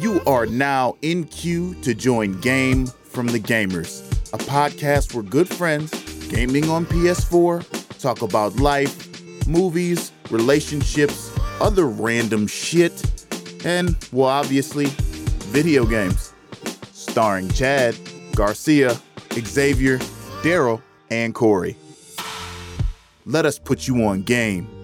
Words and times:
You 0.00 0.22
are 0.26 0.46
now 0.46 0.96
in 1.02 1.24
queue 1.24 1.74
to 1.82 1.94
join 1.94 2.40
Game 2.40 2.86
from 2.86 3.26
the 3.26 3.38
Gamers, 3.38 4.00
a 4.32 4.38
podcast 4.38 5.12
for 5.12 5.22
good 5.22 5.46
friends 5.46 5.90
gaming 6.30 6.70
on 6.70 6.86
PS4, 6.86 7.98
talk 7.98 8.22
about 8.22 8.56
life, 8.56 9.46
movies, 9.46 10.10
relationships, 10.30 11.30
other 11.60 11.86
random 11.86 12.46
shit, 12.46 13.04
and, 13.66 13.94
well, 14.10 14.30
obviously, 14.30 14.86
video 15.50 15.84
games. 15.84 16.32
Starring 16.92 17.50
Chad, 17.50 17.94
Garcia, 18.34 18.98
Xavier, 19.34 19.98
Daryl, 20.40 20.80
and 21.10 21.34
Corey. 21.34 21.76
Let 23.26 23.44
us 23.44 23.58
put 23.58 23.86
you 23.86 24.02
on 24.06 24.22
game. 24.22 24.79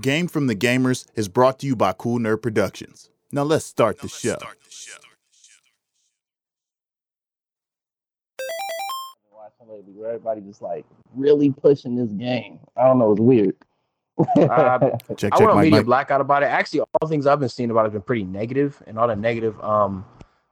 Game 0.00 0.28
from 0.28 0.46
the 0.46 0.56
Gamers 0.56 1.06
is 1.14 1.28
brought 1.28 1.58
to 1.58 1.66
you 1.66 1.76
by 1.76 1.92
Cool 1.92 2.18
Nerd 2.18 2.42
Productions. 2.42 3.10
Now 3.32 3.42
let's 3.42 3.64
start 3.66 3.98
the 3.98 4.08
show. 4.08 4.36
watching 9.32 9.68
lately 9.68 9.92
where 9.92 10.10
everybody 10.10 10.40
just 10.40 10.62
like 10.62 10.84
really 11.14 11.50
pushing 11.50 11.96
this 11.96 12.10
game. 12.12 12.58
I 12.76 12.84
don't 12.84 12.98
know, 12.98 13.12
it's 13.12 13.20
weird. 13.20 13.56
Uh, 14.18 14.24
Check, 14.36 15.32
I 15.32 15.38
check, 15.38 15.40
want 15.40 15.54
Mike, 15.56 15.64
media 15.64 15.78
Mike. 15.78 15.86
blackout 15.86 16.20
about 16.20 16.42
it. 16.42 16.46
Actually, 16.46 16.80
all 16.80 16.88
the 17.00 17.08
things 17.08 17.26
I've 17.26 17.40
been 17.40 17.48
seeing 17.48 17.70
about 17.70 17.80
it 17.80 17.84
have 17.84 17.92
been 17.92 18.02
pretty 18.02 18.24
negative, 18.24 18.82
and 18.86 18.98
all 18.98 19.08
the 19.08 19.16
negative, 19.16 19.58
um, 19.62 20.04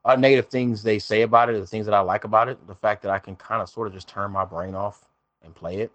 all 0.05 0.15
the 0.16 0.21
negative 0.21 0.51
things 0.51 0.83
they 0.83 0.99
say 0.99 1.23
about 1.23 1.51
it, 1.51 1.59
the 1.59 1.66
things 1.66 1.87
that 1.87 1.95
I 1.95 2.01
like 2.01 2.24
about 2.24 2.49
it, 2.49 2.66
the 2.66 2.74
fact 2.74 3.02
that 3.02 3.10
I 3.10 3.19
can 3.19 3.37
kind 3.37 3.60
of 3.62 3.69
sort 3.69 3.87
of 3.88 3.95
just 3.95 4.09
turn 4.09 4.30
my 4.30 4.45
brain 4.45 4.74
off 4.74 5.05
and 5.43 5.55
play 5.55 5.77
it. 5.80 5.93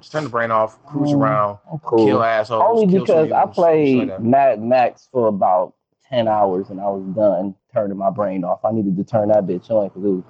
Just 0.00 0.12
turn 0.12 0.24
the 0.24 0.30
brain 0.30 0.50
off, 0.50 0.82
cruise 0.86 1.10
Mm, 1.10 1.18
around, 1.20 1.58
cool. 1.82 2.06
kill 2.06 2.22
assholes. 2.22 2.62
Only 2.82 2.86
kill 2.92 3.00
because 3.04 3.32
I 3.32 3.46
played 3.46 4.08
like. 4.08 4.20
Mad 4.20 4.62
Max 4.62 5.08
for 5.10 5.28
about 5.28 5.74
ten 6.08 6.28
hours 6.28 6.68
and 6.70 6.80
I 6.80 6.88
was 6.88 7.02
done 7.14 7.54
turning 7.72 7.96
my 7.96 8.10
brain 8.10 8.44
off. 8.44 8.64
I 8.64 8.72
needed 8.72 8.96
to 8.96 9.04
turn 9.04 9.28
that 9.28 9.46
bitch 9.46 9.70
on 9.70 9.88
because 9.88 10.04
it 10.04 10.08
was 10.08 10.22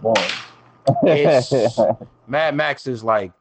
It's- 1.08 1.50
boring. 1.50 1.96
Mad 2.26 2.54
Max 2.54 2.86
is 2.86 3.02
like 3.02 3.32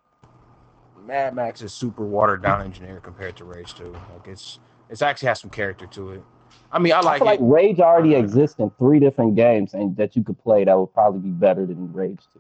Mad 1.06 1.36
Max 1.36 1.62
is 1.62 1.74
super 1.74 2.06
watered 2.06 2.42
down 2.42 2.62
engineer 2.62 3.00
compared 3.02 3.36
to 3.38 3.44
Rage 3.44 3.74
2. 3.76 3.92
Like 3.92 4.28
it's 4.28 4.60
it's 4.90 5.02
actually 5.02 5.28
has 5.28 5.42
some 5.42 5.50
character 5.50 5.86
to 5.88 6.12
it. 6.12 6.24
I 6.72 6.80
mean, 6.80 6.94
I 6.94 6.98
I 6.98 7.02
like 7.02 7.20
feel 7.20 7.26
like 7.28 7.40
it. 7.40 7.44
Rage 7.44 7.80
already 7.80 8.16
exists 8.16 8.60
in 8.60 8.70
three 8.80 9.00
different 9.00 9.36
games 9.36 9.74
and 9.74 9.96
that 9.98 10.16
you 10.16 10.24
could 10.24 10.42
play 10.42 10.64
that 10.64 10.78
would 10.80 10.94
probably 10.94 11.20
be 11.20 11.30
better 11.30 11.66
than 11.66 11.92
Rage 11.94 12.22
2. 12.34 12.40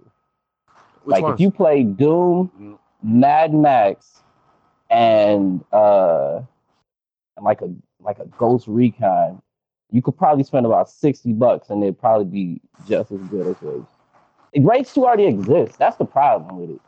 Which 1.03 1.11
like 1.13 1.23
ones? 1.23 1.33
if 1.35 1.39
you 1.41 1.51
play 1.51 1.83
Doom, 1.83 2.79
Mad 3.03 3.53
Max, 3.53 4.21
and 4.89 5.63
uh 5.71 6.41
and 7.37 7.45
like 7.45 7.61
a 7.61 7.73
like 7.99 8.19
a 8.19 8.25
Ghost 8.37 8.67
Recon, 8.67 9.41
you 9.91 10.01
could 10.01 10.17
probably 10.17 10.43
spend 10.43 10.65
about 10.65 10.89
sixty 10.89 11.33
bucks 11.33 11.69
and 11.69 11.83
it'd 11.83 11.99
probably 11.99 12.25
be 12.25 12.61
just 12.87 13.11
as 13.11 13.19
good 13.29 13.47
as 13.47 13.55
Rage. 13.61 13.83
Rage 14.55 14.93
2 14.93 15.03
already 15.03 15.25
exists. 15.25 15.77
That's 15.77 15.97
the 15.97 16.05
problem 16.05 16.57
with 16.59 16.69
it. 16.69 16.81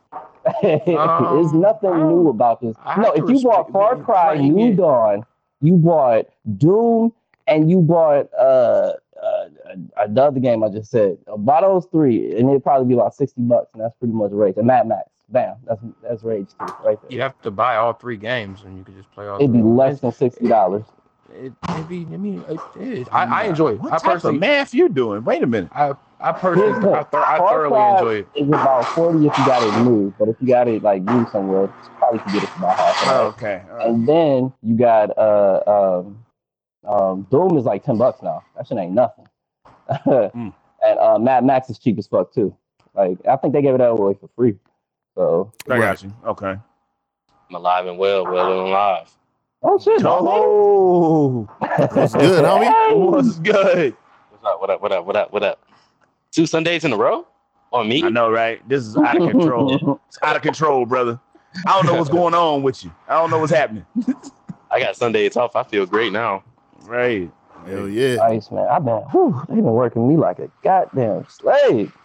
There's 0.86 1.48
Um, 1.52 1.60
nothing 1.60 1.96
new 2.08 2.28
about 2.28 2.60
this. 2.60 2.76
I 2.84 3.00
No, 3.00 3.10
if 3.12 3.28
you 3.28 3.42
bought 3.42 3.72
Far 3.72 3.96
Cry 3.96 4.36
New 4.36 4.68
it- 4.70 4.76
Dawn, 4.76 5.24
you 5.60 5.74
bought 5.74 6.26
Doom, 6.58 7.12
and 7.48 7.68
you 7.68 7.80
bought 7.80 8.28
uh, 8.38 8.92
uh 9.20 9.48
another 9.96 10.38
game 10.38 10.62
I 10.62 10.68
just 10.68 10.92
said. 10.92 11.18
About 11.26 11.62
those 11.62 11.86
three, 11.86 12.38
and 12.38 12.48
it'd 12.48 12.62
probably 12.62 12.86
be 12.86 12.94
about 12.94 13.14
sixty 13.16 13.40
bucks, 13.40 13.70
and 13.72 13.82
that's 13.82 13.96
pretty 13.96 14.14
much 14.14 14.30
Rage. 14.30 14.56
And 14.58 14.68
Mad 14.68 14.86
Max, 14.86 15.10
bam, 15.28 15.56
that's 15.66 15.80
that's 16.02 16.22
Rage 16.22 16.48
too, 16.58 16.66
right 16.84 17.00
there. 17.02 17.10
you 17.10 17.20
have 17.20 17.40
to 17.42 17.50
buy 17.50 17.76
all 17.76 17.92
three 17.92 18.16
games 18.16 18.62
and 18.64 18.76
you 18.78 18.84
could 18.84 18.96
just 18.96 19.10
play 19.12 19.26
all 19.26 19.40
It'd 19.40 19.52
be 19.52 19.58
three. 19.58 19.68
less 19.68 20.00
than 20.00 20.12
sixty 20.12 20.48
dollars. 20.48 20.84
It, 21.34 21.52
it'd 21.70 21.88
be, 21.88 22.02
I 22.12 22.16
mean, 22.16 22.44
it 22.48 22.60
is. 22.76 23.08
I, 23.10 23.24
I 23.24 23.44
enjoy 23.44 23.72
it. 23.72 23.80
What 23.80 23.92
I 23.94 23.98
type 23.98 24.12
personally, 24.14 24.36
of 24.36 24.40
math 24.40 24.72
you 24.74 24.88
doing? 24.88 25.24
Wait 25.24 25.42
a 25.42 25.46
minute. 25.46 25.70
I, 25.74 25.92
I 26.20 26.32
personally, 26.32 26.88
I, 26.94 27.02
thor- 27.02 27.26
I 27.26 27.38
thoroughly 27.38 27.70
Cry 27.70 28.00
it. 28.12 28.28
it. 28.36 28.42
Is 28.42 28.48
about 28.48 28.86
forty 28.94 29.26
if 29.26 29.36
you 29.38 29.44
got 29.46 29.62
it 29.62 29.84
new, 29.84 30.14
but 30.18 30.28
if 30.28 30.36
you 30.40 30.46
got 30.46 30.68
it 30.68 30.82
like 30.82 31.02
new 31.02 31.26
somewhere, 31.30 31.64
you 31.64 31.90
probably 31.98 32.20
could 32.20 32.32
get 32.32 32.42
it 32.44 32.48
for 32.50 32.58
about 32.58 32.76
half. 32.78 33.02
of 33.02 33.08
that. 33.08 33.14
Oh, 33.16 33.26
okay. 33.28 33.62
all 33.70 33.76
right. 33.76 33.88
And 33.88 34.08
then 34.08 34.52
you 34.62 34.76
got 34.78 35.16
uh 35.18 36.02
um 36.04 36.24
um 36.88 37.26
Doom 37.30 37.58
is 37.58 37.64
like 37.64 37.84
ten 37.84 37.98
bucks 37.98 38.22
now. 38.22 38.42
That 38.56 38.66
shit 38.68 38.78
ain't 38.78 38.92
nothing. 38.92 39.26
Mm. 40.34 40.54
And 40.82 40.98
uh 40.98 41.18
Mad 41.18 41.44
Max 41.44 41.70
is 41.70 41.78
cheap 41.78 41.98
as 41.98 42.06
fuck 42.06 42.32
too. 42.32 42.56
Like 42.94 43.18
I 43.28 43.36
think 43.36 43.52
they 43.54 43.62
gave 43.62 43.74
it 43.74 43.80
away 43.80 44.14
for 44.20 44.28
free. 44.36 44.54
So 45.16 45.50
I 45.68 45.78
got 45.78 46.02
you. 46.02 46.12
Okay. 46.26 46.54
I'm 47.48 47.54
alive 47.54 47.86
and 47.86 47.98
well, 47.98 48.24
well 48.26 48.52
and 48.60 48.68
alive. 48.68 49.08
oh 49.62 49.78
shit, 49.78 50.02
Oh, 50.04 51.48
What's 51.94 52.12
good, 52.14 52.44
homie? 52.44 52.96
what's 53.10 53.38
good? 53.38 53.96
What's 54.30 54.44
up? 54.44 54.60
What 54.60 54.70
up? 54.70 54.82
What 54.82 54.92
up? 54.92 55.06
What 55.06 55.16
up? 55.16 55.32
What 55.32 55.42
up? 55.42 55.64
Two 56.32 56.44
Sundays 56.46 56.84
in 56.84 56.92
a 56.92 56.96
row 56.96 57.26
on 57.72 57.88
me? 57.88 58.04
I 58.04 58.10
know, 58.10 58.30
right? 58.30 58.66
This 58.68 58.84
is 58.84 58.96
out 58.96 59.20
of 59.20 59.30
control. 59.30 60.00
It's 60.08 60.18
out 60.22 60.36
of 60.36 60.42
control, 60.42 60.84
brother. 60.84 61.18
I 61.66 61.72
don't 61.72 61.86
know 61.86 61.94
what's 61.94 62.10
going 62.10 62.34
on 62.34 62.62
with 62.62 62.84
you. 62.84 62.92
I 63.08 63.14
don't 63.14 63.30
know 63.30 63.38
what's 63.38 63.52
happening. 63.52 63.86
I 64.70 64.78
got 64.80 64.96
Sundays 64.96 65.36
off. 65.36 65.56
I 65.56 65.62
feel 65.62 65.86
great 65.86 66.12
now. 66.12 66.44
Right. 66.82 67.30
Hell 67.66 67.88
yeah. 67.88 68.16
Nice 68.16 68.50
man. 68.50 68.66
I've 68.70 68.84
been 68.84 68.98
whew, 69.12 69.42
they 69.48 69.54
been 69.54 69.64
working 69.64 70.06
me 70.06 70.16
like 70.18 70.38
a 70.38 70.50
goddamn 70.62 71.26
slave. 71.28 71.96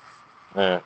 Man, 0.56 0.74
And 0.76 0.84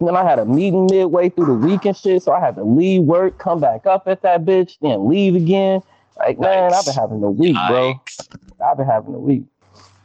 then 0.00 0.16
I 0.16 0.24
had 0.24 0.38
a 0.38 0.44
meeting 0.44 0.86
midway 0.90 1.28
through 1.28 1.46
the 1.46 1.54
week 1.54 1.84
and 1.84 1.96
shit, 1.96 2.22
so 2.22 2.32
I 2.32 2.40
had 2.40 2.56
to 2.56 2.64
leave 2.64 3.02
work, 3.02 3.38
come 3.38 3.60
back 3.60 3.86
up 3.86 4.08
at 4.08 4.22
that 4.22 4.44
bitch, 4.44 4.78
then 4.80 5.08
leave 5.08 5.34
again. 5.34 5.82
Like, 6.18 6.38
man, 6.38 6.72
I've 6.72 6.84
been 6.84 6.94
having 6.94 7.22
a 7.22 7.30
week, 7.30 7.56
bro. 7.68 7.94
Yikes. 7.94 8.28
I've 8.64 8.76
been 8.76 8.86
having 8.86 9.14
a 9.14 9.18
week. 9.18 9.44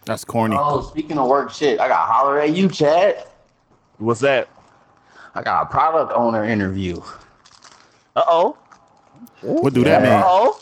That's 0.05 0.23
corny. 0.23 0.55
Oh, 0.59 0.81
speaking 0.81 1.17
of 1.17 1.27
work 1.27 1.51
shit, 1.51 1.79
I 1.79 1.87
got 1.87 2.05
to 2.05 2.11
holler 2.13 2.39
at 2.39 2.55
you, 2.55 2.69
Chad. 2.69 3.25
What's 3.97 4.19
that? 4.21 4.49
I 5.33 5.41
got 5.41 5.63
a 5.63 5.65
product 5.65 6.13
owner 6.15 6.45
interview. 6.45 7.01
Uh 8.15 8.23
oh. 8.27 8.57
What 9.41 9.73
do 9.73 9.83
that 9.83 10.01
mean? 10.01 10.11
Uh 10.11 10.15
mean? 10.17 10.23
oh. 10.25 10.61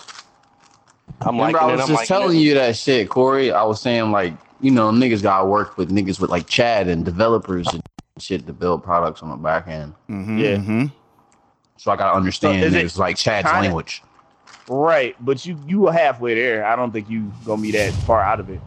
I'm 1.21 1.35
Remember, 1.37 1.59
liking 1.59 1.69
I 1.69 1.73
it. 1.73 1.77
was 1.77 1.89
I'm 1.89 1.95
just 1.95 2.07
telling 2.07 2.37
it. 2.37 2.41
you 2.41 2.53
that 2.55 2.75
shit, 2.75 3.09
Corey. 3.09 3.51
I 3.51 3.63
was 3.63 3.79
saying 3.81 4.11
like, 4.11 4.33
you 4.61 4.71
know, 4.71 4.89
niggas 4.91 5.21
gotta 5.21 5.45
work 5.45 5.77
with 5.77 5.89
niggas 5.91 6.19
with 6.19 6.29
like 6.29 6.47
Chad 6.47 6.87
and 6.87 7.05
developers 7.05 7.67
and 7.67 7.81
shit 8.19 8.45
to 8.47 8.53
build 8.53 8.83
products 8.83 9.23
on 9.23 9.29
the 9.29 9.35
back 9.35 9.67
end. 9.67 9.93
Mm-hmm, 10.09 10.37
Yeah. 10.37 10.57
hmm 10.57 10.85
So 11.77 11.91
I 11.91 11.95
gotta 11.95 12.15
understand 12.15 12.61
So 12.71 12.77
is 12.77 12.95
it 12.95 12.99
like 12.99 13.17
Chad's 13.17 13.47
kinda- 13.49 13.61
language. 13.61 14.03
Right, 14.69 15.15
but 15.19 15.45
you 15.45 15.57
you 15.67 15.81
were 15.81 15.91
halfway 15.91 16.35
there. 16.35 16.65
I 16.65 16.75
don't 16.77 16.91
think 16.91 17.09
you 17.09 17.31
gonna 17.45 17.61
be 17.61 17.71
that 17.71 17.91
far 18.05 18.21
out 18.21 18.39
of 18.39 18.49
it. 18.49 18.61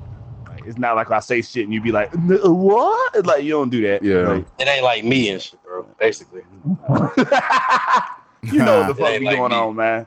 Like, 0.47 0.67
it's 0.67 0.77
not 0.79 0.95
like 0.95 1.11
I 1.11 1.21
say 1.21 1.41
shit 1.41 1.65
and 1.65 1.73
you 1.73 1.81
be 1.81 1.91
like, 1.93 2.13
uh, 2.15 2.53
what? 2.53 3.25
Like 3.25 3.45
you 3.45 3.53
don't 3.53 3.71
do 3.71 3.81
that. 3.87 4.03
Yeah. 4.03 4.29
Like, 4.29 4.45
It 4.59 4.69
ain't 4.69 4.85
like 4.85 5.05
me 5.05 5.31
and 5.31 5.41
shit, 5.41 5.63
bro. 5.65 5.87
Basically. 5.99 6.43
you 8.43 8.59
know 8.59 8.81
what 8.81 8.89
the 8.89 8.95
fuck 8.99 9.09
ain't 9.09 9.21
be 9.21 9.27
like 9.27 9.37
going 9.37 9.53
me. 9.53 9.57
on, 9.59 9.75
man. 9.77 10.07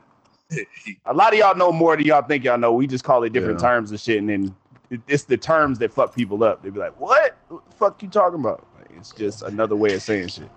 A 1.06 1.12
lot 1.14 1.32
of 1.32 1.38
y'all 1.40 1.56
know 1.56 1.72
more 1.72 1.96
than 1.96 2.04
y'all 2.06 2.22
think 2.22 2.44
y'all 2.44 2.58
know. 2.58 2.72
We 2.72 2.86
just 2.86 3.02
call 3.04 3.24
it 3.24 3.32
different 3.32 3.60
Yeah. 3.60 3.68
terms 3.68 3.90
and 3.90 3.98
shit, 4.00 4.18
and 4.18 4.28
then 4.28 4.54
it's 5.08 5.24
the 5.24 5.36
terms 5.36 5.78
that 5.80 5.92
fuck 5.92 6.14
people 6.14 6.44
up. 6.44 6.62
They 6.62 6.70
be 6.70 6.78
like, 6.80 6.98
"What? 7.00 7.36
What 7.48 7.68
the 7.70 7.76
fuck 7.76 8.02
you 8.02 8.08
talking 8.08 8.38
about?" 8.40 8.64
It's 9.00 9.12
just 9.12 9.42
another 9.42 9.76
way 9.76 9.94
of 9.94 10.02
saying 10.02 10.28
shit. 10.28 10.48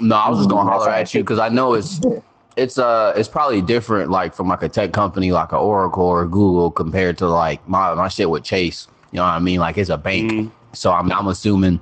No, 0.00 0.16
I 0.16 0.28
was 0.28 0.38
just 0.40 0.50
gonna 0.50 0.68
holler 0.68 0.90
at 0.90 1.14
you 1.14 1.22
because 1.22 1.38
I 1.38 1.48
know 1.48 1.74
it's 1.74 2.00
it's 2.56 2.78
uh 2.78 3.12
it's 3.16 3.28
probably 3.28 3.62
different 3.62 4.10
like 4.10 4.34
from 4.34 4.48
like 4.48 4.62
a 4.62 4.68
tech 4.68 4.92
company 4.92 5.30
like 5.32 5.52
a 5.52 5.56
Oracle 5.56 6.04
or 6.04 6.26
Google 6.26 6.70
compared 6.70 7.16
to 7.18 7.28
like 7.28 7.66
my 7.68 7.94
my 7.94 8.08
shit 8.08 8.28
with 8.28 8.42
Chase. 8.42 8.88
You 9.12 9.18
know 9.18 9.22
what 9.22 9.30
I 9.30 9.38
mean? 9.38 9.60
Like 9.60 9.78
it's 9.78 9.90
a 9.90 9.96
bank. 9.98 10.32
Mhm. 10.32 10.50
So 10.72 10.90
I'm 10.92 11.12
I'm 11.12 11.28
assuming 11.28 11.80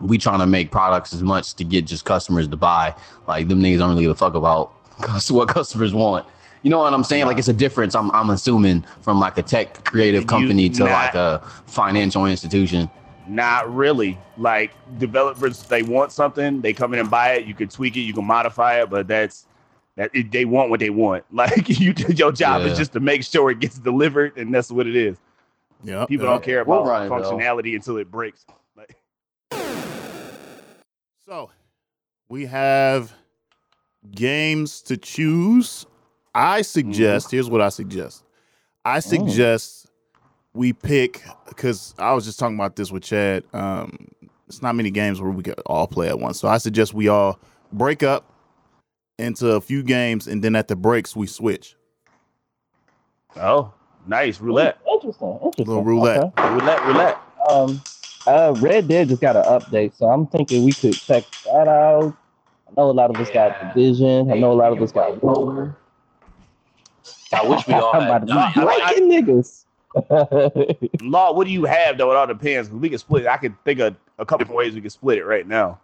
we 0.00 0.18
trying 0.18 0.40
to 0.40 0.46
make 0.46 0.72
products 0.72 1.14
as 1.14 1.22
much 1.22 1.54
to 1.54 1.64
get 1.64 1.86
just 1.86 2.04
customers 2.04 2.48
to 2.48 2.56
buy. 2.56 2.94
Like 3.28 3.46
them 3.48 3.62
niggas 3.62 3.78
don't 3.78 3.90
really 3.90 4.02
give 4.02 4.10
a 4.10 4.14
fuck 4.16 4.34
about 4.34 4.72
what 5.30 5.48
customers 5.48 5.94
want. 5.94 6.26
You 6.62 6.70
know 6.70 6.78
what 6.78 6.92
I'm 6.94 7.04
saying? 7.04 7.26
Like 7.26 7.38
it's 7.38 7.48
a 7.48 7.52
difference. 7.52 7.94
I'm 7.94 8.10
I'm 8.10 8.30
assuming 8.30 8.84
from 9.02 9.20
like 9.20 9.38
a 9.38 9.42
tech 9.42 9.84
creative 9.84 10.22
You 10.22 10.26
company 10.26 10.68
to 10.70 10.80
not- 10.84 10.90
like 10.90 11.14
a 11.14 11.38
financial 11.66 12.26
institution. 12.26 12.90
Not 13.26 13.72
really. 13.72 14.18
Like 14.36 14.72
developers, 14.98 15.62
they 15.64 15.82
want 15.82 16.12
something, 16.12 16.60
they 16.60 16.72
come 16.72 16.92
in 16.92 17.00
and 17.00 17.10
buy 17.10 17.34
it. 17.34 17.46
You 17.46 17.54
can 17.54 17.68
tweak 17.68 17.96
it, 17.96 18.00
you 18.00 18.12
can 18.12 18.24
modify 18.24 18.80
it, 18.80 18.90
but 18.90 19.06
that's 19.06 19.46
that 19.96 20.10
it, 20.14 20.30
they 20.32 20.44
want 20.44 20.70
what 20.70 20.80
they 20.80 20.90
want. 20.90 21.24
Like 21.32 21.68
you, 21.68 21.94
your 22.08 22.32
job 22.32 22.62
Yeah. 22.62 22.68
is 22.68 22.78
just 22.78 22.92
to 22.92 23.00
make 23.00 23.24
sure 23.24 23.50
it 23.50 23.60
gets 23.60 23.78
delivered, 23.78 24.36
and 24.36 24.54
that's 24.54 24.70
what 24.70 24.86
it 24.86 24.96
is. 24.96 25.18
Yep. 25.84 26.08
People 26.08 26.26
yep. 26.26 26.34
don't 26.34 26.44
care 26.44 26.60
about 26.60 26.86
run 26.86 27.06
it, 27.06 27.08
though. 27.08 27.14
functionality 27.16 27.74
until 27.74 27.96
it 27.96 28.10
breaks. 28.10 28.44
Like, 28.76 28.96
So 31.26 31.50
we 32.28 32.46
have 32.46 33.12
games 34.10 34.82
to 34.82 34.96
choose. 34.96 35.86
I 36.34 36.60
mm-hmm. 36.60 36.62
suggest, 36.64 37.30
here's 37.30 37.50
what 37.50 37.60
I 37.60 37.68
suggest. 37.68 38.24
I 38.84 38.98
mm. 38.98 39.02
suggest 39.02 39.81
we 40.54 40.72
pick 40.72 41.22
because 41.48 41.94
I 41.98 42.12
was 42.12 42.24
just 42.24 42.38
talking 42.38 42.56
about 42.56 42.76
this 42.76 42.90
with 42.92 43.02
Chad. 43.02 43.44
Um, 43.52 44.08
it's 44.48 44.60
not 44.62 44.74
many 44.74 44.90
games 44.90 45.20
where 45.20 45.30
we 45.30 45.42
could 45.42 45.58
all 45.66 45.86
play 45.86 46.08
at 46.08 46.18
once. 46.18 46.38
So 46.38 46.48
I 46.48 46.58
suggest 46.58 46.92
we 46.92 47.08
all 47.08 47.38
break 47.72 48.02
up 48.02 48.30
into 49.18 49.52
a 49.52 49.60
few 49.60 49.82
games 49.82 50.26
and 50.26 50.42
then 50.44 50.54
at 50.54 50.68
the 50.68 50.76
breaks 50.76 51.16
we 51.16 51.26
switch. 51.26 51.76
Oh, 53.36 53.72
nice 54.06 54.40
roulette. 54.40 54.78
Interesting. 54.86 55.38
Interesting. 55.42 55.66
Little 55.66 55.84
roulette. 55.84 56.18
Okay. 56.38 56.48
Roulette, 56.50 56.84
roulette. 56.86 57.18
Um, 57.48 57.80
uh, 58.26 58.54
Red 58.58 58.88
Dead 58.88 59.08
just 59.08 59.20
got 59.22 59.36
an 59.36 59.44
update, 59.44 59.94
so 59.96 60.06
I'm 60.06 60.26
thinking 60.26 60.64
we 60.64 60.72
could 60.72 60.94
check 60.94 61.24
that 61.46 61.66
out. 61.66 62.14
I 62.68 62.70
know 62.76 62.90
a 62.90 62.92
lot 62.92 63.10
of 63.10 63.16
us 63.16 63.30
got 63.30 63.74
Division. 63.74 64.30
I 64.30 64.36
know 64.36 64.52
a 64.52 64.54
lot 64.54 64.72
of 64.72 64.80
us 64.82 64.92
got 64.92 65.22
Roller. 65.22 65.76
I 67.32 67.46
wish 67.46 67.66
we 67.66 67.74
all 67.74 67.92
had. 67.94 68.02
I'm 68.02 68.08
had. 68.08 68.22
about 68.24 68.26
to 68.28 68.34
No, 68.34 68.40
I- 68.40 68.52
be 68.52 68.60
I- 68.82 68.94
breaking 68.94 69.10
niggas. 69.10 69.61
Law, 71.00 71.32
what 71.32 71.46
do 71.46 71.52
you 71.52 71.64
have 71.64 71.98
though? 71.98 72.10
It 72.10 72.16
all 72.16 72.26
depends. 72.26 72.68
'cause 72.68 72.78
we 72.78 72.88
can 72.88 72.98
split. 72.98 73.26
I 73.26 73.36
can 73.36 73.56
think 73.64 73.80
of 73.80 73.96
a 74.18 74.24
couple 74.24 74.38
different 74.44 74.58
ways 74.58 74.74
we 74.74 74.80
can 74.80 74.90
split 74.90 75.18
it 75.18 75.24
right 75.24 75.46
now. 75.46 75.80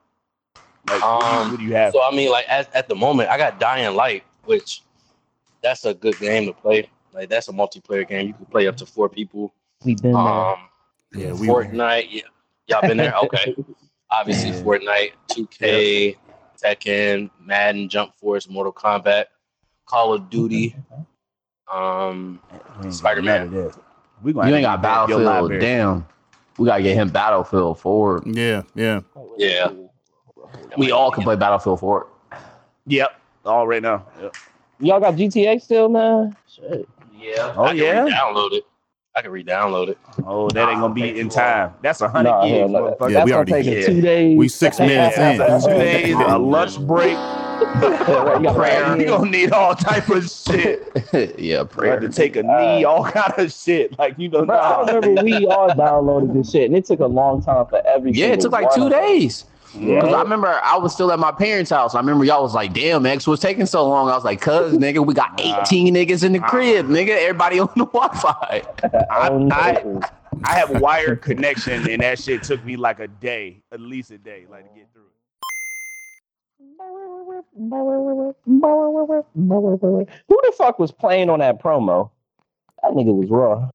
Like, 0.89 1.03
what, 1.03 1.21
do 1.21 1.27
you, 1.27 1.33
Um, 1.43 1.51
what 1.51 1.59
do 1.61 1.65
you 1.67 1.75
have? 1.75 1.93
So 1.93 2.03
I 2.03 2.15
mean, 2.15 2.31
like 2.31 2.47
at, 2.49 2.75
at 2.75 2.89
the 2.89 2.95
moment, 2.95 3.29
I 3.31 3.37
got 3.37 3.61
Dying 3.61 3.95
Light, 3.95 4.25
which 4.45 4.83
that's 5.63 5.85
a 5.85 5.93
good 5.95 6.19
game 6.19 6.47
to 6.47 6.53
play. 6.53 6.89
Like 7.13 7.29
that's 7.29 7.49
a 7.49 7.53
multiplayer 7.53 8.07
game. 8.09 8.29
You 8.29 8.35
can 8.35 8.47
play 8.47 8.67
up 8.69 8.77
to 8.79 8.87
four 8.87 9.09
people. 9.09 9.53
We've 9.85 10.01
been 10.01 10.13
there. 10.13 10.21
Um, 10.21 10.57
Yeah, 11.13 11.33
we 11.33 11.47
Fortnite, 11.49 12.09
yeah, 12.11 12.23
y'all 12.67 12.83
been 12.83 12.97
there. 12.97 13.15
Okay, 13.25 13.55
obviously 14.11 14.51
Yeah. 14.51 14.63
Fortnite, 14.63 15.13
2K, 15.29 16.17
Tekken, 16.63 17.31
Madden, 17.41 17.89
Jump 17.89 18.15
Force, 18.17 18.49
Mortal 18.49 18.73
Kombat, 18.73 19.27
Call 19.87 20.15
of 20.15 20.31
Duty. 20.31 20.75
Um, 21.71 22.41
Spider-Man. 22.89 23.71
We 24.23 24.33
You 24.33 24.43
ain't 24.43 24.63
got 24.63 24.83
Battlefield. 24.83 25.61
Damn. 25.61 26.07
We 26.59 26.67
gotta 26.67 26.83
get 26.83 26.97
him 26.97 27.09
Battlefield 27.09 27.79
Forward. 27.79 28.25
Yeah, 28.27 28.63
yeah. 28.75 29.01
yeah, 29.37 29.71
We 30.77 30.91
all 30.91 31.11
can 31.13 31.23
play 31.23 31.37
Battlefield 31.37 31.79
Forward. 31.81 32.07
Yep. 32.87 33.13
All 33.45 33.67
right 33.67 33.83
now. 33.83 34.05
Yep. 34.21 34.35
Y'all 34.81 35.01
got 35.01 35.15
GTA 35.15 35.61
still, 35.63 35.89
man? 35.89 36.37
Shit. 36.53 36.89
yeah. 37.17 37.53
Oh, 37.57 37.65
I 37.65 37.69
can 37.69 37.77
yeah? 37.79 38.05
re-download 38.05 38.53
it. 38.55 38.65
I 39.15 39.23
can 39.23 39.31
re-download 39.33 39.89
it. 39.89 39.99
Oh, 40.27 40.49
that 40.51 40.69
ain't 40.69 40.81
gonna 40.81 40.95
be 40.95 41.19
in 41.19 41.29
time. 41.29 41.75
That's 41.83 42.01
a 42.01 42.09
hundred 42.09 42.31
Nah, 42.31 42.45
gigs. 42.45 42.59
hell 42.59 42.69
no. 42.69 42.79
motherfucker. 42.83 43.11
Yeah, 43.11 43.15
That's 43.15 43.27
we 43.27 43.33
already- 43.33 43.53
take 43.53 43.67
yeah. 43.67 43.87
two 43.87 44.01
days. 44.01 44.39
We 44.39 44.49
six 44.49 44.79
minutes 44.79 45.19
in. 45.19 45.37
two 45.71 45.79
days, 45.79 46.15
a 46.15 46.39
lunch 46.39 46.79
break. 46.81 47.17
Right, 47.63 48.37
you 48.39 48.45
got 48.45 48.57
Prayer. 48.57 48.97
You 48.97 49.07
gonna 49.07 49.31
need 49.31 49.53
all 49.53 49.75
type 49.75 50.09
of 50.09 50.29
shit. 50.31 50.83
yeah, 51.39 51.59
Had 51.59 51.71
prayer. 51.71 52.01
to 52.01 52.09
take 52.09 52.37
a 52.37 52.43
knee, 52.43 52.85
all 52.85 53.05
kind 53.05 53.33
of 53.39 53.53
shit. 53.53 53.99
Like 53.99 54.19
you 54.19 54.29
don't 54.29 54.47
Bro, 54.47 54.57
I 54.59 54.87
know. 54.87 54.99
remember 55.01 55.23
we 55.25 55.47
all 55.49 55.69
downloaded 55.71 56.35
this 56.35 56.51
shit, 56.51 56.65
and 56.67 56.77
it 56.77 56.85
took 56.85 57.01
a 57.01 57.07
long 57.07 57.43
time 57.43 57.67
for 57.67 57.85
every. 57.87 58.13
Yeah, 58.13 58.27
it 58.29 58.41
took 58.41 58.53
like 58.53 58.73
two 58.75 58.87
of 58.87 58.93
us. 58.93 59.01
days. 59.01 59.45
Yeah. 59.79 60.01
Cause 60.01 60.15
I 60.15 60.23
remember 60.23 60.49
I 60.49 60.79
was 60.79 60.95
still 60.95 61.13
at 61.13 61.19
my 61.19 61.31
parents' 61.31 61.71
house. 61.71 61.95
I 61.95 62.01
remember 62.01 62.25
y'all 62.25 62.43
was 62.43 62.55
like, 62.55 62.73
"Damn, 62.73 63.05
X 63.05 63.27
was 63.27 63.39
taking 63.39 63.67
so 63.67 63.87
long." 63.87 64.09
I 64.09 64.15
was 64.15 64.25
like, 64.25 64.41
"Cuz 64.41 64.73
nigga, 64.79 65.05
we 65.05 65.13
got 65.15 65.39
18 65.41 65.95
niggas 65.95 66.25
in 66.25 66.33
the 66.33 66.41
crib, 66.41 66.87
nigga. 66.89 67.11
Everybody 67.11 67.61
on 67.61 67.69
the 67.77 67.85
Wi-Fi." 67.85 68.63
I, 69.11 69.29
On 69.29 69.53
I. 69.53 69.85
I 70.45 70.55
have 70.55 70.81
wired 70.81 71.21
connection, 71.21 71.89
and 71.91 72.01
that 72.03 72.19
shit 72.21 72.45
took 72.45 72.65
me 72.65 72.77
like 72.77 73.01
a 73.01 73.09
day, 73.09 73.61
at 73.73 73.81
least 73.81 74.11
a 74.13 74.19
day, 74.19 74.47
like 74.49 74.73
to 74.73 74.79
get 74.79 74.87
through. 74.95 74.98
Who 77.57 78.35
the 80.43 80.53
fuck 80.57 80.79
was 80.79 80.93
playing 80.93 81.31
on 81.31 81.41
that 81.41 81.63
promo? 81.63 82.11
That 82.83 82.93
nigga 82.93 83.15
was 83.15 83.29
raw. 83.31 83.69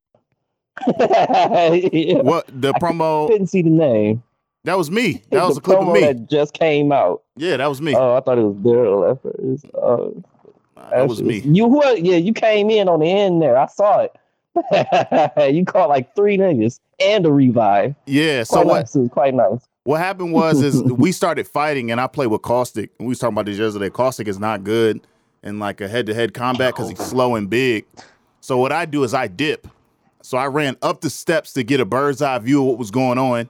yeah. 0.88 2.22
What 2.22 2.48
the 2.48 2.74
promo? 2.74 3.28
Didn't 3.28 3.48
see 3.48 3.62
the 3.62 3.70
name. 3.70 4.24
That 4.64 4.78
was 4.78 4.90
me. 4.90 5.22
That 5.32 5.48
was 5.48 5.58
a 5.58 5.62
clip 5.62 5.80
of 5.80 5.92
me. 5.94 6.02
that 6.02 6.30
just 6.30 6.54
came 6.54 6.92
out. 6.92 7.24
Yeah, 7.36 7.58
that 7.58 7.68
was 7.68 7.82
me. 7.82 7.96
Oh, 7.96 8.16
I 8.16 8.22
thought 8.22 8.38
it 8.38 8.44
was 8.44 8.56
Daryl 8.58 9.12
at 9.12 9.22
first. 9.22 9.66
Oh, 9.76 10.24
That 10.92 11.08
was 11.08 11.22
me. 11.22 11.40
You 11.40 11.70
who? 11.70 11.84
Yeah, 11.98 12.18
you 12.18 12.34
came 12.34 12.70
in 12.70 12.88
on 12.88 13.00
the 13.02 13.10
end 13.12 13.42
there. 13.42 13.58
I 13.58 13.68
saw 13.68 14.00
it. 14.08 14.16
you 15.54 15.66
caught 15.66 15.90
like 15.90 16.16
three 16.16 16.38
niggas 16.38 16.80
and 17.00 17.26
a 17.26 17.32
revive. 17.32 17.96
Yeah. 18.06 18.44
So 18.44 18.58
Quite 18.58 18.66
what? 18.68 18.80
nice. 18.80 18.96
It 18.96 19.00
was 19.02 19.10
quite 19.10 19.34
nice. 19.34 19.68
What 19.84 20.00
happened 20.00 20.32
was 20.32 20.62
is 20.62 20.82
we 20.84 21.12
started 21.12 21.48
fighting, 21.48 21.92
and 21.92 22.00
I 22.00 22.08
played 22.08 22.28
with 22.28 22.42
Caustic. 22.42 22.92
We 23.00 23.08
was 23.08 23.20
talking 23.20 23.34
about 23.34 23.46
this 23.46 23.58
yesterday. 23.58 23.90
Caustic 23.90 24.28
is 24.28 24.40
not 24.40 24.64
good 24.64 25.06
in 25.44 25.60
like 25.60 25.82
a 25.82 25.88
head-to-head 25.88 26.34
combat 26.34 26.74
because 26.74 26.90
he's 26.90 27.02
oh. 27.02 27.04
slow 27.04 27.36
and 27.36 27.50
big. 27.50 27.86
So 28.40 28.58
what 28.58 28.72
I 28.72 28.86
do 28.86 29.04
is 29.04 29.14
I 29.14 29.28
dip. 29.28 29.68
So 30.22 30.38
I 30.38 30.48
ran 30.48 30.78
up 30.82 31.02
the 31.02 31.10
steps 31.10 31.52
to 31.54 31.64
get 31.64 31.82
a 31.82 31.86
bird's 31.86 32.22
eye 32.22 32.40
view 32.40 32.62
of 32.62 32.68
what 32.68 32.78
was 32.78 32.92
going 32.92 33.18
on, 33.18 33.50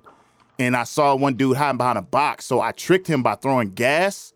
and 0.58 0.76
I 0.76 0.86
saw 0.86 1.16
one 1.16 1.36
dude 1.36 1.58
hiding 1.58 1.78
behind 1.78 2.00
a 2.00 2.02
box. 2.02 2.46
So 2.46 2.62
I 2.62 2.72
tricked 2.72 3.08
him 3.08 3.22
by 3.22 3.36
throwing 3.36 3.70
gas 3.70 4.34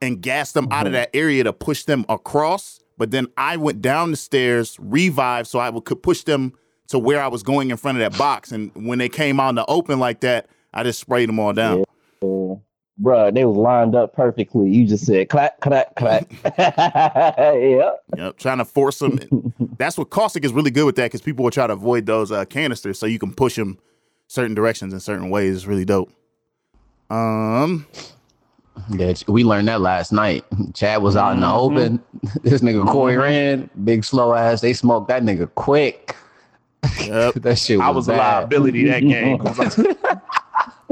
and 0.00 0.20
gassed 0.20 0.54
them 0.54 0.68
out 0.70 0.86
of 0.86 0.92
mm-hmm. 0.92 1.00
that 1.00 1.10
area 1.14 1.44
to 1.44 1.52
push 1.52 1.84
them 1.84 2.06
across. 2.08 2.80
But 2.96 3.10
then 3.10 3.26
I 3.36 3.56
went 3.56 3.82
down 3.82 4.12
the 4.12 4.16
stairs, 4.16 4.76
revived, 4.80 5.48
so 5.48 5.58
I 5.58 5.68
would, 5.68 5.84
could 5.84 6.02
push 6.02 6.22
them 6.22 6.54
to 6.88 6.98
where 6.98 7.20
I 7.20 7.28
was 7.28 7.42
going 7.42 7.70
in 7.70 7.76
front 7.76 7.98
of 7.98 8.12
that 8.12 8.18
box. 8.18 8.52
And 8.52 8.70
when 8.74 8.98
they 8.98 9.08
came 9.08 9.40
out 9.40 9.50
in 9.50 9.54
the 9.56 9.66
open 9.66 9.98
like 9.98 10.20
that, 10.20 10.46
I 10.74 10.82
just 10.82 10.98
sprayed 11.00 11.28
them 11.28 11.38
all 11.38 11.52
down. 11.52 11.84
Uh, 12.22 12.56
bruh, 13.00 13.32
they 13.32 13.44
was 13.44 13.56
lined 13.56 13.94
up 13.94 14.12
perfectly. 14.12 14.68
You 14.70 14.86
just 14.86 15.06
said 15.06 15.28
clack, 15.28 15.60
clack, 15.60 15.94
clack. 15.94 16.30
yeah. 16.58 17.90
Yep, 18.16 18.38
trying 18.38 18.58
to 18.58 18.64
force 18.64 18.98
them. 18.98 19.52
That's 19.78 19.96
what 19.98 20.10
caustic 20.10 20.44
is 20.44 20.52
really 20.52 20.70
good 20.70 20.84
with 20.86 20.96
that 20.96 21.04
because 21.06 21.20
people 21.22 21.42
will 21.44 21.50
try 21.50 21.66
to 21.66 21.72
avoid 21.72 22.06
those 22.06 22.30
uh, 22.30 22.44
canisters, 22.44 22.98
so 22.98 23.06
you 23.06 23.18
can 23.18 23.32
push 23.32 23.56
them 23.56 23.78
certain 24.28 24.54
directions 24.54 24.92
in 24.92 25.00
certain 25.00 25.30
ways. 25.30 25.56
It's 25.56 25.66
really 25.66 25.84
dope. 25.84 26.10
Um, 27.10 27.86
Yeah, 28.90 29.12
we 29.28 29.44
learned 29.44 29.68
that 29.68 29.80
last 29.80 30.12
night. 30.12 30.44
Chad 30.74 31.02
was 31.02 31.14
out 31.16 31.34
in 31.34 31.40
the 31.40 31.46
Mhm. 31.46 31.58
open. 31.58 32.02
This 32.42 32.60
nigga 32.60 32.84
Corey 32.90 33.16
ran, 33.16 33.70
big 33.84 34.04
slow 34.04 34.34
ass. 34.34 34.60
They 34.60 34.72
smoked 34.72 35.08
that 35.08 35.22
nigga 35.22 35.48
quick. 35.54 36.16
yep. 37.00 37.34
that 37.34 37.58
shit 37.58 37.78
was, 37.78 37.84
I 37.86 37.90
was 37.90 38.08
a 38.08 38.12
liability 38.16 38.86
that 38.88 39.00
game. 39.00 39.38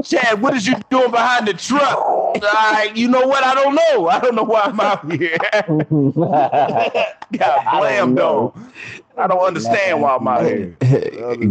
Chad, 0.03 0.41
what 0.41 0.53
is 0.55 0.67
you 0.67 0.75
doing 0.89 1.11
behind 1.11 1.47
the 1.47 1.53
truck? 1.53 1.97
I, 2.43 2.91
you 2.95 3.07
know 3.07 3.25
what? 3.27 3.43
I 3.43 3.53
don't 3.55 3.75
know. 3.75 4.07
I 4.07 4.19
don't 4.19 4.35
know 4.35 4.43
why 4.43 4.61
I'm 4.61 4.79
out 4.79 5.09
here. 5.11 5.37
Got 5.39 5.69
I 5.69 7.15
don't 7.37 7.81
blammed 7.81 8.13
know. 8.15 8.53
on. 8.55 8.73
I 9.15 9.27
don't 9.27 9.39
understand 9.39 10.01
why 10.01 10.15
I'm 10.15 10.27
out 10.27 10.43
here. 10.45 10.75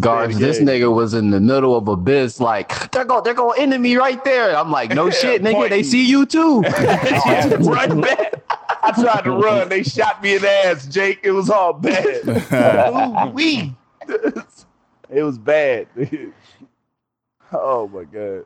Guards, 0.00 0.38
this 0.38 0.58
nigga 0.58 0.92
was 0.92 1.14
in 1.14 1.30
the 1.30 1.40
middle 1.40 1.76
of 1.76 1.86
abyss, 1.86 2.40
like 2.40 2.90
they're 2.90 3.04
going, 3.04 3.22
they're 3.22 3.34
going 3.34 3.60
enemy 3.60 3.96
right 3.96 4.22
there. 4.24 4.56
I'm 4.56 4.70
like, 4.72 4.90
no 4.90 5.10
shit, 5.22 5.42
nigga, 5.42 5.68
they 5.70 5.82
see 5.82 6.04
you 6.04 6.26
too. 6.26 6.60
run 6.62 8.00
back. 8.00 8.34
I 8.84 8.90
tried 9.00 9.22
to 9.22 9.30
run. 9.30 9.68
They 9.68 9.84
shot 9.84 10.22
me 10.22 10.34
in 10.36 10.42
the 10.42 10.50
ass, 10.50 10.86
Jake. 10.86 11.20
It 11.22 11.30
was 11.30 11.48
all 11.48 11.72
bad. 11.72 12.26
Ooh, 12.26 13.30
wee. 13.32 13.74
it 14.08 15.22
was 15.22 15.38
bad. 15.38 15.86
Oh 17.52 17.88
my 17.88 18.04
god. 18.04 18.44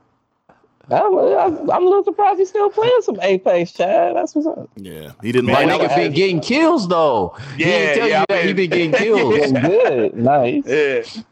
I'm, 0.89 1.19
I'm, 1.19 1.71
I'm 1.71 1.83
a 1.83 1.87
little 1.87 2.05
surprised 2.05 2.39
he's 2.39 2.49
still 2.49 2.71
playing 2.71 3.01
some 3.03 3.19
Apex, 3.21 3.73
Chad. 3.73 4.15
That's 4.15 4.37
what's 4.37 4.47
up. 4.47 4.71
Yeah, 4.77 5.13
he 5.21 5.33
didn't 5.33 5.47
My 5.47 5.65
like 5.65 5.67
Man, 5.67 5.81
nigga 5.81 5.97
been 5.97 6.13
getting 6.13 6.41
kills 6.41 6.87
though. 6.87 7.35
Yeah, 7.57 7.57
he 7.57 7.65
Yeah, 7.65 7.67
didn't 7.67 7.97
tell 7.99 8.09
yeah, 8.09 8.19
you 8.19 8.25
I 8.31 8.35
that 8.37 8.45
he 8.47 8.53
been 8.53 8.71
getting 8.71 8.93
kills. 8.93 9.35
Doing 9.35 9.55
good. 9.55 10.15
Nice. 10.17 10.65
Yeah. 10.67 11.23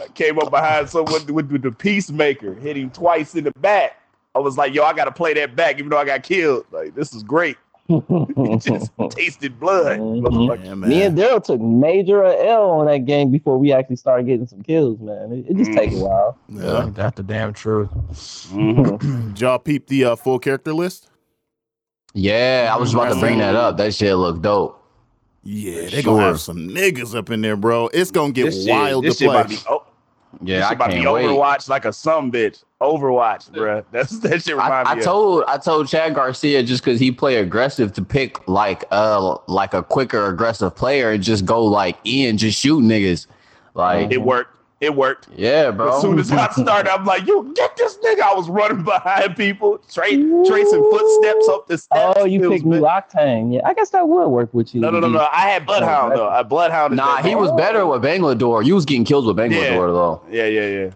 I 0.00 0.08
came 0.08 0.38
up 0.38 0.50
behind 0.50 0.88
someone 0.88 1.26
with, 1.26 1.50
with 1.50 1.62
the 1.62 1.72
peacemaker, 1.72 2.54
hit 2.54 2.76
him 2.76 2.90
twice 2.90 3.34
in 3.34 3.44
the 3.44 3.52
back. 3.52 4.00
I 4.34 4.38
was 4.40 4.56
like, 4.56 4.74
yo, 4.74 4.84
I 4.84 4.92
gotta 4.92 5.12
play 5.12 5.34
that 5.34 5.54
back, 5.56 5.78
even 5.78 5.88
though 5.88 5.98
I 5.98 6.04
got 6.04 6.22
killed. 6.22 6.66
Like, 6.72 6.94
this 6.94 7.14
is 7.14 7.22
great. 7.22 7.56
Just 7.88 8.90
tasted 9.10 9.60
blood. 9.60 9.98
Mhm. 9.98 10.64
Yeah. 10.64 10.74
Me 10.74 11.02
and 11.02 11.18
Daryl 11.18 11.42
took 11.44 11.60
major 11.60 12.24
L 12.24 12.70
on 12.70 12.86
that 12.86 13.04
game 13.04 13.30
before 13.30 13.58
we 13.58 13.72
actually 13.72 13.96
started 13.96 14.26
getting 14.26 14.46
some 14.46 14.62
kills, 14.62 14.98
man. 15.00 15.32
It, 15.32 15.50
it 15.50 15.56
just 15.58 15.70
Mm. 15.70 15.76
take 15.76 15.92
a 15.92 15.96
while. 15.96 16.38
yeah. 16.48 16.88
That's 16.94 17.16
the 17.16 17.22
damn 17.22 17.52
truth. 17.52 17.90
Did 18.52 19.40
y'all 19.40 19.58
peep 19.58 19.86
the 19.88 20.04
uh, 20.06 20.16
full 20.16 20.38
character 20.38 20.72
list? 20.72 21.10
Yeah, 22.14 22.70
I 22.72 22.76
was 22.78 22.94
about 22.94 23.12
to 23.12 23.20
bring 23.20 23.38
that 23.38 23.54
up. 23.56 23.76
That 23.76 23.92
shit 23.94 24.14
look 24.16 24.40
dope. 24.40 24.80
Yeah, 25.42 25.88
they 25.90 26.02
gonna 26.02 26.22
have 26.22 26.40
some 26.40 26.68
niggas 26.70 27.14
up 27.14 27.28
in 27.30 27.42
there, 27.42 27.56
bro. 27.56 27.88
It's 27.92 28.10
gonna 28.10 28.32
get 28.32 28.44
This 28.46 28.64
shit, 28.64 28.70
wild 28.70 29.04
this 29.04 29.18
to 29.18 29.24
shit 29.24 29.30
play. 29.30 29.40
about 29.40 29.50
to 29.50 29.56
be, 29.56 29.62
oh, 29.68 29.83
Yeah, 30.42 30.56
this 30.58 30.64
I 30.64 30.68
shit 30.68 30.76
about 30.76 30.86
to 30.86 30.92
can't 30.92 31.04
be 31.04 31.10
wait. 31.10 31.24
Overwatch 31.26 31.68
like 31.68 31.84
a 31.84 31.92
some 31.92 32.30
bitch. 32.32 32.64
Overwatch, 32.80 33.50
bruh. 33.50 33.84
That's 33.92 34.18
that 34.20 34.42
shit 34.42 34.56
I, 34.58 34.64
remind 34.64 34.88
I 34.88 34.94
me 34.94 35.00
of. 35.00 35.04
told 35.04 35.44
I 35.48 35.58
told 35.58 35.88
Chad 35.88 36.14
Garcia 36.14 36.62
just 36.62 36.84
because 36.84 37.00
he 37.00 37.10
play 37.12 37.36
aggressive 37.36 37.92
to 37.94 38.02
pick 38.02 38.46
like 38.48 38.84
uh 38.90 39.36
like 39.46 39.74
a 39.74 39.82
quicker 39.82 40.26
aggressive 40.26 40.74
player 40.74 41.10
and 41.12 41.22
just 41.22 41.44
go 41.44 41.64
like 41.64 41.96
in 42.04 42.36
just 42.38 42.58
shoot 42.58 42.82
niggas 42.82 43.26
like 43.74 44.10
It 44.12 44.22
worked. 44.22 44.53
It 44.80 44.94
worked. 44.94 45.28
yeah 45.34 45.70
bro 45.70 45.94
As 45.96 46.02
soon 46.02 46.18
as 46.18 46.30
I 46.30 46.50
started, 46.50 46.92
I'm 46.92 47.04
like, 47.06 47.26
"You 47.26 47.52
get 47.54 47.76
this 47.76 47.96
nigga!" 47.98 48.20
I 48.20 48.34
was 48.34 48.48
running 48.50 48.82
behind 48.94 49.36
people, 49.36 49.78
tra- 49.90 50.04
tracing 50.08 50.82
footsteps 50.90 51.48
up 51.48 51.66
the 51.68 51.78
steps. 51.78 52.14
Oh, 52.18 52.24
you 52.24 52.50
picked. 52.50 52.64
Octane. 52.64 53.54
Yeah, 53.54 53.60
I 53.64 53.72
guess 53.72 53.90
that 53.90 54.06
would 54.08 54.28
work 54.28 54.52
with 54.52 54.74
you. 54.74 54.80
No, 54.80 54.90
no, 54.90 55.00
no, 55.00 55.08
no. 55.08 55.26
I 55.32 55.48
had 55.48 55.64
Bloodhound 55.64 56.12
though. 56.12 56.28
I 56.28 56.42
Bloodhound. 56.42 56.96
nah 56.96 57.22
he 57.22 57.34
was 57.34 57.50
better 57.52 57.86
with 57.86 58.02
Bangalore 58.02 58.62
you 58.62 58.74
was 58.74 58.84
getting 58.84 59.04
killed 59.04 59.26
with 59.26 59.36
Bangalore 59.36 59.64
Yeah. 59.64 59.92
though 59.92 60.22
Yeah, 60.30 60.46
yeah, 60.46 60.66
yeah. 60.66 60.90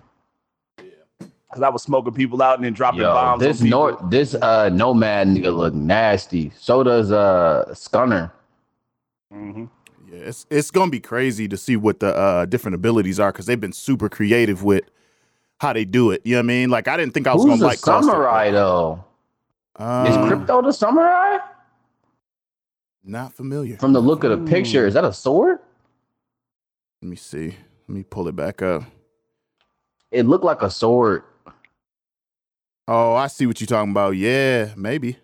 Because 1.49 1.63
I 1.63 1.69
was 1.71 1.83
smoking 1.83 2.13
people 2.13 2.43
out 2.43 2.57
and 2.57 2.65
then 2.65 2.75
dropping 2.75 3.01
Yo, 3.01 3.13
bombs. 3.13 3.41
this 3.41 3.61
on 3.61 3.67
people. 3.67 3.79
Nor- 4.01 4.11
this 4.11 4.35
uh 4.35 4.69
nomad 4.71 5.29
nigga 5.29 5.57
look 5.57 5.73
nasty 5.73 6.53
so 6.59 6.83
does 6.83 7.11
uh 7.11 7.65
Scunner 7.71 8.33
Mhm. 9.33 9.69
Yeah, 10.11 10.19
it's 10.21 10.47
it's 10.51 10.71
gonna 10.71 10.91
be 10.91 11.01
crazy 11.01 11.49
to 11.49 11.57
see 11.57 11.77
what 11.77 12.01
the 12.01 12.15
uh, 12.17 12.47
different 12.47 12.75
abilities 12.75 13.21
are 13.21 13.31
because 13.33 13.47
they've 13.47 13.61
been 13.61 13.73
super 13.73 14.09
creative 14.09 14.63
with 14.65 14.85
how 15.61 15.73
they 15.73 15.85
do 15.85 16.11
it. 16.13 16.23
You 16.25 16.37
know 16.37 16.39
what 16.39 16.45
I 16.45 16.47
mean? 16.47 16.71
Like 16.71 16.89
I 16.89 16.97
didn't 16.97 17.15
think 17.15 17.27
I 17.27 17.35
was 17.35 17.43
Who's 17.45 17.53
gonna 17.61 17.65
like 17.67 17.79
samurai 17.79 18.51
though? 18.51 19.05
but- 19.77 20.09
Is 20.09 20.17
Um, 20.17 20.29
Crypto 20.29 20.63
the 20.63 20.73
samurai? 20.73 21.39
not 23.05 23.33
familiar? 23.33 23.77
From 23.79 23.93
the 23.95 24.01
look 24.01 24.23
of 24.25 24.31
the 24.31 24.51
picture, 24.51 24.87
is 24.87 24.95
that 24.95 25.05
a 25.05 25.13
sword? 25.13 25.59
Let 27.01 27.09
me 27.09 27.17
see. 27.17 27.57
Let 27.87 27.89
me 27.97 28.03
pull 28.03 28.29
it 28.29 28.37
back 28.37 28.61
up. 28.61 28.83
It 30.11 30.27
looked 30.27 30.45
like 30.45 30.61
a 30.63 30.71
sword. 30.71 31.23
Oh, 32.87 33.15
I 33.15 33.29
see 33.29 33.47
what 33.47 33.61
you're 33.61 33.67
talking 33.67 33.93
about. 33.93 34.11
Yeah, 34.17 34.73
maybe. 34.77 35.17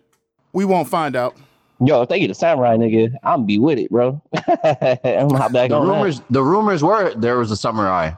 We 0.53 0.65
won't 0.65 0.87
find 0.87 1.15
out. 1.15 1.35
Yo, 1.83 2.01
if 2.01 2.09
they 2.09 2.19
get 2.19 2.29
a 2.29 2.33
samurai 2.33 2.77
nigga, 2.77 3.13
I'm 3.23 3.45
be 3.45 3.59
with 3.59 3.77
it, 3.79 3.89
bro. 3.91 4.21
I'm 4.47 5.29
hop 5.31 5.51
back 5.51 5.69
The 5.69 5.75
on 5.75 5.87
that. 5.87 5.93
rumors, 5.93 6.21
the 6.29 6.43
rumors 6.43 6.83
were 6.83 7.13
there 7.15 7.37
was 7.37 7.51
a 7.51 7.57
samurai. 7.57 8.11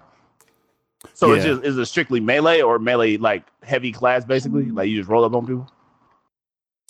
So 1.13 1.31
it's 1.31 1.43
just 1.43 1.63
is 1.63 1.77
it 1.77 1.85
strictly 1.87 2.19
melee 2.19 2.61
or 2.61 2.77
melee 2.77 3.17
like 3.17 3.43
heavy 3.63 3.91
class 3.91 4.25
basically? 4.25 4.65
Like 4.65 4.89
you 4.89 4.97
just 4.97 5.09
roll 5.09 5.23
up 5.25 5.33
on 5.33 5.47
people? 5.47 5.67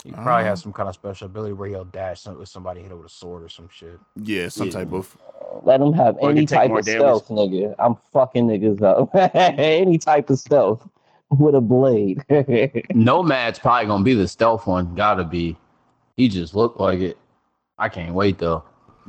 He 0.04 0.12
probably 0.12 0.32
Ah. 0.44 0.50
has 0.50 0.62
some 0.62 0.74
kind 0.74 0.88
of 0.90 0.96
special 0.96 1.26
ability 1.28 1.54
where 1.54 1.70
he'll 1.70 1.86
dash 1.86 2.22
some, 2.22 2.38
with 2.38 2.50
somebody 2.50 2.82
hit 2.82 2.92
it 2.92 2.96
with 2.96 3.06
a 3.06 3.10
sword 3.10 3.44
or 3.44 3.50
some 3.50 3.68
shit. 3.72 4.00
Yeah, 4.22 4.50
some 4.50 4.68
Yeah. 4.68 4.74
type 4.74 4.92
of. 4.94 5.18
Let 5.64 5.80
them 5.80 5.94
have 5.94 6.18
Or 6.20 6.30
any 6.32 6.46
type 6.46 6.70
of 6.72 6.84
damage. 6.86 7.00
stealth, 7.02 7.28
nigga. 7.30 7.74
I'm 7.80 7.96
fucking 8.12 8.48
niggas 8.48 8.82
up. 8.82 9.10
any 9.36 9.98
type 9.98 10.30
of 10.30 10.38
stealth 10.40 10.88
with 11.30 11.56
a 11.56 11.62
blade. 11.62 12.24
Nomad's 12.94 13.60
probably 13.60 13.88
gonna 13.88 14.04
be 14.04 14.14
the 14.14 14.28
stealth 14.28 14.68
one. 14.68 14.94
Gotta 14.96 15.24
be. 15.24 15.58
He 16.18 16.28
just 16.28 16.56
looked 16.56 16.80
like 16.80 17.00
it. 17.00 17.18
I 17.78 17.90
can't 17.90 18.14
wait 18.14 18.40
though. 18.40 18.64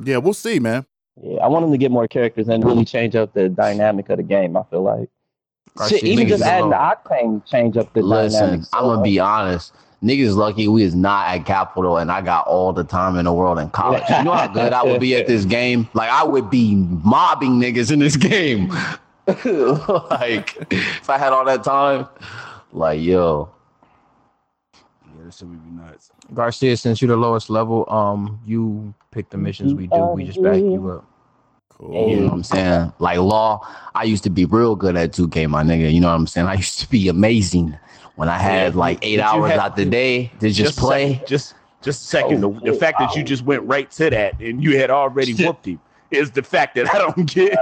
Yeah, 0.04 0.18
we'll 0.18 0.34
see, 0.34 0.60
man. 0.60 0.86
yeah, 1.20 1.42
I 1.42 1.48
want 1.48 1.64
him 1.64 1.72
to 1.72 1.78
get 1.78 1.90
more 1.90 2.06
characters 2.06 2.48
and 2.48 2.62
really 2.62 2.84
change 2.84 3.16
up 3.16 3.32
the 3.32 3.48
dynamic 3.48 4.08
of 4.10 4.18
the 4.18 4.22
game. 4.22 4.56
I 4.56 4.62
feel 4.64 4.82
like. 4.82 5.08
Shit, 5.88 6.02
even 6.02 6.28
just 6.28 6.42
is 6.42 6.46
adding 6.46 6.70
the 6.70 6.76
octane 6.76 7.44
change 7.46 7.76
up 7.76 7.92
the 7.94 8.02
Listen, 8.02 8.40
dynamic. 8.40 8.66
I'm 8.72 8.84
gonna 8.84 9.02
be 9.02 9.18
honest. 9.18 9.72
Niggas 10.02 10.36
lucky 10.36 10.68
we 10.68 10.82
is 10.82 10.94
not 10.94 11.28
at 11.28 11.44
Capital 11.44 11.96
and 11.96 12.12
I 12.12 12.20
got 12.20 12.46
all 12.46 12.72
the 12.72 12.84
time 12.84 13.16
in 13.16 13.24
the 13.24 13.32
world 13.32 13.58
in 13.58 13.68
college. 13.70 14.04
You 14.08 14.22
know 14.22 14.32
how 14.32 14.46
good 14.46 14.72
I 14.72 14.84
would 14.84 15.00
be 15.00 15.16
at 15.16 15.26
this 15.26 15.44
game? 15.44 15.88
Like 15.92 16.10
I 16.10 16.22
would 16.22 16.50
be 16.50 16.76
mobbing 16.76 17.60
niggas 17.60 17.90
in 17.90 17.98
this 17.98 18.16
game. 18.16 18.68
like 19.26 20.56
if 20.70 21.10
I 21.10 21.18
had 21.18 21.32
all 21.32 21.44
that 21.44 21.64
time, 21.64 22.06
like 22.72 23.00
yo. 23.00 23.50
Yeah, 24.74 25.24
this 25.24 25.38
shit 25.38 25.48
would 25.48 25.64
be 25.64 25.70
nuts. 25.70 26.10
Garcia, 26.34 26.76
since 26.76 27.00
you're 27.00 27.08
the 27.08 27.16
lowest 27.16 27.48
level, 27.50 27.90
um, 27.90 28.40
you 28.46 28.92
pick 29.10 29.30
the 29.30 29.38
missions 29.38 29.74
we 29.74 29.86
do. 29.86 29.96
We 30.14 30.24
just 30.24 30.42
back 30.42 30.56
you 30.56 30.90
up. 30.90 31.04
Cool. 31.70 32.10
You 32.10 32.16
know 32.16 32.24
what 32.26 32.32
I'm 32.34 32.42
saying? 32.42 32.92
Like 32.98 33.18
law, 33.18 33.66
I 33.94 34.02
used 34.04 34.24
to 34.24 34.30
be 34.30 34.44
real 34.44 34.74
good 34.76 34.96
at 34.96 35.12
2K, 35.12 35.48
my 35.48 35.62
nigga. 35.62 35.92
You 35.92 36.00
know 36.00 36.08
what 36.08 36.14
I'm 36.14 36.26
saying? 36.26 36.46
I 36.48 36.54
used 36.54 36.80
to 36.80 36.90
be 36.90 37.08
amazing 37.08 37.78
when 38.16 38.28
I 38.28 38.36
had 38.38 38.72
Yeah, 38.74 38.78
like 38.78 38.98
eight 39.02 39.14
you 39.18 39.22
hours 39.22 39.50
had- 39.52 39.60
out 39.60 39.76
the 39.76 39.84
day 39.84 40.30
to 40.40 40.50
just, 40.50 40.76
a 40.76 40.80
play. 40.80 41.12
second, 41.14 41.26
just 41.28 41.54
just 41.80 42.02
a 42.02 42.06
second. 42.08 42.44
Oh, 42.44 42.58
the, 42.64 42.72
the 42.72 42.76
fact 42.78 42.98
that 42.98 43.14
you 43.14 43.22
just 43.22 43.44
went 43.44 43.62
right 43.62 43.88
to 43.92 44.10
that 44.10 44.40
and 44.40 44.62
you 44.62 44.76
had 44.76 44.90
already 44.90 45.32
whooped 45.34 45.66
him 45.66 45.80
is 46.10 46.30
the 46.30 46.42
fact 46.42 46.74
that 46.76 46.92
I 46.94 46.98
don't 46.98 47.26
get. 47.26 47.52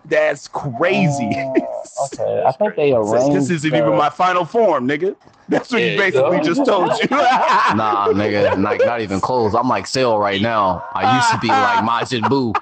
That's 0.06 0.48
crazy. 0.48 1.30
Uh, 1.36 2.04
okay, 2.04 2.42
I 2.46 2.52
think 2.52 2.76
they 2.76 2.92
arranged. 2.92 3.36
this 3.36 3.50
isn't 3.50 3.74
even 3.74 3.92
uh, 3.92 3.96
my 3.96 4.10
final 4.10 4.44
form, 4.44 4.88
nigga. 4.88 5.16
That's 5.48 5.70
what 5.70 5.80
Yeah, 5.80 5.86
you 5.86 5.92
you 5.92 5.98
basically 5.98 6.40
just 6.40 6.64
told 6.64 6.90
you. 7.00 7.08
Nah, 7.10 8.08
nigga, 8.08 8.60
like 8.62 8.80
not 8.84 9.00
even 9.00 9.20
close. 9.20 9.54
I'm 9.54 9.68
like 9.68 9.86
Cell 9.86 10.18
right 10.18 10.40
now. 10.40 10.84
I 10.94 11.16
used 11.16 11.30
to 11.30 11.38
be 11.38 11.48
like 11.48 11.84
Majin 11.84 12.22
Buu. 12.22 12.54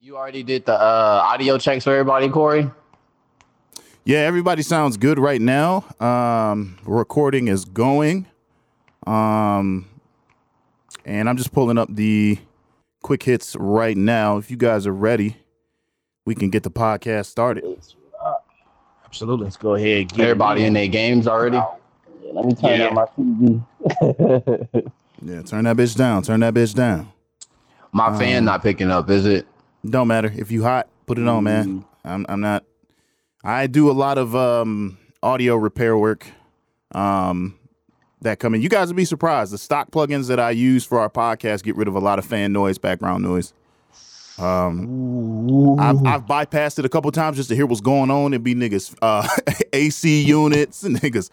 You 0.00 0.16
already 0.16 0.42
did 0.42 0.64
the 0.66 0.74
uh, 0.74 1.20
audio 1.24 1.58
checks 1.58 1.84
for 1.84 1.90
everybody, 1.92 2.28
Corey. 2.28 2.70
Yeah, 4.04 4.18
everybody 4.18 4.62
sounds 4.62 4.96
good 4.96 5.18
right 5.18 5.40
now. 5.40 5.84
Um, 5.98 6.78
recording 6.84 7.48
is 7.48 7.64
going. 7.64 8.26
Um, 9.04 9.88
and 11.06 11.28
I'm 11.30 11.38
just 11.38 11.52
pulling 11.52 11.78
up 11.78 11.88
the 11.90 12.36
quick 13.02 13.22
hits 13.22 13.56
right 13.58 13.96
now. 13.96 14.36
If 14.36 14.50
you 14.50 14.58
guys 14.58 14.86
are 14.86 14.92
ready, 14.92 15.36
we 16.26 16.34
can 16.34 16.50
get 16.50 16.62
the 16.64 16.70
podcast 16.70 17.26
started. 17.26 17.64
Absolutely. 19.04 19.44
Let's 19.44 19.56
go 19.56 19.74
ahead. 19.76 20.08
Get 20.12 20.20
Everybody 20.20 20.64
in 20.64 20.74
their 20.74 20.88
games 20.88 21.26
already. 21.26 21.60
Let 22.32 22.44
me 22.44 22.54
turn 22.54 22.80
Yeah. 22.80 22.88
on 22.88 22.94
my 22.94 23.06
TV. 23.16 24.92
Yeah, 25.22 25.40
turn 25.40 25.64
that 25.64 25.78
bitch 25.78 25.96
down. 25.96 26.22
Turn 26.22 26.40
that 26.40 26.52
bitch 26.52 26.74
down. 26.74 27.10
My 27.90 28.16
fan 28.18 28.40
Um, 28.40 28.44
not 28.44 28.62
picking 28.62 28.90
up, 28.90 29.08
is 29.08 29.24
it? 29.24 29.46
Don't 29.88 30.08
matter 30.08 30.30
if 30.36 30.50
you 30.50 30.62
hot, 30.62 30.88
put 31.06 31.18
it 31.18 31.26
on, 31.26 31.42
man. 31.42 31.86
I'm 32.04 32.26
I'm 32.28 32.40
not. 32.42 32.64
I 33.42 33.66
do 33.66 33.90
a 33.90 33.92
lot 33.92 34.18
of 34.18 34.36
um 34.36 34.98
audio 35.22 35.56
repair 35.56 35.96
work. 35.96 36.26
Um, 36.94 37.58
that 38.22 38.38
come 38.38 38.54
in. 38.54 38.62
You 38.62 38.68
guys 38.68 38.88
will 38.88 38.96
be 38.96 39.04
surprised. 39.04 39.52
The 39.52 39.58
stock 39.58 39.90
plugins 39.90 40.28
that 40.28 40.40
I 40.40 40.50
use 40.50 40.84
for 40.84 40.98
our 40.98 41.10
podcast 41.10 41.62
get 41.62 41.76
rid 41.76 41.88
of 41.88 41.94
a 41.94 42.00
lot 42.00 42.18
of 42.18 42.24
fan 42.24 42.52
noise, 42.52 42.78
background 42.78 43.22
noise. 43.22 43.52
Um, 44.38 45.78
I've, 45.80 46.04
I've 46.04 46.26
bypassed 46.26 46.78
it 46.78 46.84
a 46.84 46.88
couple 46.88 47.10
times 47.10 47.36
just 47.36 47.48
to 47.48 47.56
hear 47.56 47.66
what's 47.66 47.80
going 47.80 48.10
on. 48.10 48.32
It'd 48.34 48.44
be 48.44 48.54
niggas 48.54 48.94
uh, 49.00 49.26
AC 49.72 50.22
units, 50.22 50.82
niggas, 50.84 51.30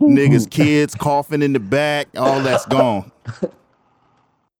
niggas, 0.00 0.48
kids 0.48 0.94
coughing 0.94 1.42
in 1.42 1.52
the 1.52 1.60
back. 1.60 2.08
All 2.16 2.40
that's 2.40 2.66
gone. 2.66 3.10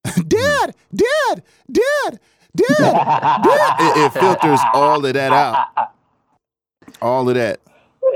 dad, 0.04 0.74
dad, 0.94 1.42
dad, 1.70 1.70
dad, 1.70 2.20
dad. 2.56 3.40
It, 3.80 4.06
it 4.06 4.12
filters 4.12 4.60
all 4.72 5.04
of 5.04 5.12
that 5.14 5.32
out. 5.32 5.92
All 7.00 7.28
of 7.28 7.34
that. 7.36 7.60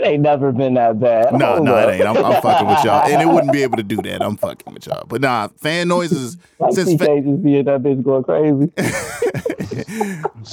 It 0.01 0.07
ain't 0.07 0.23
never 0.23 0.53
been 0.53 0.75
that 0.75 1.01
bad. 1.01 1.33
No, 1.35 1.47
Hold 1.55 1.65
no, 1.65 1.75
up. 1.75 1.89
it 1.89 1.93
ain't. 1.95 2.07
I'm, 2.07 2.17
I'm 2.25 2.41
fucking 2.43 2.67
with 2.69 2.85
y'all, 2.85 3.03
and 3.03 3.21
it 3.23 3.27
wouldn't 3.33 3.53
be 3.53 3.63
able 3.63 3.77
to 3.79 3.83
do 3.83 3.97
that. 3.97 4.23
I'm 4.23 4.37
fucking 4.37 4.73
with 4.73 4.87
y'all. 4.87 5.05
But 5.07 5.21
nah, 5.21 5.49
fan 5.59 5.89
noises. 5.89 6.37
Like 6.61 6.73
Since 6.73 7.01
fa- 7.01 7.07
TK 7.07 7.25
just 7.25 7.43
be 7.45 7.57
in 7.59 7.67
that 7.67 7.83
bitch 7.85 8.03
going 8.03 8.25
crazy. 8.25 8.73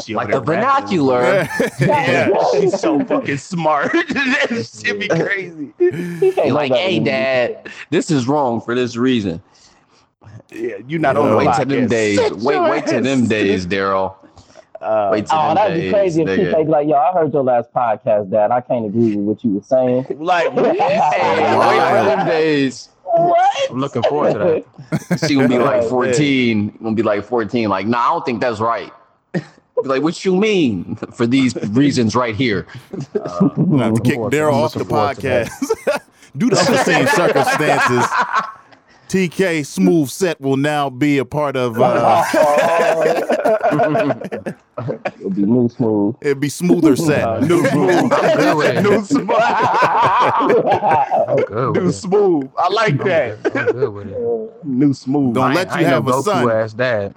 She 0.04 0.14
Like 0.16 0.28
the 0.30 0.40
there 0.40 0.58
rapping. 0.62 0.88
vernacular. 1.00 1.48
Yeah, 1.80 2.30
she's 2.52 2.80
so 2.80 3.04
fucking 3.06 3.38
smart. 3.38 3.92
that 3.92 4.82
shit 4.84 5.00
be 5.00 5.08
crazy. 5.08 5.74
He 5.80 6.32
You're 6.36 6.52
like, 6.54 6.72
hey, 6.74 6.96
than 7.00 7.06
dad, 7.06 7.70
this 7.90 8.12
is 8.12 8.28
wrong 8.28 8.62
for 8.62 8.76
this 8.76 8.96
reason. 8.96 9.42
Yeah, 10.52 10.76
you 10.88 11.00
not 11.00 11.16
Yeah. 11.16 11.22
on 11.22 11.30
the 11.32 11.38
Wait 11.38 11.56
to 11.56 11.66
them 11.66 11.88
days. 11.88 12.20
Wait, 12.34 12.60
wait 12.62 12.86
to 12.88 13.02
them 13.02 13.28
days, 13.28 13.66
Daryl. 13.66 14.16
Uh, 14.86 15.10
Wait 15.12 15.26
Oh, 15.32 15.54
that'd 15.56 15.76
be 15.76 15.82
days, 15.84 15.94
crazy 15.94 16.22
if 16.22 16.28
nigga. 16.28 16.54
TK 16.54 16.66
be 16.66 16.72
like, 16.72 16.88
yo, 16.88 16.96
I 16.96 17.12
heard 17.14 17.34
your 17.34 17.44
last 17.44 17.74
podcast, 17.74 18.30
Dad. 18.30 18.52
I 18.52 18.62
can't 18.62 18.86
agree 18.86 19.16
with 19.16 19.26
what 19.26 19.44
you 19.44 19.52
were 19.56 19.64
saying. 19.64 20.06
like 20.20 20.52
Hey, 20.54 21.58
wait 21.58 21.80
for 21.80 22.04
them 22.16 22.28
days. 22.28 22.90
What? 23.04 23.72
I'm 23.72 23.80
looking 23.80 24.04
forward 24.04 24.34
to 24.34 24.40
that. 24.40 25.20
She 25.28 25.36
gonna 25.36 25.48
be 25.48 25.58
like 25.58 25.84
14. 25.90 26.78
Gonna 26.84 26.96
be 26.96 27.02
like 27.04 27.24
14. 27.26 27.70
Like, 27.70 27.88
nah, 27.88 28.00
I 28.00 28.10
don't 28.10 28.26
think 28.26 28.42
that's 28.42 28.60
right. 28.60 28.92
Be 29.34 29.42
like, 29.90 30.04
what 30.04 30.24
you 30.24 30.36
mean? 30.36 30.96
For 31.14 31.26
these 31.28 31.56
reasons 31.70 32.16
right 32.16 32.36
here. 32.36 32.66
I'm 33.14 33.50
gonna 33.56 33.84
have 33.86 33.94
to 33.96 34.02
kick 34.02 34.16
forward 34.16 34.32
to- 34.32 34.38
Daryl 34.38 34.54
off 34.54 34.74
the 34.74 34.80
looking 34.80 34.90
forward 34.90 35.16
to 35.18 35.22
that. 35.24 35.48
podcast. 35.48 36.02
Due 36.38 36.50
to 36.50 36.58
unforeseen 36.58 37.08
circumstances, 37.08 38.06
TK 39.10 39.66
Smooth 39.66 40.10
Set 40.10 40.40
will 40.42 40.58
now 40.58 40.90
be 40.90 41.18
a 41.20 41.26
part 41.26 41.56
of. 41.56 41.80
Uh, 41.80 42.24
It'll 45.18 45.30
be 45.30 45.44
new 45.44 45.70
smooth. 45.70 46.16
it'd 46.22 46.40
be 46.42 46.50
Smoother 46.50 46.96
Set. 46.98 47.44
new 47.44 47.66
smooth. 47.70 48.12
I'm 48.12 48.38
good 48.38 48.58
with 48.58 48.76
it. 48.78 48.82
new 48.84 49.06
smooth. 49.06 49.30
I'm 49.30 50.48
good 51.46 51.76
new 51.76 51.88
it. 51.90 51.94
smooth. 51.94 52.50
I 52.58 52.68
like 52.70 52.98
that. 53.06 53.38
I'm 53.56 53.72
good 53.72 53.94
with 53.94 54.08
it. 54.08 54.66
New 54.66 54.94
smooth. 54.94 55.34
Don't 55.36 55.54
let 55.54 55.68
ain't- 55.68 55.76
I 55.76 55.80
you 55.80 55.86
ain't 55.86 55.94
have 55.94 56.06
no 56.06 56.20
a 56.20 56.22
Goku 56.22 56.24
son. 56.26 56.50
ass 56.52 56.74
dad. 56.74 57.16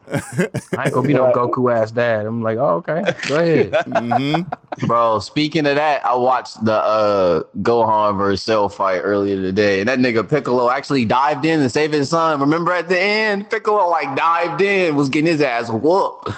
I 0.76 0.84
ain't 0.84 0.94
gonna 0.94 1.08
be 1.08 1.14
no 1.14 1.32
Goku 1.32 1.74
ass 1.74 1.90
dad. 1.90 2.26
I'm 2.26 2.42
like, 2.42 2.58
oh, 2.58 2.76
okay, 2.86 3.02
go 3.26 3.36
ahead. 3.40 3.72
Mm-hmm. 3.72 4.86
Bro, 4.86 5.18
speaking 5.20 5.66
of 5.66 5.74
that, 5.74 6.04
I 6.06 6.14
watched 6.14 6.64
the 6.64 6.74
uh 6.74 7.42
Gohan 7.62 8.16
versus 8.18 8.42
Cell 8.42 8.68
fight 8.68 9.00
earlier 9.00 9.40
today, 9.42 9.80
and 9.80 9.88
that 9.88 9.98
nigga 9.98 10.28
Piccolo 10.28 10.70
actually 10.70 11.04
dived 11.06 11.44
in 11.44 11.58
and 11.60 11.72
saved 11.72 11.77
his 11.92 12.10
son. 12.10 12.40
Remember 12.40 12.72
at 12.72 12.88
the 12.88 12.98
end, 13.00 13.48
Piccolo 13.50 13.88
like 13.88 14.16
dived 14.16 14.60
in, 14.60 14.96
was 14.96 15.08
getting 15.08 15.30
his 15.30 15.40
ass 15.40 15.70
whooped. 15.70 16.28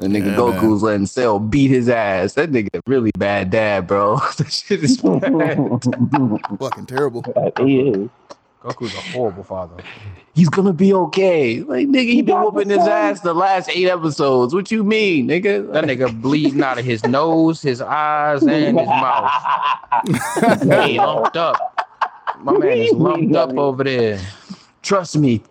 And 0.00 0.14
nigga 0.14 0.26
Yeah, 0.26 0.36
Goku 0.36 0.70
was 0.72 0.82
letting 0.82 1.06
Cell 1.06 1.38
beat 1.38 1.68
his 1.68 1.88
ass. 1.88 2.34
That 2.34 2.50
nigga 2.50 2.80
really 2.86 3.10
bad 3.18 3.50
dad, 3.50 3.86
bro. 3.86 4.16
that 4.38 4.50
shit 4.50 4.82
is. 4.82 4.96
Fucking 6.58 6.86
terrible. 6.86 7.22
he 7.58 7.80
is. 7.80 8.08
Goku's 8.62 8.94
a 8.94 9.00
horrible 9.12 9.42
father. 9.42 9.82
He's 10.34 10.48
gonna 10.48 10.72
be 10.72 10.92
okay. 10.92 11.60
Like 11.62 11.88
nigga, 11.88 12.12
he 12.12 12.22
been 12.22 12.40
whooping 12.40 12.68
his 12.68 12.86
ass 12.86 13.20
the 13.20 13.34
last 13.34 13.70
eight 13.70 13.88
episodes. 13.88 14.54
What 14.54 14.70
you 14.70 14.84
mean, 14.84 15.28
nigga? 15.28 15.72
That 15.72 15.84
nigga 15.84 16.20
bleeding 16.20 16.62
out 16.62 16.78
of 16.78 16.84
his 16.84 17.04
nose, 17.04 17.62
his 17.62 17.80
eyes, 17.80 18.42
and 18.42 18.78
his 18.78 18.86
mouth. 18.86 19.32
He 20.86 20.98
lumped 20.98 21.36
up. 21.36 21.56
My 22.42 22.56
man 22.56 22.78
is 22.78 22.92
lumped 22.92 23.34
up 23.34 23.50
over 23.56 23.84
there. 23.84 24.20
Trust 24.82 25.16
me, 25.16 25.42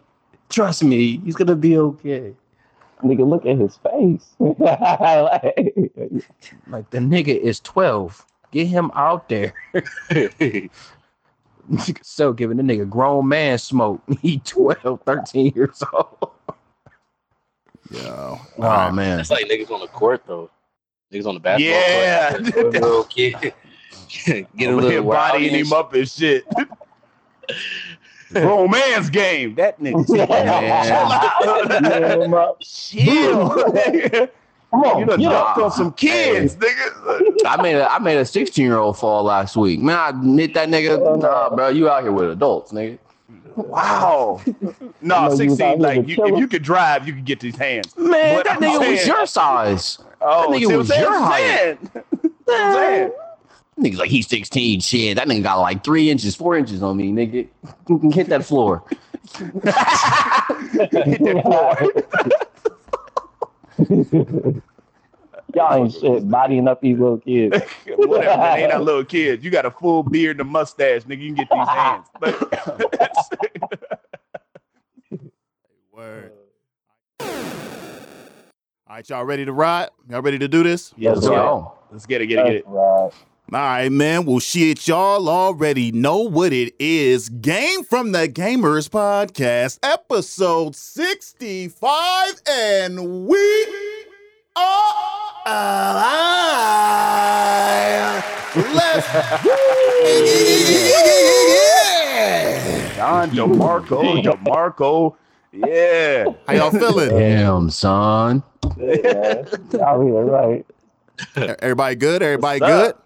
Trust 0.50 0.83
me, 0.83 1.17
he's 1.17 1.36
gonna 1.36 1.55
be 1.55 1.77
okay. 1.77 2.33
Nigga, 3.03 3.27
look 3.27 3.45
at 3.45 3.57
his 3.57 3.77
face. 3.77 4.33
Like, 4.39 4.57
Like 6.67 6.89
the 6.89 6.98
nigga 6.98 7.39
is 7.39 7.59
12. 7.62 8.25
Get 8.51 8.65
him 8.65 8.91
out 8.95 9.29
there. 9.29 9.53
so 12.01 12.33
giving 12.33 12.57
the 12.57 12.63
nigga 12.63 12.89
grown 12.89 13.27
man 13.27 13.59
smoke. 13.59 14.01
He 14.21 14.39
12, 14.39 15.01
13 15.05 15.53
years 15.55 15.83
old. 15.93 16.31
Yo. 17.91 18.39
Oh 18.57 18.91
man. 18.91 19.17
That's 19.17 19.29
like 19.29 19.45
niggas 19.45 19.69
on 19.71 19.81
the 19.81 19.88
court 19.88 20.24
though. 20.25 20.50
Niggas 21.13 21.27
on 21.27 21.36
the 21.36 21.39
basketball 21.39 22.01
Yeah. 22.01 22.29
court. 22.31 22.43
With 22.43 22.75
a 22.75 22.79
little 22.79 23.03
kid. 23.03 23.53
Get 24.09 24.27
a 24.27 24.33
Over 24.33 24.48
here 24.65 24.81
little 24.81 25.03
wild 25.03 25.33
bodying 25.33 25.53
and 25.55 25.67
him 25.67 25.74
up 25.74 25.93
and 25.93 26.09
shit. 26.09 26.43
Grown 28.33 28.69
man's 28.71 29.09
game. 29.09 29.55
That 29.55 29.79
nigga. 29.79 30.07
Yeah, 31.79 32.27
bro. 32.27 32.57
Chill. 32.62 33.50
Come 34.71 34.83
on, 34.83 35.00
you 35.00 35.05
done 35.07 35.19
get 35.19 35.31
up. 35.31 35.57
on 35.57 35.71
some 35.71 35.91
kids, 35.93 36.55
nigga. 36.55 37.36
I 37.45 37.59
made 37.62 37.75
a 37.75 37.91
I 37.91 37.98
made 37.98 38.17
a 38.17 38.25
16 38.25 38.63
year 38.63 38.77
old 38.77 39.00
fall 39.00 39.24
last 39.24 39.57
week. 39.57 39.79
Man, 39.79 39.98
I 39.98 40.12
hit 40.36 40.53
that 40.53 40.69
nigga. 40.69 41.19
Nah, 41.19 41.55
bro, 41.55 41.69
you 41.69 41.89
out 41.89 42.03
here 42.03 42.12
with 42.12 42.29
adults, 42.29 42.71
nigga. 42.71 43.00
Wow. 43.55 44.39
I 44.45 44.53
No, 45.01 45.25
know 45.27 45.31
you 45.31 45.38
16, 45.50 45.79
like 45.79 46.07
you, 46.07 46.24
if 46.24 46.38
you 46.38 46.48
could 46.48 46.62
drive, 46.62 47.07
you 47.07 47.13
could 47.13 47.25
get 47.25 47.39
these 47.39 47.55
hands. 47.57 47.98
Man, 47.98 48.36
But 48.38 48.45
that 48.45 48.57
I'm 48.57 48.62
nigga 48.62 48.91
was 48.91 49.07
your 49.07 49.25
size. 49.25 49.98
Oh, 50.21 50.51
that 50.51 50.59
nigga 50.62 50.77
was 50.77 50.89
your 50.89 51.27
saying? 51.27 51.77
height. 52.48 53.12
I'm 53.79 53.83
saying. 53.83 53.93
Nigga's 53.93 54.00
like 54.00 54.09
he's 54.09 54.27
16. 54.27 54.81
Shit, 54.81 55.15
that 55.15 55.27
nigga 55.27 55.43
got 55.43 55.59
like 55.59 55.83
three 55.83 56.09
inches, 56.09 56.36
four 56.36 56.57
inches 56.57 56.83
on 56.83 56.98
me, 56.98 57.12
nigga. 57.12 57.48
You 57.88 58.00
can 58.00 58.12
hit 58.12 58.27
that 58.27 58.45
floor. 58.45 58.83
Hit 59.38 59.63
that 59.63 61.41
floor. 61.43 61.77
Y'all 65.55 65.83
ain't 65.83 65.93
shit, 65.93 66.29
bodying 66.29 66.67
up 66.67 66.79
these 66.79 67.00
little 67.00 67.17
kids. 67.17 67.57
Whatever, 67.88 68.38
man. 68.38 68.59
They 68.59 68.67
not 68.67 68.83
little 68.83 69.03
kids. 69.03 69.43
You 69.43 69.50
got 69.50 69.65
a 69.65 69.71
full 69.71 70.03
beard 70.03 70.39
and 70.39 70.41
a 70.41 70.43
mustache, 70.43 71.01
nigga. 71.03 71.21
You 71.21 71.33
can 71.33 71.36
get 71.36 71.50
these 71.50 71.67
hands. 71.67 72.07
But 72.19 72.39
Word. 75.91 76.31
All 77.19 78.95
right, 78.95 79.09
y'all 79.09 79.25
ready 79.25 79.45
to 79.45 79.53
ride? 79.53 79.89
Y'all 80.09 80.21
ready 80.21 80.38
to 80.39 80.48
do 80.48 80.63
this? 80.63 80.93
yes, 80.98 81.15
Let's 81.15 81.27
go. 81.27 81.74
Let's 81.91 82.05
get 82.05 82.21
it, 82.21 82.27
get 82.27 82.39
it, 82.39 82.45
get 82.45 82.55
it. 82.55 82.65
Right. 83.51 83.60
All 83.60 83.65
right, 83.68 83.91
man. 83.91 84.25
Well, 84.25 84.39
shit, 84.39 84.88
y'all 84.88 85.27
already 85.27 85.91
know 85.91 86.20
what 86.20 86.53
it 86.53 86.75
is. 86.79 87.29
Game 87.29 87.84
from 87.84 88.12
the 88.12 88.27
Gamers 88.29 88.89
Podcast, 88.89 89.79
episode 89.82 90.75
65, 90.75 92.41
and 92.48 93.25
we 93.27 93.65
are 94.56 94.94
alive. 95.48 96.15
Let's 98.56 99.08
yeah. 101.50 102.96
John 102.96 103.32
DeMarco, 103.32 104.24
DeMarco. 104.46 105.15
Yeah. 105.51 106.25
How 106.46 106.53
y'all 106.53 106.72
feeling? 106.72 107.10
Damn, 107.10 107.72
son. 107.72 108.44
Yeah, 108.77 109.44
y'all 109.72 110.06
here, 110.06 110.24
right. 110.24 110.65
Everybody 111.36 111.96
good? 111.96 112.22
Everybody 112.22 112.60
What's 112.60 112.72
good? 112.72 112.89
up? 112.91 113.06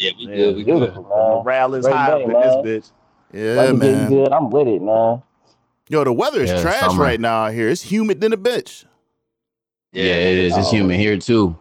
Yeah, 0.00 0.10
we 0.18 0.24
Yeah, 0.26 0.36
good. 0.36 0.56
We 0.56 0.64
good. 0.64 0.78
Beautiful, 0.78 1.02
The 1.04 1.08
man. 1.34 1.44
morale 1.44 1.74
is 1.74 1.84
Great 1.84 1.94
high 1.94 2.06
day, 2.08 2.12
up 2.24 2.30
in 2.30 2.32
man. 2.32 2.64
this 2.64 2.84
bitch. 2.84 2.90
Yeah, 3.32 3.56
Weather 3.56 3.74
man. 3.74 4.08
good. 4.08 4.32
I'm 4.32 4.50
with 4.50 4.68
it, 4.68 4.82
man. 4.82 5.22
Yo, 5.88 6.04
the 6.04 6.12
weather 6.12 6.40
is 6.42 6.50
Yeah, 6.50 6.62
trash 6.62 6.80
summer. 6.80 7.02
right 7.02 7.20
now 7.20 7.44
out 7.46 7.52
here. 7.52 7.68
It's 7.68 7.82
humid 7.82 8.20
than 8.20 8.32
a 8.32 8.36
bitch. 8.36 8.84
Yeah, 9.92 10.04
it 10.14 10.38
is. 10.38 10.56
It's 10.56 10.70
human 10.70 10.98
here 10.98 11.18
too. 11.18 11.56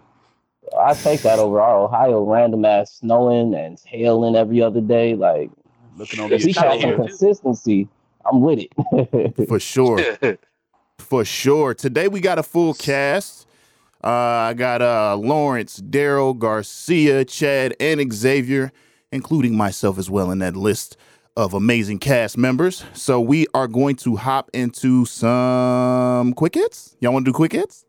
I 0.79 0.93
take 0.93 1.23
that 1.23 1.39
over 1.39 1.59
our 1.61 1.79
Ohio 1.79 2.23
random 2.23 2.63
ass 2.63 2.93
snowing 2.99 3.55
and 3.55 3.79
hailing 3.85 4.35
every 4.35 4.61
other 4.61 4.81
day. 4.81 5.15
Like, 5.15 5.49
Looking 5.97 6.19
over 6.19 6.33
if 6.33 6.45
we 6.45 6.53
got 6.53 6.61
some 6.71 6.79
here, 6.79 6.81
shoulder. 6.95 6.97
too. 6.97 7.03
consistency, 7.09 7.87
I'm 8.31 8.41
with 8.41 8.59
it. 8.59 9.47
For 9.47 9.59
sure. 9.59 9.99
For 10.99 11.25
sure. 11.25 11.73
Today 11.73 12.07
we 12.07 12.19
got 12.21 12.37
a 12.37 12.43
full 12.43 12.75
cast. 12.75 13.38
Uh, 14.03 14.07
I 14.07 14.53
got 14.53 14.81
uh, 14.81 15.17
Lawrence, 15.17 15.81
Daryl, 15.81 16.37
Garcia, 16.37 17.25
Chad, 17.25 17.75
and 17.79 18.11
Xavier, 18.13 18.71
including 19.11 19.55
myself 19.57 19.97
as 19.97 20.09
well 20.09 20.31
in 20.31 20.39
that 20.39 20.55
list 20.55 20.95
of 21.35 21.53
amazing 21.53 21.99
cast 21.99 22.37
members. 22.37 22.83
So 22.93 23.19
we 23.19 23.45
are 23.53 23.67
going 23.67 23.95
to 23.97 24.15
hop 24.15 24.49
into 24.53 25.05
some 25.05 26.33
quick 26.33 26.55
hits. 26.55 26.95
Y'all 26.99 27.13
want 27.13 27.25
to 27.25 27.31
do 27.31 27.35
quick 27.35 27.51
hits? 27.53 27.85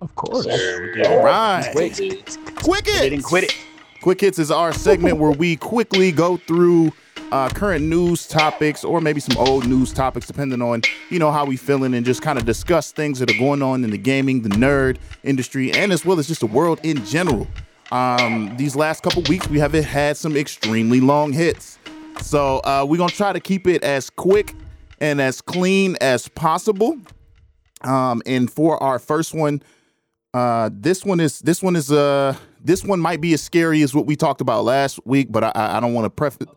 Of 0.00 0.14
course. 0.14 0.46
All 0.46 1.22
right. 1.24 1.68
Quick 1.72 1.94
They 1.94 2.08
didn't 2.10 3.12
hits. 3.12 3.26
quit 3.26 3.44
it. 3.44 3.56
Quick 4.02 4.20
Hits 4.20 4.38
is 4.38 4.50
our 4.52 4.72
segment 4.72 5.16
where 5.18 5.32
we 5.32 5.56
quickly 5.56 6.12
go 6.12 6.36
through 6.36 6.92
uh, 7.32 7.48
current 7.48 7.84
news 7.84 8.26
topics 8.26 8.84
or 8.84 9.00
maybe 9.00 9.20
some 9.20 9.36
old 9.36 9.66
news 9.66 9.92
topics, 9.92 10.26
depending 10.26 10.62
on 10.62 10.82
you 11.10 11.18
know 11.18 11.30
how 11.30 11.44
we 11.44 11.56
feeling, 11.56 11.94
and 11.94 12.04
just 12.06 12.22
kind 12.22 12.38
of 12.38 12.44
discuss 12.44 12.92
things 12.92 13.18
that 13.18 13.30
are 13.30 13.38
going 13.38 13.62
on 13.62 13.84
in 13.84 13.90
the 13.90 13.98
gaming, 13.98 14.42
the 14.42 14.48
nerd 14.50 14.98
industry, 15.24 15.72
and 15.72 15.92
as 15.92 16.04
well 16.04 16.18
as 16.18 16.28
just 16.28 16.40
the 16.40 16.46
world 16.46 16.80
in 16.82 17.04
general. 17.04 17.46
Um, 17.92 18.56
these 18.56 18.74
last 18.74 19.02
couple 19.02 19.22
weeks, 19.28 19.48
we 19.48 19.58
haven't 19.58 19.84
had 19.84 20.16
some 20.16 20.36
extremely 20.36 21.00
long 21.00 21.32
hits, 21.32 21.78
so 22.20 22.58
uh, 22.58 22.84
we're 22.88 22.98
gonna 22.98 23.10
try 23.10 23.32
to 23.32 23.40
keep 23.40 23.66
it 23.66 23.82
as 23.82 24.10
quick 24.10 24.54
and 25.00 25.20
as 25.20 25.40
clean 25.40 25.96
as 26.00 26.28
possible. 26.28 26.98
Um, 27.82 28.22
and 28.26 28.50
for 28.50 28.82
our 28.82 28.98
first 28.98 29.34
one, 29.34 29.62
uh, 30.34 30.70
this 30.72 31.04
one 31.04 31.20
is 31.20 31.40
this 31.40 31.62
one 31.62 31.76
is 31.76 31.90
uh 31.92 32.36
this 32.62 32.82
one 32.82 32.98
might 32.98 33.20
be 33.20 33.32
as 33.32 33.42
scary 33.42 33.82
as 33.82 33.94
what 33.94 34.06
we 34.06 34.16
talked 34.16 34.40
about 34.40 34.64
last 34.64 34.98
week, 35.06 35.28
but 35.30 35.44
I 35.44 35.52
I 35.54 35.80
don't 35.80 35.94
want 35.94 36.04
to 36.06 36.10
preface 36.10 36.48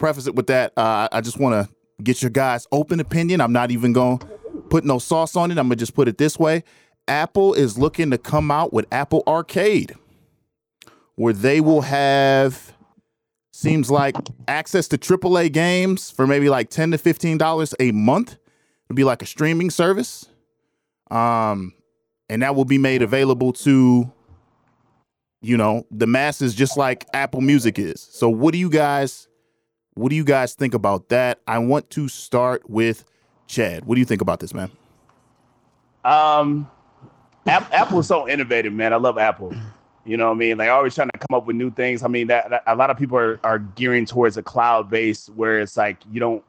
preface 0.00 0.26
it 0.26 0.34
with 0.34 0.48
that. 0.48 0.72
Uh, 0.76 1.08
I 1.12 1.20
just 1.20 1.38
want 1.38 1.54
to 1.54 1.72
get 2.02 2.22
your 2.22 2.30
guys' 2.30 2.66
open 2.72 2.98
opinion. 2.98 3.40
I'm 3.40 3.52
not 3.52 3.70
even 3.70 3.92
going 3.92 4.18
to 4.18 4.26
put 4.68 4.84
no 4.84 4.98
sauce 4.98 5.36
on 5.36 5.50
it. 5.50 5.58
I'm 5.58 5.66
gonna 5.66 5.76
just 5.76 5.94
put 5.94 6.08
it 6.08 6.18
this 6.18 6.38
way: 6.38 6.64
Apple 7.06 7.54
is 7.54 7.78
looking 7.78 8.10
to 8.10 8.18
come 8.18 8.50
out 8.50 8.72
with 8.72 8.86
Apple 8.90 9.22
Arcade, 9.26 9.94
where 11.14 11.32
they 11.32 11.60
will 11.60 11.82
have 11.82 12.72
seems 13.52 13.90
like 13.90 14.16
access 14.48 14.88
to 14.88 14.96
AAA 14.96 15.52
games 15.52 16.10
for 16.10 16.26
maybe 16.26 16.48
like 16.48 16.70
ten 16.70 16.90
to 16.90 16.98
fifteen 16.98 17.38
dollars 17.38 17.74
a 17.78 17.92
month. 17.92 18.36
It'll 18.86 18.96
be 18.96 19.04
like 19.04 19.22
a 19.22 19.26
streaming 19.26 19.70
service. 19.70 20.26
Um, 21.10 21.74
and 22.30 22.42
that 22.42 22.54
will 22.54 22.64
be 22.64 22.78
made 22.78 23.02
available 23.02 23.52
to 23.52 24.10
you 25.42 25.56
know 25.56 25.86
the 25.90 26.06
masses 26.06 26.54
just 26.54 26.76
like 26.76 27.06
apple 27.14 27.40
music 27.40 27.78
is 27.78 28.08
so 28.12 28.28
what 28.28 28.52
do 28.52 28.58
you 28.58 28.70
guys 28.70 29.26
what 30.00 30.10
do 30.10 30.16
you 30.16 30.24
guys 30.24 30.54
think 30.54 30.74
about 30.74 31.08
that 31.10 31.40
i 31.46 31.58
want 31.58 31.88
to 31.90 32.08
start 32.08 32.68
with 32.68 33.04
chad 33.46 33.84
what 33.84 33.94
do 33.94 34.00
you 34.00 34.04
think 34.06 34.20
about 34.22 34.40
this 34.40 34.54
man 34.54 34.70
Um, 36.04 36.70
App- 37.46 37.72
Apple 37.72 37.98
is 38.00 38.06
so 38.06 38.28
innovative, 38.28 38.72
man. 38.72 38.92
I 38.92 38.96
love 38.96 39.18
Apple. 39.18 39.54
You 40.04 40.16
know 40.16 40.28
what 40.28 40.34
I 40.36 40.38
mean? 40.38 40.58
Like 40.58 40.70
always 40.70 40.94
trying 40.94 41.10
to 41.10 41.18
come 41.18 41.36
up 41.36 41.46
with 41.46 41.56
new 41.56 41.70
things. 41.70 42.02
I 42.02 42.08
mean, 42.08 42.26
that, 42.28 42.48
that- 42.50 42.62
a 42.66 42.74
lot 42.74 42.90
of 42.90 42.96
people 42.96 43.18
are, 43.18 43.38
are 43.44 43.58
gearing 43.58 44.06
towards 44.06 44.36
a 44.36 44.42
cloud 44.42 44.88
base 44.90 45.28
where 45.34 45.60
it's 45.60 45.76
like 45.76 45.98
you 46.10 46.20
don't 46.20 46.42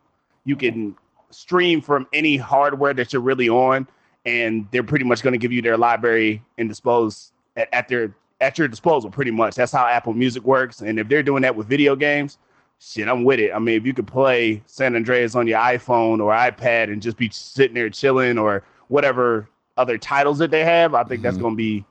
you 0.46 0.56
can 0.56 0.96
stream 1.30 1.82
from 1.82 2.08
any 2.14 2.38
hardware 2.38 2.94
that 2.94 3.12
you're 3.14 3.22
really 3.22 3.50
on, 3.50 3.88
and 4.26 4.68
they're 4.72 4.84
pretty 4.84 5.06
much 5.06 5.22
going 5.22 5.34
to 5.34 5.38
give 5.38 5.52
you 5.52 5.62
their 5.62 5.78
library 5.78 6.42
and 6.58 6.70
dispose 6.70 7.32
at, 7.58 7.68
at 7.74 7.88
their 7.90 8.16
at 8.40 8.58
your 8.58 8.68
disposal. 8.68 9.10
Pretty 9.12 9.32
much, 9.32 9.56
that's 9.56 9.72
how 9.72 9.86
Apple 9.86 10.14
Music 10.14 10.44
works. 10.44 10.82
And 10.82 10.98
if 11.00 11.08
they're 11.10 11.24
doing 11.24 11.42
that 11.44 11.56
with 11.56 11.68
video 11.68 11.96
games, 11.96 12.38
shit, 12.82 13.08
I'm 13.08 13.24
with 13.24 13.39
it. 13.39 13.52
I 13.54 13.60
mean, 13.60 13.76
if 13.76 13.86
you 13.86 13.94
could 13.94 14.08
play 14.08 14.62
San 14.65 14.96
Andreas 14.96 15.36
on 15.36 15.46
your 15.48 15.60
iPhone 15.60 16.20
or 16.20 16.34
iPad 16.34 16.91
and 16.91 17.02
just 17.02 17.15
be 17.17 17.30
sitting 17.32 17.76
there 17.76 17.89
chilling 17.89 18.38
or 18.39 18.63
whatever 18.88 19.48
other 19.78 19.98
titles 19.98 20.39
that 20.39 20.52
they 20.52 20.63
have, 20.65 20.94
I 20.96 21.04
think 21.04 21.22
that's 21.22 21.38
Mhm. 21.38 21.41
gonna 21.41 21.56
be 21.56 21.86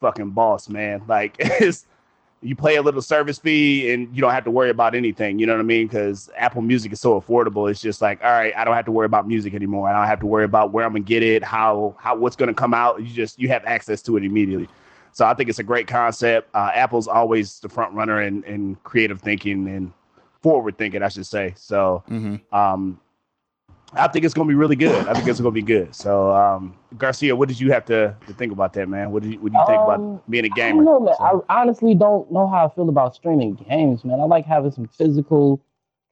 fucking 0.00 0.30
boss, 0.30 0.68
man. 0.68 1.02
Like 1.08 1.36
it's 1.38 1.86
you 2.44 2.56
pay 2.56 2.74
a 2.74 2.82
little 2.82 3.00
service 3.00 3.38
fee 3.38 3.92
and 3.92 4.08
you 4.14 4.20
don't 4.20 4.32
have 4.32 4.42
to 4.42 4.50
worry 4.50 4.68
about 4.70 4.96
anything. 4.96 5.38
You 5.38 5.46
know 5.46 5.52
what 5.52 5.60
I 5.60 5.62
mean? 5.64 5.86
Because 5.86 6.28
Apple 6.36 6.60
Music 6.60 6.92
is 6.92 6.98
so 6.98 7.20
affordable. 7.20 7.70
It's 7.70 7.80
just 7.80 8.02
like, 8.02 8.20
all 8.24 8.32
right, 8.32 8.52
I 8.56 8.64
don't 8.64 8.74
have 8.74 8.84
to 8.86 8.90
worry 8.90 9.06
about 9.06 9.28
music 9.28 9.54
anymore. 9.54 9.88
I 9.88 9.92
don't 9.96 10.08
have 10.08 10.18
to 10.20 10.26
worry 10.26 10.44
about 10.44 10.72
where 10.72 10.84
I'm 10.84 10.90
gonna 10.92 11.04
get 11.04 11.22
it, 11.22 11.44
how 11.44 11.94
how 11.98 12.16
what's 12.16 12.34
gonna 12.34 12.52
come 12.52 12.74
out. 12.74 13.00
You 13.00 13.06
just 13.06 13.38
you 13.38 13.48
have 13.50 13.64
access 13.64 14.02
to 14.02 14.16
it 14.16 14.24
immediately. 14.24 14.68
So 15.12 15.24
I 15.24 15.34
think 15.34 15.50
it's 15.50 15.60
a 15.60 15.62
great 15.62 15.86
concept. 15.86 16.48
Uh, 16.52 16.70
Apple's 16.74 17.06
always 17.06 17.60
the 17.60 17.68
front 17.68 17.94
runner 17.94 18.22
in, 18.22 18.42
in 18.44 18.76
creative 18.82 19.20
thinking 19.20 19.68
and 19.68 19.92
forward 20.42 20.76
thinking, 20.78 21.02
I 21.02 21.08
should 21.08 21.26
say. 21.26 21.54
So 21.56 22.02
mm-hmm. 22.08 22.54
um, 22.54 23.00
I 23.94 24.08
think 24.08 24.24
it's 24.24 24.34
gonna 24.34 24.48
be 24.48 24.54
really 24.54 24.76
good. 24.76 25.06
I 25.06 25.14
think 25.14 25.28
it's 25.28 25.40
gonna 25.40 25.50
be 25.52 25.62
good. 25.62 25.94
So 25.94 26.34
um, 26.34 26.74
Garcia, 26.96 27.36
what 27.36 27.48
did 27.48 27.60
you 27.60 27.72
have 27.72 27.84
to, 27.86 28.16
to 28.26 28.32
think 28.34 28.52
about 28.52 28.72
that, 28.74 28.88
man? 28.88 29.10
What 29.10 29.22
do 29.22 29.30
you 29.30 29.38
what 29.40 29.52
do 29.52 29.58
you 29.58 29.66
think 29.66 29.78
Um, 29.80 29.84
about 29.84 30.30
being 30.30 30.44
a 30.44 30.48
gamer? 30.50 30.82
don't 30.82 30.84
know, 30.84 31.00
man. 31.00 31.14
So- 31.16 31.44
I 31.48 31.60
honestly 31.60 31.94
don't 31.94 32.30
know 32.30 32.46
how 32.46 32.66
I 32.66 32.68
feel 32.74 32.88
about 32.88 33.14
streaming 33.14 33.54
games, 33.54 34.04
man. 34.04 34.20
I 34.20 34.24
like 34.24 34.46
having 34.46 34.70
some 34.70 34.86
physical 34.86 35.60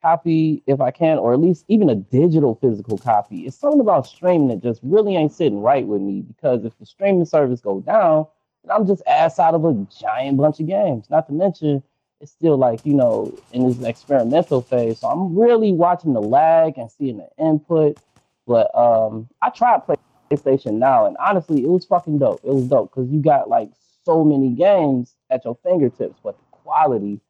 copy 0.02 0.62
if 0.66 0.80
I 0.80 0.90
can, 0.90 1.18
or 1.18 1.32
at 1.32 1.40
least 1.40 1.64
even 1.68 1.90
a 1.90 1.94
digital 1.94 2.54
physical 2.54 2.98
copy. 2.98 3.46
It's 3.46 3.56
something 3.56 3.80
about 3.80 4.06
streaming 4.06 4.48
that 4.48 4.62
just 4.62 4.80
really 4.82 5.16
ain't 5.16 5.32
sitting 5.32 5.60
right 5.60 5.86
with 5.86 6.00
me 6.00 6.22
because 6.22 6.64
if 6.64 6.78
the 6.78 6.86
streaming 6.86 7.24
service 7.24 7.60
go 7.60 7.80
down, 7.80 8.26
then 8.64 8.76
I'm 8.76 8.86
just 8.86 9.02
ass 9.06 9.38
out 9.38 9.54
of 9.54 9.64
a 9.64 9.74
giant 9.98 10.38
bunch 10.38 10.60
of 10.60 10.66
games. 10.66 11.08
Not 11.10 11.26
to 11.26 11.32
mention, 11.32 11.82
it's 12.20 12.32
still 12.32 12.56
like 12.56 12.84
you 12.84 12.94
know 12.94 13.36
in 13.52 13.66
this 13.66 13.82
experimental 13.82 14.62
phase, 14.62 15.00
so 15.00 15.08
I'm 15.08 15.36
really 15.36 15.72
watching 15.72 16.12
the 16.12 16.22
lag 16.22 16.78
and 16.78 16.90
seeing 16.90 17.18
the 17.18 17.28
input. 17.38 17.98
But 18.46 18.74
um, 18.76 19.28
I 19.42 19.50
tried 19.50 19.82
PlayStation 20.30 20.74
Now, 20.74 21.06
and 21.06 21.16
honestly, 21.18 21.62
it 21.62 21.68
was 21.68 21.86
fucking 21.86 22.18
dope. 22.18 22.40
It 22.44 22.52
was 22.52 22.64
dope 22.64 22.90
because 22.94 23.10
you 23.10 23.20
got 23.20 23.48
like 23.48 23.70
so 24.04 24.24
many 24.24 24.50
games 24.50 25.14
at 25.30 25.44
your 25.44 25.56
fingertips, 25.62 26.18
but 26.22 26.36
the 26.38 26.44
quality 26.50 27.20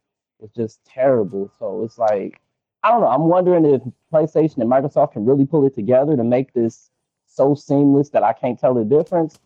is 0.41 0.51
just 0.51 0.85
terrible. 0.85 1.51
So 1.59 1.85
it's 1.85 1.99
like 1.99 2.41
I 2.83 2.91
don't 2.91 3.01
know. 3.01 3.09
I'm 3.09 3.25
wondering 3.25 3.65
if 3.67 3.83
PlayStation 4.13 4.59
and 4.59 4.71
Microsoft 4.71 5.13
can 5.13 5.25
really 5.25 5.47
pull 5.47 5.67
it 5.67 5.75
together 5.75 6.17
to 6.17 6.25
make 6.25 6.53
this 6.53 6.91
so 7.27 7.55
seamless 7.55 8.11
that 8.11 8.23
I 8.23 8.33
can't 8.33 8.59
tell 8.59 8.75
the 8.75 8.85
difference. 8.85 9.39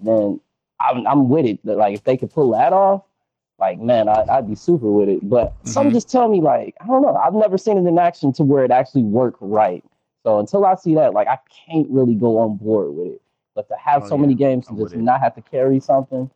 Then 0.00 0.40
I'm, 0.80 1.06
I'm 1.06 1.28
with 1.28 1.46
it. 1.46 1.64
Like 1.64 1.94
if 1.94 2.04
they 2.04 2.16
could 2.16 2.32
pull 2.32 2.50
that 2.52 2.72
off, 2.72 3.02
like 3.62 3.78
man, 3.80 4.08
I, 4.08 4.24
I'd 4.28 4.48
be 4.48 4.56
super 4.56 4.90
with 4.90 5.08
it. 5.08 5.20
But 5.28 5.54
some 5.64 5.88
Mhm. 5.90 5.92
just 5.92 6.10
tell 6.10 6.28
me 6.28 6.40
like 6.40 6.74
I 6.80 6.86
don't 6.86 7.00
know. 7.02 7.14
I've 7.14 7.32
never 7.34 7.56
seen 7.56 7.78
it 7.78 7.86
in 7.86 7.98
action 7.98 8.32
to 8.34 8.42
where 8.42 8.64
it 8.64 8.70
actually 8.72 9.04
worked 9.04 9.38
right. 9.40 9.84
So 10.24 10.38
until 10.38 10.64
I 10.66 10.74
see 10.74 10.94
that, 10.96 11.14
like 11.14 11.28
I 11.28 11.38
can't 11.66 11.88
really 11.88 12.14
go 12.14 12.38
on 12.38 12.56
board 12.56 12.94
with 12.94 13.06
it. 13.14 13.22
But 13.54 13.68
to 13.68 13.76
have 13.76 14.02
Oh, 14.04 14.08
so 14.08 14.18
many 14.18 14.34
games 14.34 14.68
and 14.68 14.78
just 14.78 14.96
not 14.96 15.20
have 15.20 15.34
to 15.36 15.42
carry 15.42 15.78
something, 15.78 16.28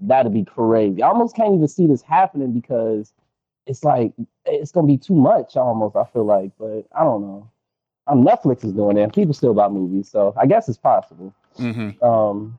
that'd 0.00 0.32
be 0.32 0.44
crazy. 0.44 1.02
I 1.02 1.08
almost 1.08 1.34
can't 1.36 1.54
even 1.54 1.68
see 1.68 1.86
this 1.86 2.02
happening 2.02 2.52
because 2.52 3.12
it's 3.66 3.84
like 3.84 4.12
it's 4.44 4.72
gonna 4.72 4.86
be 4.86 4.98
too 4.98 5.14
much 5.14 5.56
almost. 5.56 5.96
I 5.96 6.04
feel 6.04 6.24
like, 6.24 6.50
but 6.58 6.84
I 6.94 7.02
don't 7.04 7.22
know. 7.22 7.48
Um, 8.08 8.24
Netflix 8.24 8.64
is 8.64 8.72
doing 8.72 8.96
it, 8.96 9.02
and 9.02 9.12
people 9.12 9.34
still 9.34 9.54
buy 9.54 9.68
movies, 9.68 10.08
so 10.10 10.34
I 10.36 10.46
guess 10.46 10.68
it's 10.68 10.78
possible. 10.78 11.32
Mm-hmm. 11.58 12.02
Um, 12.04 12.58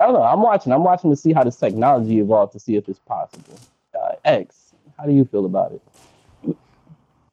I 0.00 0.06
don't 0.06 0.14
know. 0.14 0.22
I'm 0.22 0.42
watching. 0.42 0.72
I'm 0.72 0.84
watching 0.84 1.10
to 1.10 1.16
see 1.16 1.32
how 1.32 1.44
this 1.44 1.56
technology 1.56 2.18
evolves 2.18 2.52
to 2.52 2.60
see 2.60 2.76
if 2.76 2.88
it's 2.88 2.98
possible. 3.00 3.58
Uh, 3.94 4.12
X, 4.24 4.74
how 4.98 5.06
do 5.06 5.12
you 5.12 5.24
feel 5.24 5.46
about 5.46 5.72
it? 5.72 5.82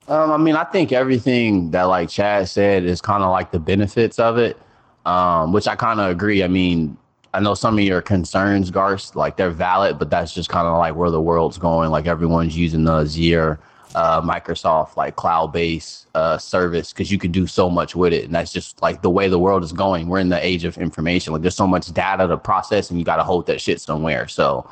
Um, 0.07 0.31
I 0.31 0.37
mean, 0.37 0.55
I 0.55 0.63
think 0.65 0.91
everything 0.91 1.71
that 1.71 1.83
like 1.83 2.09
Chad 2.09 2.47
said 2.49 2.83
is 2.83 3.01
kind 3.01 3.23
of 3.23 3.31
like 3.31 3.51
the 3.51 3.59
benefits 3.59 4.19
of 4.19 4.37
it, 4.37 4.57
um, 5.05 5.53
which 5.53 5.67
I 5.67 5.75
kind 5.75 5.99
of 5.99 6.09
agree. 6.09 6.43
I 6.43 6.47
mean, 6.47 6.97
I 7.33 7.39
know 7.39 7.53
some 7.53 7.77
of 7.77 7.83
your 7.83 8.01
concerns, 8.01 8.71
Garst, 8.71 9.15
like 9.15 9.37
they're 9.37 9.51
valid, 9.51 9.97
but 9.97 10.09
that's 10.09 10.33
just 10.33 10.49
kind 10.49 10.67
of 10.67 10.77
like 10.77 10.95
where 10.95 11.09
the 11.09 11.21
world's 11.21 11.57
going. 11.57 11.89
Like 11.89 12.07
everyone's 12.07 12.57
using 12.57 12.83
the 12.83 13.01
Azure, 13.01 13.59
uh, 13.95 14.21
Microsoft, 14.21 14.95
like 14.95 15.15
cloud-based 15.15 16.07
uh, 16.15 16.37
service 16.37 16.93
because 16.93 17.11
you 17.11 17.17
could 17.17 17.31
do 17.31 17.47
so 17.47 17.69
much 17.69 17.95
with 17.95 18.13
it, 18.13 18.25
and 18.25 18.35
that's 18.35 18.51
just 18.51 18.81
like 18.81 19.01
the 19.01 19.09
way 19.09 19.27
the 19.27 19.39
world 19.39 19.63
is 19.63 19.71
going. 19.71 20.07
We're 20.07 20.19
in 20.19 20.29
the 20.29 20.45
age 20.45 20.63
of 20.63 20.77
information. 20.77 21.33
Like 21.33 21.41
there's 21.41 21.55
so 21.55 21.67
much 21.67 21.91
data 21.93 22.27
to 22.27 22.37
process, 22.37 22.89
and 22.89 22.99
you 22.99 23.05
got 23.05 23.17
to 23.17 23.23
hold 23.23 23.47
that 23.47 23.61
shit 23.61 23.81
somewhere. 23.81 24.27
So 24.27 24.69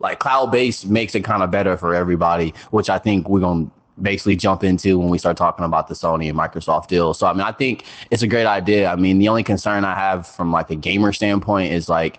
like 0.00 0.18
cloud 0.18 0.52
based 0.52 0.86
makes 0.86 1.14
it 1.14 1.24
kind 1.24 1.42
of 1.42 1.50
better 1.50 1.76
for 1.76 1.94
everybody, 1.94 2.54
which 2.70 2.90
I 2.90 2.98
think 2.98 3.28
we're 3.28 3.40
gonna 3.40 3.70
basically 4.02 4.36
jump 4.36 4.64
into 4.64 4.98
when 4.98 5.08
we 5.08 5.18
start 5.18 5.36
talking 5.36 5.64
about 5.64 5.88
the 5.88 5.94
Sony 5.94 6.28
and 6.28 6.38
Microsoft 6.38 6.88
deal. 6.88 7.14
So 7.14 7.26
I 7.26 7.32
mean, 7.32 7.42
I 7.42 7.52
think 7.52 7.84
it's 8.10 8.22
a 8.22 8.26
great 8.26 8.46
idea. 8.46 8.88
I 8.88 8.96
mean, 8.96 9.18
the 9.18 9.28
only 9.28 9.42
concern 9.42 9.84
I 9.84 9.94
have 9.94 10.26
from 10.26 10.52
like 10.52 10.70
a 10.70 10.76
gamer 10.76 11.12
standpoint 11.12 11.72
is 11.72 11.88
like 11.88 12.18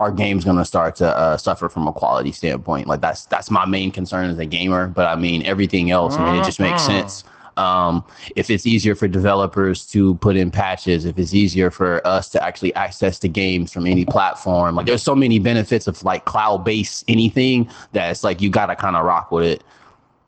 our 0.00 0.12
game's 0.12 0.44
gonna 0.44 0.64
start 0.64 0.96
to 0.96 1.06
uh, 1.06 1.36
suffer 1.36 1.68
from 1.68 1.88
a 1.88 1.92
quality 1.92 2.32
standpoint. 2.32 2.86
Like 2.86 3.00
that's 3.00 3.26
that's 3.26 3.50
my 3.50 3.64
main 3.66 3.90
concern 3.90 4.30
as 4.30 4.38
a 4.38 4.46
gamer. 4.46 4.88
But 4.88 5.06
I 5.06 5.16
mean, 5.16 5.42
everything 5.44 5.90
else, 5.90 6.16
I 6.16 6.24
mean, 6.24 6.40
it 6.42 6.44
just 6.44 6.60
makes 6.60 6.82
Mhm. 6.82 6.86
sense. 6.86 7.24
Um, 7.56 8.04
if 8.36 8.50
it's 8.50 8.66
easier 8.66 8.94
for 8.94 9.08
developers 9.08 9.86
to 9.86 10.16
put 10.16 10.36
in 10.36 10.50
patches, 10.50 11.06
if 11.06 11.18
it's 11.18 11.32
easier 11.32 11.70
for 11.70 12.06
us 12.06 12.28
to 12.30 12.44
actually 12.44 12.74
access 12.74 13.18
the 13.18 13.28
games 13.28 13.72
from 13.72 13.86
any 13.86 14.04
platform, 14.04 14.74
like 14.74 14.84
there's 14.84 15.02
so 15.02 15.14
many 15.14 15.38
benefits 15.38 15.86
of 15.86 16.04
like 16.04 16.26
cloud-based 16.26 17.04
anything 17.08 17.66
that 17.92 18.10
it's 18.10 18.22
like 18.22 18.42
you 18.42 18.50
gotta 18.50 18.76
kind 18.76 18.94
of 18.94 19.06
rock 19.06 19.30
with 19.32 19.44
it. 19.44 19.64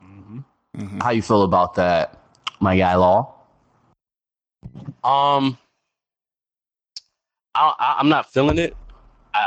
Mhm. 0.02 0.42
Mm-hmm. 0.78 1.00
How 1.00 1.10
you 1.10 1.20
feel 1.20 1.42
about 1.42 1.74
that, 1.74 2.18
my 2.60 2.78
guy 2.78 2.94
Law? 2.94 3.34
Um, 5.04 5.58
I, 7.54 7.74
I, 7.78 7.96
I'm 7.98 8.08
not 8.08 8.32
feeling 8.32 8.58
it. 8.58 8.74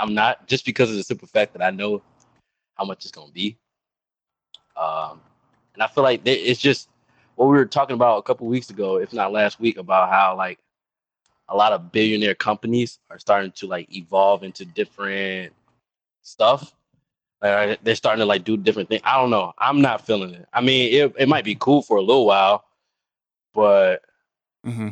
I'm 0.02 0.14
not 0.14 0.48
just 0.48 0.66
because 0.66 0.90
of 0.90 0.98
the 0.98 1.04
simple 1.04 1.28
fact 1.28 1.54
that 1.54 1.64
I 1.64 1.72
know 1.72 2.02
how 2.76 2.86
much 2.86 3.04
it's 3.06 3.12
gonna 3.12 3.32
be. 3.32 3.58
Um, 4.78 5.22
and 5.74 5.84
I 5.84 5.88
feel 5.88 6.04
like 6.04 6.24
there- 6.24 6.38
it's 6.38 6.62
just 6.62 6.90
what 7.36 7.48
we 7.48 7.58
were 7.58 7.66
talking 7.66 7.96
about 7.96 8.18
a 8.20 8.24
couple 8.24 8.48
weeks 8.48 8.70
ago, 8.70 8.98
if 8.98 9.14
not 9.14 9.32
last 9.34 9.60
week, 9.60 9.78
about 9.78 10.10
how 10.10 10.36
like 10.38 10.60
a 11.50 11.56
lot 11.56 11.74
of 11.74 11.92
billionaire 11.92 12.36
companies 12.36 13.00
are 13.10 13.20
starting 13.20 13.52
to 13.54 13.68
like 13.68 13.94
evolve 13.96 14.44
into 14.44 14.66
different 14.66 15.54
stuff. 16.24 16.74
Like 17.42 17.82
they're 17.84 17.96
starting 17.96 18.22
to 18.22 18.26
like 18.26 18.44
do 18.44 18.58
different 18.58 18.90
things. 18.90 19.02
I 19.06 19.18
don't 19.20 19.32
know. 19.32 19.54
I'm 19.58 19.82
not 19.82 20.06
feeling 20.06 20.34
it. 20.36 20.48
I 20.54 20.62
mean, 20.62 20.94
it, 20.94 21.16
it 21.20 21.30
might 21.30 21.46
be 21.46 21.56
cool 21.56 21.82
for 21.84 21.98
a 21.98 22.02
little 22.02 22.26
while, 22.26 22.66
but 23.54 24.04
Mm-hmm. 24.66 24.90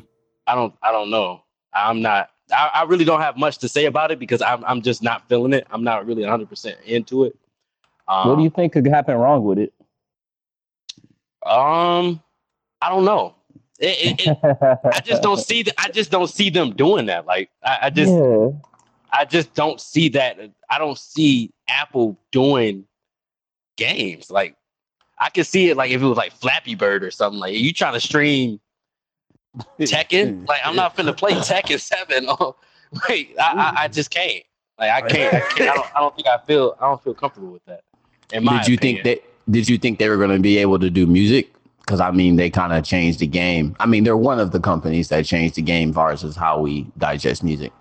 I 0.48 0.56
don't 0.56 0.76
I 0.82 0.92
don't 0.92 1.10
know. 1.12 1.44
I'm 1.74 2.02
not 2.02 2.32
I, 2.52 2.72
I 2.74 2.84
really 2.84 3.06
don't 3.06 3.22
have 3.22 3.38
much 3.38 3.58
to 3.60 3.68
say 3.68 3.86
about 3.86 4.12
it 4.12 4.20
because 4.20 4.42
I'm 4.42 4.64
I'm 4.66 4.82
just 4.82 5.04
not 5.04 5.28
feeling 5.28 5.54
it. 5.54 5.68
I'm 5.72 5.84
not 5.84 6.06
really 6.06 6.22
100 6.22 6.50
percent 6.50 6.78
into 6.86 7.24
it. 7.26 7.36
Um, 8.08 8.30
what 8.30 8.36
do 8.38 8.44
you 8.44 8.50
think 8.50 8.74
could 8.74 8.88
happen 8.88 9.16
wrong 9.16 9.44
with 9.44 9.60
it? 9.60 9.74
um 11.46 12.22
I 12.82 12.90
don't 12.90 13.06
know. 13.06 13.36
It, 13.80 14.20
it, 14.20 14.28
it, 14.28 14.38
I 14.44 15.00
just 15.06 15.22
don't 15.22 15.40
see 15.40 15.66
I 15.78 15.90
just 15.90 16.12
don't 16.12 16.30
see 16.30 16.50
them 16.50 16.72
doing 16.72 17.06
that. 17.08 17.26
Like 17.26 17.50
I, 17.64 17.80
I 17.84 17.90
just 17.90 18.14
yeah. 18.14 18.50
I 19.12 19.26
just 19.26 19.54
don't 19.54 19.80
see 19.82 20.10
that. 20.10 20.40
I 20.70 20.78
don't 20.78 20.98
see 20.98 21.52
Apple 21.68 22.18
doing 22.32 22.86
games. 23.78 24.30
Like 24.30 24.56
I 25.18 25.30
could 25.30 25.46
see 25.46 25.70
it 25.70 25.78
like 25.78 25.92
if 25.92 26.02
it 26.02 26.06
was 26.06 26.18
like 26.18 26.34
Flappy 26.34 26.76
Bird 26.76 27.04
or 27.04 27.12
something. 27.12 27.40
Like 27.40 27.56
you 27.56 27.74
trying 27.74 27.94
to 27.94 28.00
stream 28.00 28.60
Tekken? 29.80 30.48
Like 30.48 30.62
I'm 30.64 30.76
not 30.76 30.96
finna 30.96 31.16
play 31.16 31.34
Tekken 31.34 31.80
Seven. 31.80 32.26
Oh, 32.28 32.56
wait, 33.10 33.36
I, 33.40 33.54
I 33.54 33.84
I 33.84 33.88
just 33.88 34.10
can't. 34.12 34.44
Like 34.78 34.92
I 34.92 35.08
can't. 35.08 35.34
I, 35.34 35.40
can't 35.40 35.70
I, 35.70 35.74
don't, 35.76 35.96
I 35.96 36.00
don't 36.00 36.16
think 36.16 36.28
I 36.28 36.38
feel. 36.46 36.76
I 36.80 36.88
don't 36.88 37.04
feel 37.04 37.14
comfortable 37.14 37.52
with 37.52 37.66
that. 37.66 37.84
Did 38.30 38.44
you 38.44 38.50
opinion. 38.50 38.78
think 38.80 39.04
that? 39.04 39.52
Did 39.52 39.68
you 39.68 39.78
think 39.78 40.00
they 40.00 40.10
were 40.10 40.18
going 40.18 40.30
to 40.30 40.40
be 40.40 40.58
able 40.58 40.80
to 40.80 40.90
do 40.90 41.08
music? 41.08 41.52
Because 41.80 42.00
I 42.00 42.12
mean, 42.12 42.36
they 42.36 42.50
kind 42.50 42.72
of 42.72 42.84
changed 42.84 43.20
the 43.20 43.28
game. 43.28 43.76
I 43.80 43.88
mean, 43.88 44.04
they're 44.04 44.16
one 44.16 44.40
of 44.40 44.52
the 44.52 44.60
companies 44.60 45.10
that 45.10 45.26
changed 45.26 45.56
the 45.56 45.64
game 45.64 45.90
as 45.90 45.96
far 45.96 46.12
as 46.12 46.36
how 46.36 46.60
we 46.60 46.88
digest 46.98 47.44
music. 47.44 47.74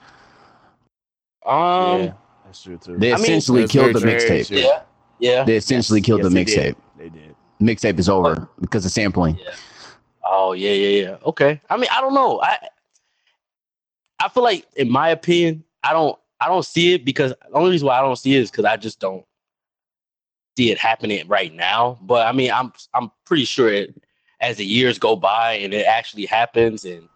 Um. 1.45 2.01
yeah, 2.03 2.13
that's 2.45 2.63
true 2.63 2.79
too. 2.79 2.97
They 2.99 3.13
I 3.13 3.17
mean- 3.17 3.25
essentially 3.25 3.61
That's 3.63 3.73
killed 3.73 3.95
the 3.95 4.01
mixtape. 4.01 4.51
Yeah. 4.51 4.83
Yeah. 5.19 5.45
They 5.45 5.57
essentially 5.57 6.01
killed 6.01 6.23
Yes, 6.23 6.33
the 6.33 6.39
mixtape. 6.45 6.77
They 6.97 7.09
did. 7.09 7.35
Mixtape 7.61 7.99
is 7.99 8.09
over 8.09 8.49
because 8.61 8.85
of 8.85 8.93
sampling. 8.93 9.39
Oh 10.31 10.53
yeah, 10.53 10.73
yeah, 10.73 11.03
yeah. 11.03 11.17
Okay. 11.25 11.61
I 11.71 11.77
mean, 11.77 11.89
I 11.91 12.01
don't 12.01 12.15
know. 12.15 12.41
I 12.41 12.69
I 14.21 14.29
feel 14.29 14.43
like, 14.43 14.67
in 14.77 14.91
my 14.91 15.09
opinion, 15.11 15.65
I 15.83 15.93
don't 15.93 16.19
I 16.41 16.49
don't 16.49 16.65
see 16.65 16.95
it 16.95 17.05
because 17.05 17.31
the 17.31 17.55
only 17.55 17.71
reason 17.71 17.89
why 17.89 17.99
I 17.99 18.03
don't 18.03 18.17
see 18.17 18.37
it 18.37 18.43
is 18.43 18.51
because 18.51 18.65
I 18.67 18.77
just 18.77 19.01
don't 19.01 19.25
see 20.57 20.71
it 20.71 20.79
happening 20.79 21.27
right 21.29 21.53
now. 21.55 21.99
But 22.03 22.27
I 22.27 22.33
mean, 22.33 22.51
I'm 22.51 22.73
I'm 22.95 23.11
pretty 23.25 23.45
sure 23.45 23.73
it 23.73 23.95
as 24.41 24.57
the 24.57 24.65
years 24.65 24.99
go 24.99 25.17
by 25.17 25.55
and 25.55 25.73
it 25.75 25.87
actually 25.87 26.27
happens 26.27 26.85
and 26.85 27.09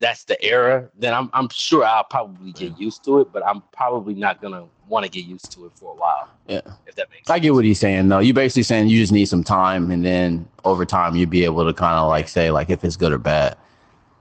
that's 0.00 0.24
the 0.24 0.42
era, 0.42 0.88
then 0.98 1.12
I'm 1.14 1.30
I'm 1.32 1.48
sure 1.50 1.84
I'll 1.84 2.04
probably 2.04 2.52
get 2.52 2.78
used 2.78 3.04
to 3.04 3.20
it, 3.20 3.32
but 3.32 3.46
I'm 3.46 3.62
probably 3.72 4.14
not 4.14 4.40
gonna 4.40 4.64
want 4.90 5.06
to 5.06 5.10
get 5.10 5.24
used 5.24 5.50
to 5.52 5.64
it 5.66 5.72
for 5.74 5.92
a 5.92 5.96
while. 5.96 6.28
Yeah. 6.48 6.60
If 6.86 6.96
that 6.96 7.08
makes 7.10 7.26
sense. 7.26 7.30
I 7.30 7.38
get 7.38 7.54
what 7.54 7.64
he's 7.64 7.78
saying 7.80 8.08
though. 8.08 8.18
You're 8.18 8.34
basically 8.34 8.64
saying 8.64 8.88
you 8.88 8.98
just 8.98 9.12
need 9.12 9.26
some 9.26 9.44
time, 9.44 9.90
and 9.90 10.04
then 10.04 10.46
over 10.64 10.84
time 10.84 11.16
you'd 11.16 11.30
be 11.30 11.44
able 11.44 11.64
to 11.64 11.72
kind 11.72 11.94
of 11.94 12.08
like 12.08 12.28
say 12.28 12.50
like 12.50 12.68
if 12.68 12.84
it's 12.84 12.96
good 12.96 13.12
or 13.12 13.18
bad. 13.18 13.56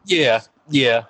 Yeah, 0.05 0.41
yeah. 0.69 1.03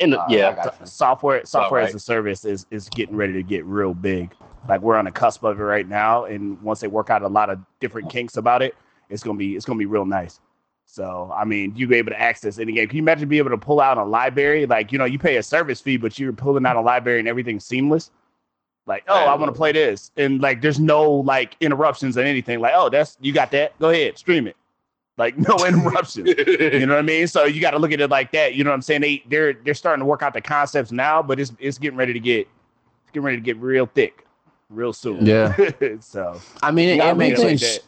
And 0.00 0.14
Uh, 0.14 0.24
yeah. 0.28 0.50
I 0.50 0.54
got 0.64 0.80
you. 0.80 0.86
software 0.86 1.44
software 1.44 1.80
right. 1.80 1.88
as 1.88 1.94
a 1.94 2.00
service 2.00 2.44
is 2.44 2.66
is 2.70 2.88
getting 2.88 3.16
ready 3.16 3.32
to 3.34 3.42
get 3.42 3.64
real 3.64 3.92
big. 3.94 4.34
Like 4.68 4.80
we're 4.80 4.96
on 4.96 5.04
the 5.04 5.10
cusp 5.10 5.44
of 5.44 5.60
it 5.60 5.62
right 5.62 5.88
now, 5.88 6.24
and 6.24 6.60
once 6.62 6.80
they 6.80 6.88
work 6.88 7.10
out 7.10 7.22
a 7.22 7.28
lot 7.28 7.50
of 7.50 7.58
different 7.80 8.10
kinks 8.10 8.36
about 8.36 8.62
it, 8.62 8.74
it's 9.10 9.22
gonna 9.22 9.38
be 9.38 9.56
it's 9.56 9.64
gonna 9.64 9.78
be 9.78 9.86
real 9.86 10.06
nice. 10.06 10.40
So 10.86 11.32
I 11.34 11.44
mean, 11.44 11.74
you 11.76 11.86
be 11.88 11.96
able 11.96 12.12
to 12.12 12.20
access 12.20 12.58
any 12.58 12.72
game. 12.72 12.88
Can 12.88 12.96
you 12.96 13.02
imagine 13.02 13.28
being 13.28 13.40
able 13.40 13.50
to 13.50 13.58
pull 13.58 13.80
out 13.80 13.98
a 13.98 14.04
library? 14.04 14.66
Like 14.66 14.92
you 14.92 14.98
know, 14.98 15.04
you 15.04 15.18
pay 15.18 15.36
a 15.36 15.42
service 15.42 15.80
fee, 15.80 15.96
but 15.96 16.18
you're 16.18 16.32
pulling 16.32 16.64
out 16.66 16.76
a 16.76 16.80
library 16.80 17.18
and 17.18 17.28
everything's 17.28 17.64
seamless. 17.64 18.10
Like, 18.86 19.04
oh, 19.08 19.14
I 19.14 19.34
want 19.34 19.52
to 19.52 19.56
play 19.56 19.72
this, 19.72 20.12
and 20.16 20.40
like, 20.40 20.60
there's 20.60 20.78
no 20.78 21.10
like 21.10 21.56
interruptions 21.60 22.16
or 22.16 22.20
anything. 22.20 22.60
Like, 22.60 22.72
oh, 22.76 22.88
that's 22.88 23.16
you 23.20 23.32
got 23.32 23.50
that. 23.50 23.76
Go 23.80 23.90
ahead, 23.90 24.16
stream 24.16 24.46
it. 24.46 24.56
Like, 25.18 25.36
no 25.36 25.56
interruptions. 25.66 26.28
You 26.28 26.86
know 26.86 26.94
what 26.94 27.00
I 27.00 27.02
mean? 27.02 27.26
So 27.26 27.44
you 27.44 27.60
got 27.60 27.72
to 27.72 27.78
look 27.78 27.90
at 27.90 28.00
it 28.00 28.10
like 28.10 28.30
that. 28.32 28.54
You 28.54 28.62
know 28.62 28.70
what 28.70 28.74
I'm 28.74 28.82
saying? 28.82 29.00
They 29.00 29.24
they're 29.28 29.54
they're 29.54 29.74
starting 29.74 30.00
to 30.00 30.06
work 30.06 30.22
out 30.22 30.34
the 30.34 30.40
concepts 30.40 30.92
now, 30.92 31.20
but 31.22 31.40
it's 31.40 31.52
it's 31.58 31.78
getting 31.78 31.96
ready 31.96 32.12
to 32.12 32.20
get 32.20 32.46
it's 33.02 33.10
getting 33.12 33.24
ready 33.24 33.38
to 33.38 33.42
get 33.42 33.56
real 33.56 33.86
thick, 33.86 34.24
real 34.70 34.92
soon. 34.92 35.26
Yeah. 35.26 35.56
so 36.00 36.40
I 36.62 36.70
mean, 36.70 36.90
it, 36.90 36.96
Yeah, 36.98 37.06
I 37.06 37.10
it 37.10 37.16
makes 37.16 37.40
think 37.40 37.58
sense. 37.58 37.80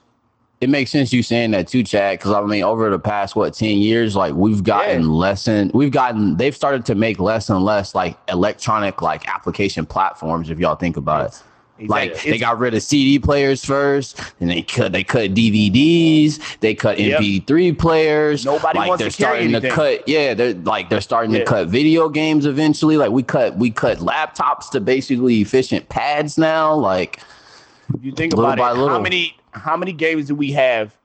It 0.61 0.68
makes 0.68 0.90
sense 0.90 1.12
you 1.12 1.23
saying 1.23 1.53
that 1.53 1.68
too, 1.68 1.83
Chad. 1.85 2.18
Because 2.18 2.33
I 2.33 2.40
mean, 2.42 2.62
over 2.64 2.90
the 2.90 2.99
past 2.99 3.37
what 3.37 3.55
ten 3.55 3.79
years, 3.79 4.16
like 4.16 4.35
we've 4.35 4.62
gotten 4.64 5.03
Yeah. 5.03 5.09
less 5.09 5.47
and 5.49 5.73
we've 5.73 5.92
gotten 5.92 6.37
they've 6.37 6.55
started 6.57 6.85
to 6.87 6.94
make 6.94 7.21
less 7.21 7.49
and 7.49 7.64
less 7.64 7.94
like 7.94 8.16
electronic 8.29 9.01
like 9.03 9.29
application 9.29 9.87
platforms. 9.87 10.51
If 10.51 10.59
y'all 10.59 10.75
think 10.75 10.97
about 10.97 11.27
it, 11.29 11.42
like 11.88 12.11
Exactly. 12.11 12.31
they 12.33 12.38
got 12.38 12.59
rid 12.59 12.75
of 12.75 12.83
CD 12.83 13.21
players 13.21 13.64
first, 13.64 14.21
and 14.40 14.51
they 14.51 14.62
cut 14.62 14.90
they 14.90 15.05
cut 15.05 15.33
DVDs, 15.33 16.40
they 16.59 16.75
cut 16.75 16.99
Yep. 16.99 17.21
MP3 17.21 17.73
players. 17.79 18.44
Nobody 18.44 18.81
like 18.81 18.88
wants 18.88 19.01
they're 19.03 19.11
to 19.11 19.16
carry 19.16 19.29
starting 19.37 19.51
to 19.53 19.57
anything. 19.59 19.71
cut. 19.71 20.09
Yeah, 20.09 20.35
they're 20.35 20.55
like 20.55 20.90
they're 20.90 21.01
starting 21.01 21.31
Yeah. 21.33 21.40
to 21.40 21.44
cut 21.44 21.68
video 21.68 22.09
games 22.09 22.47
eventually. 22.47 22.97
Like 22.97 23.12
we 23.12 23.23
cut 23.23 23.57
we 23.57 23.71
cut 23.71 23.99
laptops 23.99 24.71
to 24.71 24.81
basically 24.81 25.40
efficient 25.40 25.88
pads 25.88 26.37
now. 26.37 26.75
Like 26.75 27.21
you 28.03 28.11
think 28.11 28.33
about 28.35 28.59
it, 28.59 28.62
how 28.62 28.99
many 29.01 29.37
how 29.59 29.77
many 29.77 29.92
games 29.92 30.27
do 30.29 30.35
we 30.35 30.53
have 30.53 30.97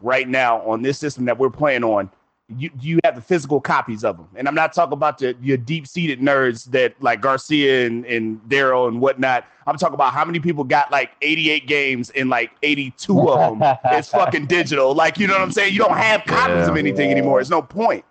right 0.00 0.28
now 0.28 0.60
on 0.62 0.82
this 0.82 0.98
system 0.98 1.24
that 1.26 1.38
we're 1.38 1.50
playing 1.50 1.84
on? 1.84 2.10
You 2.58 2.70
you 2.80 2.98
have 3.04 3.14
the 3.14 3.22
physical 3.22 3.60
copies 3.62 4.04
of 4.04 4.18
them, 4.18 4.28
and 4.36 4.46
I'm 4.46 4.54
not 4.54 4.74
talking 4.74 4.92
about 4.92 5.16
the 5.18 5.34
your 5.40 5.56
deep 5.56 5.86
seated 5.86 6.20
nerds 6.20 6.64
that 6.72 6.94
like 7.00 7.22
Garcia 7.22 7.86
and 7.86 8.04
and 8.04 8.40
Daryl 8.48 8.88
and 8.88 9.00
whatnot. 9.00 9.46
I'm 9.66 9.78
talking 9.78 9.94
about 9.94 10.12
how 10.12 10.24
many 10.24 10.38
people 10.40 10.64
got 10.64 10.90
like 10.90 11.12
88 11.22 11.66
games 11.66 12.10
and 12.10 12.28
like 12.28 12.50
82 12.62 13.30
of 13.30 13.58
them. 13.58 13.76
it's 13.86 14.08
fucking 14.08 14.46
digital. 14.46 14.92
Like 14.94 15.18
you 15.18 15.26
know 15.28 15.32
what 15.34 15.42
I'm 15.42 15.52
saying? 15.52 15.72
You 15.72 15.78
don't 15.78 15.96
have 15.96 16.24
copies 16.24 16.68
of 16.68 16.76
anything 16.76 17.10
anymore. 17.10 17.40
It's 17.40 17.48
no 17.48 17.62
point. 17.62 18.04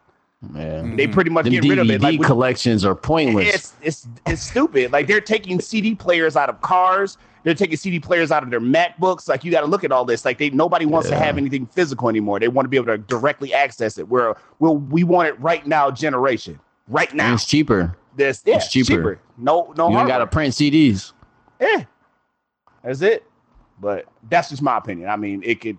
man, 0.50 0.96
They 0.96 1.08
pretty 1.08 1.30
much 1.30 1.44
them 1.44 1.54
get 1.54 1.64
rid 1.64 1.78
of 1.78 1.90
it. 1.92 2.00
DVD 2.00 2.04
Like 2.04 2.20
with- 2.20 2.28
collections 2.28 2.84
are 2.84 2.96
pointless. 2.96 3.54
it's 3.54 3.74
it's 3.84 4.08
it's 4.26 4.42
stupid. 4.42 4.92
Like 4.92 5.06
they're 5.06 5.22
taking 5.22 5.60
CD 5.60 5.94
players 5.94 6.36
out 6.36 6.50
of 6.50 6.62
cars. 6.62 7.18
They're 7.44 7.56
taking 7.56 7.78
CD 7.78 8.00
players 8.00 8.32
out 8.32 8.44
of 8.44 8.52
their 8.52 8.62
MacBooks. 8.62 9.28
Like 9.28 9.44
you 9.44 9.52
got 9.52 9.62
to 9.62 9.68
look 9.68 9.84
at 9.84 9.92
all 9.92 10.06
this. 10.06 10.26
Like 10.26 10.38
they 10.38 10.50
nobody 10.52 10.86
wants 10.86 11.10
to 11.10 11.18
have 11.18 11.38
anything 11.38 11.66
physical 11.66 12.08
anymore. 12.10 12.40
They 12.40 12.48
want 12.48 12.66
to 12.66 12.70
be 12.70 12.78
able 12.78 12.88
to 12.88 12.98
directly 13.00 13.54
access 13.54 13.98
it. 13.98 14.08
Where 14.08 14.36
we'll, 14.60 14.78
we 14.78 15.04
want 15.04 15.28
it 15.30 15.40
right 15.40 15.66
now 15.66 15.90
generation. 15.90 16.60
Right 16.88 17.10
And 17.10 17.18
now. 17.18 17.34
it's 17.34 17.46
cheaper. 17.46 17.98
This 18.16 18.44
yeah, 18.46 18.58
it's 18.58 18.70
cheaper. 18.72 19.20
No 19.38 19.74
no 19.78 19.90
you 19.90 19.98
ain't 19.98 20.08
got 20.08 20.20
to 20.20 20.28
print 20.28 20.54
CDs. 20.54 21.14
Yeah. 21.60 21.86
That's 22.84 23.02
it. 23.02 23.26
But 23.80 24.06
that's 24.30 24.50
just 24.50 24.62
my 24.62 24.78
opinion. 24.78 25.10
I 25.10 25.16
mean, 25.16 25.42
it 25.44 25.62
could 25.62 25.78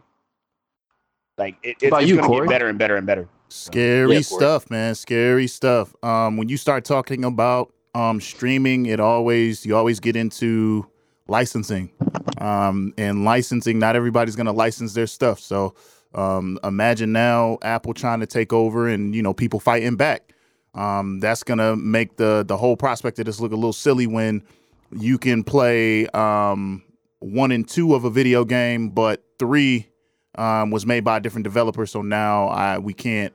like 1.38 1.56
it, 1.62 1.76
it's, 1.80 1.96
it's 1.96 2.08
you, 2.08 2.16
gonna 2.16 2.26
Corey? 2.26 2.46
get 2.46 2.52
better 2.52 2.68
and 2.68 2.78
better 2.78 2.96
and 2.96 3.06
better. 3.06 3.28
Scary 3.48 4.14
Yeah, 4.14 4.20
stuff, 4.22 4.70
man. 4.70 4.94
Scary 4.94 5.46
stuff. 5.46 5.94
Um, 6.02 6.36
when 6.36 6.48
you 6.48 6.56
start 6.56 6.84
talking 6.84 7.24
about 7.24 7.72
um 7.94 8.20
streaming, 8.20 8.86
it 8.86 8.98
always 8.98 9.64
you 9.66 9.76
always 9.76 10.00
get 10.00 10.16
into 10.16 10.86
licensing. 11.28 11.90
Um, 12.38 12.92
and 12.98 13.24
licensing, 13.24 13.78
not 13.78 13.96
everybody's 13.96 14.36
gonna 14.36 14.52
license 14.52 14.94
their 14.94 15.06
stuff. 15.06 15.38
So 15.40 15.74
um, 16.14 16.58
imagine 16.64 17.12
now 17.12 17.58
Apple 17.62 17.94
trying 17.94 18.20
to 18.20 18.26
take 18.26 18.52
over 18.52 18.88
and 18.88 19.14
you 19.14 19.22
know 19.22 19.32
people 19.32 19.60
fighting 19.60 19.96
back. 19.96 20.32
Um, 20.74 21.20
that's 21.20 21.42
gonna 21.42 21.76
make 21.76 22.16
the 22.16 22.44
the 22.46 22.56
whole 22.56 22.76
prospect 22.76 23.18
of 23.18 23.26
this 23.26 23.40
look 23.40 23.52
a 23.52 23.56
little 23.56 23.72
silly 23.72 24.06
when 24.06 24.42
you 24.90 25.18
can 25.18 25.44
play 25.44 26.06
um 26.08 26.82
one 27.20 27.52
and 27.52 27.68
two 27.68 27.94
of 27.94 28.04
a 28.04 28.10
video 28.10 28.44
game, 28.44 28.88
but 28.90 29.22
three 29.38 29.88
um 30.36 30.70
was 30.70 30.84
made 30.86 31.04
by 31.04 31.18
a 31.18 31.20
different 31.20 31.44
developer. 31.44 31.86
So 31.86 32.02
now 32.02 32.48
I 32.48 32.78
we 32.78 32.94
can't 32.94 33.32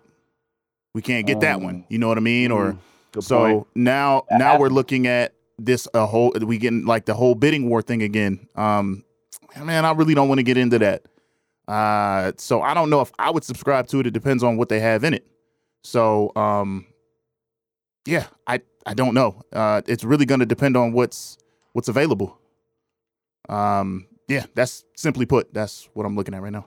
we 0.93 1.01
can't 1.01 1.25
get 1.27 1.39
that 1.41 1.61
one. 1.61 1.85
You 1.89 1.99
know 1.99 2.07
what 2.07 2.17
I 2.17 2.21
mean? 2.21 2.51
Or 2.51 2.73
Mm, 2.73 2.77
Good 3.13 3.23
so 3.23 3.39
point. 3.39 3.67
now 3.75 4.23
now 4.31 4.59
we're 4.59 4.69
looking 4.69 5.07
at 5.07 5.33
this 5.57 5.87
a 5.93 6.05
whole 6.05 6.31
we 6.41 6.57
getting 6.57 6.85
like 6.85 7.05
the 7.05 7.13
whole 7.13 7.35
bidding 7.35 7.69
war 7.69 7.81
thing 7.81 8.01
again. 8.01 8.47
Um 8.55 9.03
man, 9.59 9.85
I 9.85 9.91
really 9.91 10.13
don't 10.13 10.27
want 10.27 10.39
to 10.39 10.43
get 10.43 10.57
into 10.57 10.79
that. 10.79 11.03
Uh 11.67 12.31
so 12.37 12.61
I 12.61 12.73
don't 12.73 12.89
know 12.89 13.01
if 13.01 13.11
I 13.19 13.31
would 13.31 13.43
subscribe 13.43 13.87
to 13.87 13.99
it. 13.99 14.07
It 14.07 14.11
depends 14.11 14.43
on 14.43 14.57
what 14.57 14.69
they 14.69 14.79
have 14.79 15.03
in 15.03 15.13
it. 15.13 15.27
So 15.83 16.31
um 16.35 16.85
yeah, 18.05 18.27
I 18.45 18.61
I 18.85 18.93
don't 18.93 19.13
know. 19.13 19.41
Uh 19.51 19.81
it's 19.87 20.03
really 20.03 20.25
going 20.25 20.39
to 20.39 20.45
depend 20.45 20.77
on 20.77 20.93
what's 20.93 21.37
what's 21.73 21.87
available. 21.87 22.37
Um 23.49 24.07
yeah, 24.27 24.45
that's 24.55 24.83
simply 24.95 25.25
put, 25.25 25.53
that's 25.53 25.87
what 25.93 26.05
I'm 26.05 26.15
looking 26.15 26.33
at 26.33 26.41
right 26.41 26.51
now. 26.51 26.65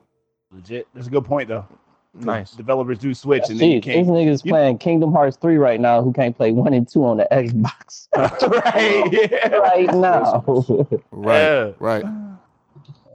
Legit. 0.50 0.88
That's 0.94 1.06
a 1.06 1.10
good 1.10 1.24
point 1.24 1.48
though. 1.48 1.66
Nice. 2.12 2.52
Developers 2.52 2.98
do 2.98 3.14
switch 3.14 3.44
and 3.48 3.58
then 3.60 3.70
you 3.70 3.76
Shit, 3.76 3.84
these 3.84 3.94
can't 3.94 4.08
niggas 4.08 4.44
you- 4.44 4.50
playing 4.50 4.78
Kingdom 4.78 5.12
Hearts 5.12 5.36
3 5.40 5.56
right 5.58 5.80
now 5.80 6.02
who 6.02 6.12
can't 6.12 6.36
play 6.36 6.50
1 6.50 6.74
and 6.74 6.88
2 6.88 7.04
on 7.04 7.18
the 7.18 7.28
Xbox 7.30 8.08
right. 8.64 9.12
Yeah. 9.12 9.46
right 9.56 9.94
now. 9.94 10.42
Right. 11.12 11.38
Yeah. 11.42 11.70
Right. 11.78 12.04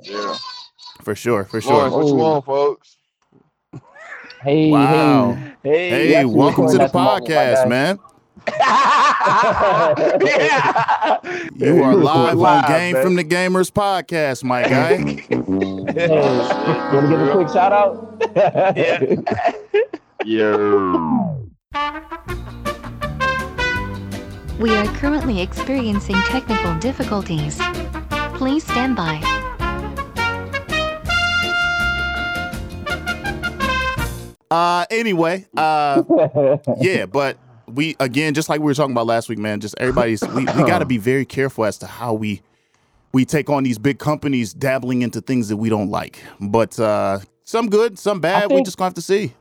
Yeah. 0.02 0.36
For 1.02 1.14
sure, 1.16 1.44
for 1.46 1.60
Lawrence, 1.62 1.94
sure. 1.94 1.98
what 2.04 2.08
you 2.08 2.16
want, 2.16 2.46
folks? 2.46 2.98
hey, 4.42 4.72
Wow. 4.72 5.34
hey. 5.62 5.90
Hey. 5.90 6.08
Hey, 6.14 6.26
welcome 6.26 6.68
to 6.70 6.78
the 6.78 6.84
at 6.84 6.92
the 6.94 6.98
moment, 6.98 7.28
my 7.30 7.36
podcast, 7.36 7.68
man. 7.68 8.00
yeah. 10.22 11.18
You 11.56 11.84
are 11.84 11.94
We're 11.96 12.04
live 12.04 12.40
on 12.40 12.68
Game 12.68 12.94
man. 12.94 13.04
from 13.04 13.16
the 13.16 13.24
Gamers 13.24 13.72
podcast, 13.72 14.44
my 14.44 14.64
guy. 14.64 14.98
Hey, 15.96 16.10
want 16.10 17.06
to 17.06 17.10
give 17.10 17.22
a 17.22 17.32
quick 17.32 17.48
shout 17.50 17.72
out? 17.72 18.12
Yeah. 20.26 20.58
We 24.60 24.76
are 24.76 24.86
currently 24.96 25.42
experiencing 25.42 26.16
technical 26.24 26.76
difficulties. 26.80 27.60
Please 28.34 28.64
stand 28.64 28.96
by. 28.96 29.22
Uh, 34.50 34.86
anyway, 34.90 35.46
uh, 35.56 36.02
yeah, 36.80 37.06
but 37.06 37.38
we 37.68 37.96
again, 38.00 38.34
just 38.34 38.50
like 38.50 38.60
we 38.60 38.66
were 38.66 38.74
talking 38.74 38.94
about 38.94 39.06
last 39.06 39.30
week, 39.30 39.38
man. 39.38 39.60
Just 39.60 39.76
everybody's 39.78 40.22
we, 40.30 40.46
we 40.46 40.46
got 40.46 40.80
to 40.80 40.86
be 40.86 40.98
very 40.98 41.26
careful 41.26 41.66
as 41.66 41.78
to 41.80 41.86
how 41.88 42.14
we 42.14 42.42
we 43.16 43.24
take 43.24 43.50
on 43.50 43.64
these 43.64 43.78
big 43.78 43.98
companies 43.98 44.54
dabbling 44.54 45.02
into 45.02 45.22
things 45.22 45.48
that 45.48 45.56
we 45.56 45.70
don't 45.70 45.90
like. 45.90 46.22
But 46.42 46.78
uh, 46.78 47.20
some 47.46 47.70
good, 47.70 47.98
some 47.98 48.20
bad. 48.20 48.50
we 48.50 48.58
think- 48.58 48.68
just 48.68 48.78
gonna 48.78 48.88
have 48.88 48.94
to 48.96 49.02
see. 49.02 49.34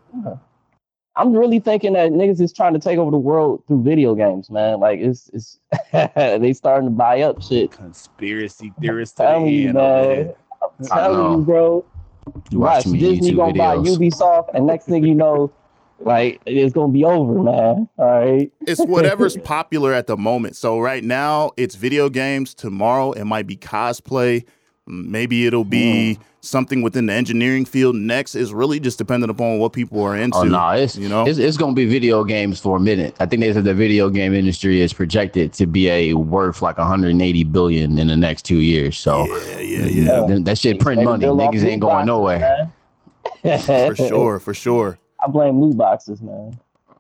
I'm 1.17 1.33
really 1.33 1.59
thinking 1.59 1.93
that 1.95 2.13
niggas 2.13 2.41
is 2.41 2.53
trying 2.53 2.73
to 2.75 2.79
take 2.79 2.99
over 2.99 3.11
the 3.11 3.19
world 3.19 3.65
through 3.67 3.83
video 3.83 4.15
games, 4.15 4.49
man. 4.49 4.79
Like 4.79 5.01
it's 5.01 5.29
it's 5.33 5.59
they 5.93 6.53
starting 6.53 6.89
to 6.89 6.95
buy 6.95 7.23
up 7.23 7.43
shit. 7.43 7.73
Conspiracy 7.73 8.73
theorists 8.81 9.17
to 9.17 9.23
Telling 9.25 9.45
the 9.47 9.51
you, 9.51 9.65
end. 9.71 9.75
man. 9.75 10.35
I'm 10.63 10.87
telling 10.87 11.39
you, 11.41 11.45
bro. 11.45 11.85
You 12.51 12.61
Watch 12.61 12.77
watching 12.87 12.93
me 12.93 12.99
Disney 13.01 13.33
YouTube 13.33 13.37
gonna 13.37 13.55
buy 13.55 13.77
videos. 13.77 13.99
Ubisoft, 13.99 14.51
and 14.55 14.67
next 14.69 14.85
thing 14.87 15.05
you 15.05 15.15
know, 15.17 15.53
like 16.01 16.41
it's 16.47 16.75
gonna 16.75 16.93
be 16.93 17.05
over, 17.05 17.43
man. 17.43 17.89
All 17.99 18.07
right. 18.07 18.53
It's 18.63 18.85
whatever's 18.85 19.37
popular 19.45 19.93
at 19.93 20.07
the 20.07 20.17
moment. 20.17 20.57
So 20.57 20.79
right 20.79 21.05
now, 21.05 21.53
it's 21.57 21.75
video 21.75 22.09
games. 22.09 22.55
Tomorrow, 22.55 23.13
it 23.13 23.25
might 23.25 23.47
be 23.47 23.57
cosplay. 23.57 24.45
Maybe 24.87 25.47
it'll 25.47 25.65
be 25.65 26.15
hmm. 26.15 26.23
something 26.43 26.83
within 26.83 27.07
the 27.07 27.15
engineering 27.15 27.65
field. 27.65 27.97
Next 27.97 28.35
is 28.35 28.53
really 28.53 28.79
just 28.79 28.99
dependent 28.99 29.31
upon 29.31 29.59
what 29.59 29.73
people 29.73 30.03
are 30.03 30.15
into. 30.15 30.37
Oh 30.37 30.43
no, 30.43 30.71
it's 30.71 30.97
you 30.97 31.09
know? 31.09 31.27
it's, 31.27 31.39
it's 31.39 31.57
gonna 31.57 31.73
be 31.73 31.87
video 31.87 32.23
games 32.23 32.61
for 32.61 32.77
a 32.77 32.81
minute. 32.81 33.17
I 33.19 33.25
think 33.25 33.41
they 33.41 33.53
said 33.53 33.65
the 33.65 33.73
video 33.73 34.11
game 34.11 34.35
industry 34.35 34.83
is 34.83 34.93
projected 34.93 35.55
to 35.55 35.67
be 35.67 35.89
a 35.89 36.15
worth 36.15 36.61
like 36.61 36.77
180 36.77 37.45
billion 37.45 37.99
in 37.99 38.09
the 38.09 38.17
next 38.17 38.43
two 38.43 38.59
years. 38.59 38.99
So 38.99 39.25
yeah, 39.25 39.59
yeah, 39.59 39.85
yeah. 39.87 40.27
th- 40.27 40.45
that 40.45 40.59
shit 40.59 40.81
print 40.81 41.03
money. 41.03 41.25
Niggas 41.25 41.65
ain't 41.65 41.81
going 41.81 42.07
boxes, 42.07 42.07
nowhere. 42.07 42.73
for 43.61 43.97
sure, 43.97 44.39
for 44.39 44.53
sure. 44.53 44.99
I 45.25 45.29
blame 45.31 45.61
loot 45.61 45.77
boxes, 45.77 46.21
man. 46.21 46.59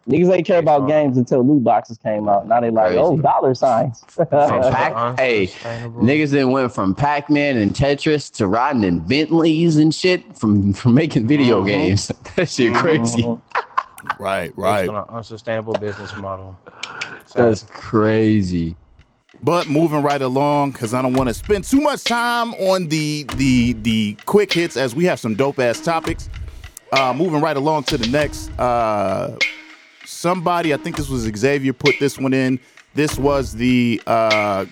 Niggas 0.08 0.34
ain't 0.36 0.46
care 0.46 0.58
about 0.58 0.86
games 0.86 1.16
until 1.16 1.42
loot 1.42 1.64
boxes 1.64 1.96
came 1.96 2.28
out. 2.28 2.46
Now 2.46 2.60
they 2.60 2.68
like, 2.70 2.88
Crazy. 2.88 2.98
oh, 2.98 3.16
dollar 3.16 3.54
signs. 3.54 4.04
From 4.08 4.26
Pac- 4.28 5.18
hey, 5.18 5.46
niggas 5.46 6.30
then 6.30 6.50
went 6.50 6.74
from 6.74 6.94
Pac-Man 6.94 7.56
and 7.56 7.70
Tetris 7.72 8.30
to 8.34 8.46
riding 8.46 8.84
in 8.84 9.00
Bentleys 9.00 9.76
and 9.78 9.94
shit 9.94 10.36
from 10.36 10.74
from 10.74 10.92
making 10.94 11.26
video 11.26 11.62
Mhm. 11.62 11.66
games. 11.66 12.08
that 12.36 12.50
shit 12.50 12.74
crazy. 12.74 13.22
Mhm. 13.22 13.40
Right, 14.18 14.52
right. 14.58 14.86
on 14.90 14.96
an 14.96 15.04
unsustainable 15.08 15.72
business 15.74 16.14
model. 16.18 16.54
That's 17.34 17.62
crazy. 17.70 18.76
But 19.42 19.68
moving 19.68 20.02
right 20.02 20.20
along, 20.22 20.72
because 20.72 20.92
I 20.92 21.00
don't 21.00 21.14
want 21.14 21.28
to 21.28 21.34
spend 21.34 21.64
too 21.64 21.80
much 21.80 22.04
time 22.04 22.52
on 22.54 22.88
the 22.88 23.24
the 23.36 23.72
the 23.72 24.16
quick 24.26 24.52
hits 24.52 24.76
as 24.76 24.94
we 24.94 25.04
have 25.06 25.18
some 25.18 25.34
dope 25.34 25.58
ass 25.58 25.80
topics. 25.80 26.28
Uh, 26.96 27.12
moving 27.12 27.40
right 27.40 27.56
along 27.56 27.82
to 27.82 27.98
the 27.98 28.06
next. 28.08 28.56
Uh, 28.56 29.36
somebody, 30.04 30.72
I 30.72 30.76
think 30.76 30.96
this 30.96 31.08
was 31.08 31.22
Xavier, 31.22 31.72
put 31.72 31.96
this 31.98 32.18
one 32.18 32.32
in. 32.32 32.60
This 32.94 33.18
was 33.18 33.54
the 33.54 34.00
uh, 34.06 34.66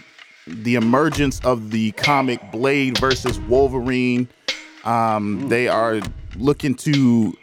the 0.47 0.77
emergence 0.77 1.41
of 1.41 1.73
the 1.73 1.91
comic 1.93 2.41
Blade 2.53 2.97
versus 2.99 3.41
Wolverine. 3.41 4.29
Um, 4.85 5.49
they 5.49 5.67
are 5.67 6.01
looking 6.37 6.75
to 6.77 7.35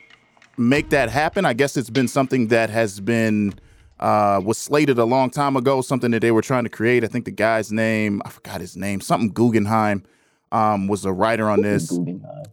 make 0.57 0.89
that 0.91 1.09
happen. 1.09 1.43
I 1.45 1.51
guess 1.53 1.75
it's 1.75 1.89
been 1.89 2.07
something 2.07 2.47
that 2.47 2.69
has 2.69 3.01
been 3.01 3.53
uh, 3.99 4.41
was 4.43 4.57
slated 4.57 4.97
a 4.97 5.05
long 5.05 5.29
time 5.29 5.57
ago. 5.57 5.81
Something 5.81 6.11
that 6.11 6.21
they 6.21 6.31
were 6.31 6.41
trying 6.41 6.63
to 6.63 6.69
create. 6.69 7.03
I 7.03 7.07
think 7.07 7.25
the 7.25 7.31
guy's 7.31 7.69
name 7.69 8.21
I 8.23 8.29
forgot 8.29 8.61
his 8.61 8.77
name. 8.77 9.01
Something 9.01 9.31
Guggenheim. 9.31 10.05
um, 10.53 10.87
was 10.87 11.03
a 11.05 11.11
writer 11.11 11.49
on 11.49 11.61
this, 11.61 11.91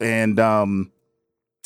and 0.01 0.41
um, 0.41 0.91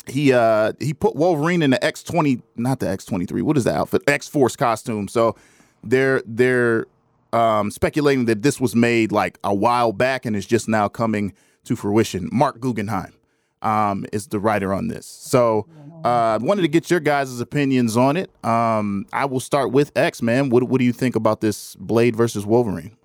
he 0.07 0.33
uh, 0.33 0.73
he 0.79 0.93
put 0.93 1.15
Wolverine 1.15 1.61
in 1.61 1.71
the 1.71 1.83
X 1.83 2.03
twenty, 2.03 2.41
not 2.55 2.79
the 2.79 2.89
X 2.89 3.05
twenty 3.05 3.25
three. 3.25 3.41
What 3.41 3.57
is 3.57 3.63
the 3.65 3.75
outfit? 3.75 4.01
X 4.07 4.27
Force 4.27 4.55
costume. 4.55 5.07
So 5.07 5.35
they're 5.83 6.21
they're 6.25 6.87
um, 7.33 7.71
speculating 7.71 8.25
that 8.25 8.41
this 8.41 8.59
was 8.59 8.75
made 8.75 9.11
like 9.11 9.39
a 9.43 9.53
while 9.53 9.91
back 9.91 10.25
and 10.25 10.35
is 10.35 10.45
just 10.45 10.67
now 10.67 10.87
coming 10.87 11.33
to 11.63 11.75
fruition. 11.75 12.29
Mark 12.31 12.59
Guggenheim 12.59 13.13
um, 13.61 14.05
is 14.11 14.27
the 14.27 14.39
writer 14.39 14.73
on 14.73 14.87
this. 14.87 15.05
So 15.05 15.67
I 16.03 16.33
uh, 16.35 16.39
wanted 16.41 16.63
to 16.63 16.67
get 16.67 16.89
your 16.89 16.99
guys' 16.99 17.39
opinions 17.39 17.95
on 17.95 18.17
it. 18.17 18.31
Um, 18.43 19.05
I 19.13 19.25
will 19.25 19.39
start 19.39 19.71
with 19.71 19.91
X, 19.95 20.21
man. 20.21 20.49
What, 20.49 20.63
what 20.63 20.79
do 20.79 20.85
you 20.85 20.93
think 20.93 21.15
about 21.15 21.41
this 21.41 21.75
Blade 21.75 22.15
versus 22.15 22.45
Wolverine? 22.45 22.97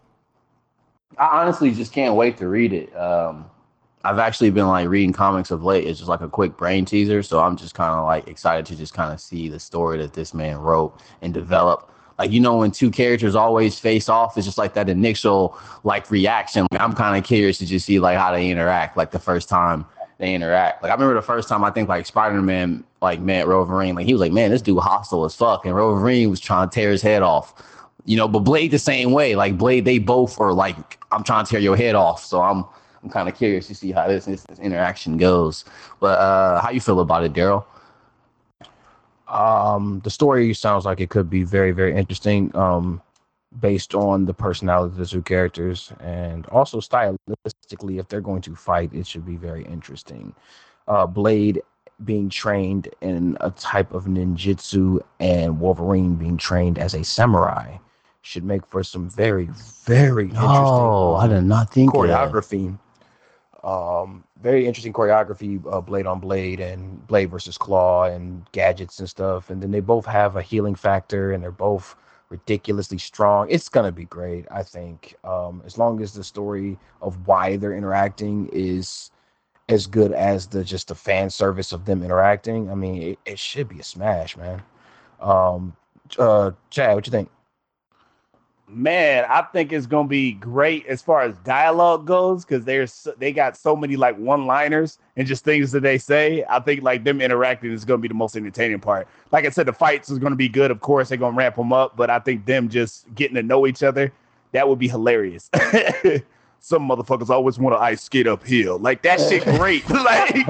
I 1.18 1.42
honestly 1.42 1.72
just 1.72 1.92
can't 1.92 2.14
wait 2.14 2.38
to 2.38 2.48
read 2.48 2.72
it. 2.72 2.96
Um, 2.96 3.46
I've 4.06 4.20
actually 4.20 4.50
been 4.50 4.68
like 4.68 4.88
reading 4.88 5.12
comics 5.12 5.50
of 5.50 5.64
late. 5.64 5.84
It's 5.84 5.98
just 5.98 6.08
like 6.08 6.20
a 6.20 6.28
quick 6.28 6.56
brain 6.56 6.84
teaser, 6.84 7.24
so 7.24 7.40
I'm 7.40 7.56
just 7.56 7.74
kind 7.74 7.92
of 7.92 8.04
like 8.04 8.28
excited 8.28 8.64
to 8.66 8.76
just 8.76 8.94
kind 8.94 9.12
of 9.12 9.20
see 9.20 9.48
the 9.48 9.58
story 9.58 9.98
that 9.98 10.12
this 10.12 10.32
man 10.32 10.58
wrote 10.58 11.00
and 11.22 11.34
develop. 11.34 11.92
Like 12.16 12.30
you 12.30 12.38
know, 12.38 12.58
when 12.58 12.70
two 12.70 12.90
characters 12.90 13.34
always 13.34 13.80
face 13.80 14.08
off, 14.08 14.36
it's 14.36 14.46
just 14.46 14.58
like 14.58 14.74
that 14.74 14.88
initial 14.88 15.58
like 15.82 16.08
reaction. 16.08 16.68
Like, 16.70 16.80
I'm 16.80 16.92
kind 16.92 17.18
of 17.18 17.24
curious 17.24 17.58
to 17.58 17.66
just 17.66 17.84
see 17.84 17.98
like 17.98 18.16
how 18.16 18.30
they 18.30 18.48
interact. 18.48 18.96
Like 18.96 19.10
the 19.10 19.18
first 19.18 19.48
time 19.48 19.84
they 20.18 20.34
interact. 20.34 20.84
Like 20.84 20.90
I 20.90 20.94
remember 20.94 21.14
the 21.14 21.22
first 21.22 21.48
time 21.48 21.64
I 21.64 21.70
think 21.72 21.88
like 21.88 22.06
Spider 22.06 22.40
Man 22.40 22.84
like 23.02 23.18
met 23.20 23.48
Wolverine. 23.48 23.96
Like 23.96 24.06
he 24.06 24.12
was 24.12 24.20
like, 24.20 24.32
man, 24.32 24.52
this 24.52 24.62
dude 24.62 24.78
hostile 24.78 25.24
as 25.24 25.34
fuck, 25.34 25.66
and 25.66 25.74
Wolverine 25.74 26.30
was 26.30 26.38
trying 26.38 26.68
to 26.68 26.74
tear 26.74 26.92
his 26.92 27.02
head 27.02 27.22
off. 27.22 27.60
You 28.04 28.16
know, 28.16 28.28
but 28.28 28.40
Blade 28.40 28.70
the 28.70 28.78
same 28.78 29.10
way. 29.10 29.34
Like 29.34 29.58
Blade, 29.58 29.84
they 29.84 29.98
both 29.98 30.40
are 30.40 30.52
like, 30.52 31.04
I'm 31.10 31.24
trying 31.24 31.44
to 31.44 31.50
tear 31.50 31.60
your 31.60 31.76
head 31.76 31.96
off. 31.96 32.24
So 32.24 32.40
I'm 32.40 32.64
I'm 33.06 33.12
kind 33.12 33.28
of 33.28 33.36
curious 33.36 33.68
to 33.68 33.74
see 33.74 33.92
how 33.92 34.08
this, 34.08 34.24
this 34.24 34.42
this 34.42 34.58
interaction 34.58 35.16
goes. 35.16 35.64
But 36.00 36.18
uh 36.18 36.60
how 36.60 36.70
you 36.70 36.80
feel 36.80 36.98
about 36.98 37.22
it, 37.22 37.32
Daryl? 37.32 37.64
Um, 39.28 40.00
the 40.02 40.10
story 40.10 40.52
sounds 40.54 40.84
like 40.84 41.00
it 41.00 41.10
could 41.10 41.30
be 41.30 41.44
very, 41.44 41.70
very 41.70 41.94
interesting. 41.94 42.54
Um, 42.56 43.00
based 43.60 43.94
on 43.94 44.24
the 44.24 44.34
personality 44.34 44.92
of 44.92 44.98
the 44.98 45.06
two 45.06 45.22
characters, 45.22 45.92
and 46.00 46.46
also 46.46 46.80
stylistically, 46.80 47.98
if 48.00 48.08
they're 48.08 48.20
going 48.20 48.42
to 48.42 48.54
fight, 48.56 48.92
it 48.92 49.06
should 49.06 49.24
be 49.24 49.36
very 49.36 49.64
interesting. 49.64 50.34
Uh, 50.88 51.06
Blade 51.06 51.62
being 52.04 52.28
trained 52.28 52.88
in 53.00 53.38
a 53.40 53.50
type 53.52 53.94
of 53.94 54.04
ninjutsu, 54.04 55.00
and 55.20 55.60
Wolverine 55.60 56.16
being 56.16 56.36
trained 56.36 56.78
as 56.78 56.94
a 56.94 57.02
samurai, 57.02 57.78
should 58.22 58.44
make 58.44 58.66
for 58.66 58.82
some 58.82 59.08
very, 59.08 59.48
very 59.84 60.24
interesting. 60.24 60.50
Oh, 60.50 61.14
I 61.14 61.28
did 61.28 61.42
not 61.44 61.72
think 61.72 61.94
of 61.94 62.08
that. 62.08 62.30
choreography. 62.32 62.76
Um, 63.66 64.24
very 64.40 64.66
interesting 64.66 64.94
choreography, 64.94 65.62
uh, 65.72 65.82
blade 65.82 66.06
on 66.06 66.20
blade 66.20 66.60
and 66.60 67.06
blade 67.08 67.30
versus 67.30 67.58
claw 67.58 68.04
and 68.04 68.46
gadgets 68.52 69.00
and 69.00 69.10
stuff. 69.10 69.50
And 69.50 69.62
then 69.62 69.72
they 69.72 69.80
both 69.80 70.06
have 70.06 70.36
a 70.36 70.42
healing 70.42 70.76
factor 70.76 71.32
and 71.32 71.42
they're 71.42 71.50
both 71.50 71.96
ridiculously 72.30 72.98
strong. 72.98 73.48
It's 73.50 73.68
gonna 73.68 73.92
be 73.92 74.06
great, 74.06 74.46
I 74.52 74.62
think. 74.62 75.16
Um, 75.24 75.62
as 75.66 75.78
long 75.78 76.00
as 76.02 76.14
the 76.14 76.24
story 76.24 76.78
of 77.02 77.26
why 77.26 77.56
they're 77.56 77.74
interacting 77.76 78.48
is 78.52 79.10
as 79.68 79.86
good 79.88 80.12
as 80.12 80.46
the 80.46 80.64
just 80.64 80.88
the 80.88 80.94
fan 80.94 81.30
service 81.30 81.72
of 81.72 81.86
them 81.86 82.02
interacting. 82.04 82.70
I 82.70 82.76
mean, 82.76 83.02
it, 83.02 83.18
it 83.26 83.38
should 83.38 83.68
be 83.68 83.80
a 83.80 83.84
smash, 83.84 84.36
man. 84.36 84.62
Um, 85.20 85.76
uh, 86.18 86.52
Chad, 86.70 86.94
what 86.94 87.06
you 87.06 87.10
think? 87.10 87.30
Man, 88.68 89.24
I 89.28 89.42
think 89.42 89.72
it's 89.72 89.86
gonna 89.86 90.08
be 90.08 90.32
great 90.32 90.86
as 90.86 91.00
far 91.00 91.22
as 91.22 91.36
dialogue 91.38 92.04
goes 92.04 92.44
because 92.44 92.64
there's 92.64 93.06
they 93.16 93.32
got 93.32 93.56
so 93.56 93.76
many 93.76 93.94
like 93.94 94.16
one-liners 94.18 94.98
and 95.16 95.26
just 95.26 95.44
things 95.44 95.70
that 95.70 95.80
they 95.80 95.98
say. 95.98 96.44
I 96.48 96.58
think 96.58 96.82
like 96.82 97.04
them 97.04 97.20
interacting 97.20 97.70
is 97.70 97.84
gonna 97.84 97.98
be 97.98 98.08
the 98.08 98.14
most 98.14 98.36
entertaining 98.36 98.80
part. 98.80 99.06
Like 99.30 99.46
I 99.46 99.50
said, 99.50 99.66
the 99.66 99.72
fights 99.72 100.10
is 100.10 100.18
gonna 100.18 100.34
be 100.34 100.48
good. 100.48 100.72
Of 100.72 100.80
course, 100.80 101.10
they're 101.10 101.18
gonna 101.18 101.36
ramp 101.36 101.54
them 101.54 101.72
up, 101.72 101.96
but 101.96 102.10
I 102.10 102.18
think 102.18 102.44
them 102.44 102.68
just 102.68 103.06
getting 103.14 103.36
to 103.36 103.42
know 103.42 103.68
each 103.68 103.84
other 103.84 104.12
that 104.52 104.68
would 104.68 104.78
be 104.78 104.88
hilarious. 104.88 105.50
Some 106.60 106.88
motherfuckers 106.88 107.30
always 107.30 107.58
want 107.58 107.76
to 107.76 107.80
ice 107.80 108.02
skate 108.02 108.26
uphill. 108.26 108.78
Like 108.78 109.02
that 109.02 109.20
shit 109.20 109.44
great. 109.44 109.88
like, 109.90 110.34
like 110.46 110.46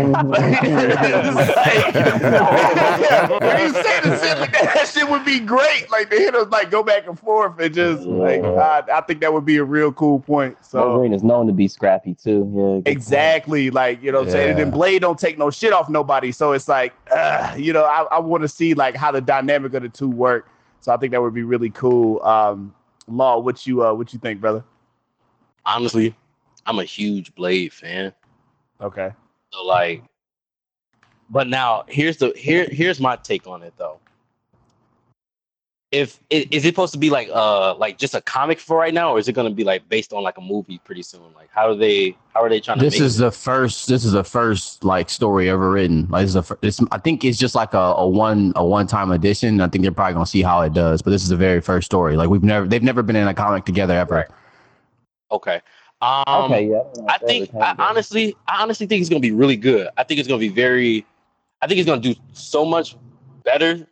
when 3.40 3.60
you 3.60 3.72
say 3.72 4.00
the 4.00 4.18
shit 4.20 4.38
like 4.38 4.52
that, 4.52 4.70
that 4.74 4.88
shit 4.92 5.08
would 5.08 5.24
be 5.24 5.40
great. 5.40 5.90
Like 5.90 6.08
the 6.08 6.16
hitters 6.16 6.48
like 6.48 6.70
go 6.70 6.82
back 6.82 7.06
and 7.06 7.18
forth 7.18 7.58
and 7.58 7.74
just 7.74 8.04
like 8.04 8.42
I, 8.42 8.82
I 8.92 9.00
think 9.02 9.20
that 9.20 9.32
would 9.32 9.44
be 9.44 9.58
a 9.58 9.64
real 9.64 9.92
cool 9.92 10.20
point. 10.20 10.56
So 10.64 10.88
Wolverine 10.88 11.12
is 11.12 11.22
known 11.22 11.46
to 11.48 11.52
be 11.52 11.68
scrappy 11.68 12.14
too. 12.14 12.50
Yeah, 12.54 12.62
good 12.62 12.84
point. 12.84 12.88
Exactly. 12.88 13.70
Like, 13.70 14.02
you 14.02 14.10
know 14.10 14.20
what 14.20 14.28
I'm 14.28 14.32
saying? 14.32 14.50
And 14.50 14.58
then 14.58 14.70
Blade 14.70 15.02
don't 15.02 15.18
take 15.18 15.36
no 15.36 15.50
shit 15.50 15.72
off 15.72 15.88
nobody. 15.90 16.32
So 16.32 16.52
it's 16.52 16.68
like, 16.68 16.94
uh, 17.14 17.54
you 17.58 17.72
know, 17.72 17.84
I, 17.84 18.04
I 18.04 18.18
want 18.20 18.42
to 18.42 18.48
see 18.48 18.74
like 18.74 18.96
how 18.96 19.12
the 19.12 19.20
dynamic 19.20 19.74
of 19.74 19.82
the 19.82 19.88
two 19.88 20.08
work. 20.08 20.48
So 20.80 20.92
I 20.94 20.96
think 20.96 21.12
that 21.12 21.20
would 21.20 21.34
be 21.34 21.42
really 21.42 21.70
cool. 21.70 22.22
Um, 22.22 22.72
Law, 23.08 23.38
what 23.38 23.66
you 23.66 23.84
uh 23.84 23.92
what 23.92 24.12
you 24.12 24.18
think, 24.18 24.40
brother? 24.40 24.64
Honestly, 25.66 26.14
I'm 26.64 26.78
a 26.78 26.84
huge 26.84 27.34
Blade 27.34 27.72
fan. 27.72 28.12
Okay. 28.80 29.12
So 29.52 29.64
like, 29.64 30.02
but 31.28 31.48
now 31.48 31.84
here's 31.88 32.16
the 32.18 32.32
here 32.36 32.66
here's 32.70 33.00
my 33.00 33.16
take 33.16 33.46
on 33.46 33.62
it 33.62 33.74
though. 33.76 33.98
If 35.92 36.20
is 36.30 36.64
it 36.64 36.68
supposed 36.68 36.92
to 36.94 36.98
be 36.98 37.10
like 37.10 37.28
uh 37.32 37.74
like 37.76 37.96
just 37.96 38.14
a 38.14 38.20
comic 38.20 38.58
for 38.58 38.76
right 38.76 38.92
now, 38.92 39.12
or 39.12 39.18
is 39.18 39.28
it 39.28 39.32
gonna 39.32 39.50
be 39.50 39.64
like 39.64 39.88
based 39.88 40.12
on 40.12 40.22
like 40.22 40.36
a 40.36 40.40
movie 40.40 40.78
pretty 40.84 41.02
soon? 41.02 41.22
Like 41.34 41.48
how 41.52 41.68
are 41.70 41.74
they 41.76 42.16
how 42.34 42.42
are 42.42 42.48
they 42.48 42.60
trying 42.60 42.78
to 42.78 42.84
This 42.84 43.00
is 43.00 43.18
it? 43.18 43.22
the 43.24 43.30
first. 43.30 43.88
This 43.88 44.04
is 44.04 44.12
the 44.12 44.24
first 44.24 44.84
like 44.84 45.08
story 45.08 45.48
ever 45.48 45.70
written. 45.70 46.06
Like 46.10 46.22
this 46.24 46.30
is 46.30 46.36
a. 46.36 46.42
fir- 46.42 46.58
This, 46.60 46.80
I 46.90 46.98
think 46.98 47.24
it's 47.24 47.38
just 47.38 47.54
like 47.54 47.72
a, 47.72 47.78
a 47.78 48.06
one 48.06 48.52
a 48.56 48.64
one 48.64 48.86
time 48.88 49.10
edition. 49.12 49.60
I 49.60 49.68
think 49.68 49.82
they're 49.82 49.92
probably 49.92 50.14
gonna 50.14 50.26
see 50.26 50.42
how 50.42 50.60
it 50.62 50.72
does. 50.74 51.02
But 51.02 51.10
this 51.12 51.22
is 51.22 51.28
the 51.28 51.36
very 51.36 51.60
first 51.60 51.86
story. 51.86 52.16
Like 52.16 52.28
we've 52.30 52.44
never 52.44 52.66
they've 52.66 52.82
never 52.82 53.02
been 53.02 53.16
in 53.16 53.26
a 53.28 53.34
comic 53.34 53.64
together 53.64 53.94
ever. 53.94 54.28
Okay. 55.30 55.60
Um, 56.00 56.24
okay, 56.28 56.68
yeah. 56.68 56.82
I 57.08 57.18
think 57.18 57.54
I 57.54 57.74
honestly, 57.78 58.36
I 58.46 58.62
honestly 58.62 58.86
think 58.86 59.00
it's 59.00 59.08
gonna 59.08 59.20
be 59.20 59.30
really 59.30 59.56
good. 59.56 59.88
I 59.96 60.04
think 60.04 60.20
it's 60.20 60.28
gonna 60.28 60.38
be 60.38 60.48
very, 60.48 61.06
I 61.62 61.66
think 61.66 61.80
it's 61.80 61.88
gonna 61.88 62.00
do 62.00 62.14
so 62.32 62.64
much 62.64 62.96
better 63.44 63.86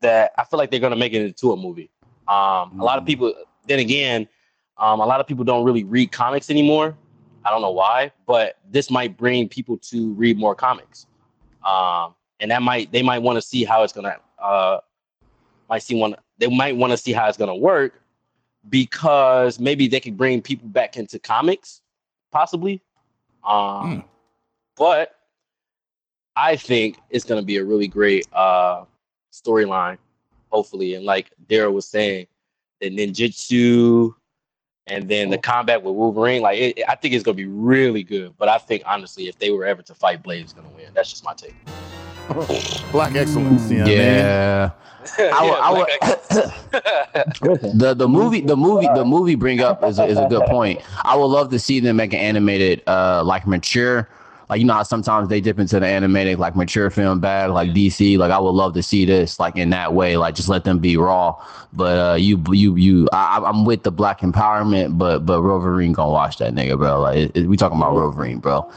that 0.00 0.32
I 0.36 0.44
feel 0.44 0.58
like 0.58 0.70
they're 0.70 0.80
gonna 0.80 0.96
make 0.96 1.14
it 1.14 1.22
into 1.22 1.52
a 1.52 1.56
movie. 1.56 1.90
Um, 2.28 2.78
a 2.78 2.84
lot 2.84 2.98
of 2.98 3.06
people, 3.06 3.32
then 3.66 3.78
again, 3.78 4.28
um, 4.76 5.00
a 5.00 5.06
lot 5.06 5.20
of 5.20 5.26
people 5.26 5.44
don't 5.44 5.64
really 5.64 5.84
read 5.84 6.12
comics 6.12 6.50
anymore. 6.50 6.96
I 7.44 7.50
don't 7.50 7.62
know 7.62 7.70
why, 7.70 8.12
but 8.26 8.58
this 8.70 8.90
might 8.90 9.16
bring 9.16 9.48
people 9.48 9.78
to 9.78 10.12
read 10.12 10.38
more 10.38 10.54
comics, 10.54 11.06
um, 11.66 12.14
and 12.40 12.50
that 12.50 12.60
might 12.60 12.92
they 12.92 13.02
might 13.02 13.20
want 13.20 13.36
to 13.36 13.42
see 13.42 13.64
how 13.64 13.82
it's 13.84 13.92
gonna 13.94 14.16
uh, 14.38 14.78
might 15.70 15.82
see 15.82 15.94
one 15.94 16.14
they 16.36 16.46
might 16.46 16.76
want 16.76 16.90
to 16.90 16.96
see 16.98 17.12
how 17.12 17.26
it's 17.26 17.38
gonna 17.38 17.56
work 17.56 18.02
because 18.68 19.58
maybe 19.58 19.88
they 19.88 20.00
could 20.00 20.16
bring 20.16 20.42
people 20.42 20.68
back 20.68 20.96
into 20.96 21.18
comics, 21.18 21.80
possibly. 22.32 22.82
Um, 23.46 24.04
but 24.76 25.14
I 26.36 26.56
think 26.56 26.98
it's 27.10 27.24
gonna 27.24 27.42
be 27.42 27.56
a 27.56 27.64
really 27.64 27.88
great 27.88 28.26
uh 28.32 28.84
storyline, 29.32 29.98
hopefully. 30.50 30.94
And 30.94 31.04
like 31.04 31.30
Daryl 31.48 31.72
was 31.72 31.86
saying, 31.86 32.26
the 32.80 32.90
ninjutsu 32.90 34.14
and 34.86 35.08
then 35.08 35.30
the 35.30 35.38
combat 35.38 35.82
with 35.82 35.94
Wolverine, 35.94 36.42
like 36.42 36.58
it, 36.58 36.82
I 36.88 36.94
think 36.94 37.14
it's 37.14 37.24
gonna 37.24 37.34
be 37.34 37.46
really 37.46 38.02
good. 38.02 38.34
But 38.38 38.48
I 38.48 38.58
think 38.58 38.82
honestly, 38.86 39.28
if 39.28 39.38
they 39.38 39.50
were 39.50 39.64
ever 39.64 39.82
to 39.82 39.94
fight, 39.94 40.22
Blade 40.22 40.44
is 40.44 40.52
gonna 40.52 40.70
win. 40.70 40.92
That's 40.94 41.10
just 41.10 41.24
my 41.24 41.34
take. 41.34 41.54
Black 42.92 43.14
excellence, 43.14 43.70
yeah, 43.70 43.84
man. 43.84 43.86
Yeah. 43.86 44.70
I 45.32 45.44
would- 45.44 45.58
I 45.58 45.72
would- 45.72 45.88
The 47.78 47.94
the 47.94 48.08
movie 48.08 48.40
the 48.42 48.56
movie 48.56 48.88
the 48.94 49.04
movie 49.04 49.34
bring 49.34 49.60
up 49.60 49.82
is 49.82 49.98
a, 49.98 50.04
is 50.04 50.18
a 50.18 50.26
good 50.28 50.44
point. 50.46 50.80
I 51.02 51.16
would 51.16 51.26
love 51.26 51.50
to 51.50 51.58
see 51.58 51.80
them 51.80 51.96
make 51.96 52.12
an 52.12 52.18
animated 52.20 52.82
uh 52.86 53.22
like 53.24 53.46
mature 53.46 54.08
like 54.48 54.60
you 54.60 54.66
know 54.66 54.74
how 54.74 54.82
sometimes 54.82 55.28
they 55.28 55.40
dip 55.40 55.58
into 55.58 55.78
the 55.78 55.86
animated 55.86 56.38
like 56.38 56.56
mature 56.56 56.88
film 56.90 57.20
bag 57.20 57.50
like 57.50 57.70
DC 57.70 58.16
like 58.18 58.30
I 58.30 58.38
would 58.38 58.50
love 58.50 58.72
to 58.74 58.82
see 58.82 59.04
this 59.04 59.38
like 59.38 59.56
in 59.56 59.70
that 59.70 59.92
way 59.94 60.16
like 60.16 60.34
just 60.34 60.48
let 60.48 60.64
them 60.64 60.78
be 60.78 60.96
raw. 60.96 61.36
But 61.72 62.12
uh 62.12 62.14
you 62.16 62.42
you 62.50 62.76
you 62.76 63.08
I, 63.12 63.42
I'm 63.44 63.64
with 63.66 63.82
the 63.82 63.90
black 63.92 64.20
empowerment 64.20 64.96
but 64.96 65.26
but 65.26 65.42
Wolverine 65.42 65.92
gonna 65.92 66.10
watch 66.12 66.38
that 66.38 66.54
nigga 66.54 66.78
bro 66.78 67.00
like 67.00 67.16
it, 67.18 67.36
it- 67.36 67.46
we 67.46 67.56
talking 67.56 67.76
about 67.78 67.92
Wolverine 67.94 68.38
bro. 68.38 68.60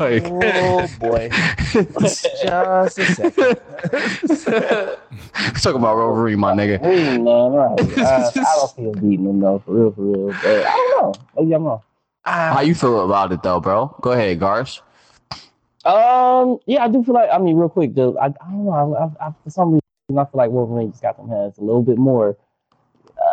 like 0.00 0.24
Oh 0.26 0.88
boy. 0.98 1.28
Just 1.72 2.26
a 2.26 2.90
second. 2.90 3.60
we 3.92 5.60
talking 5.60 5.76
about 5.80 5.96
Wolverine 5.96 6.38
my 6.38 6.52
nigga. 6.52 6.80
Wolverine, 6.80 7.24
man, 7.24 7.52
right. 7.52 7.98
Uh, 7.98 8.30
I 8.34 8.54
don't 8.56 8.72
feel 8.76 8.92
beating 8.94 9.26
him 9.26 9.40
though, 9.40 9.58
for 9.64 9.72
real, 9.72 9.92
for 9.92 10.02
real. 10.02 10.26
But 10.42 10.66
I 10.66 10.70
don't 10.72 11.02
know. 11.02 11.12
Maybe 11.36 11.54
I'm 11.54 11.64
wrong. 11.64 11.82
How 12.24 12.60
you 12.60 12.74
feel 12.74 13.04
about 13.04 13.32
it 13.32 13.42
though, 13.42 13.60
bro? 13.60 13.96
Go 14.00 14.12
ahead, 14.12 14.38
Garsh. 14.38 14.80
Um, 15.84 16.58
yeah, 16.66 16.84
I 16.84 16.88
do 16.88 17.02
feel 17.02 17.14
like. 17.14 17.28
I 17.32 17.38
mean, 17.38 17.56
real 17.56 17.68
quick, 17.68 17.90
I, 17.98 18.26
I 18.26 18.28
don't 18.28 18.64
know. 18.64 19.14
I, 19.20 19.26
I, 19.26 19.34
for 19.42 19.50
some 19.50 19.72
reason, 19.72 20.18
I 20.18 20.24
feel 20.24 20.30
like 20.34 20.50
Wolverine 20.50 20.90
just 20.92 21.02
got 21.02 21.16
them 21.16 21.28
hands 21.28 21.58
a 21.58 21.62
little 21.62 21.82
bit 21.82 21.98
more. 21.98 22.36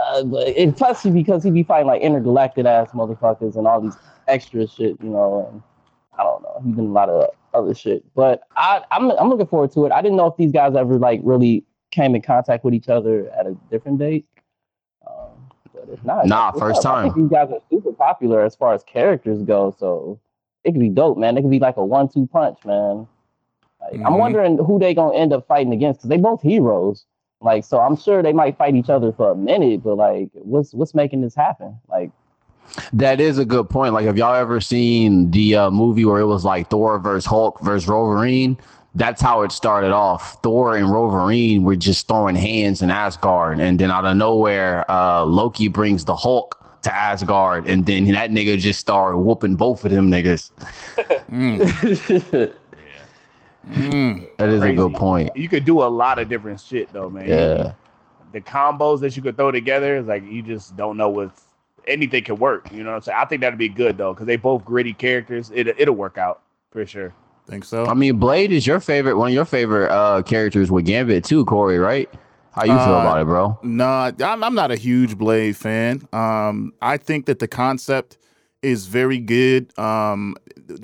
Uh, 0.08 0.24
plus 0.76 1.04
because 1.06 1.44
he 1.44 1.52
be 1.52 1.64
fighting 1.64 1.88
like 1.88 2.02
intergalactic 2.02 2.66
ass 2.66 2.90
motherfuckers 2.92 3.56
and 3.56 3.68
all 3.68 3.82
these 3.82 3.98
extra 4.28 4.68
shit, 4.68 4.98
you 5.02 5.10
know. 5.10 5.48
And 5.52 5.64
I 6.18 6.24
don't 6.24 6.42
know, 6.42 6.62
he's 6.66 6.76
been 6.76 6.86
a 6.86 6.92
lot 6.92 7.10
of 7.10 7.30
other 7.54 7.76
shit. 7.76 8.04
But 8.16 8.42
I, 8.56 8.82
I'm 8.92 9.12
I'm 9.12 9.30
looking 9.30 9.48
forward 9.48 9.72
to 9.74 9.86
it. 9.86 9.92
I 9.92 10.02
didn't 10.02 10.18
know 10.18 10.28
if 10.28 10.38
these 10.38 10.52
guys 10.52 10.76
ever 10.76 10.98
like 10.98 11.22
really 11.24 11.64
came 11.92 12.16
in 12.16 12.22
contact 12.22 12.64
with 12.64 12.74
each 12.74 12.90
other 12.90 13.30
at 13.32 13.46
a 13.46 13.56
different 13.70 14.00
date. 14.00 14.26
If 15.92 16.04
not, 16.04 16.28
Nah, 16.28 16.52
first 16.52 16.86
up? 16.86 16.86
I 16.86 17.02
think 17.02 17.14
time. 17.16 17.24
these 17.24 17.32
guys 17.32 17.50
are 17.52 17.60
super 17.70 17.92
popular 17.92 18.44
as 18.44 18.56
far 18.56 18.74
as 18.74 18.84
characters 18.84 19.42
go. 19.44 19.76
So 19.78 20.20
it 20.64 20.72
could 20.72 20.80
be 20.82 20.90
dope, 20.90 21.18
man. 21.18 21.38
It 21.38 21.42
could 21.42 21.52
be 21.52 21.60
like 21.60 21.78
a 21.78 21.86
one-two 21.86 22.28
punch, 22.28 22.60
man. 22.66 23.08
Like, 23.82 24.00
I'm 24.06 24.14
Mhm. 24.14 24.20
wondering 24.20 24.58
who 24.58 24.78
they 24.78 24.94
gonna 24.94 25.16
end 25.16 25.34
up 25.34 25.48
fighting 25.48 25.74
against 25.74 26.00
because 26.02 26.10
they 26.10 26.18
both 26.18 26.42
heroes. 26.42 27.06
Like, 27.42 27.64
so 27.64 27.80
I'm 27.80 27.96
sure 27.96 28.22
they 28.22 28.34
might 28.34 28.58
fight 28.58 28.76
each 28.76 28.90
other 28.90 29.12
for 29.14 29.32
a 29.32 29.36
minute, 29.36 29.82
but 29.84 29.96
like, 29.96 30.30
what's 30.34 30.74
what's 30.74 30.94
making 30.94 31.22
this 31.22 31.34
happen? 31.36 31.78
Like, 31.90 32.12
That 32.94 33.20
is 33.20 33.38
a 33.40 33.46
good 33.46 33.70
point. 33.70 33.94
Like, 33.94 34.06
have 34.06 34.18
y'all 34.18 34.36
ever 34.36 34.60
seen 34.62 35.32
the 35.32 35.56
uh, 35.56 35.72
movie 35.72 36.06
where 36.06 36.20
it 36.20 36.26
was 36.28 36.46
like 36.46 36.70
Thor 36.70 37.00
versus 37.00 37.26
Hulk 37.26 37.60
versus 37.62 37.90
Wolverine? 37.90 38.58
That's 38.96 39.22
how 39.22 39.44
it 39.44 39.52
started 39.52 39.92
off. 39.92 40.42
Thor 40.42 40.76
and 40.76 40.90
Wolverine 40.90 41.64
were 41.64 41.76
just 41.76 42.08
throwing 42.08 42.36
hands 42.36 42.82
in 42.82 42.90
Asgard, 42.90 43.60
and 43.60 43.80
then 43.80 43.92
out 43.92 44.06
of 44.06 44.18
nowhere, 44.18 44.90
uh, 44.90 45.24
Loki 45.24 45.68
brings 45.68 46.06
the 46.06 46.16
Hulk 46.16 46.60
to 46.82 46.94
Asgard, 46.94 47.68
and 47.68 47.86
then 47.86 48.06
that 48.12 48.32
nigga 48.32 48.58
just 48.58 48.80
started 48.80 49.18
whooping 49.18 49.56
both 49.56 49.86
of 49.86 49.92
them 49.92 50.10
niggas. 50.10 50.52
Mm, 51.30 51.60
mm. 53.70 54.38
That 54.38 54.50
is 54.50 54.64
a 54.64 54.74
good 54.74 54.94
point. 54.94 55.36
You 55.36 55.50
could 55.50 55.66
do 55.66 55.84
a 55.84 55.90
lot 55.90 56.20
of 56.20 56.30
different 56.30 56.60
shit 56.60 56.92
though, 56.92 57.10
man. 57.10 57.28
Yeah. 57.28 57.74
The 58.32 58.42
combos 58.42 59.00
that 59.02 59.16
you 59.16 59.24
could 59.24 59.38
throw 59.38 59.52
together 59.52 59.98
is 59.98 60.08
like 60.08 60.24
you 60.24 60.42
just 60.42 60.76
don't 60.78 60.98
know 60.98 61.10
what's 61.10 61.44
anything 61.88 62.24
can 62.24 62.38
work. 62.38 62.72
You 62.72 62.84
know 62.84 62.92
what 62.92 62.98
I'm 62.98 63.02
saying? 63.02 63.18
I 63.20 63.26
think 63.26 63.42
that'd 63.42 63.60
be 63.60 63.70
good 63.70 63.98
though, 63.98 64.14
because 64.14 64.28
they 64.28 64.38
both 64.38 64.64
gritty 64.66 64.94
characters. 64.94 65.52
It 65.54 65.68
it'll 65.68 65.96
work 65.96 66.18
out 66.18 66.42
for 66.72 66.86
sure. 66.86 67.14
Think 67.50 67.66
so? 67.66 67.86
I 67.86 67.94
mean, 67.96 68.18
Blade 68.18 68.52
is 68.52 68.68
your 68.68 68.80
favorite, 68.80 69.18
one 69.18 69.30
of 69.30 69.34
your 69.34 69.46
favorite 69.46 69.90
uh, 69.92 70.22
characters 70.22 70.70
with 70.72 70.86
Gambit 70.86 71.24
too, 71.24 71.46
Corey, 71.46 71.80
right? 71.80 72.08
How 72.52 72.64
you 72.64 72.74
feel 72.74 72.80
Uh, 72.96 73.00
about 73.02 73.22
it, 73.22 73.26
bro? 73.26 73.58
No, 73.64 73.86
I'm, 74.24 74.44
I'm 74.44 74.54
not 74.56 74.70
a 74.72 74.76
huge 74.76 75.18
Blade 75.18 75.58
fan. 75.58 76.08
Um, 76.14 76.74
I 76.82 76.98
think 76.98 77.26
that 77.26 77.40
the 77.40 77.48
concept 77.48 78.18
is 78.62 78.86
very 78.88 79.18
good. 79.20 79.78
Um, 79.80 80.36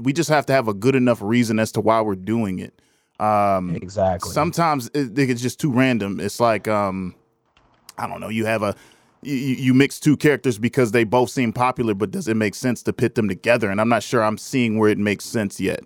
we 0.02 0.12
just 0.14 0.30
have 0.30 0.46
to 0.48 0.54
have 0.54 0.68
a 0.68 0.74
good 0.74 0.96
enough 0.96 1.22
reason 1.22 1.60
as 1.60 1.72
to 1.74 1.82
why 1.82 2.02
we're 2.02 2.16
doing 2.16 2.60
it. 2.60 2.82
Um, 3.20 3.76
Exactly. 3.76 4.32
sometimes 4.32 4.88
it, 4.94 5.18
it's 5.18 5.42
just 5.42 5.60
too 5.60 5.72
random. 5.72 6.20
It's 6.20 6.40
like 6.40 6.68
um, 6.68 7.14
I 7.98 8.08
don't 8.08 8.20
know. 8.20 8.30
You 8.30 8.46
have 8.46 8.62
a 8.64 8.76
you, 9.22 9.36
you 9.36 9.56
you 9.56 9.74
mix 9.74 10.00
two 10.00 10.18
characters 10.18 10.58
because 10.58 10.92
they 10.92 11.04
both 11.04 11.30
seem 11.30 11.54
popular, 11.54 11.94
but 11.94 12.12
does 12.12 12.28
it 12.28 12.36
make 12.36 12.56
sense 12.56 12.82
to 12.84 12.94
pit 12.94 13.16
them 13.16 13.28
together? 13.30 13.70
And 13.70 13.80
I'm 13.80 13.88
not 13.90 14.04
sure 14.04 14.24
I'm 14.24 14.38
seeing 14.38 14.78
where 14.80 14.90
it 14.90 14.98
makes 14.98 15.26
sense 15.26 15.60
yet. 15.62 15.82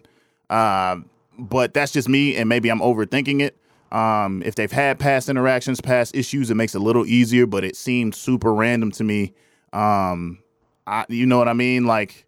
Um, 0.49 1.09
but 1.37 1.73
that's 1.73 1.91
just 1.91 2.09
me, 2.09 2.35
and 2.35 2.49
maybe 2.49 2.69
I'm 2.69 2.79
overthinking 2.79 3.41
it. 3.41 3.57
Um, 3.91 4.43
if 4.45 4.55
they've 4.55 4.71
had 4.71 4.99
past 4.99 5.29
interactions, 5.29 5.81
past 5.81 6.15
issues, 6.15 6.51
it 6.51 6.55
makes 6.55 6.75
it 6.75 6.81
a 6.81 6.83
little 6.83 7.05
easier. 7.05 7.45
But 7.45 7.63
it 7.63 7.75
seemed 7.75 8.13
super 8.15 8.53
random 8.53 8.91
to 8.91 9.03
me. 9.03 9.33
Um, 9.73 10.39
I, 10.85 11.05
you 11.09 11.25
know 11.25 11.37
what 11.37 11.47
I 11.47 11.53
mean? 11.53 11.85
Like, 11.85 12.25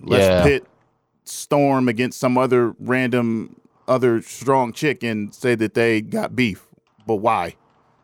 let's 0.00 0.26
Yeah. 0.26 0.42
pit 0.42 0.66
Storm 1.24 1.88
against 1.88 2.18
some 2.18 2.36
other 2.36 2.74
random 2.80 3.54
other 3.86 4.20
strong 4.22 4.72
chick 4.72 5.02
and 5.02 5.34
say 5.34 5.54
that 5.54 5.74
they 5.74 6.00
got 6.00 6.34
beef. 6.34 6.64
But 7.06 7.16
why? 7.16 7.56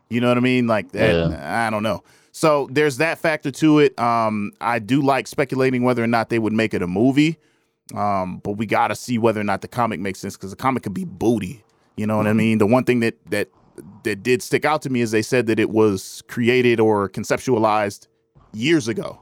You 0.09 0.21
know 0.21 0.29
what 0.29 0.37
I 0.37 0.41
mean? 0.41 0.67
Like 0.67 0.91
that. 0.93 1.31
I 1.43 1.69
don't 1.69 1.83
know. 1.83 2.03
So 2.31 2.67
there's 2.71 2.97
that 2.97 3.17
factor 3.17 3.51
to 3.51 3.79
it. 3.79 3.97
Um, 3.99 4.51
I 4.61 4.79
do 4.79 5.01
like 5.01 5.27
speculating 5.27 5.83
whether 5.83 6.03
or 6.03 6.07
not 6.07 6.29
they 6.29 6.39
would 6.39 6.53
make 6.53 6.73
it 6.73 6.81
a 6.81 6.87
movie. 6.87 7.37
Um, 7.95 8.39
but 8.39 8.53
we 8.53 8.65
got 8.65 8.89
to 8.89 8.95
see 8.95 9.17
whether 9.17 9.39
or 9.39 9.43
not 9.45 9.61
the 9.61 9.67
comic 9.67 9.99
makes 9.99 10.19
sense 10.19 10.35
because 10.35 10.49
the 10.51 10.57
comic 10.57 10.83
could 10.83 10.93
be 10.93 11.05
booty. 11.05 11.63
You 11.95 12.05
know 12.05 12.17
what 12.17 12.27
I 12.27 12.33
mean? 12.33 12.57
The 12.57 12.67
one 12.67 12.83
thing 12.83 12.99
that 12.99 13.15
that 13.29 13.49
that 14.03 14.23
did 14.23 14.41
stick 14.41 14.65
out 14.65 14.81
to 14.83 14.89
me 14.89 15.01
is 15.01 15.11
they 15.11 15.21
said 15.21 15.47
that 15.47 15.59
it 15.59 15.69
was 15.69 16.23
created 16.27 16.79
or 16.79 17.07
conceptualized 17.09 18.07
years 18.53 18.87
ago. 18.87 19.21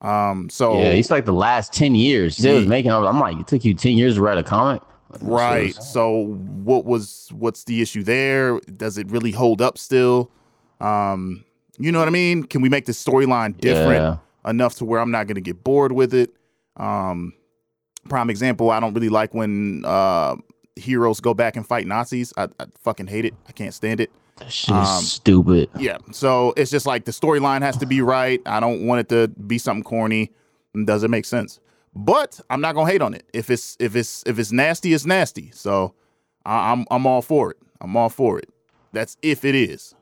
Um, 0.00 0.48
so 0.48 0.80
Yeah, 0.80 0.88
it's 0.88 1.10
like 1.10 1.26
the 1.26 1.32
last 1.32 1.72
10 1.74 1.94
years. 1.94 2.38
They 2.38 2.52
was 2.54 2.64
Yeah. 2.64 2.68
making 2.68 2.90
I'm 2.90 3.20
like, 3.20 3.38
it 3.38 3.46
took 3.46 3.64
you 3.64 3.74
10 3.74 3.92
years 3.98 4.14
to 4.14 4.22
write 4.22 4.38
a 4.38 4.42
comic? 4.42 4.82
Right. 5.20 5.74
So 5.74 6.36
what 6.36 6.84
was 6.84 7.28
what's 7.32 7.64
the 7.64 7.82
issue 7.82 8.02
there? 8.02 8.58
Does 8.60 8.96
it 8.98 9.10
really 9.10 9.32
hold 9.32 9.60
up 9.60 9.76
still? 9.76 10.30
Um, 10.80 11.44
you 11.78 11.92
know 11.92 11.98
what 11.98 12.08
I 12.08 12.12
mean? 12.12 12.44
Can 12.44 12.62
we 12.62 12.68
make 12.68 12.86
the 12.86 12.92
storyline 12.92 13.58
different 13.60 14.02
Yeah. 14.02 14.50
enough 14.50 14.76
to 14.76 14.84
where 14.84 15.00
I'm 15.00 15.10
not 15.10 15.26
going 15.26 15.34
to 15.34 15.40
get 15.40 15.62
bored 15.64 15.92
with 15.92 16.14
it? 16.14 16.30
Um, 16.76 17.32
prime 18.10 18.28
example, 18.28 18.70
I 18.70 18.80
don't 18.80 18.92
really 18.92 19.08
like 19.08 19.32
when 19.32 19.84
uh 19.86 20.36
heroes 20.76 21.20
go 21.20 21.32
back 21.34 21.56
and 21.56 21.66
fight 21.66 21.86
Nazis. 21.86 22.32
I, 22.36 22.44
I 22.58 22.66
fucking 22.82 23.06
hate 23.06 23.24
it. 23.24 23.34
I 23.48 23.52
can't 23.52 23.72
stand 23.74 24.00
it. 24.00 24.10
That 24.38 24.50
shit 24.52 24.74
is 24.76 24.88
Um, 24.88 25.02
stupid. 25.02 25.68
Yeah. 25.78 25.98
So 26.12 26.52
it's 26.56 26.70
just 26.70 26.86
like 26.86 27.04
the 27.04 27.12
storyline 27.12 27.62
has 27.62 27.76
to 27.78 27.86
be 27.86 28.00
right. 28.02 28.40
I 28.46 28.60
don't 28.60 28.86
want 28.86 29.00
it 29.00 29.08
to 29.10 29.28
be 29.28 29.58
something 29.58 29.82
corny. 29.84 30.30
Does 30.84 31.02
it 31.02 31.08
make 31.10 31.24
sense? 31.24 31.60
But 31.94 32.40
I'm 32.48 32.60
not 32.60 32.74
gonna 32.74 32.90
hate 32.90 33.02
on 33.02 33.14
it. 33.14 33.24
If 33.32 33.50
it's 33.50 33.76
if 33.80 33.96
it's 33.96 34.22
if 34.26 34.38
it's 34.38 34.52
nasty, 34.52 34.94
it's 34.94 35.04
nasty. 35.04 35.50
So 35.52 35.94
I, 36.46 36.72
I'm 36.72 36.86
I'm 36.90 37.06
all 37.06 37.22
for 37.22 37.50
it. 37.50 37.56
I'm 37.80 37.96
all 37.96 38.08
for 38.08 38.38
it. 38.38 38.48
That's 38.92 39.16
if 39.22 39.44
it 39.44 39.54
is. 39.54 39.94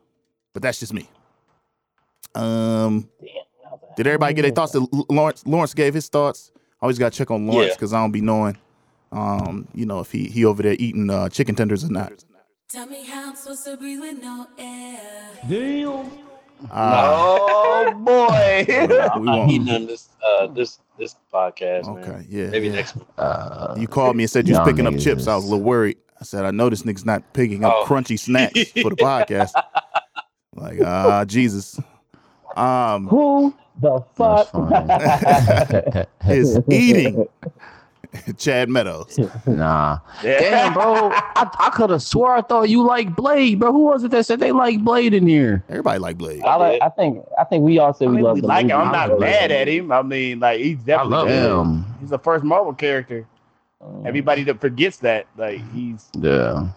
But 0.52 0.62
that's 0.62 0.78
just 0.80 0.92
me. 0.92 1.08
Um, 2.34 3.08
did 3.96 4.06
everybody 4.06 4.34
get 4.34 4.42
their 4.42 4.50
thoughts? 4.52 4.72
That 4.72 4.86
Lawrence 5.08 5.44
Lawrence 5.46 5.74
gave 5.74 5.94
his 5.94 6.08
thoughts. 6.08 6.52
I 6.80 6.84
always 6.86 6.98
got 6.98 7.12
to 7.12 7.18
check 7.18 7.30
on 7.30 7.46
Lawrence 7.46 7.70
Yeah. 7.70 7.74
because 7.74 7.92
I 7.92 8.00
don't 8.00 8.12
be 8.12 8.20
knowing, 8.20 8.56
um, 9.12 9.66
you 9.74 9.84
know, 9.86 10.00
if 10.00 10.12
he 10.12 10.24
he 10.28 10.44
over 10.44 10.62
there 10.62 10.76
eating 10.78 11.10
uh, 11.10 11.28
chicken 11.28 11.54
tenders 11.54 11.84
or 11.84 11.90
not. 11.90 12.12
Tell 12.68 12.86
me 12.86 13.04
how 13.04 13.30
I'm 13.30 13.34
supposed 13.36 13.64
to 13.64 13.76
breathe 13.76 14.00
with 14.00 14.22
no 14.22 14.46
air. 14.58 15.00
Uh, 16.70 17.08
Oh 17.10 17.92
boy. 18.04 18.64
we 18.88 18.98
I'm 19.00 19.24
not 19.24 19.50
eating 19.50 19.68
on 19.70 19.86
this 19.86 20.08
uh 20.24 20.46
this 20.48 20.78
this 20.98 21.16
podcast, 21.32 21.86
man. 21.94 22.04
Okay, 22.04 22.26
yeah. 22.28 22.46
Maybe 22.50 22.66
yeah. 22.68 22.74
next 22.74 22.96
one. 22.96 23.06
Uh, 23.16 23.74
You 23.78 23.86
called 23.88 24.16
me 24.16 24.24
and 24.24 24.30
said 24.30 24.46
you 24.48 24.54
was 24.54 24.66
picking 24.68 24.86
up 24.86 24.94
niggas 24.94 25.02
chips. 25.04 25.26
I 25.28 25.36
was 25.36 25.44
a 25.44 25.48
little 25.48 25.64
worried. 25.64 25.96
I 26.20 26.24
said, 26.24 26.44
I 26.44 26.50
know 26.50 26.68
this 26.68 26.82
nigga's 26.82 27.04
not 27.06 27.32
picking 27.32 27.64
up 27.64 27.72
Oh. 27.76 27.84
crunchy 27.86 28.18
snacks 28.18 28.70
for 28.72 28.90
the 28.90 28.96
podcast. 28.96 29.52
Like, 30.56 30.80
ah, 30.84 31.24
Jesus. 31.24 31.78
Um, 32.56 33.06
who 33.06 33.54
the 33.80 34.00
fuck 34.14 34.48
is 36.28 36.58
eating 36.70 37.26
Chad 38.38 38.68
Meadows. 38.68 39.18
nah. 39.46 39.98
Damn, 40.22 40.72
bro. 40.72 41.10
I, 41.12 41.50
I 41.58 41.70
could 41.70 41.90
have 41.90 42.02
swore 42.02 42.34
I 42.34 42.40
thought 42.42 42.68
you 42.68 42.82
like 42.82 43.14
Blade, 43.14 43.60
bro. 43.60 43.70
Who 43.72 43.84
was 43.84 44.02
it 44.04 44.10
that 44.12 44.24
said 44.26 44.40
they 44.40 44.52
like 44.52 44.82
Blade 44.82 45.12
in 45.14 45.26
here? 45.26 45.62
Everybody 45.68 45.98
like 45.98 46.16
Blade. 46.16 46.42
I, 46.42 46.56
like, 46.56 46.82
I 46.82 46.88
think 46.88 47.24
I 47.38 47.44
think 47.44 47.64
we 47.64 47.78
all 47.78 47.92
said 47.92 48.08
I 48.08 48.12
we 48.12 48.22
love 48.22 48.36
we 48.36 48.40
like 48.40 48.66
him. 48.66 48.80
I'm 48.80 48.92
not 48.92 49.18
mad 49.20 49.52
at 49.52 49.68
him. 49.68 49.92
I 49.92 50.02
mean, 50.02 50.40
like 50.40 50.60
he's 50.60 50.78
definitely 50.78 51.16
I 51.16 51.18
love 51.18 51.28
good. 51.28 51.48
Damn. 51.48 51.96
He's 52.00 52.10
the 52.10 52.18
first 52.18 52.44
Marvel 52.44 52.72
character. 52.72 53.26
Mm. 53.82 54.06
Everybody 54.06 54.42
that 54.44 54.60
forgets 54.60 54.96
that, 54.98 55.26
like 55.36 55.60
he's 55.72 56.08
Yeah. 56.18 56.68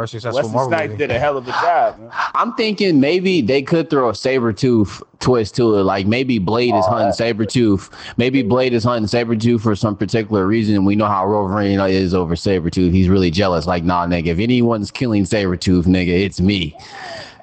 First 0.00 0.12
successful 0.12 0.40
Wesley 0.40 0.52
Marvel 0.54 0.70
Snipes 0.70 0.90
movie. 0.92 0.98
did 0.98 1.10
a 1.10 1.18
hell 1.18 1.36
of 1.36 1.46
a 1.46 1.50
job. 1.50 1.98
Man. 1.98 2.10
I'm 2.34 2.54
thinking 2.54 3.00
maybe 3.00 3.42
they 3.42 3.60
could 3.60 3.90
throw 3.90 4.08
a 4.08 4.12
Sabretooth 4.12 5.02
twist 5.18 5.54
to 5.56 5.74
it. 5.76 5.82
Like 5.82 6.06
maybe 6.06 6.38
Blade 6.38 6.74
is 6.74 6.86
oh, 6.88 6.92
hunting 6.92 7.12
Sabretooth. 7.12 7.92
Maybe 8.16 8.42
Blade 8.42 8.72
is 8.72 8.82
hunting 8.82 9.06
Sabretooth 9.06 9.60
for 9.60 9.76
some 9.76 9.94
particular 9.94 10.46
reason. 10.46 10.86
We 10.86 10.96
know 10.96 11.04
how 11.04 11.28
Wolverine 11.28 11.78
is 11.80 12.14
over 12.14 12.34
Sabretooth. 12.34 12.92
He's 12.92 13.10
really 13.10 13.30
jealous. 13.30 13.66
Like, 13.66 13.84
nah, 13.84 14.06
nigga, 14.06 14.28
if 14.28 14.38
anyone's 14.38 14.90
killing 14.90 15.26
saber 15.26 15.58
tooth, 15.58 15.84
nigga, 15.84 16.24
it's 16.24 16.40
me. 16.40 16.74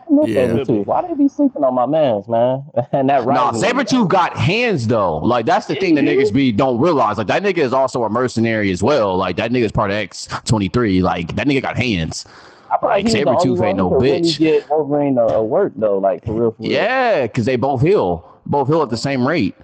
Yeah. 0.10 0.53
Yeah. 0.53 0.64
Why 0.64 1.08
they 1.08 1.14
be 1.14 1.28
sleeping 1.28 1.64
on 1.64 1.74
my 1.74 1.86
man's 1.86 2.28
man? 2.28 2.64
and 2.91 3.10
that 3.10 3.26
right. 3.26 3.36
Nah, 3.36 3.45
rivalry. 3.45 3.68
saber 3.68 3.84
tooth 3.84 4.08
got 4.10 4.38
hands 4.38 4.88
though. 4.88 5.18
Like 5.18 5.45
that's 5.45 5.68
the 5.68 5.76
thing 5.76 5.95
that 5.95 6.05
niggas 6.05 6.34
be 6.34 6.51
don't 6.51 6.80
realize. 6.80 7.18
Like 7.18 7.28
that 7.28 7.43
nigga 7.43 7.60
is 7.60 7.74
also 7.74 8.03
a 8.03 8.10
mercenary 8.10 8.72
as 8.72 8.82
well. 8.82 9.18
Like 9.18 9.36
that 9.38 9.51
nigga 9.51 9.64
is 9.64 9.72
part 9.72 9.91
of 9.91 9.97
X 9.97 10.28
twenty 10.45 10.70
three. 10.70 11.01
Like 11.01 11.36
that 11.36 11.47
nigga 11.47 11.62
got 11.62 11.78
hands. 11.78 12.26
I 12.70 12.78
feel 12.80 12.89
like, 12.89 13.05
like 13.05 13.14
he's 13.14 13.16
Sabretooth 13.16 13.66
ain't 13.66 13.78
no 13.78 13.89
who 13.89 13.99
really 13.99 14.22
bitch. 14.22 14.39
Get 14.39 14.70
Wolverine 14.70 15.16
to 15.16 15.38
uh, 15.38 15.41
work 15.41 15.74
though, 15.76 15.97
like 15.97 16.26
for 16.26 16.34
real. 16.34 16.51
For 16.51 16.64
real. 16.64 16.72
Yeah, 16.72 17.24
because 17.24 17.45
they 17.45 17.55
both 17.55 17.82
heal. 17.82 18.39
Both 18.45 18.68
heal 18.68 18.82
at 18.82 18.89
the 18.89 18.97
same 18.97 19.28
rate. 19.28 19.55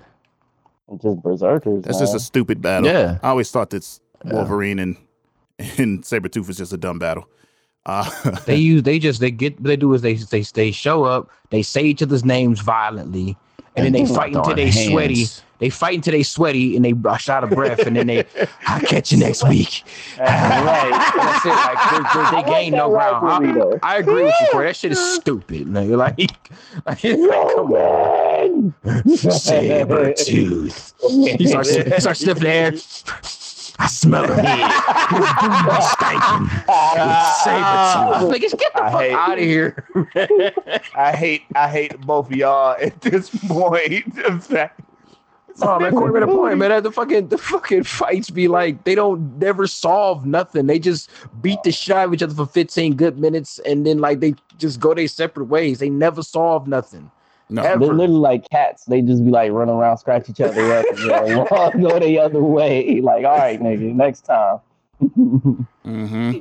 just 1.02 1.22
berserkers. 1.22 1.84
That's 1.84 1.98
man. 1.98 2.04
just 2.04 2.16
a 2.16 2.20
stupid 2.20 2.62
battle. 2.62 2.90
Yeah. 2.90 3.20
I 3.24 3.30
always 3.30 3.52
thought 3.52 3.70
that 3.72 4.00
Wolverine 4.26 4.80
and 4.80 4.98
and 5.78 6.04
Sabretooth 6.04 6.48
was 6.48 6.58
just 6.58 6.74
a 6.74 6.78
dumb 6.78 7.00
battle. 7.00 7.28
Uh, 7.86 8.10
They 8.46 8.56
use 8.56 8.84
they 8.84 8.98
just 9.00 9.20
they 9.20 9.32
get 9.32 9.60
what 9.60 9.68
they 9.68 9.76
do 9.76 9.94
is 9.94 10.02
they 10.02 10.14
they 10.16 10.42
they 10.42 10.72
show 10.72 11.04
up, 11.04 11.30
they 11.50 11.62
say 11.62 11.84
each 11.84 12.02
other's 12.02 12.24
names 12.24 12.62
violently, 12.62 13.36
and 13.76 13.86
then 13.86 13.92
they 13.94 14.06
fight 14.06 14.34
until 14.36 14.56
they 14.56 14.72
sweaty. 14.72 15.26
They 15.60 15.70
fight 15.70 15.96
until 15.96 16.12
they 16.12 16.24
sweaty 16.24 16.76
and 16.76 16.84
they 16.84 16.92
rush 16.92 17.30
out 17.30 17.46
of 17.46 17.50
breath, 17.52 17.80
and 17.80 17.96
then 17.96 18.08
they, 18.08 18.26
I'll 18.68 18.82
catch 18.82 19.14
you 19.14 19.18
next 19.18 19.48
week. 19.48 19.84
right. 20.20 21.14
That's 21.16 21.46
it. 21.46 21.50
Like 21.50 21.78
they, 21.90 22.00
they, 22.20 22.26
they 22.44 22.52
gain 22.52 22.72
like 22.74 22.80
no 22.80 22.90
ground. 22.90 23.80
I. 23.82 23.96
I 23.96 23.98
agree 24.00 24.24
with 24.24 24.36
you, 24.42 24.48
Corey. 24.52 24.66
That 24.68 24.76
shit 24.76 24.92
is 24.92 25.00
stupid. 25.16 25.68
Nigga. 25.68 25.96
Like, 25.98 26.20
like, 26.86 27.00
come 27.02 27.72
on, 27.72 28.74
Sabretooth. 28.84 30.94
He 31.40 31.48
starts, 31.48 31.74
he 31.76 32.00
starts 32.00 32.20
sniffing 32.20 32.44
the 32.44 32.50
air. 32.50 32.74
I 33.80 33.88
smell 33.88 34.24
it 34.26 34.46
here. 34.46 34.68
His 34.68 35.34
booty 35.42 35.82
stinking. 35.82 36.48
Sabretooth. 37.44 38.30
Like, 38.30 38.42
just 38.42 38.58
get 38.58 38.74
the 38.74 38.84
I 38.84 38.92
fuck 38.92 39.02
hate- 39.02 39.14
out 39.14 39.38
of 39.38 39.44
here. 39.44 39.88
I 40.96 41.12
hate 41.12 41.42
I 41.56 41.68
hate 41.68 42.00
both 42.02 42.30
of 42.32 42.36
y'all 42.38 42.76
at 42.80 43.02
this 43.02 43.30
point. 43.48 44.18
In 44.28 44.40
fact, 44.40 44.80
Oh 45.62 45.80
man, 45.80 45.92
Corey 45.92 46.12
made 46.12 46.24
a 46.24 46.28
point, 46.28 46.58
man. 46.58 46.82
The 46.82 46.92
fucking 46.92 47.28
the 47.28 47.38
fucking 47.38 47.84
fights 47.84 48.30
be 48.32 48.48
like 48.48 48.84
they 48.86 48.96
don't 48.96 49.38
never 49.38 49.68
solve 49.68 50.26
nothing. 50.26 50.66
They 50.68 50.80
just 50.80 51.10
beat 51.42 51.62
the 51.64 51.72
shit 51.72 51.96
out 51.96 52.08
of 52.08 52.14
each 52.14 52.24
other 52.24 52.34
for 52.34 52.48
15 52.48 52.96
good 52.96 53.20
minutes 53.20 53.60
and 53.60 53.86
then 53.86 54.00
like 54.00 54.20
they 54.20 54.34
just 54.58 54.80
go 54.80 54.94
their 54.96 55.08
separate 55.08 55.46
ways. 55.46 55.78
They 55.80 55.90
never 55.90 56.24
solve 56.24 56.68
nothing. 56.68 57.12
No. 57.50 57.62
They're 57.62 57.78
literally 57.78 58.08
like 58.08 58.50
cats. 58.50 58.86
They 58.86 59.02
just 59.02 59.24
be 59.24 59.32
like 59.32 59.52
running 59.52 59.76
around, 59.76 59.98
scratch 59.98 60.30
each 60.30 60.42
other 60.42 60.74
up, 60.74 60.86
and 60.90 61.06
like, 61.06 61.52
"Well, 61.52 61.72
go 61.72 62.00
the 62.00 62.20
other 62.20 62.42
way. 62.42 63.02
Like, 63.02 63.26
all 63.26 63.38
right, 63.38 63.60
nigga, 63.60 63.94
next 63.94 64.22
time. 64.22 64.60
Mm-hmm. 65.84 66.40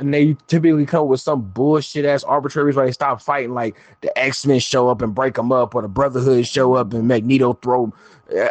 And 0.00 0.12
they 0.12 0.36
typically 0.48 0.84
come 0.84 1.06
with 1.06 1.20
some 1.20 1.42
bullshit 1.42 2.04
ass 2.04 2.24
arbitrary 2.24 2.66
reason 2.66 2.80
why 2.80 2.86
they 2.86 2.92
stop 2.92 3.22
fighting. 3.22 3.54
Like 3.54 3.76
the 4.00 4.16
X 4.18 4.44
Men 4.44 4.58
show 4.58 4.88
up 4.88 5.00
and 5.00 5.14
break 5.14 5.34
them 5.34 5.52
up, 5.52 5.76
or 5.76 5.82
the 5.82 5.88
Brotherhood 5.88 6.44
show 6.44 6.74
up 6.74 6.92
and 6.92 7.06
Magneto 7.06 7.52
throw 7.52 7.92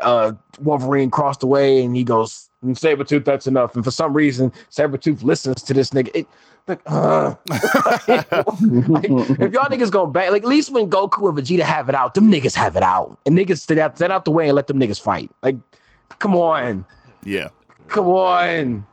uh, 0.02 0.32
Wolverine 0.62 1.10
across 1.10 1.38
the 1.38 1.48
way, 1.48 1.84
and 1.84 1.94
he 1.94 2.06
goes, 2.06 2.50
"Sabretooth, 2.64 3.26
that's 3.26 3.48
enough." 3.48 3.76
And 3.76 3.84
for 3.84 3.92
some 3.92 4.14
reason, 4.14 4.54
Sabretooth 4.70 5.24
listens 5.24 5.62
to 5.64 5.74
this 5.74 5.90
nigga. 5.90 6.12
It, 6.14 6.28
like, 6.68 6.82
uh, 6.86 7.36
like, 7.50 8.28
if 8.30 9.52
y'all 9.54 9.66
niggas 9.66 9.92
go 9.92 10.06
back, 10.06 10.32
like 10.32 10.44
at 10.44 10.48
least 10.50 10.72
when 10.72 10.90
Goku 10.90 11.28
and 11.30 11.38
Vegeta 11.38 11.62
have 11.64 11.90
it 11.90 11.96
out, 11.96 12.14
them 12.14 12.32
niggas 12.32 12.56
have 12.56 12.76
it 12.76 12.84
out, 12.84 13.18
and 13.26 13.38
niggas 13.38 13.60
stand 13.60 13.80
out, 13.80 13.96
stand 13.98 14.14
out 14.14 14.26
the 14.26 14.32
way 14.32 14.48
and 14.48 14.56
let 14.56 14.68
them 14.68 14.80
niggas 14.80 15.02
fight. 15.02 15.32
Like, 15.44 15.58
come 16.20 16.36
on, 16.36 16.86
Yeah. 17.24 17.50
come 17.88 18.08
on. 18.08 18.86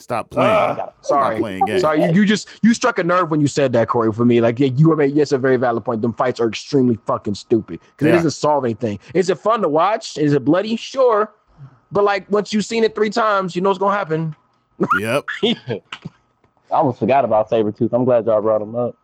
Stop 0.00 0.30
playing. 0.30 0.48
Uh, 0.48 0.74
Stop 0.74 1.04
sorry. 1.04 1.38
playing 1.38 1.64
games. 1.66 1.80
Sorry, 1.80 2.04
you, 2.04 2.12
you 2.12 2.24
just 2.24 2.48
you 2.62 2.72
struck 2.72 3.00
a 3.00 3.04
nerve 3.04 3.32
when 3.32 3.40
you 3.40 3.48
said 3.48 3.72
that, 3.72 3.88
Corey. 3.88 4.12
For 4.12 4.24
me, 4.24 4.40
like 4.40 4.60
yeah, 4.60 4.68
you 4.68 4.90
were 4.90 5.02
yes, 5.02 5.32
a 5.32 5.38
very 5.38 5.56
valid 5.56 5.84
point. 5.84 6.02
Them 6.02 6.12
fights 6.12 6.38
are 6.38 6.46
extremely 6.48 6.96
fucking 7.04 7.34
stupid 7.34 7.80
because 7.80 8.06
it 8.06 8.12
doesn't 8.12 8.30
solve 8.30 8.64
anything. 8.64 9.00
Is 9.12 9.28
it 9.28 9.38
fun 9.38 9.60
to 9.62 9.68
watch? 9.68 10.16
Is 10.16 10.32
it 10.34 10.44
bloody? 10.44 10.76
Sure, 10.76 11.32
but 11.90 12.04
like 12.04 12.30
once 12.30 12.52
you've 12.52 12.64
seen 12.64 12.84
it 12.84 12.94
three 12.94 13.10
times, 13.10 13.56
you 13.56 13.60
know 13.60 13.70
what's 13.70 13.80
gonna 13.80 13.96
happen. 13.96 14.36
Yep. 15.00 15.26
I 16.70 16.74
almost 16.76 16.98
forgot 16.98 17.24
about 17.24 17.50
Sabretooth. 17.50 17.92
I'm 17.92 18.04
glad 18.04 18.26
y'all 18.26 18.42
brought 18.42 18.62
him 18.62 18.74
up. 18.76 18.96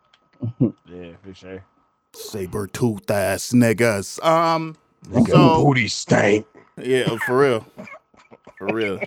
yeah, 0.87 1.13
for 1.23 1.33
sure. 1.33 1.63
Sabretooth 2.13 3.09
ass 3.09 3.51
niggas. 3.51 4.23
Um. 4.23 4.75
Nigga, 5.07 5.29
So- 5.29 5.63
booty 5.63 5.87
stank. 5.87 6.45
Yeah, 6.81 7.17
for 7.25 7.37
real. 7.39 7.65
For 8.57 8.67
real. 8.67 8.99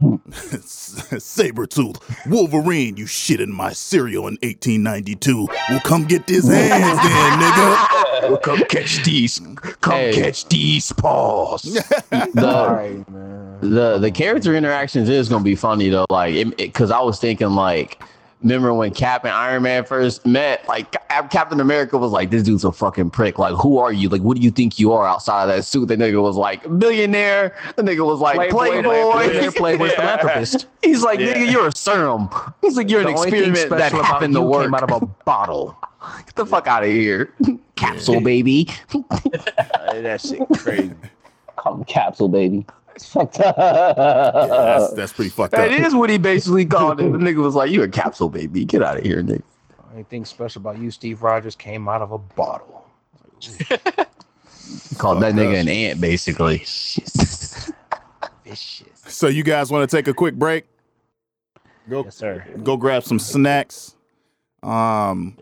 Sabretooth, 0.30 2.00
Wolverine, 2.30 2.96
you 2.96 3.06
shit 3.06 3.40
in 3.40 3.52
my 3.52 3.72
cereal 3.72 4.26
in 4.28 4.34
1892. 4.42 5.46
Well, 5.68 5.80
come 5.80 6.04
get 6.04 6.26
this 6.26 6.48
hands 6.48 6.98
then, 7.02 7.38
nigga. 7.40 8.04
Come 8.42 8.58
catch 8.68 9.02
these. 9.04 9.40
Come 9.80 9.92
Hey. 9.92 10.12
catch 10.14 10.46
these 10.48 10.92
paws. 10.92 11.62
The 12.10 12.42
Alright, 12.44 13.08
man. 13.10 13.58
the 13.60 13.98
the 13.98 14.10
character 14.10 14.54
interactions 14.54 15.08
is 15.08 15.28
gonna 15.28 15.44
be 15.44 15.54
funny 15.56 15.88
though. 15.88 16.06
Like, 16.10 16.56
because 16.56 16.90
I 16.90 17.00
was 17.00 17.18
thinking 17.18 17.50
like. 17.50 18.02
Remember 18.42 18.74
when 18.74 18.92
Cap 18.92 19.24
and 19.24 19.32
Iron 19.32 19.62
Man 19.62 19.84
first 19.86 20.26
met? 20.26 20.68
Like 20.68 20.92
Captain 21.30 21.58
America 21.58 21.96
was 21.96 22.12
like, 22.12 22.30
"This 22.30 22.42
dude's 22.42 22.64
a 22.64 22.70
fucking 22.70 23.08
prick. 23.10 23.38
Like, 23.38 23.54
who 23.54 23.78
are 23.78 23.90
you? 23.92 24.10
Like, 24.10 24.20
what 24.20 24.36
do 24.36 24.42
you 24.42 24.50
think 24.50 24.78
you 24.78 24.92
are 24.92 25.06
outside 25.06 25.44
of 25.44 25.48
that 25.56 25.64
suit?" 25.64 25.86
The 25.88 25.96
nigga 25.96 26.22
was 26.22 26.36
like, 26.36 26.62
"Billionaire." 26.78 27.56
The 27.76 27.82
nigga 27.82 28.04
was 28.06 28.20
like, 28.20 28.36
Playboy, 28.50 28.82
"Playboy." 28.82 29.12
Playboy, 29.12 29.50
Playboy, 29.56 29.88
philanthropist. 29.88 30.66
He's 30.82 31.02
like, 31.02 31.18
Yeah. 31.18 31.32
"Nigga, 31.32 31.50
you're 31.50 31.68
a 31.68 31.72
serum." 31.74 32.28
He's 32.60 32.76
like, 32.76 32.90
"You're 32.90 33.02
The 33.04 33.08
an 33.08 33.16
only 33.16 33.30
thing 33.30 33.50
experiment 33.50 33.70
that 33.80 33.88
special 33.88 34.04
happened 34.04 34.34
to 34.34 34.40
you 34.40 34.46
work." 34.46 34.64
came 34.64 34.74
out 34.74 34.82
of 34.92 35.02
a 35.02 35.06
bottle. 35.24 35.74
Get 36.24 36.34
the 36.34 36.46
fuck 36.46 36.66
out 36.66 36.82
of 36.84 36.88
here, 36.90 37.32
capsule 37.76 38.20
baby. 38.20 38.68
that 38.92 40.20
shit 40.20 40.40
crazy. 40.58 40.92
Call 41.56 41.76
him 41.76 41.84
Capsule 41.84 42.28
Baby. 42.28 42.66
It's 42.94 43.06
fucked 43.08 43.38
Yeah, 43.38 43.52
that's, 43.56 44.84
up. 44.90 44.94
that's 44.96 45.12
pretty 45.12 45.30
fucked 45.30 45.54
up. 45.54 45.60
That 45.60 45.70
is 45.72 45.94
what 45.94 46.10
he 46.10 46.18
basically 46.18 46.64
called 46.66 47.00
it. 47.00 47.10
The 47.12 47.18
nigga 47.18 47.36
was 47.42 47.54
like, 47.54 47.70
"You 47.70 47.82
a 47.82 47.88
capsule 47.88 48.28
baby? 48.28 48.64
Get 48.64 48.82
out 48.82 48.98
of 48.98 49.04
here, 49.04 49.22
nigga." 49.22 49.42
Anything 49.94 50.24
special 50.26 50.60
about 50.60 50.78
you, 50.78 50.90
Steve 50.90 51.22
Rogers, 51.22 51.56
came 51.56 51.88
out 51.88 52.02
of 52.02 52.12
a 52.12 52.18
bottle. 52.18 52.86
He 54.90 54.96
called 54.96 55.22
that 55.22 55.34
nigga 55.34 55.60
an 55.60 55.68
ant, 55.68 56.00
basically. 56.00 56.58
Vicious. 56.58 57.72
So 59.06 59.28
you 59.28 59.44
guys 59.44 59.70
want 59.70 59.88
to 59.88 59.96
take 59.96 60.08
a 60.08 60.14
quick 60.14 60.34
break? 60.34 60.66
Go 61.88 62.02
Yes, 62.02 62.16
sir. 62.16 62.44
go 62.64 62.76
grab 62.76 63.04
some 63.04 63.20
snacks. 63.20 63.94
Um, 64.64 65.36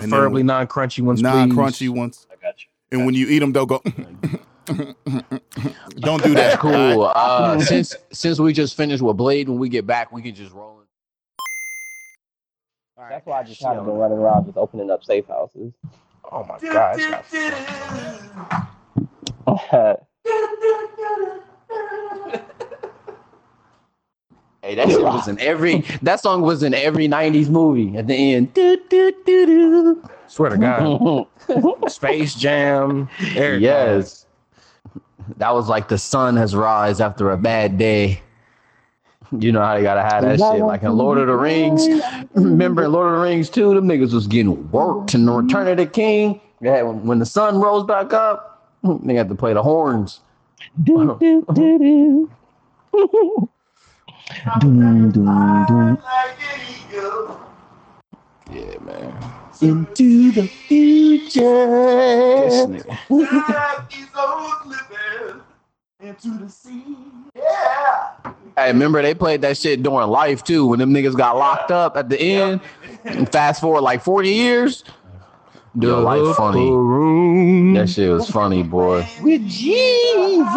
Preferably 0.00 0.42
non-crunchy 0.42 1.02
ones, 1.02 1.22
non-crunchy 1.22 1.88
ones. 1.88 2.26
I 2.30 2.36
got 2.36 2.60
you. 2.60 2.66
And 2.90 3.06
when 3.06 3.14
you 3.14 3.26
eat 3.28 3.38
them, 3.38 3.52
they'll 3.52 3.66
go. 3.66 3.80
don't 5.96 6.22
do 6.22 6.34
that. 6.34 6.58
Cool. 6.58 7.10
Uh, 7.14 7.58
since 7.60 7.96
since 8.12 8.38
we 8.38 8.52
just 8.52 8.76
finished 8.76 9.02
with 9.02 9.16
Blade, 9.16 9.48
when 9.48 9.58
we 9.58 9.68
get 9.68 9.86
back, 9.86 10.12
we 10.12 10.22
can 10.22 10.34
just 10.34 10.52
roll 10.52 10.80
it. 10.80 10.86
That's 13.08 13.26
why 13.26 13.40
I 13.40 13.42
just 13.42 13.62
haven't 13.62 13.84
been 13.84 13.94
running 13.94 14.18
around 14.18 14.46
just 14.46 14.56
opening 14.56 14.90
up 14.90 15.04
safe 15.04 15.26
houses. 15.26 15.72
Oh 16.30 16.44
my 16.44 16.58
god, 16.60 16.96
it's 16.98 17.30
got 17.30 17.62
Hey, 24.62 24.76
that 24.76 24.88
shit 24.88 25.02
was 25.02 25.26
in 25.28 25.40
every. 25.40 25.80
That 26.02 26.20
song 26.20 26.42
was 26.42 26.62
in 26.62 26.72
every 26.72 27.08
'90s 27.08 27.48
movie. 27.48 27.96
At 27.96 28.06
the 28.06 28.14
end, 28.34 28.54
Do, 28.54 28.76
do, 28.88 29.12
do, 29.26 29.46
do. 29.46 30.08
Swear 30.28 30.50
to 30.50 30.56
God, 30.56 31.26
Space 31.90 32.34
Jam. 32.34 33.08
yes, 33.34 34.24
that 35.36 35.52
was 35.52 35.68
like 35.68 35.88
the 35.88 35.98
sun 35.98 36.36
has 36.36 36.54
rise 36.54 37.00
after 37.00 37.30
a 37.32 37.36
bad 37.36 37.76
day. 37.76 38.22
You 39.38 39.50
know 39.50 39.62
how 39.62 39.76
they 39.76 39.82
gotta 39.82 40.02
have 40.02 40.22
that 40.22 40.38
shit, 40.38 40.62
like 40.64 40.82
in 40.82 40.92
Lord 40.92 41.18
of 41.18 41.26
the 41.26 41.34
Rings. 41.34 41.86
Remember 42.34 42.84
in 42.84 42.92
Lord 42.92 43.12
of 43.12 43.18
the 43.18 43.22
Rings 43.24 43.50
too, 43.50 43.74
them 43.74 43.88
niggas 43.88 44.12
was 44.12 44.26
getting 44.26 44.70
worked 44.70 45.14
in 45.14 45.24
the 45.26 45.32
Return 45.32 45.68
of 45.68 45.76
the 45.78 45.86
King. 45.86 46.40
Yeah, 46.60 46.82
when, 46.82 47.04
when 47.06 47.18
the 47.18 47.26
sun 47.26 47.58
rose 47.60 47.84
back 47.84 48.12
up, 48.12 48.68
they 49.02 49.14
had 49.14 49.28
to 49.28 49.34
play 49.34 49.54
the 49.54 49.62
horns. 49.62 50.20
do, 50.84 51.16
do, 51.18 51.44
do, 51.52 52.28
do. 52.92 53.50
Doom, 54.60 55.10
doom, 55.10 55.64
doom. 55.66 55.98
Yeah, 58.50 58.78
man. 58.80 59.16
Into 59.60 60.32
the 60.32 60.46
future. 60.48 61.66
This 62.40 62.66
nigga. 62.66 62.98
Hey, 68.56 68.68
remember 68.68 69.00
they 69.02 69.14
played 69.14 69.40
that 69.42 69.56
shit 69.56 69.82
during 69.82 70.08
life 70.08 70.44
too, 70.44 70.66
when 70.66 70.78
them 70.78 70.92
niggas 70.92 71.16
got 71.16 71.36
locked 71.36 71.70
up 71.70 71.96
at 71.96 72.08
the 72.08 72.20
end. 72.20 72.60
And 73.04 73.30
fast 73.30 73.60
forward 73.60 73.82
like 73.82 74.02
40 74.02 74.30
years. 74.30 74.84
Dude, 75.78 76.04
life 76.04 76.36
funny. 76.36 76.70
That 77.78 77.88
shit 77.88 78.10
was 78.10 78.28
funny, 78.28 78.62
boy. 78.62 79.08
With 79.22 79.46
Jesus. 79.48 80.54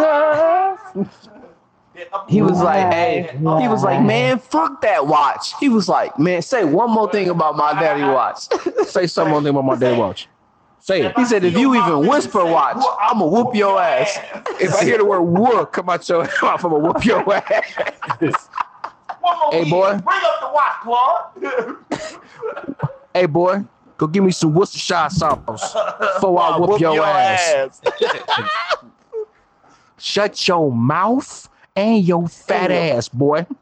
He 2.28 2.42
was 2.42 2.62
like, 2.62 2.94
hey, 2.94 3.30
he 3.32 3.68
was 3.68 3.84
like, 3.84 4.04
man, 4.04 4.40
fuck 4.40 4.82
that 4.82 5.08
watch. 5.08 5.54
He 5.60 5.70
was 5.70 5.88
like, 5.88 6.18
man, 6.20 6.42
say 6.42 6.64
one 6.66 6.92
more 6.92 7.10
thing 7.12 7.30
about 7.30 7.56
my 7.56 7.74
daddy 7.80 8.04
watch. 8.04 8.48
Say 8.86 9.08
something 9.08 9.34
on 9.34 9.44
them 9.44 9.58
on 9.58 9.66
my 9.66 9.76
daddy 9.76 9.98
watch. 9.98 10.28
Say 10.80 11.04
it. 11.04 11.18
He 11.18 11.26
said, 11.26 11.44
if 11.44 11.58
you 11.58 11.74
even 11.76 12.08
whisper 12.08 12.46
watch, 12.46 12.78
I'ma 13.02 13.26
whoop 13.26 13.56
your 13.56 13.82
ass. 13.82 14.20
If 14.60 14.74
I 14.76 14.84
hear 14.84 14.98
the 14.98 15.06
word 15.06 15.22
"wook" 15.22 15.72
come 15.72 15.90
out 15.90 16.08
your 16.08 16.24
mouth, 16.42 16.44
I'm 16.44 16.72
gonna 16.72 16.78
whoop 16.78 17.04
your 17.06 17.34
ass. 17.34 18.50
Hey, 19.52 19.70
boy. 19.70 19.98
Bring 19.98 20.22
up 20.22 20.40
the 20.42 20.52
watch, 20.54 20.82
Claude. 20.84 21.78
Hey, 23.14 23.26
boy, 23.26 23.64
go 23.98 24.08
give 24.08 24.24
me 24.24 24.32
some 24.32 24.54
Worcestershire 24.54 25.10
sauce 25.10 25.74
before 25.74 26.40
I 26.40 26.58
whoop, 26.58 26.80
your, 26.80 27.04
ass. 27.04 27.82
Shut 29.98 30.48
your 30.48 30.72
mouth 30.72 31.50
and 31.76 32.04
your 32.04 32.28
fat 32.28 32.72
ass, 32.72 33.10
boy. 33.10 33.46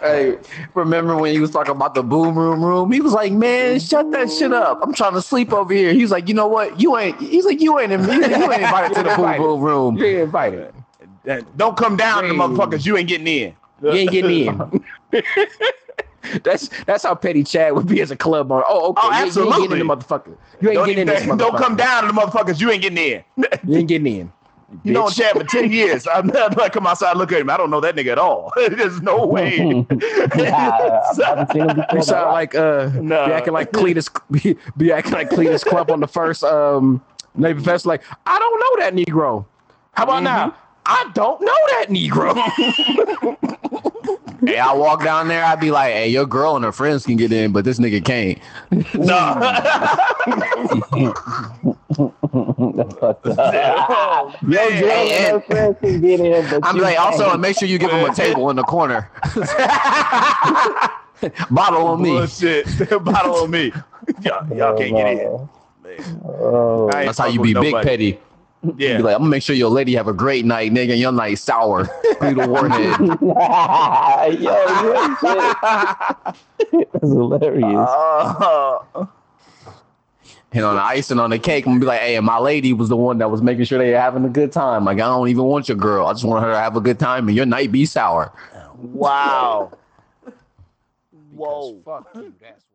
Hey, 0.00 0.38
remember 0.74 1.16
when 1.16 1.32
he 1.34 1.40
was 1.40 1.50
talking 1.50 1.72
about 1.72 1.94
the 1.94 2.02
boom 2.02 2.38
room 2.38 2.64
room? 2.64 2.90
He 2.92 3.00
was 3.00 3.12
like, 3.12 3.32
"Man, 3.32 3.78
shut 3.80 4.10
that 4.12 4.30
shit 4.30 4.52
up! 4.52 4.78
I'm 4.82 4.94
trying 4.94 5.12
to 5.14 5.20
sleep 5.20 5.52
over 5.52 5.74
here." 5.74 5.92
He 5.92 6.00
was 6.02 6.10
like, 6.10 6.28
"You 6.28 6.34
know 6.34 6.46
what? 6.46 6.80
You 6.80 6.96
ain't." 6.96 7.20
He's 7.20 7.44
like, 7.44 7.60
"You 7.60 7.78
ain't. 7.78 7.90
You 7.90 7.98
ain't 8.00 8.22
invited 8.62 8.94
to 8.94 9.02
the 9.02 9.14
boom 9.16 9.42
room 9.42 9.60
room." 9.60 9.96
You 9.98 10.04
ain't 10.06 10.18
invited. 10.20 10.72
Don't 11.56 11.76
come 11.76 11.96
down 11.96 12.22
to 12.22 12.28
the 12.28 12.34
motherfuckers. 12.34 12.86
You 12.86 12.96
ain't 12.96 13.08
getting 13.08 13.26
in. 13.26 13.54
You 13.82 13.90
ain't 13.90 14.10
getting 14.10 14.46
in. 14.46 14.84
that's 16.44 16.68
that's 16.84 17.02
how 17.02 17.14
petty 17.14 17.42
Chad 17.44 17.74
would 17.74 17.88
be 17.88 18.00
as 18.00 18.10
a 18.10 18.16
club 18.16 18.50
owner. 18.52 18.64
Oh, 18.68 18.90
okay. 18.90 19.00
Oh, 19.04 19.10
you, 19.10 19.24
ain't- 19.26 19.34
you 19.36 19.42
ain't 19.42 19.56
getting 19.62 19.80
in 19.80 19.86
the 19.86 19.96
motherfucker. 19.96 20.36
You 20.60 20.68
ain't 20.70 20.74
Don't, 20.76 20.86
getting 20.86 21.00
in 21.02 21.06
this 21.08 21.22
even- 21.24 21.36
don't 21.38 21.56
come 21.56 21.76
down 21.76 22.02
to 22.04 22.12
the 22.12 22.18
motherfuckers. 22.18 22.60
You 22.60 22.70
ain't 22.70 22.82
getting 22.82 22.98
in. 22.98 23.24
You 23.66 23.76
ain't 23.76 23.88
getting 23.88 24.06
in. 24.06 24.32
You 24.84 24.92
know 24.92 25.06
bitch. 25.06 25.16
Chad 25.18 25.36
for 25.36 25.44
10 25.44 25.72
years. 25.72 26.06
I'm 26.06 26.28
not 26.28 26.56
like 26.56 26.72
come 26.72 26.86
outside 26.86 27.10
and 27.10 27.18
look 27.18 27.32
at 27.32 27.40
him. 27.40 27.50
I 27.50 27.56
don't 27.56 27.70
know 27.70 27.80
that 27.80 27.96
nigga 27.96 28.12
at 28.12 28.18
all. 28.18 28.52
There's 28.56 29.00
no 29.02 29.26
way. 29.26 29.58
Nah, 30.36 30.46
I 30.46 31.12
haven't 31.24 31.50
seen 31.52 31.68
him 31.68 31.76
before. 31.76 31.98
You 31.98 32.02
sound 32.02 32.32
like 32.32 32.54
uh, 32.54 32.90
No. 32.94 33.26
be 33.26 33.32
acting 33.32 33.52
like 33.52 33.72
Cletus, 33.72 34.08
be, 34.30 34.56
be 34.76 34.92
acting 34.92 35.12
like 35.12 35.28
Cletus 35.30 35.64
Club 35.64 35.90
on 35.90 36.00
the 36.00 36.06
first 36.08 36.44
um 36.44 37.02
Navy 37.34 37.62
Fest. 37.62 37.84
Like 37.86 38.02
I 38.26 38.38
don't 38.38 38.60
know 38.60 38.84
that 38.84 38.94
Negro. 38.94 39.44
How 39.92 40.04
about 40.04 40.22
now? 40.22 40.54
I 40.86 41.10
don't 41.14 41.40
know 41.40 41.56
that 41.68 41.86
Negro. 41.88 42.34
Hey, 44.44 44.58
I 44.58 44.72
walk 44.72 45.04
down 45.04 45.28
there, 45.28 45.44
I'd 45.44 45.60
be 45.60 45.70
like, 45.70 45.92
"Hey, 45.92 46.08
your 46.08 46.26
girl 46.26 46.56
and 46.56 46.64
her 46.64 46.72
friends 46.72 47.04
can 47.04 47.16
get 47.16 47.32
in, 47.32 47.52
but 47.52 47.64
this 47.64 47.78
nigga 47.78 48.04
can't." 48.04 48.38
no. 48.94 49.36
That's 52.72 52.94
fucked 52.94 53.26
up. 53.26 53.86
oh, 53.90 54.34
Yo, 54.42 54.48
man. 54.48 54.80
girl 54.80 54.90
and 54.92 55.32
her 55.32 55.40
friends 55.40 55.76
can 55.80 56.00
get 56.00 56.20
in, 56.20 56.48
but 56.50 56.64
I'm 56.66 56.78
like, 56.78 56.98
also, 56.98 57.24
can't. 57.24 57.32
and 57.34 57.42
make 57.42 57.58
sure 57.58 57.68
you 57.68 57.78
give 57.78 57.90
him 57.90 58.08
a 58.08 58.14
table 58.14 58.48
in 58.50 58.56
the 58.56 58.62
corner. 58.62 59.10
Bottle 61.50 61.86
on 61.86 62.00
me. 62.02 62.10
Bullshit. 62.10 62.66
Bottle 63.04 63.34
on 63.42 63.50
me. 63.50 63.72
Y'all, 64.22 64.56
y'all 64.56 64.74
oh, 64.74 64.78
can't 64.78 64.96
get 64.96 65.18
in. 65.18 65.48
Oh, 66.24 66.88
That's 66.92 67.18
how 67.18 67.26
you 67.26 67.42
be 67.42 67.52
big 67.52 67.72
nobody. 67.72 67.88
petty. 67.88 68.18
Yeah. 68.76 68.98
Be 68.98 69.02
like, 69.04 69.14
I'm 69.14 69.20
gonna 69.22 69.30
make 69.30 69.42
sure 69.42 69.56
your 69.56 69.70
lady 69.70 69.94
have 69.94 70.06
a 70.08 70.12
great 70.12 70.44
night, 70.44 70.70
nigga, 70.72 70.90
and 70.90 71.00
your 71.00 71.12
night 71.12 71.38
sour. 71.38 71.84
Through 72.18 72.34
the 72.34 72.46
warhead. 72.46 73.00
Yo. 74.40 74.54
That's 76.92 77.08
hilarious. 77.08 77.88
Uh, 77.88 79.06
And 80.52 80.64
on 80.64 80.74
the 80.74 80.82
icing 80.82 81.18
on 81.20 81.30
the 81.30 81.38
cake, 81.38 81.64
I'm 81.64 81.72
gonna 81.74 81.80
be 81.80 81.86
like, 81.86 82.00
hey, 82.00 82.18
my 82.20 82.38
lady 82.38 82.72
was 82.72 82.88
the 82.88 82.96
one 82.96 83.18
that 83.18 83.30
was 83.30 83.40
making 83.40 83.64
sure 83.64 83.78
they 83.78 83.90
having 83.90 84.24
a 84.24 84.28
good 84.28 84.50
time. 84.52 84.84
Like, 84.84 84.96
I 84.96 85.06
don't 85.06 85.28
even 85.28 85.44
want 85.44 85.68
your 85.68 85.76
girl. 85.76 86.06
I 86.06 86.12
just 86.12 86.24
want 86.24 86.44
her 86.44 86.50
to 86.52 86.58
have 86.58 86.76
a 86.76 86.80
good 86.80 86.98
time, 86.98 87.28
and 87.28 87.36
your 87.36 87.46
night 87.46 87.70
be 87.72 87.86
sour. 87.86 88.32
wow. 88.76 89.70
Whoa. 91.32 91.80
Whoa. 91.82 91.82
Fuck 91.84 92.10
you. 92.16 92.34
That's 92.40 92.64
why. 92.64 92.69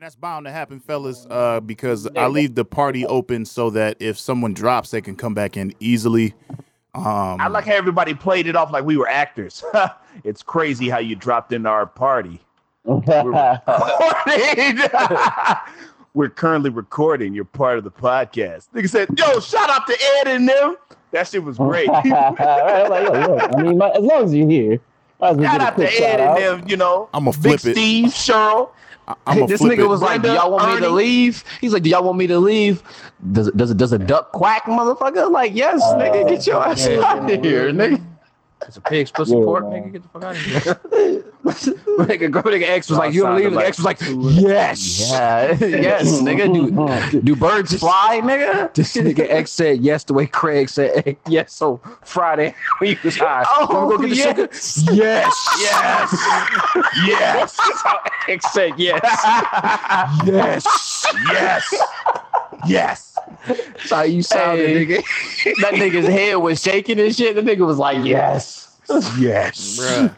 And 0.00 0.06
that's 0.06 0.16
bound 0.16 0.46
to 0.46 0.50
happen, 0.50 0.80
fellas, 0.80 1.26
uh, 1.28 1.60
because 1.60 2.08
I 2.16 2.26
leave 2.28 2.54
the 2.54 2.64
party 2.64 3.04
open 3.04 3.44
so 3.44 3.68
that 3.68 3.98
if 4.00 4.18
someone 4.18 4.54
drops, 4.54 4.92
they 4.92 5.02
can 5.02 5.14
come 5.14 5.34
back 5.34 5.58
in 5.58 5.74
easily. 5.78 6.32
Um, 6.94 7.38
I 7.38 7.48
like 7.48 7.66
how 7.66 7.74
everybody 7.74 8.14
played 8.14 8.46
it 8.46 8.56
off 8.56 8.72
like 8.72 8.82
we 8.82 8.96
were 8.96 9.06
actors. 9.06 9.62
it's 10.24 10.42
crazy 10.42 10.88
how 10.88 11.00
you 11.00 11.16
dropped 11.16 11.52
into 11.52 11.68
our 11.68 11.84
party. 11.84 12.40
We're 16.14 16.30
currently 16.30 16.70
recording. 16.70 17.34
You're 17.34 17.44
part 17.44 17.76
of 17.76 17.84
the 17.84 17.90
podcast. 17.90 18.68
Nigga 18.74 18.88
said, 18.88 19.10
"Yo, 19.18 19.38
shout 19.38 19.68
out 19.68 19.86
to 19.86 19.92
Ed 19.92 20.28
and 20.28 20.48
them." 20.48 20.76
That 21.10 21.28
shit 21.28 21.44
was 21.44 21.58
great. 21.58 21.88
Right, 21.88 22.06
like, 22.88 23.04
yo, 23.06 23.34
look, 23.34 23.50
I 23.54 23.62
mean, 23.62 23.76
might- 23.76 23.96
as 23.96 24.02
long 24.02 24.24
as 24.24 24.34
you're 24.34 24.48
here, 24.48 24.80
might 25.20 25.32
as 25.32 25.36
well 25.36 25.50
shout 25.50 25.60
out 25.60 25.76
to 25.76 25.84
Ed 25.86 25.90
shout 25.90 26.20
and 26.20 26.22
out. 26.22 26.38
them. 26.38 26.64
You 26.66 26.78
know, 26.78 27.10
I'ma 27.12 27.32
Big 27.32 27.42
flip 27.60 27.64
it. 27.66 27.76
Steve, 27.76 28.06
Cheryl. 28.06 28.70
I'm 29.26 29.46
this 29.46 29.62
nigga 29.62 29.80
it. 29.80 29.86
was 29.88 30.02
like, 30.02 30.22
"Do 30.22 30.28
y'all 30.28 30.50
want 30.50 30.74
me 30.74 30.80
to 30.80 30.90
leave?" 30.90 31.44
He's 31.60 31.72
like, 31.72 31.82
"Do 31.82 31.90
y'all 31.90 32.04
want 32.04 32.18
me 32.18 32.26
to 32.26 32.38
leave?" 32.38 32.82
Does 33.32 33.48
it, 33.48 33.56
does 33.56 33.70
it, 33.70 33.76
does 33.76 33.92
a 33.92 33.98
duck 33.98 34.32
quack, 34.32 34.64
motherfucker? 34.64 35.30
Like, 35.30 35.54
yes, 35.54 35.80
uh, 35.82 35.96
nigga, 35.96 36.28
get 36.28 36.46
your 36.46 36.66
ass 36.66 36.86
yeah, 36.86 37.00
out 37.00 37.30
of 37.30 37.44
here, 37.44 37.70
nigga. 37.72 38.04
It's 38.66 38.76
a 38.76 38.80
pig's 38.80 39.10
pussy 39.10 39.36
Yeah, 39.36 39.44
pork, 39.44 39.68
man. 39.68 39.84
nigga. 39.84 39.92
Get 39.92 40.02
the 40.02 40.08
fuck 40.08 40.24
out 40.24 40.36
of 40.36 40.92
here. 40.92 41.24
nigga, 41.50 42.30
go 42.30 42.42
nigga 42.42 42.68
X 42.68 42.88
was 42.90 42.98
like, 42.98 43.12
you 43.14 43.22
don't 43.22 43.38
Nigga 43.40 43.62
X 43.62 43.78
was 43.78 43.84
like, 43.84 43.98
yes. 44.00 45.10
Yeah, 45.10 45.52
yes, 45.60 46.20
nigga. 46.22 47.10
Do 47.12 47.20
do 47.20 47.36
birds 47.36 47.78
fly, 47.78 48.20
nigga? 48.22 48.72
This 48.74 48.94
nigga 48.96 49.28
X 49.30 49.50
said 49.50 49.80
yes 49.80 50.04
the 50.04 50.14
way 50.14 50.26
Craig 50.26 50.68
said 50.68 51.16
yes. 51.28 51.52
So 51.52 51.80
Friday 52.04 52.54
when 52.78 52.94
he 52.96 52.98
was 53.04 53.16
high. 53.16 53.44
Oh, 53.48 53.88
go 53.90 53.98
get 53.98 54.08
the 54.08 54.14
sugar? 54.14 54.48
yes. 54.50 54.88
Yes. 54.92 55.46
Yes, 55.60 56.12
yes, 57.06 57.56
That's 57.56 57.82
how 57.82 58.00
X 58.28 58.52
said 58.52 58.72
yes. 58.78 59.00
yes, 60.26 61.06
yes, 61.32 61.74
yes. 62.66 63.18
That's 63.46 63.90
how 63.90 64.02
you 64.02 64.22
sounded, 64.22 64.68
Hey. 64.68 64.86
nigga. 64.86 65.60
That 65.62 65.74
nigga's 65.74 66.06
head 66.06 66.34
was 66.36 66.62
shaking 66.62 67.00
and 67.00 67.14
shit. 67.14 67.34
The 67.34 67.42
nigga 67.42 67.66
was 67.66 67.78
like, 67.78 68.04
yes. 68.04 68.76
Yes. 69.18 69.78
Bruh. 69.78 70.14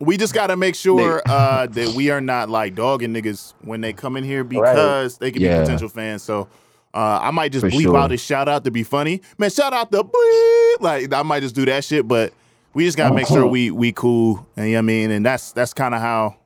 We 0.00 0.16
just 0.18 0.34
got 0.34 0.48
to 0.48 0.56
make 0.56 0.74
sure 0.74 1.22
uh, 1.26 1.66
that 1.68 1.94
we 1.94 2.10
are 2.10 2.20
not 2.20 2.50
like 2.50 2.74
dogging 2.74 3.14
niggas 3.14 3.54
when 3.62 3.80
they 3.80 3.92
come 3.92 4.16
in 4.16 4.24
here 4.24 4.44
because 4.44 5.16
they 5.18 5.30
could 5.30 5.40
Yeah. 5.42 5.58
be 5.58 5.64
potential 5.64 5.88
fans. 5.88 6.22
So 6.22 6.48
uh, 6.92 7.18
I 7.22 7.30
might 7.30 7.52
just 7.52 7.64
For 7.64 7.70
bleep 7.70 7.82
sure. 7.82 7.96
out 7.96 8.10
his 8.10 8.20
shout 8.20 8.48
out 8.48 8.64
to 8.64 8.70
be 8.70 8.82
funny. 8.82 9.22
Man, 9.38 9.50
shout 9.50 9.72
out 9.72 9.90
the 9.90 10.04
bleep. 10.04 10.80
Like 10.82 11.12
I 11.14 11.22
might 11.22 11.40
just 11.40 11.54
do 11.54 11.64
that 11.66 11.84
shit, 11.84 12.06
but 12.06 12.32
we 12.74 12.84
just 12.84 12.98
gotta 12.98 13.14
make 13.14 13.26
sure 13.26 13.46
we 13.46 13.70
we 13.70 13.92
cool. 13.92 14.46
And 14.56 14.66
you 14.66 14.72
know 14.72 14.78
what 14.78 14.80
I 14.80 14.82
mean, 14.82 15.10
and 15.10 15.24
that's 15.24 15.52
that's 15.52 15.72
kind 15.72 15.94
of 15.94 16.00
how 16.02 16.36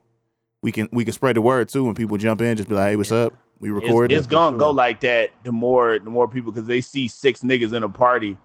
we 0.62 0.70
can 0.70 0.88
we 0.92 1.04
can 1.04 1.12
spread 1.12 1.34
the 1.36 1.42
word 1.42 1.68
too 1.68 1.84
when 1.84 1.94
people 1.96 2.16
jump 2.18 2.40
in. 2.42 2.56
Just 2.56 2.68
be 2.68 2.74
like, 2.76 2.90
hey, 2.90 2.96
what's 2.96 3.10
up? 3.10 3.32
We 3.58 3.70
It's, 3.72 3.82
record. 3.82 4.12
it's 4.12 4.26
gonna 4.28 4.56
go 4.56 4.70
like 4.70 5.00
that. 5.00 5.30
The 5.42 5.52
more, 5.52 5.98
the 5.98 6.08
more 6.10 6.26
people, 6.28 6.52
because 6.52 6.66
they 6.68 6.80
see 6.80 7.08
six 7.08 7.40
niggas 7.40 7.72
in 7.72 7.82
a 7.82 7.88
party 7.88 8.36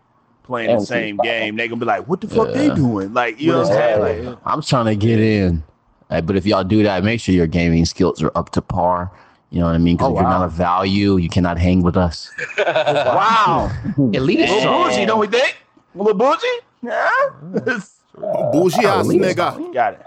playing 0.46 0.78
the 0.78 0.86
same 0.86 1.18
game, 1.18 1.56
they 1.56 1.68
gonna 1.68 1.80
be 1.80 1.86
like, 1.86 2.08
"What 2.08 2.22
the 2.22 2.28
fuck 2.28 2.54
they 2.54 2.74
doing?" 2.74 3.14
Like, 3.14 3.39
you 3.39 3.52
know 3.52 3.62
what 3.64 3.72
I'm 3.72 4.02
saying? 4.02 4.26
Like, 4.26 4.38
I'm 4.46 4.62
trying 4.62 4.86
to 4.86 4.96
get 4.96 5.20
in. 5.20 5.64
But 6.10 6.36
if 6.36 6.46
y'all 6.46 6.64
do 6.64 6.84
that, 6.84 7.04
make 7.04 7.20
sure 7.20 7.34
your 7.36 7.48
gaming 7.48 7.86
skills 7.86 8.22
are 8.22 8.32
up 8.36 8.52
to 8.52 8.62
par. 8.62 9.12
You 9.50 9.60
know 9.60 9.66
what 9.68 9.76
I 9.76 9.78
mean? 9.80 9.96
Because 9.96 10.10
Oh, 10.10 10.16
if 10.16 10.22
you're 10.22 10.30
not 10.30 10.46
a 10.46 10.50
value, 10.50 11.18
you 11.18 11.30
cannot 11.30 11.58
hang 11.58 11.82
with 11.82 11.98
us. 11.98 12.32
wow, 12.58 13.72
Elite. 13.98 14.39
little 14.39 14.58
Yeah. 14.58 14.66
bougie, 14.89 15.06
don't 15.06 15.20
we 15.20 15.28
think? 15.28 15.56
Little 15.93 16.14
bougie, 16.14 16.48
yeah. 16.84 17.10
Mm. 17.43 17.91
Bougie 18.52 18.86
ass 18.86 19.08
nigga. 19.08 19.74
Got 19.74 19.93
it. 19.96 20.02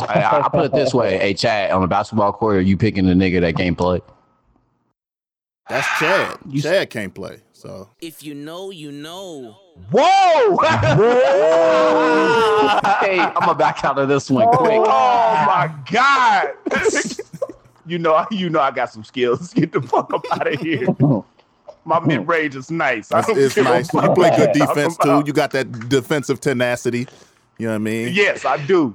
I, 0.00 0.04
I, 0.22 0.44
I 0.44 0.48
put 0.48 0.64
it 0.64 0.72
this 0.72 0.92
way: 0.92 1.18
Hey, 1.18 1.34
Chad, 1.34 1.70
on 1.70 1.80
the 1.82 1.86
basketball 1.86 2.32
court, 2.32 2.56
are 2.56 2.60
you 2.60 2.76
picking 2.76 3.06
the 3.06 3.14
nigga 3.14 3.40
that 3.42 3.56
can't 3.56 3.78
play? 3.78 4.00
That's 5.68 5.86
Chad. 5.98 6.38
You 6.48 6.62
Chad 6.62 6.90
can't 6.90 7.14
play. 7.14 7.40
So 7.56 7.88
If 8.02 8.22
you 8.22 8.34
know, 8.34 8.70
you 8.70 8.92
know. 8.92 9.56
Whoa! 9.90 10.56
hey, 13.00 13.18
I'm 13.18 13.32
gonna 13.32 13.54
back 13.54 13.82
out 13.82 13.98
of 13.98 14.08
this 14.08 14.30
one 14.30 14.46
oh 14.46 14.56
quick. 14.58 14.72
Oh 14.72 14.84
my 15.46 15.74
god! 15.90 16.52
you 17.86 17.98
know, 17.98 18.26
you 18.30 18.50
know, 18.50 18.60
I 18.60 18.70
got 18.72 18.92
some 18.92 19.04
skills. 19.04 19.54
Get 19.54 19.72
the 19.72 19.80
fuck 19.80 20.12
up 20.12 20.24
out 20.32 20.52
of 20.52 20.60
here. 20.60 20.86
My 21.86 22.00
mid 22.00 22.28
range 22.28 22.56
is 22.56 22.70
nice. 22.70 23.10
I 23.10 23.22
that's, 23.22 23.28
don't 23.28 23.38
it's 23.38 23.56
nice. 23.56 23.92
You 23.92 24.12
play 24.12 24.36
good 24.36 24.52
defense 24.52 24.98
too. 24.98 25.22
You 25.24 25.32
got 25.32 25.52
that 25.52 25.88
defensive 25.88 26.40
tenacity. 26.40 27.08
You 27.58 27.68
know 27.68 27.72
what 27.72 27.76
I 27.76 27.78
mean? 27.78 28.12
Yes, 28.12 28.44
I 28.44 28.58
do. 28.66 28.94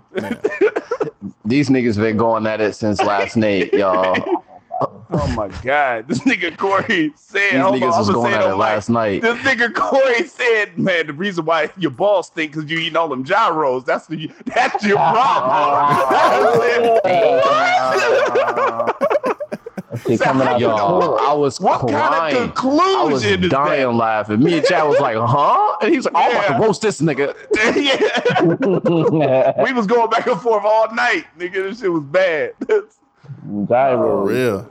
These 1.45 1.70
niggas 1.70 1.97
been 1.97 2.18
going 2.18 2.45
at 2.45 2.62
it 2.62 2.76
since 2.76 3.01
last 3.01 3.36
night, 3.36 3.74
y'all. 3.74 4.41
Oh 5.14 5.28
my 5.36 5.49
god, 5.62 6.07
this 6.07 6.20
nigga 6.20 6.55
Corey 6.57 7.12
said. 7.16 7.51
These 7.51 7.59
hold 7.62 7.76
on, 7.76 7.82
niggas 7.82 7.97
was 7.97 8.09
I'ma 8.09 8.18
going 8.20 8.32
say 8.32 8.38
at 8.38 8.43
it 8.45 8.49
mic. 8.49 8.57
last 8.57 8.89
night. 8.89 9.22
This 9.22 9.38
nigga 9.39 9.74
Corey 9.74 10.24
said, 10.28 10.78
"Man, 10.78 11.07
the 11.07 11.14
reason 11.14 11.43
why 11.43 11.70
your 11.78 11.91
balls 11.91 12.28
stink 12.28 12.53
because 12.53 12.72
you 12.72 12.78
eating 12.80 12.95
all 12.95 13.09
them 13.09 13.26
gyros. 13.26 13.84
That's 13.84 14.07
the 14.07 14.32
that's 14.45 14.84
your 14.86 14.97
problem." 14.97 17.01
Shit 20.07 20.22
coming 20.22 20.47
out 20.47 20.59
Y'all. 20.59 21.20
I 21.20 21.34
was 21.34 21.59
what 21.59 21.82
crying. 21.82 21.93
kind 21.93 22.36
of 22.36 22.66
I 22.66 23.03
was 23.03 23.22
conclusion 23.24 23.43
is 23.43 23.49
dying 23.51 23.97
laughing. 23.97 24.41
Me 24.41 24.57
and 24.57 24.66
Chad 24.66 24.88
was 24.88 24.99
like, 24.99 25.18
huh? 25.18 25.78
And 25.82 25.91
he 25.91 25.97
was 25.97 26.05
like, 26.05 26.16
oh, 26.16 26.20
I'm 26.22 26.32
about 26.32 26.57
to 26.57 26.64
roast 26.64 26.82
this 26.82 27.01
nigga. 27.01 27.36
yeah, 27.76 29.64
we 29.64 29.74
was 29.74 29.86
going 29.88 30.09
back 30.09 30.26
and 30.28 30.39
forth 30.39 30.64
all 30.66 30.93
night, 30.95 31.26
nigga. 31.38 31.70
This 31.70 31.82
shit 31.82 31.91
was 31.91 32.03
bad. 32.03 32.53
For 32.68 32.88
Gyro. 33.68 34.24
real. 34.26 34.70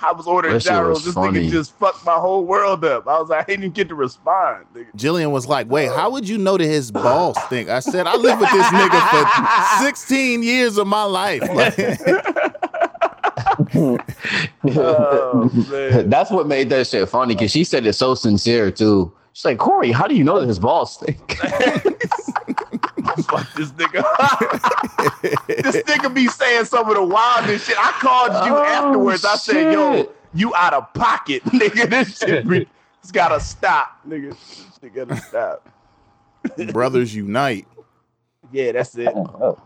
I 0.00 0.12
was 0.12 0.26
ordering 0.26 0.54
That 0.54 0.62
gyros. 0.62 1.04
This 1.04 1.14
funny. 1.14 1.48
nigga 1.48 1.50
just 1.50 1.72
fucked 1.78 2.04
my 2.04 2.14
whole 2.14 2.44
world 2.44 2.84
up. 2.84 3.08
I 3.08 3.18
was 3.18 3.30
like, 3.30 3.40
I 3.42 3.44
didn't 3.44 3.64
even 3.64 3.72
get 3.72 3.88
to 3.88 3.94
respond. 3.94 4.66
Nigga. 4.74 4.86
Jillian 4.96 5.30
was 5.32 5.46
like, 5.46 5.68
"Wait, 5.70 5.88
how 5.88 6.10
would 6.10 6.28
you 6.28 6.36
know 6.38 6.56
that 6.58 6.64
his 6.64 6.90
balls 6.90 7.36
stink?" 7.46 7.68
I 7.70 7.80
said, 7.80 8.06
"I 8.06 8.14
lived 8.16 8.40
with 8.40 8.50
this 8.50 8.66
nigga 8.66 9.78
for 9.78 9.84
16 9.84 10.42
years 10.42 10.76
of 10.78 10.86
my 10.86 11.04
life." 11.04 11.42
Like, 11.54 11.76
Oh, 14.76 15.50
man. 15.70 16.08
That's 16.10 16.30
what 16.30 16.46
made 16.46 16.70
that 16.70 16.86
shit 16.86 17.08
funny 17.08 17.34
because 17.34 17.50
she 17.50 17.64
said 17.64 17.86
it 17.86 17.92
so 17.94 18.14
sincere 18.14 18.70
too. 18.70 19.12
She's 19.32 19.44
like, 19.44 19.58
Corey, 19.58 19.90
how 19.92 20.06
do 20.06 20.14
you 20.14 20.24
know 20.24 20.40
that 20.40 20.46
his 20.46 20.58
balls 20.58 20.94
stink? 20.94 21.38
Fuck 22.78 23.52
this 23.54 23.70
nigga. 23.72 24.02
this 25.46 25.76
nigga 25.84 26.12
be 26.14 26.26
saying 26.26 26.64
some 26.66 26.88
of 26.88 26.94
the 26.94 27.04
wildest 27.04 27.66
shit. 27.66 27.76
I 27.78 27.92
called 28.00 28.32
you 28.46 28.56
Oh, 28.56 28.62
afterwards. 28.64 29.24
I 29.24 29.36
said, 29.36 29.72
yo, 29.72 30.12
you 30.34 30.54
out 30.54 30.74
of 30.74 30.92
pocket, 30.94 31.42
nigga. 31.46 31.88
This 31.88 32.18
shit 32.18 32.46
be, 32.48 32.66
it's 33.02 33.10
gotta 33.10 33.40
stop, 33.40 34.00
nigga. 34.06 34.30
This 34.30 34.66
shit 34.80 34.94
gotta 34.94 35.16
stop. 35.16 35.68
Brothers 36.72 37.14
unite. 37.14 37.66
Yeah, 38.52 38.72
that's 38.72 38.94
it. 38.96 39.08
Oh. 39.14 39.60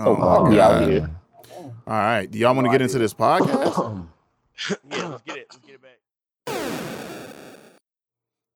Oh, 0.00 0.16
my 0.16 0.58
out 0.60 0.80
God. 0.80 0.88
here? 0.88 1.10
All 1.86 1.92
right. 1.92 2.30
Do 2.30 2.38
y'all 2.38 2.54
want 2.54 2.66
to 2.66 2.70
get 2.70 2.80
into 2.82 2.98
this 2.98 3.12
podcast? 3.14 4.06
Yeah, 4.90 5.08
let's 5.08 5.22
get 5.22 5.36
it. 5.36 5.46
Let's 5.50 5.58
get 5.66 5.74
it 5.74 5.82
back. 5.82 5.90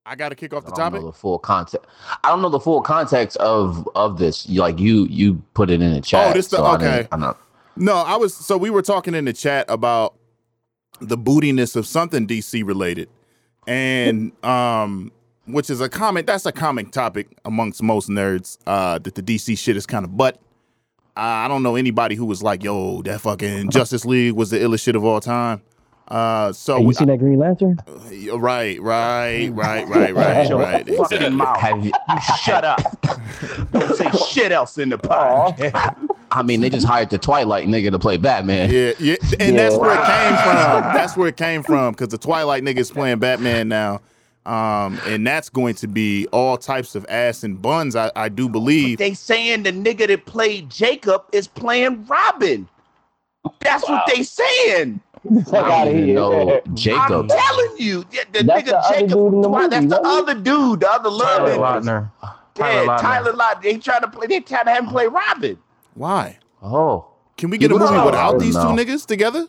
I 0.09 0.15
got 0.15 0.31
to 0.31 0.35
kick 0.35 0.55
off 0.55 0.65
the 0.65 0.73
I 0.73 0.77
don't 0.77 0.79
topic. 0.93 1.01
know 1.03 1.07
the 1.09 1.13
full 1.17 1.39
context. 1.39 1.87
I 2.25 2.29
don't 2.31 2.43
know 2.43 2.49
the 2.49 2.61
full 2.61 2.81
context 2.83 3.37
of 3.39 3.89
of 3.95 4.19
this. 4.19 4.49
You- 4.49 4.61
Like 4.61 4.79
you 4.79 5.07
you 5.11 5.43
put 5.55 5.71
it 5.71 5.81
in 5.83 5.93
the 5.93 6.01
chat. 6.01 6.31
Oh, 6.31 6.33
this 6.33 6.49
the- 6.49 6.57
so 6.57 6.67
okay. 6.75 6.85
didn't- 6.97 7.09
I'm 7.13 7.21
not. 7.21 7.39
No, 7.77 7.95
I 7.97 8.17
was 8.17 8.35
so 8.35 8.57
we 8.57 8.71
were 8.71 8.83
talking 8.83 9.15
in 9.15 9.25
the 9.25 9.33
chat 9.33 9.67
about 9.69 10.15
the 11.01 11.17
bootiness 11.17 11.77
of 11.77 11.87
something 11.87 12.27
DC 12.27 12.65
related. 12.67 13.09
And 13.67 14.33
um 14.45 15.13
which 15.47 15.71
is 15.71 15.81
a 15.81 15.89
comment 15.89 16.27
that's 16.27 16.45
a 16.47 16.53
common 16.53 16.91
topic 16.91 17.29
amongst 17.45 17.83
most 17.83 18.09
nerds 18.09 18.59
uh 18.67 18.99
that 18.99 19.15
the 19.15 19.23
DC 19.23 19.57
shit 19.59 19.77
is 19.77 19.87
kind 19.87 20.05
of 20.05 20.17
but 20.17 20.41
I 21.17 21.49
don't 21.49 21.65
know 21.65 21.75
anybody 21.75 22.15
who 22.15 22.25
was 22.27 22.45
like, 22.45 22.63
"Yo, 22.63 23.03
that 23.03 23.21
fucking 23.21 23.71
Justice 23.71 24.05
League 24.05 24.35
was 24.35 24.51
the 24.51 24.59
illest 24.59 24.83
shit 24.85 24.95
of 24.95 25.05
all 25.05 25.21
time." 25.21 25.63
Uh 26.09 26.53
so 26.53 26.77
Hey, 26.77 26.81
you 26.83 26.89
we- 26.89 26.95
seen 26.95 27.09
that 27.09 27.19
Green 27.19 27.39
Lantern? 27.39 27.79
right, 28.35 28.81
right, 28.81 29.49
right, 29.53 29.53
right, 29.53 29.87
right, 30.15 30.15
Shut 30.15 30.49
your 30.49 30.59
right. 30.59 30.87
fucking 30.87 30.97
exactly. 30.97 31.31
mouth. 31.31 31.57
Have 31.59 31.85
you, 31.85 31.93
You 32.09 32.17
shut 32.43 32.65
up. 32.65 32.81
Don't 33.73 33.95
say 33.97 34.11
shit 34.31 34.53
else 34.53 34.79
in 34.79 34.89
the 34.89 34.99
podcast. 34.99 36.09
I 36.31 36.43
mean, 36.43 36.61
they 36.61 36.69
just 36.71 36.87
hired 36.87 37.11
the 37.11 37.19
Twilight 37.19 37.69
nigga 37.69 37.91
to 37.91 37.99
play 37.99 38.17
Batman. 38.19 38.71
Yeah, 38.71 38.93
yeah, 38.99 39.17
and 39.41 39.59
that's 39.59 39.77
where 39.77 39.93
it 39.93 40.05
came 40.07 40.37
from. 40.37 40.83
That's 40.95 41.17
where 41.17 41.29
it 41.29 41.37
came 41.37 41.63
from 41.63 41.93
because 41.93 42.09
the 42.09 42.19
Twilight 42.19 42.63
nigga 42.63 42.79
is 42.79 42.91
playing 42.91 43.19
Batman 43.19 43.69
now, 43.69 44.01
um, 44.45 45.01
and 45.07 45.27
that's 45.27 45.49
going 45.49 45.75
to 45.77 45.89
be 45.89 46.27
all 46.29 46.59
types 46.59 46.95
of 46.95 47.07
ass 47.09 47.45
and 47.45 47.61
buns. 47.63 47.97
I, 47.97 48.11
I 48.15 48.29
do 48.29 48.47
believe. 48.49 48.99
They 48.99 49.15
saying 49.15 49.63
the 49.63 49.73
nigga 49.73 50.07
that 50.07 50.27
played 50.27 50.69
Jacob 50.71 51.23
is 51.33 51.47
playing 51.49 52.05
Robin. 52.07 52.69
That's 53.61 53.89
what 53.89 54.05
they 54.15 54.23
saying. 54.23 55.01
Fuck 55.47 55.55
I 55.65 55.83
out 55.83 55.85
don't 55.85 55.89
of 55.89 55.95
even 55.95 56.05
here. 56.05 56.15
know 56.15 56.61
I'm 56.97 57.29
telling 57.29 57.77
you, 57.79 58.05
the, 58.05 58.19
the 58.33 58.43
That's 58.45 58.63
nigga 58.63 58.67
the 58.67 58.79
other 58.79 58.95
Jacob. 58.95 59.09
dude 59.09 59.35
in 59.35 59.41
the 59.43 59.49
Why, 59.49 59.69
that's 59.69 59.87
the 59.87 60.01
wasn't 60.03 60.07
other 60.07 60.35
dude, 60.35 60.81
the 60.81 60.91
other 60.91 61.11
love 61.11 61.39
Tyler 61.39 61.51
interest. 61.53 61.87
Lautner. 61.87 62.11
Yeah, 62.23 62.31
Tyler 62.55 62.87
Lautner. 62.87 63.01
Tyler 63.01 63.33
Lautner. 63.33 63.63
They 63.63 63.79
trying 63.79 64.01
to 64.03 64.09
play. 64.09 64.27
They 64.27 64.41
trying 64.41 64.65
to 64.65 64.71
have 64.73 64.85
him 64.85 64.91
play 64.91 65.07
Robin. 65.07 65.59
Why? 65.95 66.39
Oh, 66.63 67.07
Can 67.37 67.51
we 67.51 67.59
get 67.59 67.71
a 67.71 67.75
He 67.75 67.79
looks 67.79 67.91
movie 67.91 67.97
like 67.99 68.07
without 68.07 68.33
Robin 68.35 68.39
these 68.39 68.55
two 68.55 68.63
now. 68.63 68.77
niggas 68.77 69.07
together? 69.07 69.47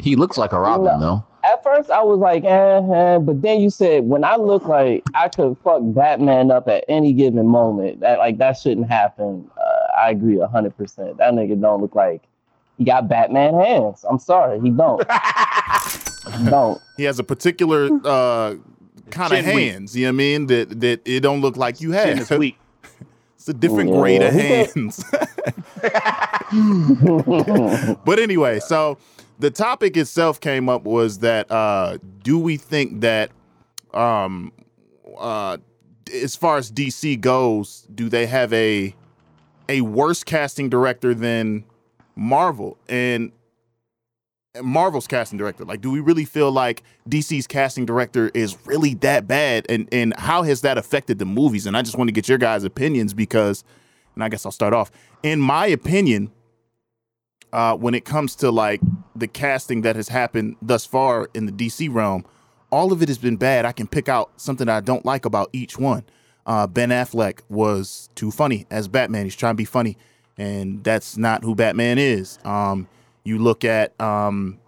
he 0.00 0.16
looks 0.16 0.36
like 0.36 0.52
a 0.52 0.60
Robin 0.60 0.98
though. 1.00 1.24
At 1.44 1.62
first, 1.62 1.90
I 1.90 2.02
was 2.02 2.18
like, 2.18 2.42
eh, 2.44 2.48
eh, 2.92 3.18
but 3.18 3.40
then 3.42 3.60
you 3.60 3.70
said 3.70 4.04
when 4.04 4.24
I 4.24 4.34
look 4.34 4.64
like 4.66 5.04
I 5.14 5.28
could 5.28 5.56
fuck 5.62 5.80
Batman 5.82 6.50
up 6.50 6.66
at 6.68 6.84
any 6.88 7.12
given 7.12 7.46
moment, 7.46 8.00
that 8.00 8.18
like 8.18 8.38
that 8.38 8.54
shouldn't 8.58 8.88
happen. 8.88 9.48
Uh, 9.56 9.98
I 10.00 10.10
agree 10.10 10.40
hundred 10.40 10.76
percent. 10.76 11.18
That 11.18 11.34
nigga 11.34 11.60
don't 11.60 11.80
look 11.80 11.94
like 11.94 12.22
he 12.78 12.84
got 12.84 13.08
Batman 13.08 13.54
hands. 13.54 14.04
I'm 14.08 14.18
sorry, 14.18 14.60
he 14.60 14.70
don't. 14.70 15.00
he 16.38 16.44
don't. 16.50 16.80
He 16.96 17.04
has 17.04 17.18
a 17.18 17.24
particular 17.24 17.88
uh, 18.04 18.54
kind 19.10 19.32
of 19.32 19.44
Chin 19.44 19.54
weak. 19.54 19.72
hands. 19.72 19.96
You 19.96 20.06
know 20.06 20.10
what 20.10 20.14
I 20.14 20.16
mean? 20.16 20.46
That 20.46 20.80
that 20.80 21.00
it 21.04 21.20
don't 21.20 21.40
look 21.40 21.56
like 21.56 21.80
you 21.80 21.92
Chin 21.92 22.18
have. 22.18 22.20
is 22.20 22.30
weak. 22.30 22.58
It's 23.38 23.48
a 23.50 23.54
different 23.54 23.90
Yeah. 23.90 24.00
grade 24.00 24.22
of 24.22 24.32
hands. 24.32 25.04
but 28.04 28.18
anyway, 28.18 28.60
so 28.60 28.98
the 29.38 29.50
topic 29.50 29.96
itself 29.96 30.40
came 30.40 30.68
up 30.68 30.82
was 30.84 31.18
that 31.20 31.50
uh 31.50 31.98
do 32.22 32.38
we 32.38 32.56
think 32.56 33.00
that 33.02 33.30
um 33.94 34.52
uh 35.18 35.58
as 36.14 36.36
far 36.36 36.56
as 36.56 36.70
DC 36.72 37.20
goes, 37.20 37.86
do 37.94 38.08
they 38.08 38.26
have 38.26 38.52
a 38.52 38.94
a 39.68 39.80
worse 39.82 40.24
casting 40.24 40.68
director 40.68 41.14
than 41.14 41.64
Marvel? 42.16 42.78
And 42.88 43.32
Marvel's 44.62 45.06
casting 45.06 45.38
director. 45.38 45.64
Like, 45.64 45.80
do 45.80 45.90
we 45.90 46.00
really 46.00 46.24
feel 46.24 46.50
like 46.50 46.82
DC's 47.08 47.46
casting 47.46 47.84
director 47.84 48.30
is 48.34 48.56
really 48.66 48.94
that 48.94 49.26
bad? 49.26 49.66
And 49.68 49.88
and 49.92 50.14
how 50.18 50.42
has 50.42 50.62
that 50.62 50.78
affected 50.78 51.18
the 51.18 51.24
movies? 51.24 51.66
And 51.66 51.76
I 51.76 51.82
just 51.82 51.96
want 51.96 52.08
to 52.08 52.12
get 52.12 52.28
your 52.28 52.38
guys' 52.38 52.64
opinions 52.64 53.14
because, 53.14 53.64
and 54.14 54.24
I 54.24 54.28
guess 54.28 54.46
I'll 54.46 54.52
start 54.52 54.74
off. 54.74 54.90
In 55.22 55.40
my 55.40 55.66
opinion, 55.66 56.32
uh, 57.52 57.76
when 57.76 57.94
it 57.94 58.04
comes 58.04 58.34
to 58.36 58.50
like 58.50 58.80
the 59.14 59.28
casting 59.28 59.82
that 59.82 59.96
has 59.96 60.08
happened 60.08 60.56
thus 60.60 60.84
far 60.84 61.28
in 61.34 61.46
the 61.46 61.52
DC 61.52 61.92
realm, 61.92 62.24
all 62.70 62.92
of 62.92 63.02
it 63.02 63.08
has 63.08 63.18
been 63.18 63.36
bad. 63.36 63.64
I 63.64 63.72
can 63.72 63.86
pick 63.86 64.08
out 64.08 64.40
something 64.40 64.68
I 64.68 64.80
don't 64.80 65.04
like 65.04 65.24
about 65.24 65.50
each 65.52 65.78
one. 65.78 66.04
Uh, 66.44 66.66
ben 66.66 66.90
Affleck 66.90 67.40
was 67.48 68.08
too 68.14 68.30
funny 68.30 68.66
as 68.70 68.86
Batman. 68.88 69.24
He's 69.24 69.34
trying 69.34 69.54
to 69.54 69.56
be 69.56 69.64
funny, 69.64 69.96
and 70.38 70.82
that's 70.84 71.16
not 71.16 71.42
who 71.44 71.54
Batman 71.54 71.98
is. 71.98 72.38
Um, 72.44 72.88
you 73.24 73.38
look 73.38 73.64
at 73.64 73.98
um, 74.00 74.58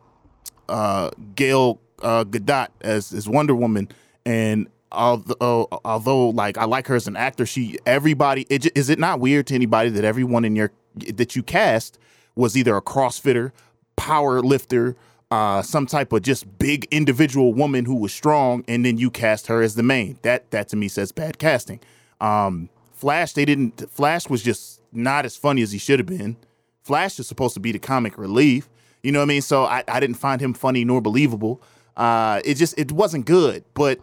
uh, 0.68 1.10
Gail 1.34 1.80
uh, 2.02 2.24
Gadot 2.24 2.68
as 2.80 3.12
as 3.12 3.28
Wonder 3.28 3.54
Woman, 3.54 3.88
and 4.24 4.68
although 4.92 5.68
although 5.84 6.30
like 6.30 6.58
I 6.58 6.64
like 6.64 6.86
her 6.88 6.96
as 6.96 7.06
an 7.06 7.16
actor, 7.16 7.46
she 7.46 7.78
everybody 7.86 8.46
it, 8.50 8.76
is 8.76 8.90
it 8.90 8.98
not 8.98 9.20
weird 9.20 9.46
to 9.48 9.54
anybody 9.54 9.90
that 9.90 10.04
everyone 10.04 10.44
in 10.44 10.56
your 10.56 10.72
that 10.96 11.36
you 11.36 11.42
cast 11.42 11.98
was 12.34 12.56
either 12.56 12.76
a 12.76 12.82
CrossFitter, 12.82 13.52
power 13.96 14.40
lifter, 14.40 14.96
uh, 15.30 15.60
some 15.62 15.86
type 15.86 16.12
of 16.12 16.22
just 16.22 16.58
big 16.58 16.86
individual 16.90 17.52
woman 17.52 17.84
who 17.84 17.96
was 17.96 18.12
strong, 18.12 18.64
and 18.68 18.84
then 18.84 18.96
you 18.96 19.10
cast 19.10 19.48
her 19.48 19.62
as 19.62 19.74
the 19.74 19.82
main. 19.82 20.18
That 20.22 20.50
that 20.50 20.68
to 20.68 20.76
me 20.76 20.88
says 20.88 21.12
bad 21.12 21.38
casting. 21.38 21.80
Um, 22.20 22.70
Flash, 22.92 23.34
they 23.34 23.44
didn't. 23.44 23.88
Flash 23.90 24.28
was 24.28 24.42
just 24.42 24.77
not 24.92 25.24
as 25.24 25.36
funny 25.36 25.62
as 25.62 25.72
he 25.72 25.78
should 25.78 25.98
have 25.98 26.06
been. 26.06 26.36
Flash 26.82 27.18
is 27.18 27.26
supposed 27.26 27.54
to 27.54 27.60
be 27.60 27.72
the 27.72 27.78
comic 27.78 28.16
relief. 28.18 28.68
You 29.02 29.12
know 29.12 29.18
what 29.20 29.24
I 29.24 29.28
mean? 29.28 29.42
So 29.42 29.64
I, 29.64 29.84
I 29.88 30.00
didn't 30.00 30.16
find 30.16 30.40
him 30.40 30.54
funny 30.54 30.84
nor 30.84 31.00
believable. 31.00 31.62
Uh, 31.96 32.40
it 32.44 32.54
just 32.54 32.78
it 32.78 32.92
wasn't 32.92 33.26
good. 33.26 33.64
But 33.74 33.98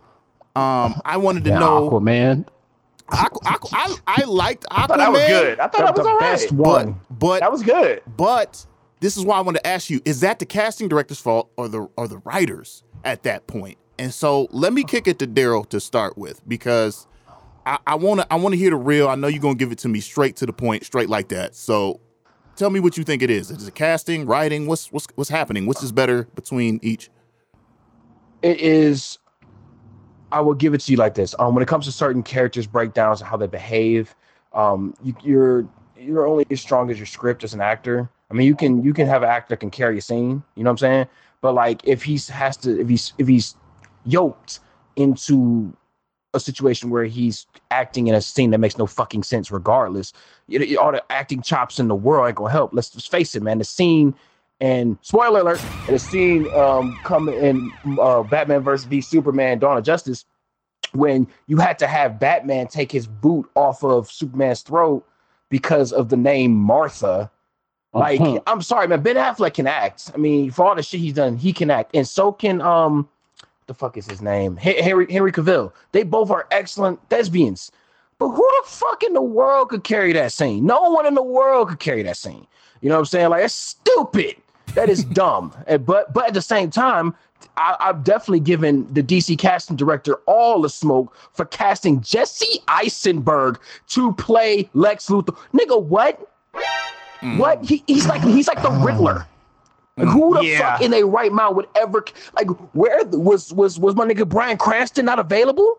um, 0.55 1.01
I 1.05 1.17
wanted 1.17 1.43
to 1.45 1.49
Yeah, 1.51 1.59
know. 1.59 1.89
Aquaman. 1.89 2.47
Aqu- 3.09 3.41
Aqu- 3.43 3.69
I, 4.07 4.21
I 4.21 4.23
liked 4.25 4.65
Aquaman. 4.71 4.77
I 4.83 4.87
thought 4.87 4.97
that 4.97 5.11
was 5.11 5.21
good. 5.27 5.59
I 5.59 5.67
thought 5.67 5.71
that 5.85 5.95
The 5.95 6.01
was 6.01 6.07
all 6.07 6.17
right. 6.17 6.31
best 6.31 6.57
But 6.57 6.63
one. 6.87 7.01
but 7.11 7.39
That 7.41 7.51
was 7.51 7.61
good. 7.63 8.01
but 8.17 8.65
this 8.99 9.15
is 9.17 9.23
why 9.25 9.37
I 9.37 9.41
want 9.41 9.57
to 9.57 9.67
ask 9.67 9.89
you: 9.89 10.01
Is 10.05 10.21
that 10.21 10.39
the 10.39 10.45
casting 10.45 10.87
director's 10.87 11.19
fault, 11.19 11.51
or 11.57 11.67
the 11.67 11.87
or 11.97 12.07
the 12.07 12.17
writers 12.19 12.83
at 13.03 13.23
that 13.23 13.45
point? 13.47 13.77
And 13.99 14.13
so 14.13 14.47
let 14.51 14.73
me 14.73 14.83
kick 14.83 15.07
it 15.07 15.19
to 15.19 15.27
Daryl 15.27 15.67
to 15.69 15.79
start 15.79 16.17
with 16.17 16.41
because 16.47 17.05
I 17.65 17.95
want 17.95 18.21
to 18.21 18.27
I 18.31 18.35
want 18.35 18.53
to 18.53 18.57
hear 18.57 18.69
the 18.69 18.75
real. 18.75 19.07
I 19.07 19.15
know 19.15 19.27
you're 19.27 19.41
gonna 19.41 19.55
give 19.55 19.71
it 19.71 19.79
to 19.79 19.87
me 19.87 19.99
straight 19.99 20.35
to 20.37 20.45
the 20.45 20.53
point, 20.53 20.85
straight 20.85 21.09
like 21.09 21.29
that. 21.29 21.55
So 21.55 21.99
tell 22.55 22.69
me 22.69 22.79
what 22.79 22.97
you 22.97 23.03
think 23.03 23.23
it 23.23 23.29
is. 23.29 23.49
Is 23.49 23.67
it 23.67 23.75
casting, 23.75 24.25
writing? 24.25 24.67
What's 24.67 24.91
what's 24.91 25.07
what's 25.15 25.29
happening? 25.29 25.65
What's 25.65 25.81
is 25.81 25.91
better 25.91 26.25
between 26.35 26.79
each? 26.83 27.09
it 28.45 28.59
is 28.59 29.17
i 30.31 30.39
will 30.39 30.53
give 30.53 30.73
it 30.75 30.81
to 30.81 30.91
you 30.91 30.97
like 30.97 31.15
this 31.15 31.33
um 31.39 31.55
when 31.55 31.63
it 31.63 31.67
comes 31.67 31.85
to 31.85 31.91
certain 31.91 32.21
characters 32.21 32.67
breakdowns 32.67 33.19
and 33.19 33.27
how 33.27 33.35
they 33.35 33.47
behave 33.47 34.15
um 34.53 34.93
you, 35.03 35.15
you're 35.23 35.67
you're 35.97 36.27
only 36.27 36.45
as 36.51 36.61
strong 36.61 36.91
as 36.91 36.97
your 36.97 37.07
script 37.07 37.43
as 37.43 37.55
an 37.55 37.61
actor 37.61 38.07
i 38.29 38.33
mean 38.33 38.45
you 38.45 38.55
can 38.55 38.83
you 38.83 38.93
can 38.93 39.07
have 39.07 39.23
an 39.23 39.29
actor 39.29 39.55
can 39.55 39.71
carry 39.71 39.97
a 39.97 40.01
scene 40.01 40.43
you 40.55 40.63
know 40.63 40.69
what 40.69 40.73
i'm 40.73 40.77
saying 40.77 41.07
but 41.41 41.53
like 41.53 41.81
if 41.85 42.03
he's 42.03 42.27
has 42.29 42.55
to 42.55 42.79
if 42.79 42.87
he's 42.87 43.13
if 43.17 43.27
he's 43.27 43.55
yoked 44.05 44.59
into 44.95 45.75
a 46.35 46.39
situation 46.39 46.89
where 46.89 47.05
he's 47.05 47.47
acting 47.71 48.07
in 48.07 48.15
a 48.15 48.21
scene 48.21 48.51
that 48.51 48.59
makes 48.59 48.77
no 48.77 48.85
fucking 48.85 49.23
sense 49.23 49.49
regardless 49.51 50.13
you 50.47 50.59
know, 50.59 50.81
all 50.81 50.91
the 50.91 51.03
acting 51.11 51.41
chops 51.41 51.79
in 51.79 51.87
the 51.87 51.95
world 51.95 52.27
ain't 52.27 52.35
gonna 52.35 52.51
help 52.51 52.73
let's 52.73 52.89
just 52.89 53.09
face 53.09 53.35
it 53.35 53.41
man 53.43 53.57
the 53.57 53.63
scene 53.63 54.13
and 54.61 54.97
spoiler 55.01 55.41
alert, 55.41 55.59
the 55.87 55.99
scene 55.99 56.47
um 56.53 56.97
coming 57.03 57.35
in 57.35 57.73
uh, 57.99 58.23
Batman 58.23 58.61
versus 58.61 58.85
v 58.85 59.01
Superman: 59.01 59.59
Dawn 59.59 59.77
of 59.77 59.83
Justice, 59.83 60.23
when 60.93 61.27
you 61.47 61.57
had 61.57 61.77
to 61.79 61.87
have 61.87 62.19
Batman 62.19 62.67
take 62.67 62.91
his 62.91 63.05
boot 63.05 63.49
off 63.55 63.83
of 63.83 64.09
Superman's 64.09 64.61
throat 64.61 65.05
because 65.49 65.91
of 65.91 66.09
the 66.09 66.17
name 66.17 66.53
Martha. 66.53 67.29
Like, 67.93 68.19
Mhm. 68.19 68.41
I'm 68.47 68.61
sorry, 68.61 68.87
man. 68.87 69.01
Ben 69.01 69.15
Affleck 69.15 69.53
can 69.53 69.67
act. 69.67 70.11
I 70.13 70.17
mean, 70.17 70.51
for 70.51 70.65
all 70.65 70.75
the 70.75 70.83
shit 70.83 70.99
he's 70.99 71.13
done, 71.13 71.37
he 71.37 71.53
can 71.53 71.69
act, 71.69 71.91
and 71.93 72.07
so 72.07 72.31
can 72.31 72.61
um, 72.61 73.07
the 73.67 73.73
fuck 73.73 73.97
is 73.97 74.07
his 74.07 74.21
name? 74.21 74.59
H- 74.61 74.79
Henry 74.81 75.11
Henry 75.11 75.31
Cavill. 75.31 75.71
They 75.91 76.03
both 76.03 76.29
are 76.31 76.47
excellent 76.51 76.99
thespians. 77.09 77.71
But 78.17 78.29
who 78.29 78.49
the 78.63 78.69
fuck 78.69 79.03
in 79.03 79.13
the 79.13 79.21
world 79.21 79.69
could 79.69 79.83
carry 79.83 80.13
that 80.13 80.31
scene? 80.31 80.65
No 80.65 80.89
one 80.91 81.05
in 81.05 81.15
the 81.15 81.23
world 81.23 81.67
could 81.69 81.79
carry 81.79 82.01
that 82.03 82.15
scene. 82.17 82.47
You 82.81 82.87
know 82.89 82.95
what 82.95 82.99
I'm 82.99 83.05
saying? 83.05 83.29
Like, 83.29 83.43
it's 83.43 83.53
stupid. 83.53 84.35
that 84.75 84.89
is 84.89 85.03
dumb. 85.21 85.53
But 85.85 86.13
but 86.13 86.27
at 86.27 86.33
the 86.33 86.41
same 86.41 86.69
time, 86.69 87.13
I, 87.57 87.75
I've 87.79 88.03
definitely 88.03 88.39
given 88.39 88.91
the 88.93 89.03
DC 89.03 89.37
casting 89.37 89.75
director 89.75 90.15
all 90.27 90.61
the 90.61 90.69
smoke 90.69 91.15
for 91.33 91.45
casting 91.45 92.01
Jesse 92.01 92.59
Eisenberg 92.67 93.59
to 93.87 94.13
play 94.13 94.69
Lex 94.73 95.09
Luthor. 95.09 95.35
Nigga, 95.53 95.81
what? 95.81 96.31
Mm. 97.21 97.37
What? 97.37 97.63
He, 97.65 97.83
he's 97.87 98.07
like 98.07 98.21
he's 98.23 98.47
like 98.47 98.61
the 98.61 98.71
Riddler. 98.71 99.25
Like, 99.97 100.09
who 100.09 100.33
the 100.35 100.45
Yeah. 100.45 100.73
fuck 100.73 100.81
in 100.81 100.91
their 100.91 101.07
right 101.07 101.31
mind 101.31 101.55
would 101.55 101.67
ever 101.75 102.03
like 102.35 102.47
where 102.73 103.05
was 103.05 103.53
was 103.53 103.79
was 103.79 103.95
my 103.95 104.05
nigga 104.05 104.27
Bryan 104.27 104.57
Cranston 104.57 105.05
not 105.05 105.19
available? 105.19 105.77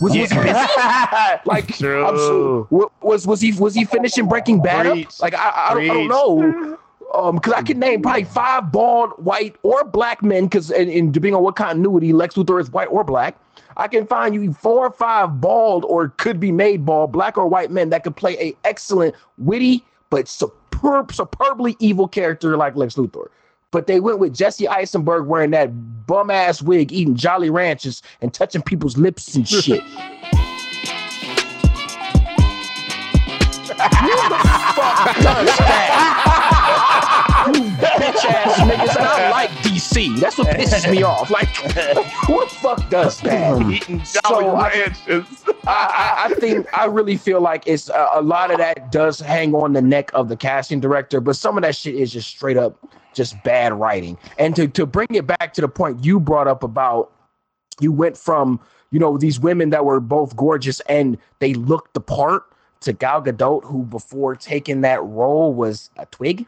Was, 0.00 0.16
was 0.16 0.30
he? 0.30 0.38
Like 1.44 1.68
True. 1.76 2.66
Sure, 2.70 2.90
was 3.02 3.26
was 3.26 3.40
he 3.42 3.52
was 3.52 3.74
he 3.74 3.84
finishing 3.84 4.26
Breaking 4.26 4.62
Bad 4.62 4.86
up? 4.86 4.98
Like 5.20 5.34
I 5.34 5.68
I, 5.70 5.74
don't, 5.74 5.90
I 5.90 5.94
don't 5.94 6.08
know. 6.08 6.78
Um, 7.14 7.34
because 7.34 7.52
I 7.52 7.60
can 7.60 7.78
name 7.78 8.00
probably 8.00 8.24
five 8.24 8.72
bald, 8.72 9.10
white, 9.22 9.54
or 9.62 9.84
black 9.84 10.22
men. 10.22 10.44
Because 10.44 10.70
and, 10.70 10.90
and 10.90 11.12
depending 11.12 11.34
on 11.34 11.42
what 11.42 11.56
continuity, 11.56 12.14
Lex 12.14 12.36
Luthor 12.36 12.58
is 12.58 12.70
white 12.70 12.88
or 12.88 13.04
black. 13.04 13.36
I 13.76 13.86
can 13.86 14.06
find 14.06 14.34
you 14.34 14.54
four 14.54 14.86
or 14.86 14.90
five 14.90 15.38
bald 15.38 15.84
or 15.84 16.08
could 16.08 16.40
be 16.40 16.50
made 16.52 16.86
bald, 16.86 17.12
black 17.12 17.36
or 17.36 17.46
white 17.46 17.70
men 17.70 17.90
that 17.90 18.02
could 18.02 18.16
play 18.16 18.38
a 18.40 18.56
excellent, 18.66 19.14
witty 19.36 19.84
but 20.08 20.26
superb, 20.26 21.12
superbly 21.12 21.76
evil 21.80 22.08
character 22.08 22.56
like 22.56 22.76
Lex 22.76 22.94
Luthor. 22.94 23.28
But 23.72 23.86
they 23.88 23.98
went 24.00 24.18
with 24.20 24.34
Jesse 24.34 24.68
Eisenberg 24.68 25.26
wearing 25.26 25.50
that 25.50 25.68
bum 26.06 26.30
ass 26.30 26.62
wig, 26.62 26.92
eating 26.92 27.16
Jolly 27.16 27.50
Ranchers 27.50 28.02
and 28.20 28.32
touching 28.32 28.62
people's 28.62 28.96
lips 28.96 29.34
and 29.34 29.48
shit. 29.48 29.82
fuck 33.72 35.16
does 35.16 35.58
that? 35.58 36.28
You 37.42 37.54
bitch 37.64 38.24
ass 38.24 38.56
niggas, 38.60 38.96
and 38.96 39.04
I 39.04 39.30
like 39.30 39.50
DC. 39.64 40.16
That's 40.20 40.38
what 40.38 40.46
pisses 40.46 40.88
me 40.88 41.02
off. 41.02 41.28
Like, 41.28 41.48
who 42.26 42.38
the 42.40 42.46
fuck 42.46 42.88
does 42.88 43.20
that? 43.22 43.60
Eating 43.62 44.00
Jolly 44.24 44.44
I- 44.46 44.68
Ranchers. 44.68 45.26
I, 45.66 45.66
I, 45.66 46.24
I 46.26 46.34
think 46.34 46.66
I 46.72 46.84
really 46.84 47.16
feel 47.16 47.40
like 47.40 47.66
it's 47.66 47.88
a, 47.88 48.08
a 48.14 48.22
lot 48.22 48.52
of 48.52 48.58
that 48.58 48.92
does 48.92 49.18
hang 49.18 49.56
on 49.56 49.72
the 49.72 49.82
neck 49.82 50.12
of 50.14 50.28
the 50.28 50.36
casting 50.36 50.78
director, 50.78 51.20
but 51.20 51.34
some 51.34 51.58
of 51.58 51.62
that 51.62 51.74
shit 51.74 51.96
is 51.96 52.12
just 52.12 52.28
straight 52.28 52.56
up 52.56 52.78
just 53.14 53.42
bad 53.44 53.72
writing. 53.72 54.16
And 54.38 54.54
to 54.56 54.68
to 54.68 54.86
bring 54.86 55.08
it 55.12 55.26
back 55.26 55.52
to 55.54 55.60
the 55.60 55.68
point 55.68 56.04
you 56.04 56.18
brought 56.20 56.48
up 56.48 56.62
about 56.62 57.12
you 57.80 57.92
went 57.92 58.16
from 58.16 58.60
you 58.90 58.98
know 58.98 59.16
these 59.16 59.40
women 59.40 59.70
that 59.70 59.84
were 59.84 60.00
both 60.00 60.36
gorgeous 60.36 60.80
and 60.80 61.16
they 61.38 61.54
looked 61.54 61.94
the 61.94 62.00
part 62.00 62.44
to 62.80 62.92
Gal 62.92 63.22
Gadot, 63.22 63.64
who 63.64 63.84
before 63.84 64.34
taking 64.36 64.80
that 64.80 65.02
role 65.04 65.54
was 65.54 65.90
a 65.96 66.06
twig. 66.06 66.46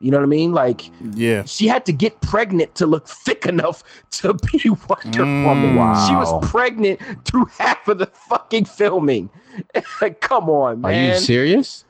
You 0.00 0.10
know 0.10 0.18
what 0.18 0.24
I 0.24 0.26
mean? 0.26 0.52
Like 0.52 0.90
Yeah. 1.14 1.44
she 1.44 1.66
had 1.68 1.86
to 1.86 1.92
get 1.92 2.20
pregnant 2.20 2.74
to 2.74 2.86
look 2.86 3.08
thick 3.08 3.46
enough 3.46 3.82
to 4.20 4.34
be 4.34 4.68
Wonder 4.88 5.24
Mm, 5.24 5.44
Woman. 5.44 5.74
wow. 5.76 6.06
She 6.06 6.14
was 6.14 6.50
pregnant 6.50 7.00
through 7.24 7.46
half 7.58 7.88
of 7.88 7.98
the 7.98 8.06
fucking 8.06 8.66
filming. 8.66 9.30
Like, 10.02 10.20
come 10.28 10.50
on, 10.50 10.80
man. 10.82 10.90
Are 10.90 11.14
you 11.14 11.18
serious? 11.18 11.84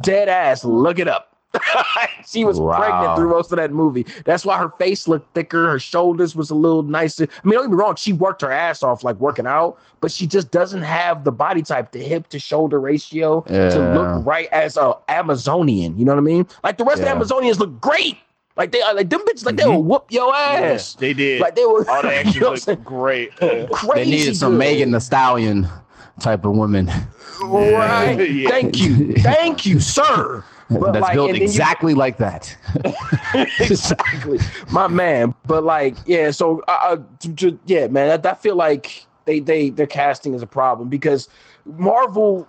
Dead 0.00 0.28
ass. 0.28 0.64
Look 0.64 0.98
it 0.98 1.08
up. 1.08 1.33
she 2.26 2.44
was 2.44 2.58
Wow. 2.60 2.78
pregnant 2.78 3.16
through 3.16 3.30
most 3.30 3.52
of 3.52 3.56
that 3.58 3.72
movie. 3.72 4.06
That's 4.24 4.44
why 4.44 4.58
her 4.58 4.70
face 4.78 5.06
looked 5.08 5.32
thicker. 5.34 5.68
Her 5.70 5.78
shoulders 5.78 6.34
was 6.34 6.50
a 6.50 6.54
little 6.54 6.82
nicer. 6.82 7.24
I 7.24 7.46
mean, 7.46 7.54
don't 7.54 7.64
get 7.64 7.70
me 7.70 7.76
wrong. 7.76 7.96
She 7.96 8.12
worked 8.12 8.42
her 8.42 8.52
ass 8.52 8.82
off 8.82 9.04
like 9.04 9.16
working 9.16 9.46
out, 9.46 9.78
but 10.00 10.10
she 10.10 10.26
just 10.26 10.50
doesn't 10.50 10.82
have 10.82 11.24
the 11.24 11.32
body 11.32 11.62
type, 11.62 11.92
the 11.92 12.00
hip 12.00 12.28
to 12.28 12.38
shoulder 12.38 12.80
ratio 12.80 13.42
to 13.42 13.92
look 13.94 14.26
right 14.26 14.48
as 14.52 14.76
a 14.76 14.94
Amazonian. 15.08 15.96
You 15.98 16.04
know 16.04 16.12
what 16.12 16.18
I 16.18 16.22
mean? 16.22 16.46
Like 16.62 16.78
the 16.78 16.84
rest 16.84 17.02
Yeah. 17.02 17.12
of 17.12 17.28
the 17.28 17.34
Amazonians 17.34 17.58
look 17.58 17.80
great. 17.80 18.18
Like 18.56 18.70
they 18.70 18.82
are 18.82 18.94
like 18.94 19.10
them 19.10 19.20
bitches. 19.26 19.44
Like 19.44 19.56
they 19.56 19.64
will 19.66 19.78
mm-hmm. 19.78 19.88
whoop 19.88 20.06
your 20.10 20.34
ass. 20.34 20.94
They 20.94 21.12
did. 21.12 21.40
Like 21.40 21.56
they 21.56 21.64
were 21.64 21.88
All 21.90 22.02
the 22.02 22.08
you 22.12 22.14
action 22.14 22.40
know 22.40 22.48
what 22.50 22.52
I'm 22.52 22.56
saying? 22.58 22.78
looked 22.78 22.86
great. 22.88 23.30
Yeah. 23.42 23.66
crazy. 23.72 24.10
They 24.10 24.16
needed 24.16 24.36
some 24.36 24.52
good. 24.52 24.58
Megan 24.58 24.90
Thee 24.92 25.00
Stallion 25.00 25.68
type 26.20 26.44
of 26.44 26.52
woman 26.52 26.88
Right. 27.42 28.30
Yeah. 28.30 28.48
Thank 28.48 28.78
you. 28.78 29.14
Thank 29.14 29.66
you, 29.66 29.80
sir. 29.80 30.44
But 30.80 30.92
that's 30.92 31.02
like, 31.02 31.14
built 31.14 31.28
then 31.28 31.36
you- 31.36 31.42
exactly 31.42 31.94
like 31.94 32.18
that. 32.18 32.56
exactly, 33.60 34.38
my 34.70 34.88
man. 34.88 35.34
But 35.46 35.64
like, 35.64 35.96
yeah. 36.06 36.30
So, 36.30 36.62
uh, 36.68 36.96
uh, 36.96 36.96
yeah, 37.66 37.86
man. 37.88 38.20
I, 38.24 38.30
I 38.30 38.34
feel 38.34 38.56
like 38.56 39.06
they 39.24 39.40
they 39.40 39.70
their 39.70 39.86
casting 39.86 40.34
is 40.34 40.42
a 40.42 40.46
problem 40.46 40.88
because 40.88 41.28
Marvel. 41.64 42.48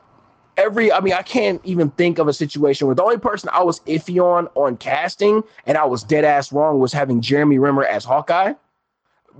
Every, 0.57 0.89
I 0.89 1.01
mean, 1.01 1.11
I 1.11 1.21
can't 1.21 1.59
even 1.65 1.89
think 1.91 2.17
of 2.17 2.30
a 2.30 2.34
situation 2.34 2.88
where 2.88 2.95
the 2.95 3.03
only 3.03 3.17
person 3.17 3.49
I 3.51 3.61
was 3.61 3.82
iffy 3.82 4.23
on 4.23 4.47
on 4.55 4.78
casting, 4.78 5.43
and 5.65 5.78
I 5.78 5.84
was 5.84 6.01
dead 6.01 6.23
ass 6.23 6.53
wrong, 6.53 6.80
was 6.80 6.93
having 6.93 7.19
Jeremy 7.19 7.59
Renner 7.59 7.84
as 7.84 8.05
Hawkeye, 8.05 8.53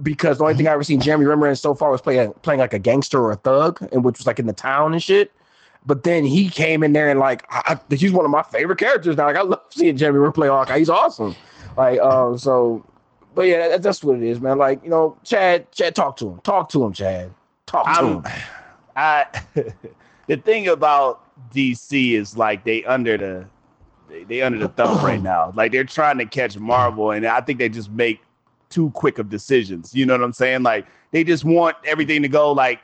because 0.04 0.40
the 0.40 0.44
only 0.44 0.56
thing 0.56 0.68
I 0.68 0.72
ever 0.72 0.84
seen 0.84 1.00
Jeremy 1.00 1.26
Renner 1.26 1.48
in 1.48 1.56
so 1.56 1.74
far 1.74 1.90
was 1.90 2.02
playing 2.02 2.34
playing 2.42 2.60
like 2.60 2.74
a 2.74 2.80
gangster 2.80 3.22
or 3.22 3.32
a 3.32 3.38
thug, 3.38 3.82
and 3.94 4.04
which 4.04 4.18
was 4.18 4.28
like 4.28 4.40
in 4.40 4.46
the 4.46 4.52
town 4.52 4.92
and 4.92 5.02
shit. 5.02 5.32
But 5.86 6.04
then 6.04 6.24
he 6.26 6.50
came 6.50 6.84
in 6.84 6.94
there 6.94 7.10
and 7.10 7.20
like 7.20 7.46
I, 7.50 7.78
I- 7.90 7.96
he's 7.96 8.12
one 8.12 8.26
of 8.26 8.32
my 8.32 8.44
favorite 8.44 8.80
characters 8.80 9.18
now. 9.18 9.26
Like 9.26 9.36
I 9.36 9.42
love 9.42 9.62
seeing 9.70 9.96
Jeremy 9.98 10.20
Renner 10.20 10.32
play 10.32 10.48
Hawkeye. 10.48 10.80
He's 10.80 10.90
awesome. 10.90 11.36
Like 11.78 12.00
um 12.00 12.38
so, 12.38 12.86
but 13.36 13.44
yeah, 13.44 13.70
that, 13.70 13.84
that's 13.84 14.04
what 14.04 14.18
it 14.18 14.24
is, 14.24 14.40
man. 14.40 14.58
Like 14.58 14.84
you 14.84 14.90
know, 14.90 15.18
Chad, 15.24 15.72
Chad, 15.72 15.96
talk 15.96 16.18
to 16.18 16.30
him, 16.30 16.40
talk 16.40 16.70
to 16.70 16.84
him, 16.84 16.94
Chad, 16.94 17.32
talk 17.66 17.86
to 17.86 17.92
I'm, 17.92 18.06
him. 18.06 18.24
I 18.96 19.26
the 20.28 20.38
thing 20.38 20.68
about 20.68 21.22
DC 21.54 22.14
is 22.14 22.38
like 22.38 22.64
they 22.64 22.84
under 22.86 23.18
the 23.18 23.46
they, 24.10 24.24
they 24.24 24.42
under 24.42 24.58
the 24.58 24.70
thumb 24.70 25.04
right 25.06 25.22
now. 25.22 25.52
Like 25.56 25.72
they're 25.72 25.84
trying 25.84 26.18
to 26.20 26.26
catch 26.26 26.58
Marvel, 26.58 27.12
and 27.12 27.26
I 27.26 27.42
think 27.42 27.60
they 27.60 27.70
just 27.70 27.92
make 27.92 28.22
too 28.70 28.90
quick 28.92 29.20
of 29.20 29.30
decisions. 29.30 29.94
You 29.94 30.06
know 30.06 30.14
what 30.14 30.24
I'm 30.24 30.34
saying? 30.34 30.64
Like 30.64 30.88
they 31.12 31.24
just 31.24 31.44
want 31.44 31.76
everything 31.86 32.22
to 32.22 32.28
go 32.28 32.52
like 32.52 32.80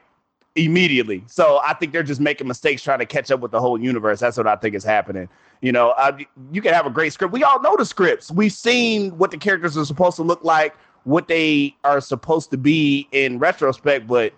immediately. 0.56 1.24
So 1.28 1.60
I 1.64 1.74
think 1.74 1.94
they're 1.94 2.04
just 2.04 2.22
making 2.22 2.48
mistakes 2.48 2.84
trying 2.84 3.00
to 3.00 3.06
catch 3.06 3.32
up 3.32 3.40
with 3.40 3.52
the 3.52 3.60
whole 3.60 3.80
universe. 3.80 4.20
That's 4.20 4.38
what 4.38 4.48
I 4.48 4.56
think 4.56 4.76
is 4.76 4.84
happening. 4.84 5.30
You 5.62 5.72
know, 5.72 5.92
uh, 5.92 6.18
you 6.52 6.62
can 6.62 6.74
have 6.74 6.86
a 6.86 6.90
great 6.90 7.14
script. 7.14 7.34
We 7.34 7.44
all 7.44 7.62
know 7.62 7.76
the 7.78 7.86
scripts. 7.86 8.32
We've 8.32 8.52
seen 8.52 9.18
what 9.18 9.32
the 9.32 9.38
characters 9.38 9.78
are 9.78 9.86
supposed 9.86 10.18
to 10.18 10.24
look 10.24 10.44
like, 10.44 10.76
what 11.04 11.28
they 11.28 11.76
are 11.84 12.02
supposed 12.02 12.52
to 12.52 12.58
be 12.58 13.08
in 13.12 13.40
retrospect, 13.40 14.08
but 14.08 14.34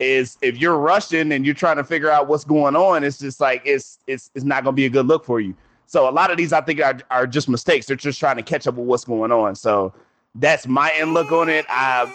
is 0.00 0.38
if 0.42 0.58
you're 0.58 0.78
rushing 0.78 1.32
and 1.32 1.44
you're 1.44 1.54
trying 1.54 1.76
to 1.76 1.84
figure 1.84 2.10
out 2.10 2.26
what's 2.26 2.44
going 2.44 2.74
on, 2.74 3.04
it's 3.04 3.18
just 3.18 3.40
like 3.40 3.62
it's 3.64 3.98
it's 4.06 4.30
it's 4.34 4.44
not 4.44 4.64
gonna 4.64 4.74
be 4.74 4.86
a 4.86 4.90
good 4.90 5.06
look 5.06 5.24
for 5.24 5.40
you. 5.40 5.54
So 5.86 6.08
a 6.08 6.10
lot 6.10 6.30
of 6.30 6.36
these 6.36 6.52
I 6.52 6.60
think 6.60 6.80
are, 6.80 6.98
are 7.10 7.26
just 7.26 7.48
mistakes. 7.48 7.86
They're 7.86 7.96
just 7.96 8.18
trying 8.18 8.36
to 8.36 8.42
catch 8.42 8.66
up 8.66 8.74
with 8.74 8.86
what's 8.86 9.04
going 9.04 9.30
on. 9.30 9.54
So 9.54 9.92
that's 10.34 10.66
my 10.66 10.90
end 10.94 11.14
look 11.14 11.30
on 11.30 11.48
it. 11.48 11.64
I 11.68 12.12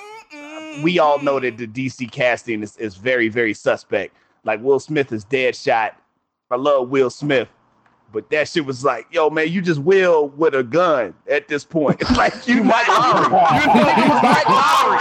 we 0.84 1.00
all 1.00 1.20
know 1.20 1.40
that 1.40 1.58
the 1.58 1.68
DC 1.68 2.12
casting 2.12 2.64
is, 2.64 2.78
is 2.78 2.96
very, 2.96 3.30
very 3.30 3.54
suspect. 3.54 4.16
Like 4.44 4.62
Will 4.62 4.80
Smith 4.80 5.12
is 5.12 5.26
Deadshot. 5.26 5.92
I 6.52 6.56
love 6.56 6.90
Will 6.90 7.10
Smith. 7.10 7.48
But 8.12 8.30
that 8.32 8.48
shit 8.48 8.66
was 8.66 8.84
like, 8.84 9.06
yo, 9.12 9.30
man, 9.30 9.50
you 9.50 9.62
just 9.62 9.82
will 9.82 10.30
with 10.30 10.56
a 10.56 10.64
gun 10.64 11.14
at 11.30 11.48
this 11.48 11.64
point. 11.64 12.02
It's 12.02 12.10
like 12.18 12.48
you 12.48 12.64
Mike 12.64 12.88
Lowry. 12.88 13.24
You 13.24 13.30
know, 13.30 14.20
Mike 14.24 14.46
Lowrey. 14.46 15.00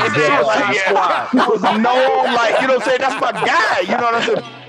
And 0.00 0.14
then, 0.16 0.42
like, 0.44 0.74
yeah, 0.74 1.28
It 1.32 1.48
was 1.48 1.62
known, 1.62 2.34
like, 2.34 2.60
you 2.60 2.66
know 2.66 2.74
what 2.74 2.82
I'm 2.82 2.88
saying? 2.88 2.98
That's 3.00 3.20
my 3.20 3.32
guy. 3.32 3.80
You 3.80 3.96
know 3.96 4.02
what 4.02 4.14
I'm 4.14 4.22
saying? 4.22 4.61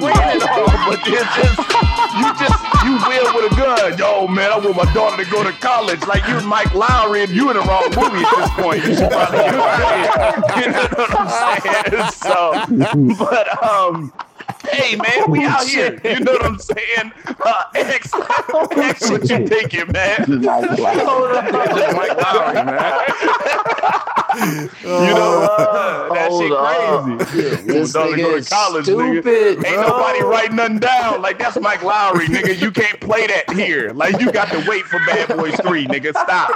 Winning 0.00 0.42
all, 0.42 0.66
but 0.88 1.00
it's 1.06 1.32
just 1.36 1.58
you 2.16 2.28
just 2.38 2.58
you 2.84 2.94
will 2.96 3.34
with 3.34 3.52
a 3.52 3.56
gun. 3.56 3.98
Yo, 3.98 4.26
man, 4.26 4.50
I 4.52 4.58
want 4.58 4.76
my 4.76 4.92
daughter 4.92 5.24
to 5.24 5.30
go 5.30 5.42
to 5.42 5.52
college. 5.52 6.00
Like 6.06 6.26
you, 6.28 6.40
Mike 6.46 6.68
Lowrey, 6.68 7.24
and 7.24 7.32
you 7.32 7.50
in 7.50 7.56
the 7.56 7.62
wrong 7.62 7.84
movie 7.96 8.24
at 8.24 8.36
this 8.36 8.50
point. 8.56 8.84
You 8.84 8.94
should 8.96 9.10
probably 9.10 9.38
get. 9.38 10.66
You 10.66 10.72
know 10.72 10.88
what 10.96 11.20
I'm 11.20 11.28
saying? 11.62 12.12
So, 12.26 13.14
but 13.18 13.62
um. 13.62 14.12
Hey 14.72 14.96
man, 14.96 15.30
we 15.30 15.44
out 15.44 15.64
here. 15.66 15.98
You 16.04 16.20
know 16.20 16.32
what 16.32 16.44
I'm 16.44 16.58
saying? 16.58 17.12
Uh, 17.40 17.64
X, 17.74 18.12
X, 18.72 19.10
what 19.10 19.28
you 19.28 19.46
thinking, 19.46 19.90
man? 19.92 20.24
Mike 20.42 20.70
Lowrey. 20.70 21.52
Just 21.76 21.96
Mike 21.96 22.16
Lowrey, 22.18 22.66
man. 22.66 23.00
you 24.82 25.14
know, 25.14 25.48
uh, 25.50 26.12
that 26.12 26.30
shit 26.30 26.52
crazy. 26.52 27.56
up. 27.56 27.64
This 27.66 27.92
Daughter 27.92 28.12
nigga 28.12 28.16
go 28.22 28.30
to 28.32 28.36
is 28.36 28.48
college, 28.48 28.86
nigga. 28.86 29.22
stupid, 29.22 29.64
Ain't 29.66 29.76
nobody 29.80 30.22
writing 30.22 30.56
nothing 30.56 30.78
down. 30.78 31.22
Like 31.22 31.38
that's 31.38 31.58
Mike 31.60 31.80
Lowrey, 31.80 32.26
nigga. 32.26 32.60
You 32.60 32.70
can't 32.70 33.00
play 33.00 33.26
that 33.28 33.50
here. 33.54 33.92
Like 33.92 34.20
you 34.20 34.30
got 34.32 34.48
to 34.50 34.62
wait 34.68 34.84
for 34.84 34.98
Bad 35.06 35.28
Boys 35.36 35.54
Three, 35.60 35.86
nigga. 35.86 36.10
Stop. 36.10 36.50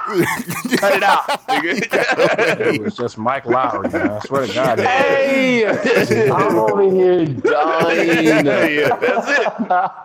Cut 0.79 0.95
it 0.97 1.03
out, 1.03 1.27
nigga. 1.49 2.75
It 2.75 2.83
was 2.83 2.97
just 2.97 3.17
Mike 3.19 3.47
Lowry, 3.47 3.89
man. 3.89 4.11
I 4.11 4.19
swear 4.21 4.47
to 4.47 4.53
God. 4.55 4.79
Hey, 4.81 5.65
I'm 6.31 6.57
over 6.57 6.83
here 6.83 7.25
dying. 7.25 8.00
yeah, 8.23 8.97
that's 8.97 9.29
it. 9.29 9.91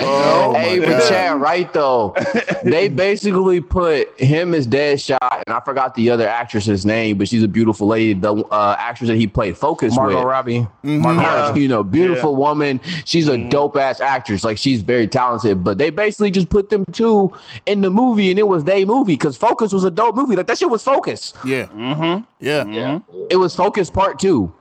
Oh 0.00 0.52
hey, 0.54 0.80
but 0.80 0.88
God. 0.88 1.08
Chad, 1.08 1.40
right 1.40 1.72
though, 1.72 2.16
they 2.64 2.88
basically 2.88 3.60
put 3.60 4.20
him 4.20 4.52
as 4.52 4.66
Deadshot, 4.66 5.18
and 5.46 5.54
I 5.54 5.60
forgot 5.60 5.94
the 5.94 6.10
other 6.10 6.26
actress's 6.28 6.84
name, 6.84 7.16
but 7.16 7.28
she's 7.28 7.44
a 7.44 7.48
beautiful 7.48 7.86
lady. 7.86 8.12
The 8.12 8.34
uh, 8.34 8.74
actress 8.76 9.08
that 9.08 9.16
he 9.16 9.28
played 9.28 9.56
Focus 9.56 9.94
Margot 9.94 10.16
with. 10.16 10.24
Robbie. 10.24 10.66
Mhm. 10.84 11.22
Yeah, 11.22 11.54
you 11.54 11.68
know, 11.68 11.84
beautiful 11.84 12.34
woman. 12.34 12.80
She's 13.04 13.28
a 13.28 13.36
Mhm. 13.36 13.50
dope 13.50 13.76
ass 13.76 14.00
actress. 14.00 14.42
Like 14.42 14.58
she's 14.58 14.82
very 14.82 15.06
talented. 15.06 15.62
But 15.62 15.78
they 15.78 15.90
basically 15.90 16.32
just 16.32 16.48
put 16.50 16.70
them 16.70 16.84
two 16.90 17.32
in 17.66 17.80
the 17.80 17.88
movie, 17.90 18.30
and 18.30 18.38
it 18.38 18.48
was 18.48 18.64
their 18.64 18.84
movie 18.84 19.14
because 19.14 19.36
Focus 19.36 19.72
was 19.72 19.84
a 19.84 19.92
dope 19.92 20.16
movie. 20.16 20.34
Like 20.34 20.48
that 20.48 20.58
shit 20.58 20.68
was 20.68 20.82
Focus. 20.82 21.34
Yeah, 21.44 21.66
Mm-hmm. 21.66 22.24
yeah. 22.44 22.64
Yeah. 22.66 22.98
It 23.30 23.36
was 23.36 23.54
Focus 23.54 23.90
Part 23.90 24.18
Two. 24.18 24.52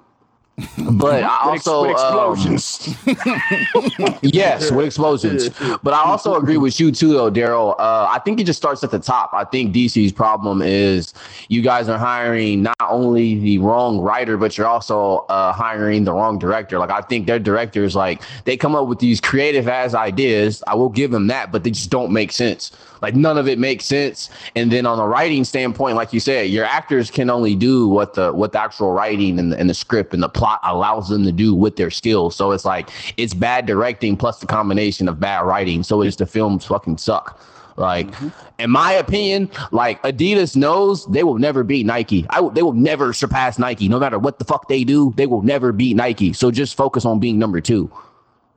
But 0.94 1.24
I 1.24 1.50
also 1.50 1.88
with 1.88 1.98
um, 1.98 2.34
explosions. 2.34 2.96
yes, 4.22 4.72
with 4.72 4.86
explosions. 4.86 5.50
But 5.82 5.94
I 5.94 6.04
also 6.04 6.36
agree 6.36 6.58
with 6.58 6.80
you 6.80 6.92
too, 6.92 7.14
though, 7.14 7.32
Daryl. 7.32 7.76
Uh, 7.80 8.08
I 8.10 8.20
think 8.24 8.40
it 8.40 8.44
just 8.44 8.58
starts 8.58 8.84
at 8.84 8.92
the 8.92 9.00
top. 9.00 9.32
I 9.34 9.44
think 9.46 9.74
DC's 9.74 10.12
problem 10.12 10.62
is 10.62 11.14
you 11.48 11.62
guys 11.62 11.90
are 11.90 11.98
hiring 11.98 12.64
not 12.64 12.76
only 12.82 13.40
the 13.40 13.58
wrong 13.60 14.00
writer, 14.00 14.38
but 14.38 14.58
you're 14.58 14.68
also 14.68 15.26
uh, 15.30 15.52
hiring 15.54 16.04
the 16.04 16.14
wrong 16.14 16.38
director. 16.38 16.78
Like 16.78 16.92
I 16.92 17.02
think 17.02 17.26
their 17.26 17.40
directors, 17.40 17.96
like 17.96 18.22
they 18.46 18.56
come 18.56 18.76
up 18.76 18.88
with 18.88 19.00
these 19.00 19.20
creative 19.20 19.68
ass 19.68 19.94
ideas. 19.94 20.64
I 20.68 20.76
will 20.76 20.90
give 20.90 21.12
them 21.12 21.28
that, 21.28 21.52
but 21.52 21.64
they 21.64 21.72
just 21.72 21.90
don't 21.90 22.12
make 22.12 22.32
sense. 22.32 22.72
Like 23.04 23.16
none 23.16 23.38
of 23.38 23.50
it 23.50 23.60
makes 23.60 23.84
sense. 23.84 24.30
And 24.56 24.72
then 24.72 24.86
on 24.86 24.98
the 24.98 25.06
writing 25.06 25.44
standpoint, 25.44 25.98
like 25.98 26.14
you 26.14 26.22
said, 26.22 26.50
your 26.50 26.64
actors 26.64 27.12
can 27.12 27.30
only 27.30 27.54
do 27.54 27.90
what 27.90 28.14
the 28.14 28.32
what 28.32 28.54
the 28.54 28.62
actual 28.62 28.94
writing 28.94 29.38
and 29.40 29.52
the, 29.52 29.60
and 29.60 29.70
the 29.70 29.74
script 29.74 30.14
and 30.14 30.24
the 30.24 30.30
plot 30.44 30.60
allows 30.64 31.08
them 31.08 31.24
to 31.24 31.32
do 31.32 31.56
with 31.56 31.78
their 31.78 31.90
skills. 31.90 32.36
So 32.36 32.52
it's 32.52 32.66
like 32.66 32.90
it's 33.16 33.34
bad 33.34 33.66
directing 33.66 34.18
plus 34.18 34.40
the 34.40 34.46
combination 34.46 35.08
of 35.08 35.18
bad 35.18 35.46
writing. 35.46 35.84
So 35.84 36.02
it's 36.02 36.18
the 36.18 36.26
films 36.26 36.66
fucking 36.66 36.98
suck. 36.98 37.40
Like, 37.78 38.10
in 38.60 38.70
my 38.70 38.92
opinion, 38.92 39.50
like 39.72 40.04
Adidas 40.04 40.58
knows 40.58 41.06
they 41.08 41.24
will 41.24 41.40
never 41.40 41.64
beat 41.64 41.86
Nike. 41.86 42.26
I 42.30 42.46
they 42.50 42.62
will 42.62 42.74
never 42.74 43.14
surpass 43.14 43.58
Nike. 43.58 43.88
No 43.88 44.00
matter 44.00 44.20
what 44.20 44.38
the 44.38 44.44
fuck 44.44 44.68
they 44.68 44.84
do, 44.84 45.14
they 45.16 45.28
will 45.28 45.44
never 45.44 45.72
beat 45.72 45.96
Nike. 45.96 46.34
So 46.34 46.52
just 46.52 46.76
focus 46.76 47.06
on 47.06 47.22
being 47.22 47.40
number 47.40 47.62
two. 47.62 47.90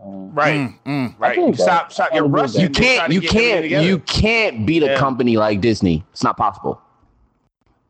Right. 0.01 0.57
Mm, 0.57 0.78
mm. 0.87 1.14
Right. 1.20 1.39
You 1.39 1.55
stop. 1.55 1.93
Stop. 1.93 2.12
You're 2.12 2.24
I 2.24 2.28
rushing. 2.28 2.62
You 2.62 2.68
that. 2.68 3.12
You're 3.12 3.22
trying 3.22 3.32
can't, 3.32 3.64
you 3.64 3.70
can't, 3.70 3.87
you 3.87 3.99
can't 4.01 4.66
beat 4.66 4.82
a 4.82 4.87
Yeah. 4.87 4.99
company 4.99 5.37
like 5.37 5.61
Disney. 5.61 6.05
It's 6.11 6.24
not 6.24 6.37
possible. 6.37 6.82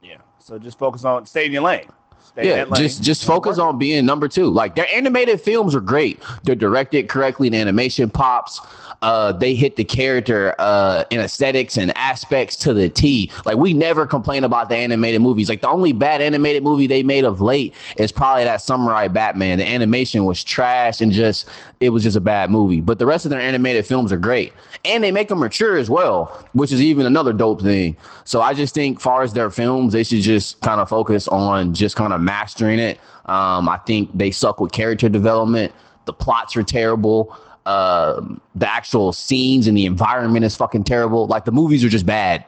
Yeah. 0.02 0.18
So 0.38 0.58
just 0.58 0.78
focus 0.78 1.04
on 1.06 1.24
stay 1.24 1.46
in 1.46 1.52
your 1.52 1.62
lane. 1.62 1.88
Yeah, 2.36 2.66
just 2.74 3.02
just 3.02 3.24
focus 3.24 3.58
on 3.58 3.78
being 3.78 4.04
number 4.04 4.28
two. 4.28 4.50
Like 4.50 4.74
their 4.74 4.86
animated 4.94 5.40
films 5.40 5.74
are 5.74 5.80
great. 5.80 6.22
They're 6.44 6.54
directed 6.54 7.08
correctly. 7.08 7.48
The 7.48 7.56
animation 7.58 8.10
pops. 8.10 8.60
Uh, 9.02 9.32
they 9.32 9.54
hit 9.54 9.76
the 9.76 9.84
character 9.84 10.54
uh 10.58 11.04
in 11.10 11.20
aesthetics 11.20 11.76
and 11.76 11.96
aspects 11.96 12.56
to 12.56 12.72
the 12.74 12.88
T. 12.88 13.30
Like 13.44 13.56
we 13.56 13.72
never 13.72 14.06
complain 14.06 14.44
about 14.44 14.68
the 14.68 14.76
animated 14.76 15.20
movies. 15.20 15.48
Like 15.48 15.60
the 15.60 15.68
only 15.68 15.92
bad 15.92 16.20
animated 16.20 16.62
movie 16.62 16.86
they 16.86 17.02
made 17.02 17.24
of 17.24 17.40
late 17.40 17.74
is 17.96 18.12
probably 18.12 18.44
that 18.44 18.60
Samurai 18.60 19.08
Batman. 19.08 19.58
The 19.58 19.66
animation 19.66 20.24
was 20.24 20.42
trash 20.42 21.00
and 21.00 21.12
just 21.12 21.48
it 21.80 21.90
was 21.90 22.02
just 22.02 22.16
a 22.16 22.20
bad 22.20 22.50
movie. 22.50 22.80
But 22.80 22.98
the 22.98 23.06
rest 23.06 23.24
of 23.26 23.30
their 23.30 23.40
animated 23.40 23.86
films 23.86 24.12
are 24.12 24.16
great, 24.16 24.52
and 24.84 25.04
they 25.04 25.12
make 25.12 25.28
them 25.28 25.40
mature 25.40 25.76
as 25.76 25.90
well, 25.90 26.46
which 26.52 26.72
is 26.72 26.80
even 26.80 27.06
another 27.06 27.32
dope 27.32 27.62
thing. 27.62 27.96
So 28.24 28.40
I 28.40 28.54
just 28.54 28.74
think, 28.74 29.00
far 29.00 29.22
as 29.22 29.32
their 29.32 29.50
films, 29.50 29.92
they 29.92 30.02
should 30.02 30.22
just 30.22 30.60
kind 30.62 30.80
of 30.80 30.88
focus 30.88 31.28
on 31.28 31.74
just 31.74 31.96
kind 31.96 32.12
of 32.12 32.20
mastering 32.20 32.78
it. 32.78 32.98
Um, 33.26 33.68
I 33.68 33.78
think 33.86 34.10
they 34.16 34.30
suck 34.30 34.60
with 34.60 34.72
character 34.72 35.08
development. 35.08 35.72
The 36.06 36.12
plots 36.12 36.56
are 36.56 36.62
terrible. 36.62 37.36
Um, 37.66 38.40
the 38.54 38.70
actual 38.70 39.12
scenes 39.12 39.66
and 39.66 39.76
the 39.76 39.86
environment 39.86 40.44
is 40.44 40.54
fucking 40.54 40.84
terrible. 40.84 41.26
Like 41.26 41.44
the 41.44 41.52
movies 41.52 41.84
are 41.84 41.88
just 41.88 42.06
bad. 42.06 42.44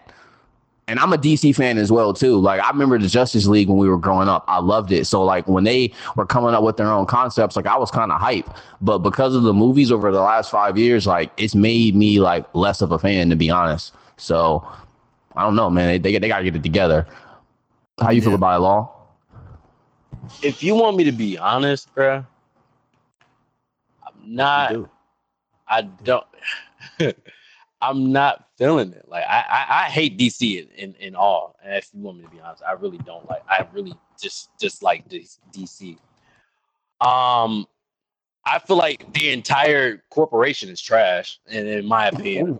And 0.86 0.98
I'm 1.00 1.12
a 1.12 1.18
DC 1.18 1.54
fan 1.56 1.76
as 1.76 1.90
well 1.92 2.14
too. 2.14 2.38
Like 2.38 2.60
I 2.60 2.70
remember 2.70 2.98
the 2.98 3.08
Justice 3.08 3.46
League 3.46 3.68
when 3.68 3.78
we 3.78 3.88
were 3.88 3.98
growing 3.98 4.28
up. 4.28 4.44
I 4.46 4.60
loved 4.60 4.92
it. 4.92 5.06
So 5.06 5.22
like 5.24 5.46
when 5.48 5.64
they 5.64 5.92
were 6.16 6.24
coming 6.24 6.54
up 6.54 6.62
with 6.62 6.76
their 6.76 6.86
own 6.86 7.04
concepts, 7.04 7.56
like 7.56 7.66
I 7.66 7.76
was 7.76 7.90
kind 7.90 8.12
of 8.12 8.20
hype. 8.20 8.48
But 8.80 8.98
because 8.98 9.34
of 9.34 9.42
the 9.42 9.52
movies 9.52 9.90
over 9.90 10.12
the 10.12 10.20
last 10.20 10.50
five 10.52 10.78
years, 10.78 11.06
like 11.06 11.32
it's 11.36 11.54
made 11.54 11.96
me 11.96 12.20
like 12.20 12.46
less 12.54 12.80
of 12.80 12.92
a 12.92 12.98
fan 12.98 13.28
to 13.30 13.36
be 13.36 13.50
honest. 13.50 13.92
So 14.18 14.66
I 15.36 15.42
don't 15.42 15.56
know, 15.56 15.68
man. 15.68 15.88
They 15.88 15.98
they, 15.98 16.18
they 16.18 16.28
gotta 16.28 16.44
get 16.44 16.54
it 16.56 16.62
together. 16.62 17.06
How 18.00 18.10
you 18.10 18.22
feel 18.22 18.34
about 18.34 18.56
it, 18.56 18.62
Law? 18.62 18.94
If 20.42 20.62
you 20.62 20.76
want 20.76 20.96
me 20.96 21.04
to 21.04 21.12
be 21.12 21.36
honest, 21.36 21.92
bruh, 21.94 22.24
I'm 24.06 24.14
not. 24.24 24.88
I 25.68 25.82
don't. 25.82 26.24
I'm 27.80 28.12
not 28.12 28.48
feeling 28.56 28.92
it. 28.92 29.04
Like 29.08 29.24
I, 29.24 29.44
I, 29.48 29.84
I 29.84 29.84
hate 29.84 30.18
DC 30.18 30.62
in, 30.62 30.68
in, 30.74 30.94
in 30.94 31.14
all. 31.14 31.56
And 31.62 31.74
if 31.76 31.90
you 31.94 32.00
want 32.00 32.18
me 32.18 32.24
to 32.24 32.30
be 32.30 32.40
honest, 32.40 32.62
I 32.66 32.72
really 32.72 32.98
don't 32.98 33.28
like. 33.28 33.42
I 33.48 33.66
really 33.72 33.94
just 34.20 34.50
just 34.60 34.82
like 34.82 35.08
this 35.08 35.38
DC. 35.52 35.92
Um, 37.00 37.66
I 38.44 38.58
feel 38.58 38.76
like 38.76 39.12
the 39.12 39.30
entire 39.30 40.02
corporation 40.10 40.70
is 40.70 40.80
trash, 40.80 41.38
and 41.46 41.68
in 41.68 41.86
my 41.86 42.08
opinion, 42.08 42.58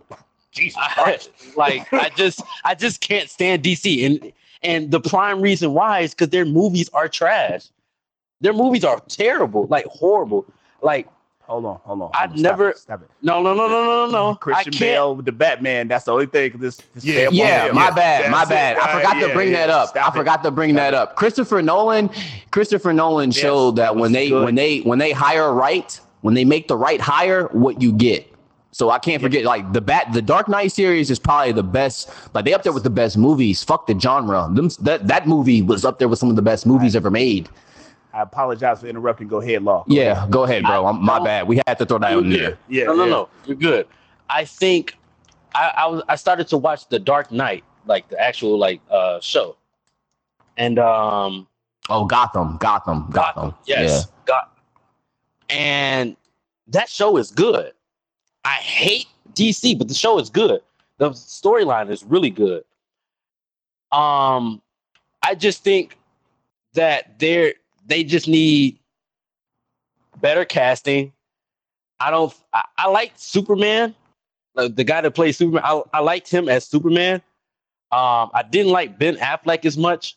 Jesus 0.51 0.79
I, 0.79 0.93
Christ. 1.03 1.31
like 1.57 1.91
I 1.91 2.09
just 2.15 2.41
I 2.63 2.75
just 2.75 3.01
can't 3.01 3.29
stand 3.29 3.63
DC, 3.63 4.05
and 4.05 4.31
and 4.61 4.91
the 4.91 5.01
prime 5.01 5.41
reason 5.41 5.73
why 5.73 6.01
is 6.01 6.13
because 6.13 6.29
their 6.29 6.45
movies 6.45 6.89
are 6.93 7.09
trash. 7.09 7.67
Their 8.41 8.53
movies 8.53 8.85
are 8.85 9.01
terrible, 9.01 9.67
like 9.67 9.85
horrible. 9.85 10.45
Like 10.81 11.09
Hold 11.49 11.65
on, 11.65 11.79
hold 11.83 12.01
on. 12.03 12.11
I 12.13 12.19
hold 12.19 12.31
on. 12.31 12.37
Stop 12.37 12.51
never- 12.51 12.69
it, 12.69 12.77
Stop 12.77 13.01
it. 13.01 13.09
no, 13.23 13.41
no, 13.41 13.55
no, 13.55 13.67
no, 13.67 13.83
no, 13.83 14.05
no, 14.05 14.11
no. 14.11 14.35
Christian 14.39 14.73
I. 14.75 14.79
Bale 14.79 15.15
with 15.15 15.25
the 15.25 15.31
Batman. 15.31 15.87
That's 15.87 16.05
the 16.05 16.11
only 16.13 16.27
thing. 16.27 16.53
This, 16.59 16.77
this 16.93 17.03
Yeah. 17.03 17.13
stay 17.13 17.25
up 17.25 17.31
on 17.31 17.35
Yeah, 17.35 17.65
him. 17.69 17.75
my 17.75 17.89
bad, 17.89 18.29
my 18.31 18.45
bad. 18.45 18.77
it. 18.77 18.83
I 18.83 18.93
forgot 18.95 19.17
Uh, 19.17 19.19
to 19.21 19.27
yeah, 19.29 19.33
bring 19.33 19.51
yeah. 19.51 19.65
that 19.65 19.69
up. 19.71 19.89
Stop 19.89 20.05
I 20.05 20.15
it. 20.15 20.17
forgot 20.19 20.43
to 20.43 20.51
bring 20.51 20.75
that 20.75 20.93
up. 20.93 21.15
Christopher 21.15 21.61
Nolan, 21.63 22.11
Christopher 22.51 22.93
Nolan 22.93 23.29
Yes, 23.31 23.37
showed 23.39 23.77
that 23.77 23.81
that 23.81 23.95
when 23.95 24.11
they 24.11 24.29
good. 24.29 24.45
when 24.45 24.53
they 24.53 24.79
when 24.81 24.99
they 24.99 25.11
hire 25.11 25.51
right, 25.51 25.99
when 26.21 26.35
they 26.35 26.45
make 26.45 26.67
the 26.67 26.77
right 26.77 27.01
hire, 27.01 27.45
what 27.51 27.81
you 27.81 27.93
get. 27.93 28.27
So 28.71 28.91
I 28.91 28.99
can't 28.99 29.19
forget, 29.19 29.45
like 29.45 29.73
the 29.73 29.81
bat, 29.81 30.09
the 30.13 30.21
Dark 30.21 30.47
Knight 30.47 30.71
series 30.71 31.09
is 31.09 31.17
probably 31.17 31.51
the 31.53 31.63
best. 31.63 32.11
Like 32.35 32.45
they 32.45 32.53
up 32.53 32.61
there 32.61 32.71
with 32.73 32.83
the 32.83 32.91
best 32.91 33.17
movies. 33.17 33.63
Fuck 33.63 33.87
the 33.87 33.99
genre. 33.99 34.47
Them, 34.53 34.69
that 34.81 35.07
that 35.07 35.27
movie 35.27 35.63
was 35.63 35.83
up 35.83 35.97
there 35.97 36.07
with 36.07 36.19
some 36.19 36.29
of 36.29 36.35
the 36.35 36.43
best 36.43 36.67
movies 36.67 36.95
ever 36.95 37.09
made. 37.09 37.49
I 38.13 38.21
apologize 38.21 38.81
for 38.81 38.87
interrupting. 38.87 39.27
Go 39.27 39.39
ahead, 39.41 39.63
Law. 39.63 39.83
Go 39.87 39.93
Yeah, 39.95 40.11
ahead. 40.13 40.31
go 40.31 40.43
ahead, 40.43 40.63
bro. 40.63 40.85
I'm, 40.87 41.03
my 41.03 41.15
don't- 41.17 41.25
bad. 41.25 41.47
We 41.47 41.61
had 41.67 41.77
to 41.77 41.85
throw 41.85 41.99
that 41.99 42.11
You 42.11 42.19
in 42.19 42.29
there. 42.29 42.57
Yeah. 42.67 42.85
no, 42.85 42.95
no, 42.95 43.03
yeah. 43.05 43.09
no. 43.11 43.29
You're 43.45 43.55
good. 43.57 43.87
I 44.29 44.45
think 44.45 44.95
I, 45.55 45.71
I 45.77 45.87
was 45.87 46.03
I 46.07 46.15
started 46.15 46.47
to 46.49 46.57
watch 46.57 46.87
the 46.89 46.99
Dark 46.99 47.31
Knight, 47.31 47.63
like 47.85 48.07
the 48.09 48.19
actual 48.19 48.57
like 48.57 48.81
uh 48.89 49.19
show, 49.19 49.55
and 50.57 50.79
um 50.79 51.47
Oh, 51.91 52.05
Gotham, 52.05 52.57
Gotham, 52.57 53.07
Gotham. 53.11 53.55
yes, 53.65 54.07
Gotham, 54.25 54.49
and 55.49 56.15
that 56.67 56.87
show 56.89 57.17
is 57.17 57.31
good. 57.31 57.73
I 58.45 58.53
hate 58.53 59.07
DC, 59.33 59.75
but 59.77 59.87
the 59.87 59.93
show 59.95 60.19
is 60.19 60.29
good. 60.29 60.61
The 60.97 61.09
storyline 61.11 61.89
is 61.89 62.03
really 62.03 62.29
good. 62.29 62.63
Um, 63.91 64.61
I 65.23 65.33
just 65.35 65.63
think 65.63 65.97
that 66.73 67.17
they're 67.19 67.53
they 67.89 68.03
just 68.03 68.27
need 68.27 68.79
better 70.21 70.45
casting. 70.45 71.11
I 71.99 72.11
don't. 72.11 72.33
I, 72.53 72.63
I 72.77 72.87
like 72.87 73.11
Superman, 73.17 73.93
like 74.55 74.75
the 74.75 74.83
guy 74.85 75.01
that 75.01 75.11
plays 75.11 75.37
Superman. 75.37 75.63
I, 75.65 75.81
I 75.93 75.99
liked 75.99 76.29
him 76.29 76.47
as 76.47 76.63
Superman. 76.65 77.15
Um, 77.91 78.29
I 78.33 78.43
didn't 78.49 78.71
like 78.71 78.97
Ben 78.99 79.17
Affleck 79.17 79.65
as 79.65 79.77
much 79.77 80.15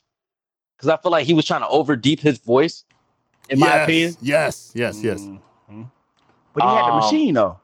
because 0.77 0.89
I 0.91 0.97
feel 0.99 1.11
like 1.11 1.27
he 1.27 1.35
was 1.35 1.47
trying 1.47 1.62
to 1.62 1.66
overdeep 1.66 2.20
his 2.20 2.39
voice. 2.39 2.85
In 3.49 3.59
my 3.59 3.79
opinion, 3.83 4.14
Yes, 4.20 4.70
yes, 4.75 5.03
yes. 5.03 5.20
Mhm. 5.68 5.91
But 6.55 6.62
he 6.62 6.68
had 6.68 6.87
the 6.87 6.93
Um, 6.93 6.97
machine 7.01 7.35
though. 7.35 7.59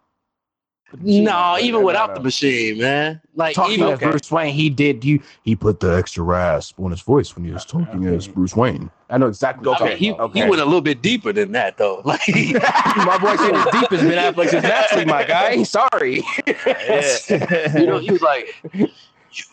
Machine 0.92 1.24
no, 1.24 1.36
on, 1.36 1.60
even 1.60 1.82
without 1.82 2.14
the 2.14 2.20
machine, 2.20 2.78
man. 2.78 3.20
Like 3.34 3.54
Talking 3.54 3.74
even 3.74 3.88
as 3.88 3.98
Bruce 4.00 4.30
Wayne, 4.32 4.54
he 4.54 4.70
did 4.70 5.04
you 5.04 5.22
he 5.42 5.54
put 5.54 5.80
the 5.80 5.94
extra 5.94 6.24
rasp 6.24 6.80
on 6.80 6.90
his 6.90 7.02
voice 7.02 7.36
when 7.36 7.44
he 7.44 7.52
was 7.52 7.64
talking 7.66 8.06
Okay. 8.06 8.16
as 8.16 8.26
Bruce 8.26 8.56
Wayne. 8.56 8.90
I 9.10 9.16
know 9.18 9.26
exactly 9.28 9.66
what 9.66 9.80
okay, 9.80 9.90
you're 9.92 9.98
he, 9.98 10.08
talking 10.10 10.24
about. 10.24 10.34
he 10.36 10.42
went 10.50 10.60
a 10.62 10.64
little 10.66 10.80
bit 10.82 11.00
deeper 11.00 11.32
than 11.32 11.52
that 11.52 11.76
though. 11.78 12.02
Like 12.04 12.20
my 12.28 13.18
voice 13.20 13.40
ain't 13.40 13.56
as 13.56 13.80
deep 13.80 13.92
as 13.92 14.00
Ben 14.02 14.34
Affleck's 14.34 14.52
is 14.52 14.62
naturally, 14.62 15.04
my 15.06 15.24
guy. 15.24 15.62
Sorry. 15.64 16.22
Yeah. 16.46 17.78
you 17.78 17.86
know, 17.86 17.98
he 17.98 18.10
was 18.10 18.20
like, 18.22 18.54
"You 18.74 18.88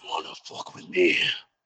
wanna 0.10 0.30
fuck 0.44 0.76
with 0.76 0.88
me?" 0.90 1.18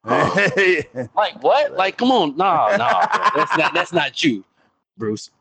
Like 0.04 1.42
what? 1.44 1.74
Like, 1.74 1.98
come 1.98 2.12
on, 2.12 2.38
nah, 2.38 2.76
nah, 2.78 3.06
bro. 3.08 3.30
that's 3.36 3.58
not 3.58 3.74
that's 3.74 3.94
not 3.94 4.24
you, 4.24 4.44
Bruce. 4.98 5.32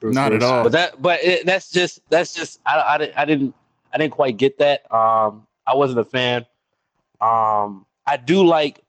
Bruce 0.00 0.14
Not 0.14 0.32
at 0.34 0.42
all. 0.42 0.62
But 0.64 0.72
that, 0.72 1.00
but 1.02 1.22
it, 1.24 1.46
that's 1.46 1.70
just 1.70 2.00
that's 2.10 2.34
just 2.34 2.60
I, 2.66 2.80
I, 2.80 2.98
didn't- 2.98 3.18
I 3.18 3.24
didn't 3.24 3.54
I 3.92 3.98
didn't 3.98 4.12
quite 4.12 4.36
get 4.36 4.58
that. 4.58 4.92
Um, 4.92 5.46
I 5.66 5.74
wasn't 5.74 6.00
a 6.00 6.04
fan. 6.04 6.44
Um, 7.20 7.86
I 8.06 8.16
do 8.22 8.44
like 8.44 8.82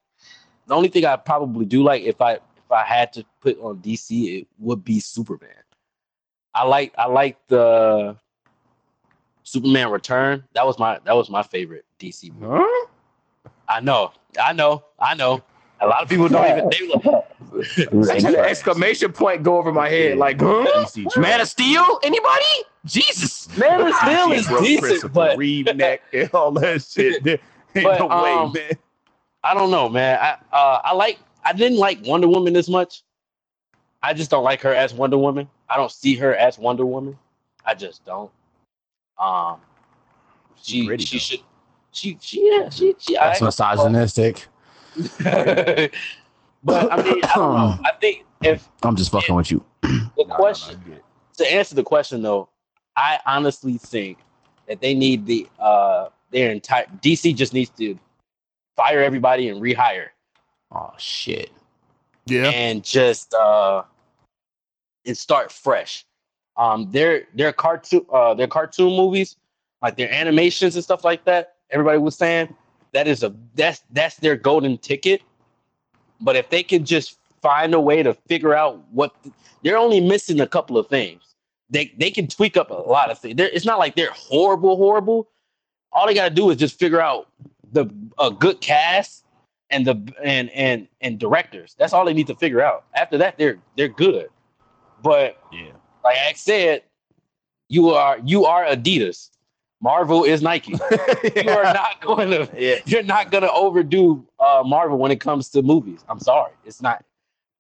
the 0.68 0.76
only 0.76 0.90
thing 0.90 1.06
I 1.06 1.16
probably 1.16 1.66
do 1.66 1.84
like 1.84 2.04
if 2.04 2.22
I 2.22 2.40
if 2.66 2.72
I 2.72 2.84
had 2.84 3.14
to 3.14 3.26
put 3.42 3.60
on 3.60 3.78
DC, 3.78 4.42
it 4.42 4.48
would 4.60 4.84
be 4.84 5.00
Superman. 5.00 5.50
I 6.54 6.64
like 6.64 6.94
I 6.98 7.06
like 7.06 7.38
the 7.48 8.16
Superman 9.44 9.90
Return. 9.90 10.44
That 10.54 10.66
was 10.66 10.80
my 10.80 11.00
that 11.06 11.16
was 11.16 11.30
my 11.30 11.44
favorite 11.44 11.86
DC 12.00 12.34
movie. 12.38 12.64
I 13.68 13.80
know, 13.82 14.14
I 14.42 14.54
know, 14.54 14.84
I 15.00 15.16
know. 15.16 15.44
A 15.82 15.88
lot 15.88 16.04
of 16.04 16.10
people 16.10 16.30
don't 16.30 16.46
even. 16.46 16.70
They, 16.70 18.12
I 18.12 18.22
had 18.22 18.34
an 18.34 18.46
exclamation 18.46 19.12
point 19.12 19.44
go 19.44 19.58
over 19.58 19.74
my 19.74 19.90
head, 19.90 20.18
like, 20.18 20.40
huh? 20.40 20.88
Man 21.18 21.42
of 21.42 21.50
Steel? 21.50 22.00
Anybody? 22.02 22.46
Jesus. 22.86 23.56
Man 23.58 23.82
of 23.82 23.94
Steel 23.96 24.32
is 24.32 24.48
Bro, 24.48 24.62
decent, 24.62 25.14
but 25.14 25.38
Reeve 25.38 25.76
neck 25.76 26.02
and 26.14 26.30
all 26.34 26.52
that 26.54 26.82
shit. 26.82 27.22
Ain't 27.76 27.84
But, 27.84 28.00
no 28.00 28.10
um, 28.10 28.54
way, 28.54 28.62
man. 28.62 28.78
I 29.44 29.54
don't 29.54 29.70
know, 29.70 29.90
man. 29.90 30.18
I 30.22 30.56
uh, 30.56 30.82
I 30.84 30.94
like 30.94 31.20
I 31.46 31.54
didn't 31.54 31.78
like 31.78 32.00
Wonder 32.04 32.28
Woman 32.28 32.56
as 32.56 32.68
much. 32.68 33.04
I 34.02 34.14
just 34.14 34.30
don't 34.30 34.44
like 34.44 34.62
her 34.62 34.74
as 34.74 34.94
Wonder 34.94 35.18
Woman. 35.18 35.48
I 35.70 35.78
don't 35.78 35.92
see 35.92 36.16
her 36.16 36.36
as 36.36 36.58
Wonder 36.58 36.86
Woman. 36.86 37.18
I 37.66 37.76
just 37.76 38.04
don't. 38.06 38.32
Um, 39.18 39.60
she 40.62 40.82
she 40.82 40.88
though. 40.88 41.20
should 41.20 41.40
she 41.92 42.18
she 42.20 42.52
yeah 42.52 42.70
she 42.70 42.96
she. 43.00 43.14
That's 43.14 43.42
I, 43.42 43.46
misogynistic. 43.46 44.48
but 45.24 46.92
I 46.92 47.02
mean, 47.04 47.24
I 47.24 47.32
don't 47.36 47.56
know. 47.56 47.80
I 47.84 47.92
think 48.00 48.26
if 48.44 48.68
I'm 48.84 48.96
just 48.96 49.12
fucking 49.12 49.36
with 49.36 49.52
you. 49.52 49.64
the 49.82 49.88
No, 49.90 50.24
no, 50.24 50.28
no, 50.28 50.36
question 50.36 50.82
get 50.86 50.98
it. 50.98 51.04
to 51.38 51.54
answer 51.54 51.76
the 51.76 51.84
question 51.84 52.22
though, 52.22 52.50
I 52.96 53.20
honestly 53.26 53.78
think 53.78 54.18
that 54.68 54.82
they 54.82 54.94
need 54.94 55.26
the 55.26 55.48
uh 55.60 56.10
their 56.32 56.52
entire 56.52 56.86
DC 57.02 57.36
just 57.36 57.54
needs 57.54 57.70
to 57.72 57.98
fire 58.76 59.02
everybody 59.02 59.50
and 59.50 59.62
rehire. 59.62 60.10
Oh 60.72 60.94
shit. 60.98 61.52
Yeah. 62.28 62.50
and 62.50 62.84
just 62.84 63.34
uh 63.34 63.84
and 65.06 65.18
start 65.18 65.52
fresh. 65.52 66.06
Um 66.58 66.92
their 66.92 67.28
their 67.36 67.54
cartoon 67.54 68.06
uh 68.12 68.34
their 68.34 68.48
cartoon 68.48 68.96
movies, 68.96 69.36
like 69.82 69.96
their 69.98 70.12
animations 70.12 70.76
and 70.76 70.84
stuff 70.84 71.04
like 71.04 71.26
that, 71.26 71.56
everybody 71.70 71.98
was 71.98 72.16
saying 72.16 72.56
that 72.94 73.08
is 73.08 73.24
a 73.24 73.34
that's 73.56 73.84
that's 73.92 74.16
their 74.18 74.36
golden 74.36 74.78
ticket. 74.78 75.22
But 76.22 76.36
if 76.36 76.50
they 76.50 76.64
can 76.64 76.86
just 76.86 77.18
find 77.46 77.76
a 77.76 77.80
way 77.80 78.02
to 78.02 78.12
figure 78.28 78.56
out 78.56 78.84
what 78.92 79.14
they're 79.62 79.78
only 79.78 80.02
missing 80.02 80.42
a 80.42 80.48
couple 80.48 80.80
of 80.80 80.88
things. 80.88 81.22
They 81.70 81.94
they 82.00 82.10
can 82.10 82.28
tweak 82.28 82.58
up 82.58 82.72
a 82.72 82.74
lot 82.74 83.12
of 83.12 83.20
things. 83.20 83.36
They're, 83.36 83.50
it's 83.50 83.66
not 83.66 83.78
like 83.78 83.96
they're 83.96 84.10
horrible, 84.14 84.78
horrible. 84.78 85.28
All 85.92 86.08
they 86.08 86.16
gotta 86.16 86.34
do 86.34 86.50
is 86.50 86.58
just 86.58 86.80
figure 86.80 87.00
out 87.00 87.28
the 87.72 87.86
a 88.18 88.32
good 88.32 88.62
cast 88.62 89.25
and 89.76 89.86
the 89.86 90.14
and 90.24 90.50
and 90.52 90.88
and 91.02 91.20
directors. 91.20 91.76
That's 91.78 91.92
all 91.94 92.06
they 92.06 92.14
need 92.14 92.28
to 92.28 92.36
figure 92.36 92.62
out. 92.62 92.86
After 92.96 93.18
that, 93.18 93.38
they're 93.38 93.58
they're 93.76 93.90
good. 93.90 94.28
But 95.04 95.38
Yeah. 95.52 95.72
like 96.04 96.18
I 96.18 96.34
said, 96.34 96.84
you 97.68 97.90
are 97.92 98.18
you 98.24 98.46
are 98.46 98.64
Adidas. 98.66 99.30
Marvel 99.82 100.24
is 100.24 100.42
Nike. 100.42 100.74
You 101.36 101.52
are 101.52 101.64
not 101.64 102.00
going 102.02 102.30
to 102.32 102.50
Yeah. 102.58 102.76
you're 102.86 103.04
not 103.04 103.30
going 103.32 103.44
to 103.44 103.52
overdo 103.52 104.26
uh, 104.40 104.64
Marvel 104.66 104.98
when 104.98 105.12
it 105.12 105.20
comes 105.20 105.50
to 105.50 105.62
movies. 105.62 106.00
I'm 106.10 106.20
sorry, 106.20 106.54
it's 106.66 106.82
not. 106.82 107.04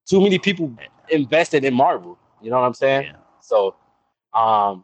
Too 0.07 0.21
many 0.21 0.39
people 0.39 0.71
invested 1.09 1.65
in 1.65 1.73
Marvel. 1.73 2.17
You 2.41 2.49
know 2.51 2.59
what 2.59 2.65
I'm 2.67 2.73
saying? 2.75 3.07
Yeah. 3.07 3.15
So, 3.41 3.75
um, 4.33 4.83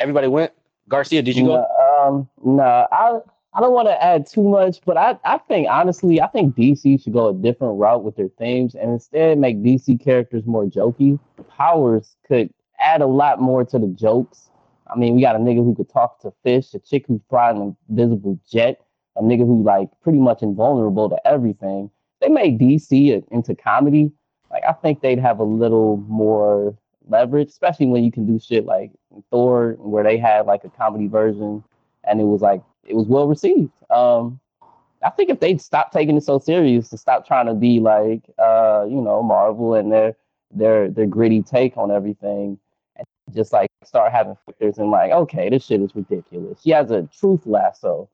everybody 0.00 0.26
went. 0.26 0.52
Garcia, 0.88 1.22
did 1.22 1.36
you 1.36 1.44
go? 1.46 1.56
No, 1.56 2.08
um, 2.08 2.28
no, 2.56 2.86
I 2.90 3.20
I 3.56 3.60
don't 3.60 3.72
want 3.72 3.86
to 3.86 4.02
add 4.02 4.26
too 4.26 4.42
much, 4.42 4.80
but 4.84 4.96
I, 4.96 5.16
I 5.24 5.38
think 5.38 5.68
honestly, 5.70 6.20
I 6.20 6.26
think 6.26 6.56
DC 6.56 7.02
should 7.02 7.12
go 7.12 7.28
a 7.28 7.34
different 7.34 7.78
route 7.78 8.02
with 8.02 8.16
their 8.16 8.28
themes 8.36 8.74
and 8.74 8.90
instead 8.90 9.38
make 9.38 9.62
DC 9.62 10.02
characters 10.02 10.44
more 10.44 10.64
jokey. 10.64 11.20
Powers 11.48 12.16
could 12.26 12.52
add 12.80 13.00
a 13.00 13.06
lot 13.06 13.40
more 13.40 13.64
to 13.64 13.78
the 13.78 13.86
jokes. 13.86 14.50
I 14.92 14.98
mean, 14.98 15.14
we 15.14 15.22
got 15.22 15.36
a 15.36 15.38
nigga 15.38 15.64
who 15.64 15.74
could 15.74 15.88
talk 15.88 16.20
to 16.22 16.32
fish, 16.42 16.74
a 16.74 16.80
chick 16.80 17.04
who's 17.06 17.20
flying 17.30 17.58
an 17.58 17.76
invisible 17.88 18.40
jet, 18.50 18.80
a 19.16 19.22
nigga 19.22 19.46
who 19.46 19.62
like 19.62 19.88
pretty 20.02 20.18
much 20.18 20.42
invulnerable 20.42 21.08
to 21.10 21.26
everything. 21.26 21.90
They 22.20 22.28
made 22.28 22.58
DC 22.58 23.24
into 23.30 23.54
comedy. 23.54 24.10
Like 24.50 24.64
I 24.68 24.72
think 24.72 25.00
they'd 25.00 25.20
have 25.20 25.38
a 25.38 25.44
little 25.44 25.98
more 26.08 26.76
leverage, 27.06 27.50
especially 27.50 27.86
when 27.86 28.02
you 28.02 28.10
can 28.10 28.26
do 28.26 28.40
shit 28.40 28.64
like 28.64 28.90
Thor, 29.30 29.76
where 29.78 30.02
they 30.02 30.18
had 30.18 30.46
like 30.46 30.64
a 30.64 30.70
comedy 30.70 31.06
version, 31.06 31.62
and 32.02 32.20
it 32.20 32.24
was 32.24 32.40
like 32.40 32.60
it 32.86 32.94
was 32.94 33.06
well 33.06 33.26
received. 33.26 33.72
Um, 33.90 34.40
I 35.02 35.10
think 35.10 35.30
if 35.30 35.40
they'd 35.40 35.60
stop 35.60 35.92
taking 35.92 36.16
it 36.16 36.22
so 36.22 36.38
serious 36.38 36.90
and 36.90 36.98
stop 36.98 37.26
trying 37.26 37.46
to 37.46 37.54
be 37.54 37.80
like 37.80 38.22
uh, 38.38 38.84
you 38.88 39.00
know 39.00 39.22
Marvel 39.22 39.74
and 39.74 39.92
their 39.92 40.16
their 40.50 40.90
their 40.90 41.06
gritty 41.06 41.42
take 41.42 41.76
on 41.76 41.90
everything, 41.90 42.58
and 42.96 43.06
just 43.34 43.52
like 43.52 43.70
start 43.84 44.12
having 44.12 44.36
filters 44.46 44.78
and 44.78 44.90
like 44.90 45.12
okay, 45.12 45.50
this 45.50 45.64
shit 45.66 45.80
is 45.80 45.94
ridiculous. 45.94 46.60
She 46.62 46.70
has 46.70 46.90
a 46.90 47.08
truth 47.18 47.46
lasso. 47.46 48.08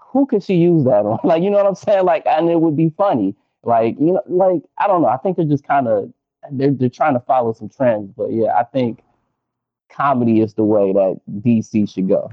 Who 0.00 0.26
could 0.26 0.42
she 0.42 0.54
use 0.54 0.84
that 0.84 1.04
on? 1.04 1.18
Like 1.24 1.42
you 1.42 1.50
know 1.50 1.58
what 1.58 1.66
I'm 1.66 1.74
saying? 1.74 2.04
Like 2.04 2.26
and 2.26 2.48
it 2.48 2.60
would 2.60 2.76
be 2.76 2.90
funny. 2.96 3.34
Like 3.62 3.96
you 3.98 4.12
know, 4.12 4.22
like 4.26 4.62
I 4.78 4.86
don't 4.86 5.02
know. 5.02 5.08
I 5.08 5.18
think 5.18 5.36
they're 5.36 5.46
just 5.46 5.64
kind 5.64 5.88
of 5.88 6.10
they're 6.52 6.72
they're 6.72 6.88
trying 6.88 7.14
to 7.14 7.20
follow 7.20 7.52
some 7.52 7.68
trends, 7.68 8.12
but 8.16 8.32
yeah, 8.32 8.56
I 8.56 8.64
think 8.64 9.02
comedy 9.90 10.40
is 10.40 10.54
the 10.54 10.64
way 10.64 10.92
that 10.92 11.20
DC 11.42 11.92
should 11.92 12.08
go, 12.08 12.30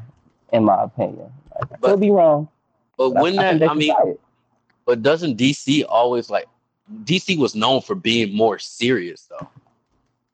in 0.54 0.64
my 0.66 0.84
opinion. 0.84 1.32
Like, 1.60 1.72
I 1.72 1.76
But- 1.80 1.92
could 1.92 2.00
be 2.02 2.12
wrong. 2.12 2.48
But 2.98 3.10
but 3.12 3.20
I- 3.20 3.22
when 3.24 3.40
I 3.40 3.44
that, 3.54 3.60
they 3.60 3.68
I 3.68 3.74
mean, 3.74 3.94
try 3.94 4.14
but 4.86 5.02
doesn't 5.02 5.38
DC 5.38 5.84
always 5.88 6.30
like 6.30 6.46
DC 7.04 7.38
was 7.38 7.56
known 7.56 7.82
for 7.82 7.96
being 7.96 8.36
more 8.36 8.60
serious 8.60 9.24
though? 9.30 9.48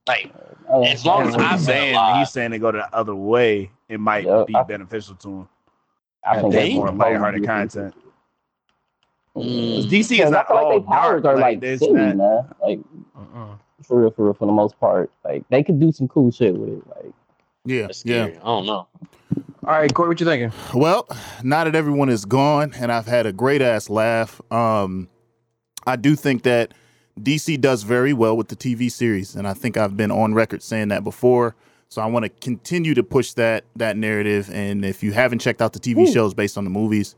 Like 0.07 0.32
Uh, 0.70 0.82
as 0.82 1.05
long 1.05 1.28
as 1.28 1.36
I'm 1.38 1.57
saying. 1.59 1.93
alive. 1.95 2.18
He's 2.20 2.30
saying 2.32 2.51
to 2.51 2.59
go 2.59 2.72
the 2.72 2.93
other 2.95 3.16
way. 3.16 3.72
It 3.89 3.99
might 3.99 4.26
Yup, 4.26 4.47
be 4.47 4.55
I- 4.55 4.64
beneficial 4.64 5.16
to 5.16 5.30
him. 5.30 5.47
I 6.26 6.39
think 6.39 6.53
they- 6.53 6.59
that's 6.64 6.76
More 6.76 6.88
supposed 6.88 6.99
lighthearted 6.99 7.41
to 7.41 7.47
content. 7.47 7.95
Mm. 9.36 9.76
'Cause 9.76 9.86
DC 9.88 10.20
is 10.24 10.30
not 10.30 10.47
feel 10.47 10.55
like 10.57 10.66
all 10.66 10.82
powers 10.82 11.24
dark. 11.24 11.38
are 11.38 11.39
Like, 11.41 11.62
like 11.64 11.80
silly, 11.80 11.93
not. 11.93 12.16
man. 12.18 12.45
Like 12.62 12.80
Uh-uh. 13.16 13.55
for 13.84 14.01
real, 14.01 14.12
for 14.12 14.26
real, 14.26 14.34
for 14.34 14.45
the 14.45 14.51
most 14.51 14.78
part. 14.80 15.09
Like 15.24 15.47
they 15.49 15.64
could 15.64 15.80
do 15.80 15.91
some 15.91 16.07
cool 16.09 16.32
shit 16.32 16.53
with 16.55 16.70
it. 16.70 16.88
Like 16.89 17.14
Yeah. 17.66 17.88
Yeah. 18.03 18.26
I 18.41 18.45
don't 18.45 18.66
know. 18.66 18.88
All 19.64 19.74
right, 19.74 19.93
Corey, 19.93 20.09
what 20.09 20.20
you 20.20 20.26
thinking? 20.26 20.51
Well, 20.74 21.07
now 21.43 21.66
that 21.66 21.76
everyone 21.76 22.09
is 22.09 22.26
gone 22.26 22.74
and 22.76 22.91
I've 22.91 23.05
had 23.05 23.28
a 23.28 23.32
great 23.32 23.62
ass 23.62 23.91
laugh, 23.91 24.41
um, 24.51 25.07
I 25.86 25.97
do 25.97 26.16
think 26.16 26.41
that 26.43 26.74
DC 27.20 27.62
does 27.62 27.84
very 27.84 28.12
well 28.12 28.36
with 28.36 28.47
the 28.47 28.55
TV 28.55 28.91
series, 28.91 29.36
and 29.36 29.47
I 29.47 29.53
think 29.53 29.78
I've 29.78 29.95
been 29.95 30.09
on 30.09 30.34
record 30.34 30.64
saying 30.64 30.88
that 30.88 31.03
before. 31.03 31.55
So 31.89 32.01
I 32.01 32.07
want 32.07 32.24
to 32.24 32.30
continue 32.30 32.95
to 32.95 33.03
push 33.03 33.34
that 33.34 33.66
that 33.76 33.97
narrative. 33.97 34.49
And 34.51 34.84
if 34.84 35.03
you 35.03 35.12
haven't 35.12 35.39
checked 35.39 35.62
out 35.62 35.74
the 35.74 35.80
TV 35.80 36.07
Ooh. 36.07 36.12
shows 36.12 36.34
based 36.34 36.57
on 36.57 36.64
the 36.64 36.72
movies, 36.72 37.16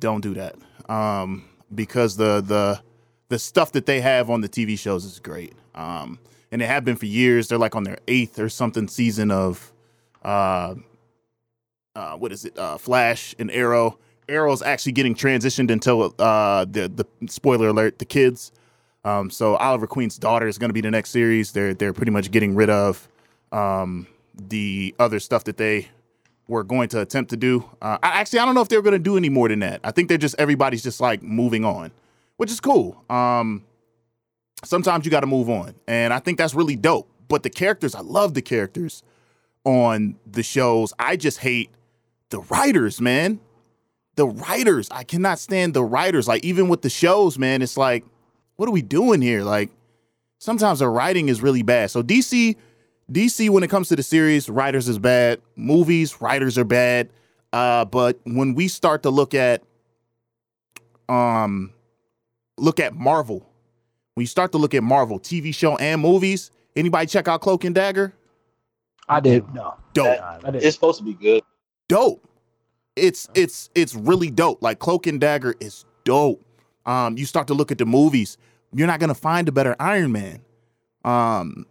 don't 0.00 0.20
do 0.20 0.34
that 0.34 0.56
um, 0.90 1.44
because 1.72 2.16
the 2.16 2.40
the 2.40 2.80
the 3.28 3.38
stuff 3.38 3.70
that 3.72 3.86
they 3.86 4.00
have 4.00 4.30
on 4.30 4.40
the 4.40 4.48
TV 4.48 4.76
shows 4.76 5.04
is 5.04 5.20
great. 5.20 5.54
Um, 5.76 6.18
and 6.50 6.60
they 6.60 6.66
have 6.66 6.84
been 6.84 6.96
for 6.96 7.06
years. 7.06 7.46
They're 7.46 7.58
like 7.58 7.76
on 7.76 7.84
their 7.84 7.98
eighth 8.08 8.40
or 8.40 8.48
something 8.48 8.88
season 8.88 9.30
of 9.30 9.72
uh, 10.24 10.74
uh, 11.94 12.16
what 12.16 12.32
is 12.32 12.44
it? 12.44 12.58
Uh, 12.58 12.78
Flash 12.78 13.34
and 13.38 13.50
Arrow. 13.50 13.98
Arrow's 14.28 14.62
actually 14.62 14.92
getting 14.92 15.14
transitioned 15.14 15.70
until 15.70 16.14
uh, 16.18 16.64
the 16.64 16.88
the 16.88 17.06
spoiler 17.28 17.68
alert, 17.68 17.98
the 17.98 18.04
kids. 18.04 18.52
Um, 19.04 19.30
so 19.30 19.56
Oliver 19.56 19.86
Queen's 19.86 20.16
daughter 20.16 20.46
is 20.46 20.58
going 20.58 20.70
to 20.70 20.74
be 20.74 20.80
the 20.80 20.90
next 20.90 21.10
series. 21.10 21.52
They're 21.52 21.74
they're 21.74 21.92
pretty 21.92 22.12
much 22.12 22.30
getting 22.30 22.54
rid 22.54 22.70
of 22.70 23.08
um, 23.50 24.06
the 24.34 24.94
other 24.98 25.18
stuff 25.18 25.44
that 25.44 25.56
they 25.56 25.88
were 26.48 26.64
going 26.64 26.88
to 26.90 27.00
attempt 27.00 27.30
to 27.30 27.36
do. 27.36 27.68
Uh, 27.80 27.98
I, 28.02 28.20
actually, 28.20 28.38
I 28.38 28.44
don't 28.44 28.54
know 28.54 28.60
if 28.60 28.68
they're 28.68 28.82
going 28.82 28.92
to 28.92 28.98
do 28.98 29.16
any 29.16 29.28
more 29.28 29.48
than 29.48 29.60
that. 29.60 29.80
I 29.84 29.90
think 29.90 30.08
they're 30.08 30.18
just 30.18 30.36
everybody's 30.38 30.82
just 30.82 31.00
like 31.00 31.22
moving 31.22 31.64
on, 31.64 31.90
which 32.36 32.50
is 32.50 32.60
cool. 32.60 33.04
Um, 33.10 33.64
sometimes 34.64 35.04
you 35.04 35.10
got 35.10 35.20
to 35.20 35.26
move 35.26 35.50
on, 35.50 35.74
and 35.86 36.12
I 36.12 36.20
think 36.20 36.38
that's 36.38 36.54
really 36.54 36.76
dope. 36.76 37.08
But 37.28 37.42
the 37.42 37.50
characters, 37.50 37.94
I 37.94 38.00
love 38.00 38.34
the 38.34 38.42
characters 38.42 39.02
on 39.64 40.16
the 40.30 40.42
shows. 40.42 40.92
I 40.98 41.16
just 41.16 41.38
hate 41.38 41.70
the 42.32 42.40
writers, 42.40 43.00
man. 43.00 43.38
The 44.16 44.26
writers, 44.26 44.88
I 44.90 45.04
cannot 45.04 45.38
stand 45.38 45.72
the 45.72 45.84
writers. 45.84 46.26
Like 46.26 46.44
even 46.44 46.68
with 46.68 46.82
the 46.82 46.90
shows, 46.90 47.38
man, 47.38 47.62
it's 47.62 47.76
like, 47.76 48.04
what 48.56 48.68
are 48.68 48.72
we 48.72 48.82
doing 48.82 49.22
here? 49.22 49.42
Like 49.42 49.70
sometimes 50.38 50.80
the 50.80 50.88
writing 50.88 51.28
is 51.28 51.40
really 51.40 51.62
bad. 51.62 51.90
So 51.90 52.02
DC, 52.02 52.56
DC, 53.10 53.48
when 53.48 53.62
it 53.62 53.70
comes 53.70 53.88
to 53.88 53.96
the 53.96 54.02
series, 54.02 54.50
writers 54.50 54.88
is 54.88 54.98
bad. 54.98 55.40
Movies, 55.56 56.20
writers 56.20 56.58
are 56.58 56.64
bad. 56.64 57.10
Uh, 57.52 57.84
but 57.84 58.18
when 58.24 58.54
we 58.54 58.68
start 58.68 59.02
to 59.04 59.10
look 59.10 59.34
at, 59.34 59.62
um, 61.08 61.72
look 62.58 62.80
at 62.80 62.94
Marvel, 62.94 63.46
when 64.14 64.22
you 64.22 64.28
start 64.28 64.52
to 64.52 64.58
look 64.58 64.74
at 64.74 64.82
Marvel 64.82 65.20
TV 65.20 65.54
show 65.54 65.76
and 65.76 66.00
movies, 66.00 66.50
anybody 66.76 67.06
check 67.06 67.28
out 67.28 67.40
Cloak 67.40 67.64
and 67.64 67.74
Dagger? 67.74 68.12
I 69.08 69.20
did. 69.20 69.52
No. 69.54 69.74
Dope 69.94 70.20
I 70.44 70.50
did. 70.50 70.62
It's 70.62 70.74
supposed 70.74 70.98
to 70.98 71.04
be 71.04 71.14
good. 71.14 71.42
Dope. 71.92 72.28
It's 72.96 73.28
it's 73.34 73.70
it's 73.74 73.94
really 73.94 74.30
dope. 74.30 74.62
Like 74.62 74.78
Cloak 74.78 75.06
and 75.06 75.20
Dagger 75.20 75.54
is 75.60 75.84
dope. 76.04 76.44
Um, 76.86 77.16
you 77.16 77.26
start 77.26 77.46
to 77.48 77.54
look 77.54 77.70
at 77.70 77.78
the 77.78 77.86
movies, 77.86 78.38
you're 78.74 78.86
not 78.86 79.00
gonna 79.00 79.14
find 79.14 79.48
a 79.48 79.52
better 79.52 79.76
Iron 79.78 80.12
Man. 80.12 80.40
Um, 81.04 81.66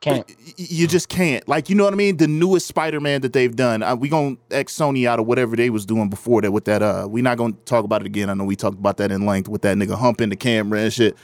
Can't. 0.00 0.30
You 0.56 0.86
just 0.86 1.08
can't. 1.08 1.46
Like, 1.48 1.68
you 1.68 1.74
know 1.74 1.84
what 1.84 1.92
I 1.92 1.96
mean? 1.96 2.18
The 2.18 2.28
newest 2.28 2.68
Spider-Man 2.68 3.22
that 3.22 3.32
they've 3.32 3.54
done. 3.54 3.82
Uh, 3.82 3.96
we 3.96 4.08
gonna 4.08 4.36
X 4.50 4.76
Sony 4.76 5.06
out 5.06 5.18
of 5.18 5.26
whatever 5.26 5.56
they 5.56 5.70
was 5.70 5.84
doing 5.84 6.08
before 6.08 6.40
that 6.42 6.52
with 6.52 6.66
that. 6.66 6.82
Uh, 6.82 7.08
we 7.10 7.20
not 7.20 7.36
gonna 7.36 7.54
talk 7.64 7.84
about 7.84 8.02
it 8.02 8.06
again. 8.06 8.30
I 8.30 8.34
know 8.34 8.44
we 8.44 8.54
talked 8.56 8.78
about 8.78 8.96
that 8.98 9.10
in 9.10 9.26
length 9.26 9.48
with 9.48 9.62
that 9.62 9.76
nigga 9.76 9.96
humping 9.96 10.28
the 10.28 10.36
camera 10.36 10.80
and 10.80 10.92
shit. 10.92 11.16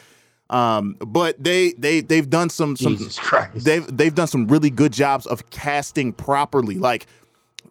Um, 0.50 0.96
but 0.98 1.42
they 1.42 1.72
they 1.78 2.00
they've 2.00 2.28
done 2.28 2.50
some 2.50 2.76
some 2.76 2.96
Jesus 2.96 3.18
Christ. 3.18 3.64
they've 3.64 3.86
they've 3.96 4.14
done 4.14 4.26
some 4.26 4.46
really 4.48 4.70
good 4.70 4.92
jobs 4.92 5.26
of 5.26 5.48
casting 5.50 6.12
properly. 6.12 6.74
Like 6.76 7.06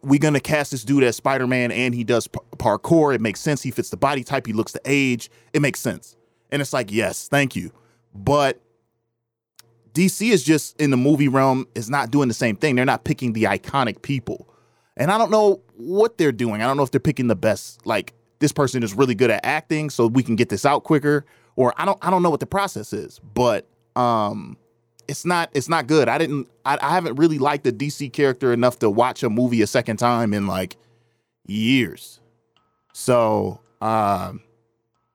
we 0.03 0.19
gonna 0.19 0.39
cast 0.39 0.71
this 0.71 0.83
dude 0.83 1.03
as 1.03 1.15
Spider 1.15 1.47
Man 1.47 1.71
and 1.71 1.95
he 1.95 2.03
does 2.03 2.27
parkour. 2.27 3.15
It 3.15 3.21
makes 3.21 3.39
sense. 3.39 3.61
He 3.63 3.71
fits 3.71 3.89
the 3.89 3.97
body 3.97 4.23
type. 4.23 4.45
He 4.45 4.53
looks 4.53 4.73
the 4.73 4.81
age. 4.85 5.31
It 5.53 5.61
makes 5.61 5.79
sense. 5.79 6.15
And 6.51 6.61
it's 6.61 6.73
like 6.73 6.91
yes, 6.91 7.27
thank 7.27 7.55
you. 7.55 7.71
But 8.13 8.61
DC 9.93 10.29
is 10.31 10.43
just 10.43 10.79
in 10.79 10.91
the 10.91 10.97
movie 10.97 11.27
realm 11.27 11.67
is 11.75 11.89
not 11.89 12.11
doing 12.11 12.27
the 12.27 12.33
same 12.33 12.55
thing. 12.55 12.75
They're 12.75 12.85
not 12.85 13.03
picking 13.03 13.33
the 13.33 13.43
iconic 13.43 14.01
people. 14.01 14.49
And 14.97 15.11
I 15.11 15.17
don't 15.17 15.31
know 15.31 15.61
what 15.75 16.17
they're 16.17 16.31
doing. 16.31 16.61
I 16.61 16.65
don't 16.65 16.77
know 16.77 16.83
if 16.83 16.91
they're 16.91 16.99
picking 16.99 17.27
the 17.27 17.35
best 17.35 17.85
like 17.85 18.13
this 18.39 18.51
person 18.51 18.83
is 18.83 18.93
really 18.93 19.15
good 19.15 19.31
at 19.31 19.43
acting 19.45 19.89
so 19.89 20.07
we 20.07 20.21
can 20.21 20.35
get 20.35 20.49
this 20.49 20.65
out 20.65 20.83
quicker 20.83 21.25
or 21.55 21.73
I 21.77 21.85
don't 21.85 21.97
I 22.01 22.09
don't 22.09 22.23
know 22.23 22.29
what 22.29 22.39
the 22.39 22.45
process 22.45 22.93
is. 22.93 23.19
But 23.19 23.67
um 23.95 24.57
it's 25.07 25.25
not 25.25 25.49
it's 25.53 25.69
not 25.69 25.87
good. 25.87 26.07
I 26.09 26.17
didn't 26.17 26.47
I, 26.65 26.77
I 26.81 26.89
haven't 26.89 27.15
really 27.15 27.39
liked 27.39 27.63
the 27.63 27.71
DC 27.71 28.11
character 28.13 28.53
enough 28.53 28.79
to 28.79 28.89
watch 28.89 29.23
a 29.23 29.29
movie 29.29 29.61
a 29.61 29.67
second 29.67 29.97
time 29.97 30.33
in 30.33 30.47
like 30.47 30.77
years. 31.45 32.19
So 32.93 33.59
um 33.81 34.41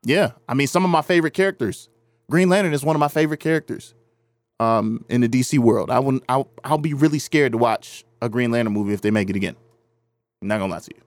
yeah, 0.05 0.33
I 0.49 0.55
mean 0.55 0.67
some 0.67 0.85
of 0.85 0.91
my 0.91 1.03
favorite 1.03 1.35
characters. 1.35 1.89
Green 2.31 2.49
Lantern 2.49 2.75
is 2.75 2.85
one 2.85 2.95
of 2.97 3.01
my 3.01 3.09
favorite 3.09 3.41
characters 3.41 3.95
um 4.61 5.05
in 5.09 5.21
the 5.21 5.29
DC 5.29 5.59
world. 5.59 5.91
I 5.91 5.99
wouldn't 6.01 6.25
I'll 6.29 6.51
I'll 6.65 6.79
be 6.79 6.95
really 6.95 7.19
scared 7.19 7.53
to 7.53 7.59
watch 7.59 8.05
a 8.21 8.29
Green 8.29 8.51
Lantern 8.51 8.73
movie 8.75 8.93
if 8.93 9.01
they 9.01 9.11
make 9.11 9.31
it 9.31 9.37
again. 9.37 9.57
I'm 10.43 10.49
not 10.49 10.59
gonna 10.59 10.73
lie 10.73 10.81
to 10.81 10.91
you. 10.95 11.03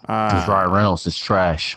Because 0.00 0.48
Uh, 0.48 0.52
Ryan 0.52 0.70
Reynolds 0.70 1.06
is 1.06 1.16
trash. 1.18 1.76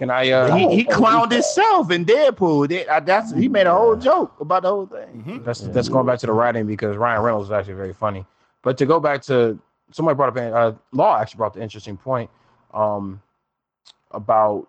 Can 0.00 0.08
I? 0.08 0.30
Uh, 0.30 0.56
He, 0.56 0.76
he 0.76 0.84
clowned 0.86 1.30
himself 1.30 1.90
in 1.90 2.06
Deadpool. 2.06 2.68
That- 2.86 3.04
that's 3.04 3.34
he 3.34 3.48
made 3.48 3.66
a 3.66 3.74
whole 3.74 3.94
joke 3.96 4.32
about 4.40 4.62
the 4.62 4.70
whole 4.70 4.86
thing. 4.86 5.22
mhm. 5.26 5.44
That's 5.44 5.60
that's 5.60 5.90
going 5.90 6.06
back 6.06 6.18
to 6.20 6.26
the 6.26 6.32
writing 6.32 6.66
because 6.66 6.96
Ryan 6.96 7.20
Reynolds 7.20 7.48
is 7.48 7.52
actually 7.52 7.74
very 7.74 7.92
funny. 7.92 8.24
But 8.62 8.78
to 8.78 8.86
go 8.86 8.98
back 8.98 9.20
to 9.24 9.58
somebody 9.92 10.16
brought 10.16 10.34
up 10.34 10.54
uh, 10.54 10.72
Law 10.92 11.18
actually 11.20 11.36
brought 11.36 11.52
the 11.52 11.62
interesting 11.62 11.98
point 11.98 12.30
um, 12.72 13.20
about 14.12 14.66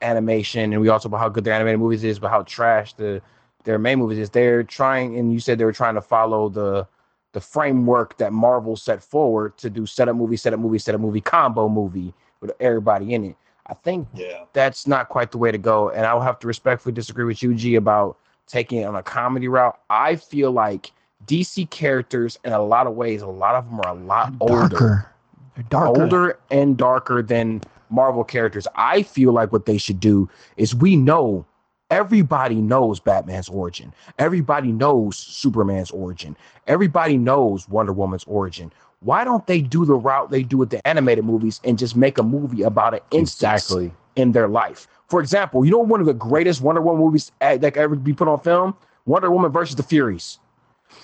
animation, 0.00 0.72
and 0.72 0.80
we 0.80 0.88
also 0.88 1.08
about 1.10 1.18
how 1.20 1.28
good 1.28 1.44
their 1.44 1.52
animated 1.52 1.78
movies 1.78 2.02
is, 2.02 2.18
but 2.18 2.30
how 2.30 2.42
trash 2.44 2.94
the 2.94 3.20
their 3.64 3.78
main 3.78 3.98
movies 3.98 4.16
is. 4.18 4.30
They're 4.30 4.62
trying, 4.62 5.18
and 5.18 5.30
you 5.30 5.40
said 5.40 5.58
they 5.58 5.66
were 5.66 5.72
trying 5.72 5.94
to 5.96 6.00
follow 6.00 6.48
the 6.48 6.86
the 7.34 7.40
framework 7.42 8.16
that 8.16 8.32
Marvel 8.32 8.76
set 8.76 9.02
forward 9.02 9.58
to 9.58 9.68
do 9.68 9.84
setup 9.84 10.16
movie, 10.16 10.38
setup 10.38 10.58
movie, 10.58 10.78
setup 10.78 11.02
movie, 11.02 11.20
combo 11.20 11.68
movie 11.68 12.14
with 12.40 12.50
everybody 12.60 13.12
in 13.12 13.24
it. 13.24 13.36
I 13.70 13.74
think 13.74 14.08
Yeah. 14.14 14.44
that's 14.52 14.86
not 14.86 15.08
quite 15.08 15.30
the 15.30 15.38
way 15.38 15.52
to 15.52 15.58
go. 15.58 15.90
And 15.90 16.04
I'll 16.04 16.20
have 16.20 16.38
to 16.40 16.46
respectfully 16.46 16.92
disagree 16.92 17.24
with 17.24 17.42
you, 17.42 17.54
G, 17.54 17.76
about 17.76 18.16
taking 18.46 18.80
it 18.80 18.84
on 18.84 18.96
a 18.96 19.02
comedy 19.02 19.46
route. 19.48 19.78
I 19.88 20.16
feel 20.16 20.50
like 20.50 20.90
DC 21.26 21.66
characters, 21.70 22.38
in 22.44 22.52
a 22.52 22.60
lot 22.62 22.86
of 22.88 22.94
ways, 22.94 23.22
a 23.22 23.26
lot 23.28 23.54
of 23.54 23.64
them 23.66 23.80
are 23.84 23.90
a 23.90 23.94
lot 23.94 24.32
older, 24.40 25.06
They're 25.54 25.64
darker. 25.68 26.02
older 26.02 26.38
and 26.50 26.76
darker 26.76 27.22
than 27.22 27.60
Marvel 27.90 28.24
characters. 28.24 28.66
I 28.74 29.02
feel 29.02 29.32
like 29.32 29.52
what 29.52 29.66
they 29.66 29.78
should 29.78 30.00
do 30.00 30.28
is 30.56 30.74
we 30.74 30.96
know 30.96 31.44
everybody 31.90 32.56
knows 32.56 32.98
Batman's 33.00 33.48
origin, 33.48 33.92
everybody 34.18 34.72
knows 34.72 35.16
Superman's 35.16 35.90
origin, 35.90 36.36
everybody 36.66 37.16
knows 37.18 37.68
Wonder 37.68 37.92
Woman's 37.92 38.24
origin. 38.24 38.72
Why 39.02 39.24
don't 39.24 39.46
they 39.46 39.62
do 39.62 39.84
the 39.86 39.94
route 39.94 40.30
they 40.30 40.42
do 40.42 40.58
with 40.58 40.70
the 40.70 40.86
animated 40.86 41.24
movies 41.24 41.60
and 41.64 41.78
just 41.78 41.96
make 41.96 42.18
a 42.18 42.22
movie 42.22 42.62
about 42.62 42.92
an 42.94 43.00
instance 43.10 43.64
Exactly. 43.64 43.92
in 44.16 44.32
their 44.32 44.46
life? 44.48 44.86
For 45.08 45.20
example, 45.20 45.64
you 45.64 45.70
know 45.70 45.78
one 45.78 46.00
of 46.00 46.06
the 46.06 46.12
greatest 46.14 46.60
Wonder 46.60 46.82
Woman 46.82 47.02
movies 47.02 47.32
that 47.40 47.60
could 47.60 47.76
ever 47.78 47.96
be 47.96 48.12
put 48.12 48.28
on 48.28 48.38
film? 48.40 48.76
Wonder 49.06 49.30
Woman 49.30 49.50
versus 49.50 49.74
the 49.74 49.82
Furies. 49.82 50.38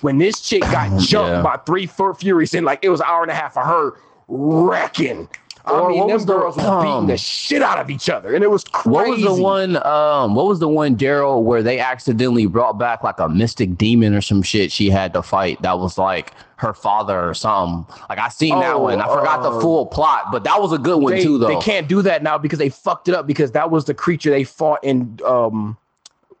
When 0.01 0.19
this 0.19 0.39
chick 0.41 0.61
got 0.61 0.99
jumped 1.01 1.31
Yeah. 1.31 1.41
by 1.41 1.57
three 1.65 1.87
Fu- 1.87 2.13
Furies 2.13 2.53
in 2.53 2.63
like 2.63 2.79
it 2.83 2.89
was 2.89 2.99
an 2.99 3.07
hour 3.09 3.23
and 3.23 3.31
a 3.31 3.35
half 3.35 3.57
of 3.57 3.65
her 3.65 3.93
wrecking. 4.27 5.27
I 5.67 5.79
Or 5.79 5.89
mean, 5.89 5.99
them 6.07 6.13
was 6.13 6.25
the- 6.25 6.33
girls 6.33 6.55
was 6.55 6.65
beating 6.65 6.91
um, 6.97 7.07
the 7.07 7.17
shit 7.17 7.61
out 7.61 7.77
of 7.79 7.89
each 7.89 8.09
other, 8.09 8.33
and 8.33 8.43
it 8.43 8.49
was 8.49 8.63
crazy. 8.63 8.89
What 8.89 9.07
was 9.09 9.21
the 9.23 9.33
one? 9.41 9.85
Um, 9.85 10.33
what 10.35 10.45
was 10.47 10.59
the 10.59 10.67
one, 10.67 10.95
Daryl, 10.95 11.41
where 11.43 11.61
they 11.61 11.79
accidentally 11.79 12.45
brought 12.45 12.77
back 12.77 13.03
like 13.03 13.19
a 13.19 13.27
mystic 13.27 13.77
demon 13.77 14.13
or 14.15 14.21
some 14.21 14.41
shit 14.41 14.71
she 14.71 14.89
had 14.89 15.13
to 15.13 15.21
fight? 15.21 15.61
That 15.61 15.77
was 15.79 15.97
like 15.97 16.33
her 16.55 16.73
father 16.73 17.29
or 17.29 17.33
something. 17.33 17.85
Like 18.09 18.17
I 18.17 18.29
seen 18.29 18.59
that 18.59 18.79
one. 18.79 19.01
I 19.01 19.07
forgot 19.07 19.43
the 19.43 19.51
uh, 19.51 19.59
full 19.61 19.85
plot, 19.85 20.31
but 20.31 20.43
that 20.45 20.59
was 20.61 20.71
a 20.71 20.77
good 20.77 20.97
one 21.01 21.13
they, 21.13 21.21
too, 21.23 21.37
though. 21.37 21.47
they 21.47 21.57
can't 21.59 21.87
do 21.87 22.01
that 22.01 22.23
now 22.23 22.37
because 22.37 22.59
they 22.59 22.69
fucked 22.69 23.07
it 23.09 23.13
up 23.13 23.27
because 23.27 23.51
that 23.51 23.69
was 23.69 23.85
the 23.85 23.93
creature 23.93 24.29
they 24.31 24.43
fought 24.43 24.83
in 24.83 25.19
um 25.25 25.77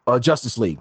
uh, 0.07 0.17
Justice 0.17 0.57
League. 0.57 0.79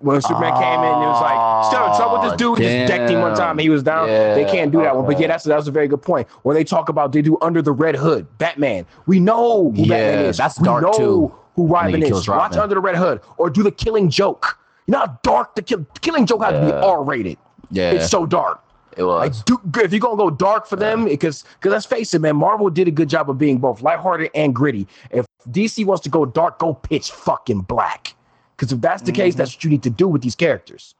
When 0.00 0.20
Superman 0.20 0.52
came 0.54 0.80
in, 0.80 0.86
and 0.92 1.02
it 1.02 1.06
was 1.06 1.20
like, 1.22 1.72
still 1.72 1.86
in 1.90 1.96
trouble 1.96 2.20
with 2.20 2.30
this 2.30 2.38
dude, 2.38 2.58
just 2.58 2.88
decked 2.88 3.10
him 3.10 3.20
one 3.20 3.36
time, 3.36 3.58
he 3.58 3.68
was 3.68 3.82
down. 3.82 4.06
they 4.08 4.46
can't 4.50 4.70
do 4.72 4.80
that 4.82 4.94
one. 4.96 5.06
But 5.06 5.18
yeah, 5.20 5.26
that's 5.28 5.44
that 5.44 5.56
was 5.56 5.68
a 5.68 5.72
very 5.72 5.88
good 5.88 6.02
point. 6.02 6.28
Where 6.42 6.54
they 6.54 6.64
talk 6.64 6.88
about 6.88 7.12
they 7.12 7.22
do 7.22 7.36
under 7.42 7.62
the 7.62 7.72
red 7.72 7.96
hood, 7.96 8.26
Batman. 8.38 8.86
We 9.06 9.20
know 9.20 9.70
who 9.72 9.82
Batman 9.86 10.24
is. 10.26 10.36
that's 10.36 10.58
we 10.60 10.64
dark, 10.64 10.82
know 10.82 10.92
too. 10.92 11.34
Who 11.56 11.62
When 11.64 11.84
Robin 11.86 12.02
is. 12.02 12.12
Watch 12.12 12.28
Robin. 12.28 12.58
under 12.60 12.74
the 12.76 12.80
red 12.80 12.96
hood, 12.96 13.20
or 13.36 13.50
do 13.50 13.62
the 13.62 13.70
Killing 13.72 14.08
Joke. 14.10 14.58
You 14.86 14.92
know 14.92 14.98
how 15.00 15.18
dark 15.22 15.54
the 15.54 15.62
kill, 15.62 15.84
Killing 16.00 16.24
Joke 16.26 16.42
has 16.44 16.52
to 16.54 16.64
be 16.66 16.72
R 16.72 17.02
rated. 17.02 17.36
yeah, 17.70 17.90
It's 17.92 18.08
so 18.08 18.24
dark. 18.26 18.62
it 18.96 19.02
was. 19.02 19.18
Like, 19.36 19.44
do, 19.44 19.60
if 19.82 19.92
you're 19.92 20.00
gonna 20.00 20.16
go 20.16 20.30
dark 20.30 20.66
for 20.66 20.76
them, 20.76 21.04
because 21.06 21.44
because 21.58 21.72
let's 21.72 21.84
face 21.86 22.14
it, 22.14 22.20
man, 22.20 22.36
Marvel 22.36 22.70
did 22.70 22.88
a 22.88 22.90
good 22.90 23.08
job 23.08 23.28
of 23.28 23.36
being 23.38 23.58
both 23.58 23.82
lighthearted 23.82 24.30
and 24.34 24.54
gritty. 24.54 24.86
If 25.10 25.26
DC 25.50 25.84
wants 25.84 26.02
to 26.04 26.08
go 26.10 26.24
dark, 26.24 26.58
go 26.58 26.74
pitch 26.74 27.10
fucking 27.10 27.62
black. 27.62 28.14
Because 28.58 28.72
if 28.72 28.80
that's 28.80 29.02
the 29.02 29.12
case, 29.12 29.34
Mm-hmm. 29.34 29.38
that's 29.38 29.54
what 29.54 29.62
you 29.64 29.70
need 29.70 29.84
to 29.84 29.90
do 29.90 30.08
with 30.08 30.20
these 30.22 30.34
characters. 30.34 30.94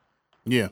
yeah. 0.46 0.68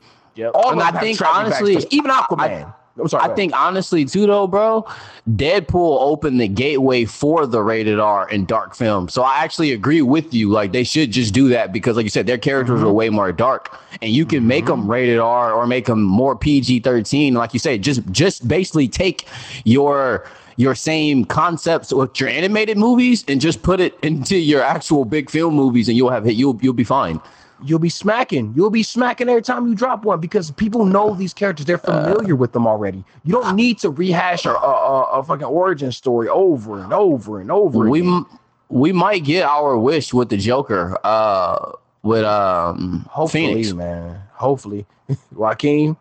All 0.55 0.71
And 0.71 0.81
I 0.83 0.93
think, 1.01 1.21
honestly, 1.21 1.77
backstories. 1.77 1.87
even 1.91 2.11
Aquaman. 2.13 2.39
I, 2.39 3.01
am 3.01 3.09
sorry. 3.09 3.31
I 3.31 3.35
think 3.35 3.55
honestly 3.57 4.05
too 4.05 4.27
though, 4.27 4.47
bro, 4.47 4.87
Deadpool 5.31 5.99
opened 6.01 6.41
the 6.41 6.47
gateway 6.49 7.05
for 7.07 7.47
the 7.47 7.63
rated 7.63 7.99
R 7.99 8.29
and 8.31 8.47
dark 8.47 8.75
film. 8.77 9.09
So 9.09 9.23
I 9.23 9.39
actually 9.43 9.73
agree 9.73 10.03
with 10.03 10.33
you. 10.35 10.51
Like 10.51 10.73
they 10.73 10.85
should 10.85 11.11
just 11.11 11.33
do 11.35 11.49
that 11.49 11.73
because, 11.73 11.97
like 11.97 12.05
you 12.05 12.11
said, 12.11 12.27
their 12.27 12.39
characters 12.39 12.81
Mm-hmm. 12.81 12.87
are 12.89 12.93
way 12.93 13.09
more 13.09 13.33
dark, 13.33 13.77
and 14.03 14.13
you 14.13 14.25
can 14.27 14.47
make 14.47 14.67
them 14.67 14.91
rated 14.91 15.19
R 15.19 15.53
or 15.53 15.67
make 15.67 15.87
them 15.87 16.03
more 16.03 16.37
PG 16.37 16.81
thirteen. 16.81 17.33
Like 17.35 17.53
you 17.55 17.59
say, 17.59 17.79
just 17.79 18.03
just 18.13 18.47
basically 18.47 18.89
take 18.89 19.27
your 19.65 20.27
your 20.57 20.74
same 20.74 21.24
concepts 21.24 21.93
with 21.93 22.19
your 22.19 22.28
animated 22.28 22.77
movies 22.78 23.24
and 23.28 23.41
just 23.41 23.62
put 23.62 23.81
it 23.81 23.95
into 24.03 24.37
your 24.37 24.62
actual 24.62 25.05
big 25.05 25.28
film 25.31 25.55
movies, 25.55 25.89
and 25.89 25.97
you'll 25.97 26.11
have 26.11 26.27
it. 26.27 26.33
You'll 26.33 26.59
you'll 26.62 26.73
be 26.73 26.85
fine. 26.85 27.20
you'll 27.65 27.78
be 27.78 27.89
smacking. 27.89 28.53
You'll 28.55 28.70
be 28.70 28.83
smacking 28.83 29.28
every 29.31 29.41
time 29.43 29.66
you 29.66 29.74
drop 29.74 30.05
one 30.05 30.20
because 30.20 30.51
people 30.51 30.85
know 30.85 31.15
these 31.15 31.33
characters. 31.35 31.65
They're 31.66 31.78
familiar 31.78 32.37
with 32.37 32.53
them 32.53 32.66
already. 32.66 33.03
You 33.24 33.33
don't 33.33 33.57
need 33.57 33.78
to 33.81 33.91
rehash 33.91 34.45
a, 34.47 34.51
a, 34.51 34.53
a, 34.55 35.03
a 35.20 35.23
fucking 35.24 35.45
origin 35.47 35.91
story 35.93 36.28
over 36.28 36.83
and 36.83 36.93
over 36.93 37.41
and 37.41 37.51
over. 37.51 37.89
we 37.89 38.01
again. 38.01 38.12
m- 38.31 38.39
we 38.69 38.93
might 38.93 39.24
get 39.24 39.45
our 39.45 39.78
wish 39.78 40.12
with 40.12 40.28
the 40.28 40.37
Joker. 40.37 40.99
Uh, 41.05 41.73
with 42.03 42.24
um 42.24 43.05
hopefully, 43.11 43.47
Phoenix. 43.47 43.73
man. 43.73 44.20
Hopefully, 44.35 44.87
Joaquin. 45.33 45.97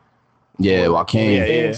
Yeah, 0.60 0.88
Joaquin. 0.90 1.32
Yeah, 1.32 1.45
yeah. 1.45 1.76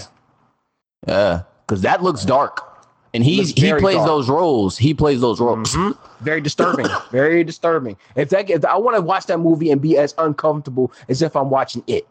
Yeah, 1.06 1.42
because 1.66 1.80
that 1.82 2.02
looks 2.02 2.24
dark, 2.24 2.67
and 3.14 3.24
he's 3.24 3.52
he 3.52 3.72
plays 3.74 3.96
dark. 3.96 4.06
those 4.06 4.28
roles. 4.28 4.76
He 4.76 4.94
plays 4.94 5.20
those 5.20 5.40
roles. 5.40 5.74
Mhm. 5.74 5.96
Very 6.20 6.40
disturbing. 6.40 6.86
very 7.10 7.44
disturbing. 7.44 7.96
If 8.16 8.30
that, 8.30 8.50
if 8.50 8.64
I 8.64 8.76
want 8.76 8.96
to 8.96 9.02
watch 9.02 9.26
that 9.26 9.38
movie 9.38 9.70
and 9.70 9.80
be 9.80 9.96
as 9.96 10.14
uncomfortable 10.18 10.92
as 11.08 11.22
if 11.22 11.34
I'm 11.36 11.50
watching 11.50 11.82
it, 11.86 12.06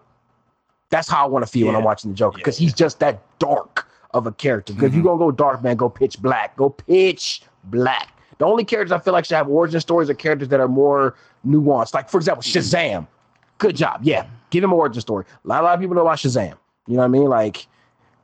that's 0.90 1.08
how 1.10 1.24
I 1.26 1.28
want 1.28 1.46
to 1.46 1.52
feel 1.52 1.68
when 1.68 1.76
I'm 1.76 1.84
watching 1.84 2.12
the 2.12 2.16
Joker 2.18 2.38
because 2.38 2.58
he's 2.58 2.74
just 2.74 3.00
that 3.00 3.22
dark 3.40 3.88
of 4.14 4.26
a 4.26 4.32
character. 4.32 4.74
Because 4.74 4.90
if 4.90 4.96
you're 4.96 5.04
gonna 5.04 5.20
go 5.20 5.32
dark, 5.32 5.62
man, 5.62 5.76
go 5.76 5.90
pitch 5.90 6.22
black. 6.22 6.56
Go 6.56 6.70
pitch 6.70 7.42
black. 7.66 8.14
The 8.38 8.46
only 8.46 8.64
characters 8.64 8.92
I 8.92 9.00
feel 9.00 9.14
like 9.14 9.26
should 9.26 9.36
have 9.36 9.50
origin 9.50 9.82
stories 9.82 10.10
are 10.10 10.14
characters 10.14 10.48
that 10.50 10.60
are 10.60 10.68
more 10.68 11.16
nuanced. 11.46 11.94
Like 11.94 12.10
for 12.10 12.18
example, 12.18 12.44
Shazam. 12.44 13.08
Good 13.58 13.76
job. 13.76 14.02
Yeah, 14.04 14.28
give 14.52 14.64
him 14.64 14.72
an 14.72 14.78
origin 14.78 15.02
story. 15.02 15.26
A 15.44 15.48
lot, 15.48 15.62
a 15.62 15.66
lot 15.66 15.74
of 15.74 15.80
people 15.80 15.96
know 15.96 16.02
about 16.02 16.20
Shazam. 16.20 16.54
You 16.88 16.94
know 16.94 17.00
what 17.00 17.06
I 17.06 17.08
mean? 17.10 17.26
Like 17.26 17.68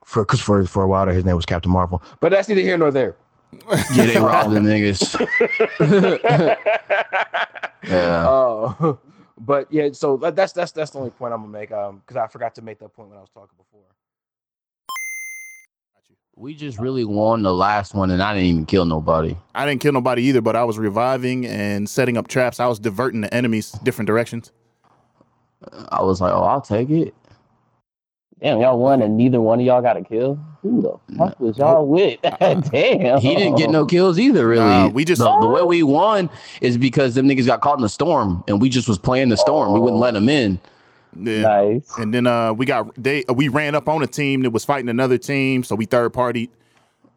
for 0.05 0.23
because 0.23 0.39
for 0.41 0.65
for 0.65 0.83
a 0.83 0.87
while 0.87 1.05
there, 1.05 1.13
his 1.15 1.25
name 1.25 1.35
was 1.35 1.45
Captain 1.45 1.71
Marvel. 1.71 2.01
But 2.19 2.31
that's 2.31 2.47
neither 2.49 2.61
here 2.61 2.77
nor 2.77 2.91
there. 2.91 3.15
Yeah, 3.93 4.05
they 4.07 4.19
robbed 4.19 4.51
the 4.55 4.59
niggas. 4.59 5.13
yeah, 7.87 8.27
Uh, 8.27 8.95
but 9.37 9.67
yeah, 9.71 9.89
so 9.91 10.17
that's 10.17 10.53
that's 10.53 10.71
that's 10.71 10.91
the 10.91 10.97
only 10.99 11.11
point 11.11 11.33
I'm 11.33 11.41
gonna 11.41 11.51
make. 11.51 11.71
Um, 11.71 11.97
because 12.05 12.17
I 12.17 12.27
forgot 12.27 12.55
to 12.55 12.61
make 12.61 12.79
that 12.79 12.93
point 12.93 13.09
when 13.09 13.17
I 13.17 13.21
was 13.21 13.29
talking 13.29 13.55
before. 13.57 13.81
we 16.35 16.55
just 16.55 16.79
really 16.79 17.05
won 17.05 17.43
the 17.43 17.53
last 17.53 17.93
one, 17.93 18.09
and 18.09 18.21
I 18.23 18.33
didn't 18.33 18.47
even 18.49 18.65
kill 18.65 18.85
nobody. 18.85 19.37
I 19.53 19.65
didn't 19.67 19.81
kill 19.81 19.93
nobody 19.93 20.23
either, 20.23 20.41
but 20.41 20.55
I 20.55 20.63
was 20.63 20.79
reviving 20.79 21.45
and 21.45 21.87
setting 21.87 22.17
up 22.17 22.27
traps. 22.27 22.59
I 22.59 22.65
was 22.65 22.79
diverting 22.79 23.21
the 23.21 23.31
enemies 23.33 23.71
different 23.83 24.07
directions. 24.07 24.51
I 25.89 26.01
was 26.01 26.19
like, 26.21 26.33
oh, 26.33 26.41
I'll 26.43 26.59
take 26.61 26.89
it. 26.89 27.13
Damn, 28.43 28.59
y'all 28.59 28.77
won 28.77 29.01
and 29.01 29.15
neither 29.15 29.39
one 29.39 29.61
of 29.61 29.65
y'all 29.65 29.81
got 29.81 29.95
a 29.95 30.03
kill. 30.03 30.37
Who 30.63 30.81
the 30.81 31.15
fuck 31.17 31.39
was 31.39 31.57
y'all 31.57 31.87
with? 31.87 32.19
Damn. 32.39 33.19
He 33.21 33.35
didn't 33.35 33.55
get 33.55 33.69
no 33.69 33.85
kills 33.85 34.19
either, 34.19 34.45
really. 34.45 34.65
Nah, 34.65 34.89
we 34.89 35.05
just- 35.05 35.19
the, 35.21 35.39
the 35.39 35.47
way 35.47 35.61
we 35.63 35.81
won 35.81 36.29
is 36.59 36.77
because 36.77 37.15
them 37.15 37.27
niggas 37.27 37.45
got 37.45 37.61
caught 37.61 37.77
in 37.77 37.81
the 37.83 37.89
storm 37.89 38.43
and 38.49 38.61
we 38.61 38.67
just 38.67 38.87
was 38.89 38.97
playing 38.97 39.29
the 39.29 39.37
storm. 39.37 39.71
We 39.73 39.79
wouldn't 39.79 40.01
let 40.01 40.13
them 40.13 40.27
in. 40.27 40.59
Yeah. 41.17 41.41
Nice. 41.43 41.89
And 41.97 42.13
then 42.13 42.27
uh, 42.27 42.53
we 42.53 42.65
got 42.65 42.91
they 43.01 43.23
we 43.33 43.47
ran 43.47 43.75
up 43.75 43.87
on 43.87 44.03
a 44.03 44.07
team 44.07 44.41
that 44.41 44.49
was 44.49 44.65
fighting 44.65 44.89
another 44.89 45.17
team, 45.17 45.63
so 45.63 45.75
we 45.75 45.85
third 45.85 46.11
partied, 46.11 46.49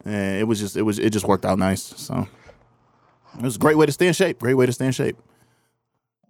and 0.05 0.39
it 0.39 0.44
was 0.44 0.61
just 0.61 0.77
it 0.77 0.82
was 0.82 0.98
it 0.98 1.11
just 1.11 1.27
worked 1.27 1.47
out 1.47 1.59
nice. 1.59 1.82
So 1.97 2.28
it 3.39 3.43
was 3.43 3.57
a 3.57 3.59
great 3.59 3.78
way 3.78 3.86
to 3.86 3.93
stay 3.93 4.07
in 4.07 4.12
shape. 4.12 4.39
Great 4.39 4.53
way 4.55 4.66
to 4.66 4.73
stay 4.73 4.85
in 4.86 4.93
shape. 4.93 5.16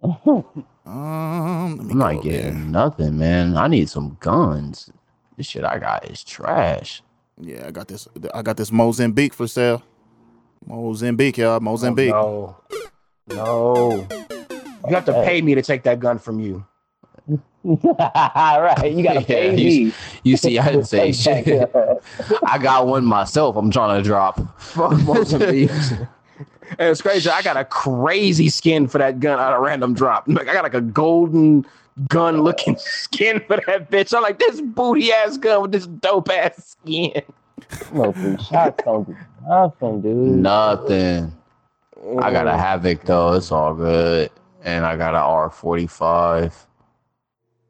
Um, 0.03 1.75
let 1.77 1.85
me 1.85 1.91
I'm 1.91 1.97
not 1.97 2.21
getting 2.23 2.41
there. 2.41 2.53
nothing, 2.53 3.17
man. 3.17 3.57
I 3.57 3.67
need 3.67 3.89
some 3.89 4.17
guns. 4.19 4.89
This 5.35 5.47
shit 5.47 5.63
I 5.63 5.79
got 5.79 6.09
is 6.09 6.23
trash. 6.23 7.01
Yeah, 7.39 7.65
I 7.67 7.71
got 7.71 7.87
this. 7.87 8.07
I 8.33 8.41
got 8.41 8.57
this 8.57 8.71
Mozambique 8.71 9.33
for 9.33 9.47
sale. 9.47 9.83
Mozambique, 10.65 11.37
y'all. 11.37 11.59
Mozambique. 11.59 12.13
Oh, 12.13 12.55
no. 13.29 13.35
No. 13.35 14.07
You 14.87 14.95
have 14.95 15.05
to 15.05 15.13
pay 15.23 15.41
me 15.41 15.53
to 15.55 15.61
take 15.61 15.83
that 15.83 15.99
gun 15.99 16.17
from 16.19 16.39
you. 16.39 16.65
All 17.29 17.75
right, 18.61 18.91
You 18.91 19.03
gotta 19.03 19.19
Yeah, 19.21 19.25
pay 19.25 19.49
you- 19.57 19.87
me. 19.87 19.93
You 20.23 20.37
see, 20.37 20.57
I 20.57 20.71
didn't 20.71 20.85
say 20.85 21.11
shit. 21.13 21.69
I 22.45 22.57
got 22.57 22.87
one 22.87 23.03
myself. 23.05 23.55
I'm 23.57 23.69
trying 23.69 24.01
to 24.01 24.07
drop. 24.07 24.39
Fuck 24.61 24.97
Mozambique. 25.03 25.69
And 26.71 26.89
it's 26.89 27.01
crazy. 27.01 27.29
I 27.29 27.41
got 27.41 27.57
a 27.57 27.65
crazy 27.65 28.49
skin 28.49 28.87
for 28.87 28.97
that 28.97 29.19
gun 29.19 29.39
out 29.39 29.53
of 29.53 29.61
random 29.61 29.93
drop. 29.93 30.27
Like 30.37 30.47
I 30.47 30.53
got 30.53 30.63
like 30.63 30.73
a 30.73 30.81
golden 30.81 31.65
gun 32.09 32.41
looking 32.41 32.77
skin 32.79 33.41
for 33.47 33.57
that 33.67 33.89
bitch. 33.89 34.15
I'm 34.15 34.21
like 34.21 34.39
this 34.39 34.61
booty 34.61 35.11
ass 35.11 35.37
gun 35.37 35.63
with 35.63 35.71
this 35.71 35.87
dope 35.87 36.29
ass 36.29 36.75
skin. 36.81 37.21
No, 37.91 38.11
three 38.11 38.37
shots 38.37 38.83
don't 38.83 39.15
nothing, 39.47 40.01
dude. 40.01 40.15
Nothing. 40.15 41.33
I 42.21 42.31
got 42.31 42.47
a 42.47 42.51
mm. 42.51 42.59
Havoc 42.59 43.03
though. 43.03 43.33
It's 43.33 43.51
all 43.51 43.73
good. 43.73 44.29
And 44.63 44.85
I 44.85 44.95
got 44.95 45.15
an 45.15 45.21
R45. 45.21 46.53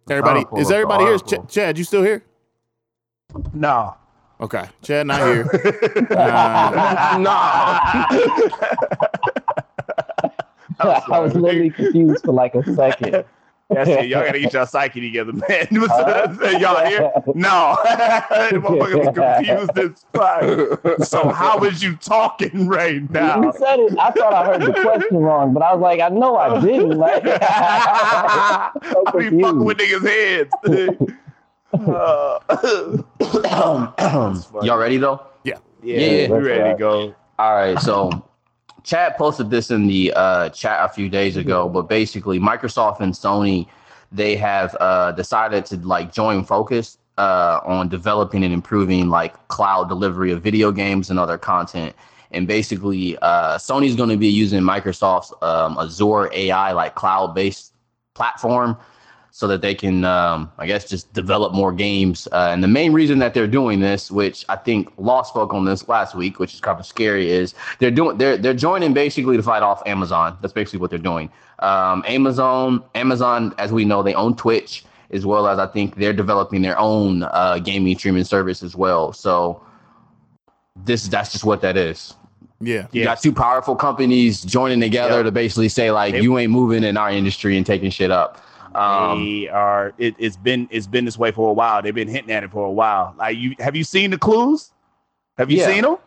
Everybody, 0.10 0.46
is 0.58 0.72
everybody 0.72 1.04
here? 1.04 1.20
Ch- 1.20 1.50
Chad, 1.50 1.78
you 1.78 1.84
still 1.84 2.04
here? 2.04 2.24
No. 3.54 3.96
Okay, 4.40 4.66
Chad 4.84 5.08
not 5.08 5.20
here. 5.22 5.48
Uh, 6.12 7.18
no. 7.20 7.32
I 10.80 11.20
was 11.20 11.34
literally 11.34 11.72
confused 11.72 12.24
for 12.24 12.32
like 12.34 12.54
a 12.56 12.64
second. 12.76 13.26
That's 13.70 13.90
it. 13.90 14.08
Y'all 14.08 14.24
gotta 14.24 14.40
get 14.40 14.54
your 14.54 14.66
psyche 14.66 15.02
together, 15.02 15.34
man. 15.34 15.68
Y'all 16.62 16.86
here? 16.86 17.12
No. 17.36 17.78
the 17.84 18.62
motherfucker 18.62 19.06
was 19.06 19.14
confused 19.14 19.78
as 19.78 20.06
fuck. 20.14 21.04
So 21.06 21.28
how 21.30 21.58
was 21.60 21.84
you 21.84 21.98
talking 21.98 22.66
right 22.68 22.94
You 22.96 23.08
now? 23.10 23.52
said 23.52 23.80
it. 23.80 23.98
I 24.00 24.12
thought 24.12 24.34
I 24.34 24.46
heard 24.46 24.62
the 24.62 24.72
question 24.82 25.18
wrong, 25.18 25.54
but 25.54 25.64
I 25.64 25.74
was 25.74 25.82
like, 25.82 26.00
I 26.00 26.08
know 26.10 26.38
I 26.38 26.62
didn't. 26.62 26.98
Like, 26.98 27.24
I 27.26 28.72
be 29.18 29.30
fucking 29.42 29.64
with 29.66 29.78
niggas' 29.80 30.08
heads. 30.08 30.54
Uh, 31.74 32.40
Y'all 34.64 34.78
ready 34.78 34.98
though? 34.98 35.26
Yeah. 35.44 35.56
yeah, 35.84 35.98
Yeah. 36.00 36.30
we 36.30 36.40
ready 36.40 36.72
to 36.72 36.78
go. 36.78 37.16
All 37.40 37.56
right, 37.56 37.80
so 37.80 38.26
Chad 38.84 39.18
posted 39.18 39.50
this 39.50 39.70
in 39.70 39.86
the 39.88 40.14
uh, 40.16 40.50
chat 40.50 40.90
a 40.90 40.92
few 40.92 41.10
days 41.10 41.38
ago, 41.38 41.70
but 41.70 41.84
basically, 41.90 42.40
Microsoft 42.40 43.02
and 43.02 43.14
Sony 43.14 43.68
they 44.12 44.36
have 44.38 44.76
uh, 44.80 45.12
decided 45.12 45.66
to 45.66 45.76
like 45.78 46.14
join 46.14 46.44
focus 46.44 46.98
uh, 47.18 47.60
on 47.66 47.90
developing 47.90 48.44
and 48.44 48.54
improving 48.54 49.10
like 49.10 49.48
cloud 49.50 49.90
delivery 49.90 50.32
of 50.32 50.42
video 50.42 50.72
games 50.72 51.10
and 51.10 51.20
other 51.20 51.38
content. 51.38 51.94
And 52.32 52.48
basically, 52.48 53.18
uh, 53.18 53.58
Sony's 53.58 53.96
going 53.96 54.10
to 54.10 54.18
be 54.18 54.28
using 54.28 54.62
Microsoft's 54.62 55.34
um, 55.42 55.78
Azure 55.78 56.30
AI 56.34 56.72
like 56.72 56.96
cloud 56.96 57.36
based 57.36 57.74
platform 58.14 58.78
so 59.38 59.46
that 59.46 59.62
they 59.62 59.76
can, 59.76 60.04
um, 60.04 60.52
I 60.58 60.66
guess, 60.66 60.90
just 60.90 61.14
develop 61.14 61.54
more 61.54 61.72
games. 61.72 62.28
Uh, 62.32 62.50
and 62.52 62.64
the 62.64 62.68
main 62.68 62.92
reason 62.92 63.20
that 63.20 63.36
they're 63.36 63.46
doing 63.46 63.80
this, 63.82 64.10
which 64.10 64.44
I 64.50 64.56
think 64.56 64.92
Law 64.98 65.22
spoke 65.22 65.54
on 65.54 65.64
this 65.64 65.88
last 65.88 66.16
week, 66.16 66.40
which 66.40 66.56
is 66.56 66.60
kind 66.60 66.80
of 66.80 66.88
scary, 66.88 67.30
is 67.30 67.54
they're 67.78 67.92
doing 67.92 68.18
they're 68.18 68.36
they're 68.36 68.56
joining 68.56 68.96
basically 68.96 69.38
to 69.38 69.44
fight 69.44 69.62
off 69.62 69.84
Amazon. 69.86 70.36
That's 70.42 70.54
basically 70.54 70.80
what 70.80 70.90
they're 70.90 70.98
doing. 70.98 71.30
Um, 71.60 72.04
Amazon, 72.08 72.84
Amazon, 72.96 73.54
as 73.60 73.72
we 73.72 73.86
know, 73.86 74.02
they 74.02 74.16
own 74.16 74.36
Twitch 74.36 74.84
as 75.12 75.24
well 75.24 75.48
as 75.48 75.60
I 75.60 75.68
think 75.68 75.98
they're 75.98 76.14
developing 76.14 76.64
their 76.64 76.80
own 76.80 77.22
uh, 77.22 77.60
gaming 77.60 77.96
streaming 77.96 78.24
service 78.24 78.64
as 78.64 78.76
well. 78.76 79.14
So 79.14 79.62
this 80.84 81.08
that's 81.10 81.32
just 81.32 81.44
what 81.44 81.62
that 81.62 81.78
is. 81.78 82.16
Yeah. 82.60 82.88
You 82.92 83.04
got 83.04 83.22
two 83.22 83.34
powerful 83.34 83.76
companies 83.76 84.42
joining 84.42 84.82
together 84.82 85.18
Yep. 85.18 85.26
to 85.26 85.32
basically 85.32 85.70
say 85.70 85.92
like 85.92 86.14
They- 86.14 86.22
you 86.22 86.40
ain't 86.40 86.52
moving 86.52 86.84
in 86.84 86.98
our 86.98 87.12
industry 87.12 87.56
and 87.56 87.64
taking 87.64 87.92
shit 87.92 88.10
up. 88.10 88.42
Um, 88.76 89.20
they 89.20 89.48
are. 89.50 89.94
It, 89.98 90.16
it's 90.18 90.38
been 90.38 90.68
it's 90.72 90.88
been 90.88 91.06
this 91.06 91.18
way 91.18 91.32
for 91.32 91.50
a 91.50 91.54
while. 91.54 91.82
They've 91.82 91.94
been 91.96 92.08
hinting 92.08 92.32
at 92.32 92.44
it 92.44 92.52
for 92.52 92.66
a 92.66 92.72
while. 92.72 93.14
Like 93.18 93.38
you, 93.38 93.56
have 93.60 93.76
you 93.76 93.84
seen 93.84 94.12
the 94.12 94.18
clues? 94.18 94.72
Have 95.38 95.52
you 95.52 95.58
Yeah. 95.60 95.68
seen 95.68 95.82
them? 95.84 95.98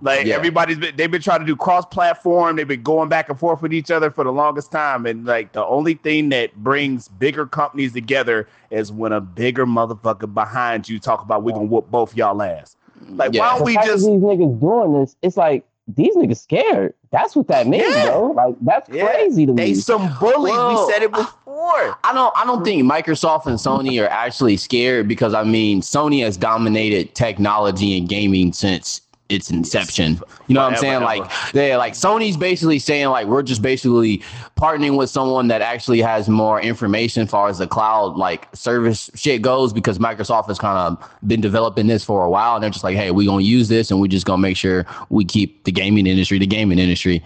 Like 0.00 0.26
Yeah. 0.26 0.34
everybody's 0.34 0.78
been, 0.78 0.94
they've 0.96 1.10
been 1.10 1.22
trying 1.22 1.40
to 1.40 1.46
do 1.46 1.56
cross 1.56 1.86
platform. 1.86 2.56
They've 2.56 2.68
been 2.68 2.82
going 2.82 3.08
back 3.08 3.30
and 3.30 3.38
forth 3.38 3.62
with 3.62 3.72
each 3.72 3.90
other 3.90 4.10
for 4.10 4.24
the 4.24 4.32
longest 4.32 4.70
time. 4.70 5.06
And 5.06 5.24
like 5.24 5.52
the 5.52 5.64
only 5.64 5.94
thing 5.94 6.28
that 6.30 6.54
brings 6.56 7.08
bigger 7.08 7.46
companies 7.46 7.92
together 7.94 8.46
is 8.70 8.92
when 8.92 9.12
a 9.12 9.20
bigger 9.20 9.64
motherfucker 9.66 10.32
behind 10.32 10.88
you 10.88 10.98
talk 10.98 11.22
about 11.22 11.42
we 11.42 11.52
gonna 11.52 11.64
whoop 11.64 11.90
both 11.90 12.14
y'all 12.16 12.42
ass. 12.42 12.76
Like 13.10 13.32
Yeah. 13.32 13.40
why 13.40 13.56
don't 13.56 13.64
we 13.64 13.74
just 13.76 14.04
these 14.04 14.20
niggas 14.20 14.60
doing 14.60 15.00
this? 15.00 15.16
It's 15.22 15.36
like 15.36 15.64
these 15.88 16.14
niggas 16.16 16.38
scared. 16.42 16.94
That's 17.14 17.36
what 17.36 17.46
that 17.46 17.68
means, 17.68 17.94
Yeah. 17.94 18.06
bro. 18.06 18.32
Like 18.32 18.56
that's 18.60 18.90
Yeah. 18.90 19.06
crazy 19.06 19.46
to 19.46 19.52
they 19.52 19.66
me. 19.66 19.72
They 19.74 19.78
some 19.78 20.12
bullies? 20.18 20.52
Whoa. 20.52 20.86
we 20.86 20.92
said 20.92 21.02
it 21.04 21.12
before. 21.12 21.96
I 22.02 22.12
don't 22.12 22.32
I 22.36 22.44
don't 22.44 22.64
think 22.64 22.82
Microsoft 22.82 23.46
and 23.46 23.56
Sony 23.56 24.02
are 24.02 24.08
actually 24.08 24.56
scared 24.56 25.06
because 25.06 25.32
I 25.32 25.44
mean 25.44 25.80
Sony 25.80 26.22
has 26.24 26.36
dominated 26.36 27.14
technology 27.14 27.96
and 27.96 28.08
gaming 28.08 28.52
since 28.52 29.00
its 29.28 29.50
inception. 29.50 30.20
You 30.46 30.54
know 30.54 30.62
what 30.62 30.74
I'm 30.74 30.78
saying? 30.78 31.02
Like 31.02 31.30
they 31.52 31.76
like 31.76 31.94
Sony's 31.94 32.36
basically 32.36 32.78
saying 32.78 33.08
like 33.08 33.26
we're 33.26 33.42
just 33.42 33.62
basically 33.62 34.22
partnering 34.56 34.98
with 34.98 35.08
someone 35.10 35.48
that 35.48 35.62
actually 35.62 36.00
has 36.02 36.28
more 36.28 36.60
information 36.60 37.22
as 37.22 37.30
far 37.30 37.48
as 37.48 37.58
the 37.58 37.66
cloud 37.66 38.16
like 38.16 38.48
service 38.54 39.10
shit 39.14 39.40
goes 39.42 39.72
because 39.72 39.98
Microsoft 39.98 40.48
has 40.48 40.58
kind 40.58 40.78
of 40.78 41.10
been 41.26 41.40
developing 41.40 41.86
this 41.86 42.04
for 42.04 42.24
a 42.24 42.30
while 42.30 42.54
and 42.54 42.62
they're 42.62 42.70
just 42.70 42.84
like, 42.84 42.96
hey, 42.96 43.10
we're 43.10 43.26
gonna 43.26 43.42
use 43.42 43.68
this 43.68 43.90
and 43.90 44.00
we're 44.00 44.08
just 44.08 44.26
gonna 44.26 44.42
make 44.42 44.56
sure 44.56 44.84
we 45.08 45.24
keep 45.24 45.64
the 45.64 45.72
gaming 45.72 46.06
industry 46.06 46.38
the 46.38 46.46
gaming 46.46 46.78
industry. 46.78 47.22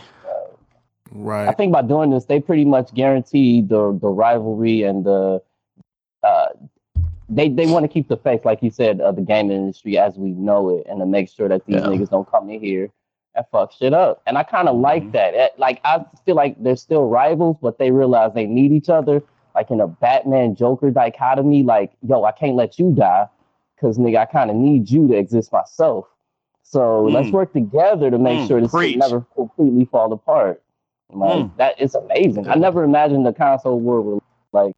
Right. 1.10 1.48
I 1.48 1.52
think 1.52 1.72
by 1.72 1.82
doing 1.82 2.10
this, 2.10 2.26
they 2.26 2.38
pretty 2.38 2.64
much 2.64 2.94
guarantee 2.94 3.62
the 3.62 3.98
the 4.00 4.08
rivalry 4.08 4.82
and 4.82 5.04
the 5.04 5.42
uh, 6.22 6.46
they 7.28 7.48
they 7.48 7.66
want 7.66 7.84
to 7.84 7.88
keep 7.88 8.08
the 8.08 8.16
face, 8.16 8.40
like 8.44 8.62
you 8.62 8.70
said, 8.70 9.00
of 9.00 9.16
the 9.16 9.22
gaming 9.22 9.56
industry 9.56 9.98
as 9.98 10.16
we 10.16 10.30
know 10.30 10.70
it, 10.78 10.86
and 10.88 11.00
to 11.00 11.06
make 11.06 11.28
sure 11.28 11.48
that 11.48 11.66
these 11.66 11.76
Yeah. 11.76 11.88
niggas 11.88 12.10
don't 12.10 12.30
come 12.30 12.48
in 12.50 12.60
here 12.60 12.90
and 13.34 13.44
fuck 13.52 13.72
shit 13.72 13.92
up. 13.92 14.22
And 14.26 14.38
I 14.38 14.42
kind 14.42 14.68
of 14.68 14.76
like 14.76 15.12
that. 15.12 15.34
Eh, 15.34 15.48
Like 15.58 15.80
I 15.84 16.04
feel 16.24 16.36
like 16.36 16.62
they're 16.62 16.76
still 16.76 17.04
rivals, 17.08 17.56
but 17.60 17.78
they 17.78 17.90
realize 17.90 18.32
they 18.34 18.46
need 18.46 18.72
each 18.72 18.88
other. 18.88 19.22
Like 19.54 19.70
in 19.70 19.80
a 19.80 19.88
Batman 19.88 20.54
Joker 20.54 20.90
dichotomy, 20.90 21.62
like 21.62 21.92
yo, 22.06 22.24
I 22.24 22.32
can't 22.32 22.56
let 22.56 22.78
you 22.78 22.92
die 22.92 23.28
because 23.76 23.98
nigga, 23.98 24.18
I 24.18 24.24
kind 24.26 24.50
of 24.50 24.56
need 24.56 24.90
you 24.90 25.06
to 25.08 25.14
exist 25.14 25.52
myself. 25.52 26.06
So 26.62 27.04
let's 27.04 27.28
Mm. 27.28 27.32
work 27.32 27.52
together 27.52 28.10
to 28.10 28.18
make 28.18 28.40
Mm, 28.40 28.46
sure 28.48 28.60
this 28.60 28.72
shit 28.72 28.96
never 28.98 29.20
completely 29.34 29.84
fall 29.86 30.12
apart. 30.12 30.62
Like 31.10 31.44
Mm. 31.44 31.56
that 31.56 31.80
is 31.80 31.94
amazing. 31.94 32.48
I 32.48 32.54
never 32.56 32.84
imagined 32.84 33.26
the 33.26 33.32
console 33.32 33.80
world 33.80 34.06
would 34.06 34.22
like 34.52 34.74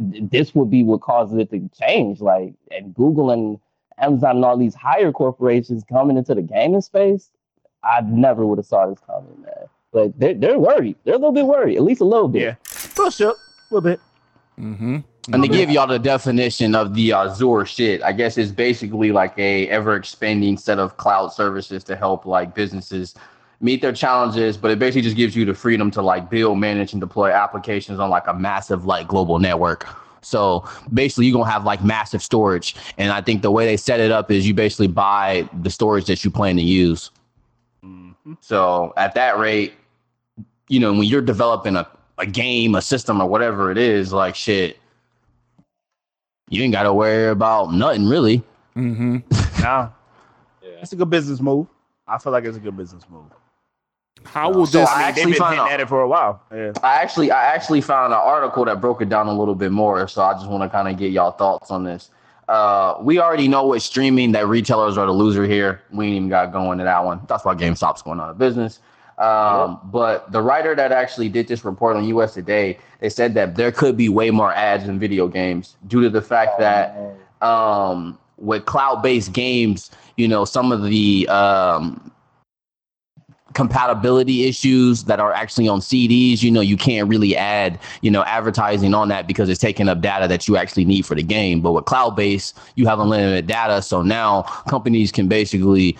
this 0.00 0.54
would 0.54 0.70
be 0.70 0.82
what 0.82 1.02
causes 1.02 1.38
it 1.38 1.50
to 1.50 1.70
change. 1.78 2.20
Like 2.20 2.54
and 2.70 2.94
Google 2.94 3.30
and 3.30 3.58
Amazon 3.98 4.36
and 4.36 4.44
all 4.44 4.56
these 4.56 4.74
higher 4.74 5.12
corporations 5.12 5.84
coming 5.84 6.16
into 6.16 6.34
the 6.34 6.42
gaming 6.42 6.80
space. 6.80 7.30
I 7.84 8.00
never 8.02 8.46
would 8.46 8.58
have 8.58 8.66
saw 8.66 8.86
this 8.86 8.98
coming, 9.06 9.42
man. 9.42 9.68
But 9.92 10.18
they're 10.18 10.34
they're 10.34 10.58
worried. 10.58 10.96
They're 11.04 11.14
a 11.14 11.18
little 11.18 11.32
bit 11.32 11.46
worried, 11.46 11.76
at 11.76 11.82
least 11.82 12.00
a 12.00 12.04
little 12.04 12.28
bit. 12.28 12.42
Yeah, 12.42 12.54
push 12.94 13.20
up 13.20 13.36
a 13.36 13.74
little 13.74 13.90
bit. 13.90 14.00
Mm-hmm. 14.58 14.98
And 15.32 15.42
to 15.42 15.48
give 15.48 15.70
y'all 15.70 15.86
the 15.86 15.98
definition 15.98 16.74
of 16.74 16.94
the 16.94 17.12
Azure 17.12 17.64
shit, 17.66 18.02
I 18.02 18.12
guess 18.12 18.38
it's 18.38 18.50
basically 18.50 19.12
like 19.12 19.38
a 19.38 19.68
ever 19.68 19.94
expanding 19.96 20.56
set 20.56 20.78
of 20.78 20.96
cloud 20.96 21.28
services 21.28 21.84
to 21.84 21.96
help 21.96 22.26
like 22.26 22.54
businesses 22.54 23.14
meet 23.60 23.82
their 23.82 23.92
challenges, 23.92 24.56
but 24.56 24.70
it 24.70 24.78
basically 24.78 25.02
just 25.02 25.16
gives 25.16 25.36
you 25.36 25.44
the 25.44 25.54
freedom 25.54 25.90
to 25.92 26.02
like 26.02 26.30
build, 26.30 26.58
manage, 26.58 26.92
and 26.92 27.00
deploy 27.00 27.30
applications 27.30 27.98
on 27.98 28.10
like 28.10 28.26
a 28.26 28.34
massive 28.34 28.86
like 28.86 29.06
global 29.06 29.38
network. 29.38 29.86
So 30.22 30.68
basically, 30.92 31.26
you're 31.26 31.38
gonna 31.38 31.50
have 31.50 31.64
like 31.64 31.82
massive 31.84 32.22
storage, 32.22 32.76
and 32.98 33.12
I 33.12 33.20
think 33.20 33.42
the 33.42 33.50
way 33.50 33.66
they 33.66 33.76
set 33.76 34.00
it 34.00 34.10
up 34.10 34.30
is 34.30 34.46
you 34.46 34.54
basically 34.54 34.88
buy 34.88 35.48
the 35.62 35.70
storage 35.70 36.06
that 36.06 36.24
you 36.24 36.30
plan 36.30 36.56
to 36.56 36.62
use. 36.62 37.10
So 38.40 38.92
at 38.96 39.14
that 39.14 39.38
rate, 39.38 39.72
you 40.68 40.78
know, 40.78 40.92
when 40.92 41.04
you're 41.04 41.22
developing 41.22 41.74
a, 41.74 41.88
a 42.18 42.26
game, 42.26 42.74
a 42.74 42.82
system, 42.82 43.20
or 43.20 43.26
whatever 43.28 43.70
it 43.72 43.78
is, 43.78 44.12
like 44.12 44.34
shit, 44.36 44.78
you 46.48 46.62
ain't 46.62 46.72
got 46.72 46.82
to 46.84 46.92
worry 46.92 47.28
about 47.30 47.72
nothing 47.72 48.06
really. 48.06 48.42
Mm-hmm. 48.76 49.18
Nah, 49.62 49.90
Yeah. 50.62 50.70
it's 50.80 50.92
a 50.92 50.96
good 50.96 51.10
business 51.10 51.40
move. 51.40 51.66
I 52.06 52.18
feel 52.18 52.32
like 52.32 52.44
it's 52.44 52.56
a 52.56 52.60
good 52.60 52.76
business 52.76 53.04
move. 53.10 53.24
How 54.24 54.50
will 54.52 54.66
So 54.66 54.78
this? 54.80 54.88
I 54.88 54.98
mean, 54.98 55.02
actually 55.08 55.22
they've 55.24 55.32
been 55.32 55.38
found 55.38 55.56
hitting 55.56 55.72
at 55.72 55.80
it 55.80 55.88
for 55.88 56.02
a 56.02 56.08
while. 56.08 56.42
Yeah. 56.52 56.72
I 56.82 57.02
actually 57.02 57.30
I 57.30 57.54
actually 57.54 57.80
found 57.80 58.12
an 58.12 58.20
article 58.22 58.64
that 58.64 58.80
broke 58.80 59.02
it 59.02 59.08
down 59.08 59.26
a 59.26 59.32
little 59.32 59.54
bit 59.54 59.72
more. 59.72 60.06
So 60.08 60.22
I 60.22 60.34
just 60.34 60.48
want 60.48 60.62
to 60.62 60.68
kind 60.68 60.88
of 60.88 60.96
get 60.96 61.12
y'all 61.12 61.32
thoughts 61.32 61.70
on 61.70 61.84
this. 61.84 62.10
Uh, 62.48 62.96
we 63.00 63.20
already 63.20 63.46
know 63.46 63.68
with 63.68 63.82
streaming 63.82 64.32
that 64.32 64.48
retailers 64.48 64.98
are 64.98 65.06
the 65.06 65.12
loser 65.12 65.46
here. 65.46 65.82
We 65.92 66.06
ain't 66.06 66.16
even 66.16 66.28
got 66.28 66.52
going 66.52 66.78
to 66.78 66.84
that 66.84 67.04
one. 67.04 67.20
That's 67.28 67.44
why 67.44 67.54
GameStop's 67.54 68.02
going 68.02 68.18
out 68.18 68.28
of 68.30 68.38
business. 68.38 68.80
Um, 69.18 69.78
But 69.84 70.32
the 70.32 70.42
writer 70.42 70.74
that 70.74 70.90
actually 70.90 71.28
did 71.28 71.46
this 71.46 71.64
report 71.64 71.96
on 71.96 72.04
US 72.06 72.34
Today, 72.34 72.78
they 72.98 73.08
said 73.08 73.34
that 73.34 73.54
there 73.54 73.70
could 73.70 73.96
be 73.96 74.08
way 74.08 74.30
more 74.30 74.52
ads 74.52 74.88
in 74.88 74.98
video 74.98 75.28
games 75.28 75.76
due 75.86 76.02
to 76.02 76.10
the 76.10 76.22
fact 76.22 76.58
that 76.58 76.96
um, 77.40 78.18
with 78.36 78.64
cloud-based 78.64 79.32
games, 79.32 79.90
you 80.16 80.26
know, 80.26 80.44
some 80.44 80.72
of 80.72 80.82
the 80.82 81.28
um, 81.28 82.10
compatibility 83.54 84.44
issues 84.44 85.04
that 85.04 85.20
are 85.20 85.32
actually 85.32 85.68
on 85.68 85.80
CDs, 85.80 86.42
you 86.42 86.50
know, 86.50 86.60
you 86.60 86.76
can't 86.76 87.08
really 87.08 87.36
add, 87.36 87.78
you 88.00 88.10
know, 88.10 88.22
advertising 88.24 88.94
on 88.94 89.08
that 89.08 89.26
because 89.26 89.48
it's 89.48 89.60
taking 89.60 89.88
up 89.88 90.00
data 90.00 90.28
that 90.28 90.46
you 90.46 90.56
actually 90.56 90.84
need 90.84 91.04
for 91.04 91.14
the 91.14 91.22
game. 91.22 91.60
But 91.60 91.72
with 91.72 91.84
cloud-based, 91.84 92.56
you 92.76 92.86
have 92.86 93.00
unlimited 93.00 93.46
data, 93.46 93.82
so 93.82 94.02
now 94.02 94.42
companies 94.68 95.10
can 95.10 95.28
basically 95.28 95.96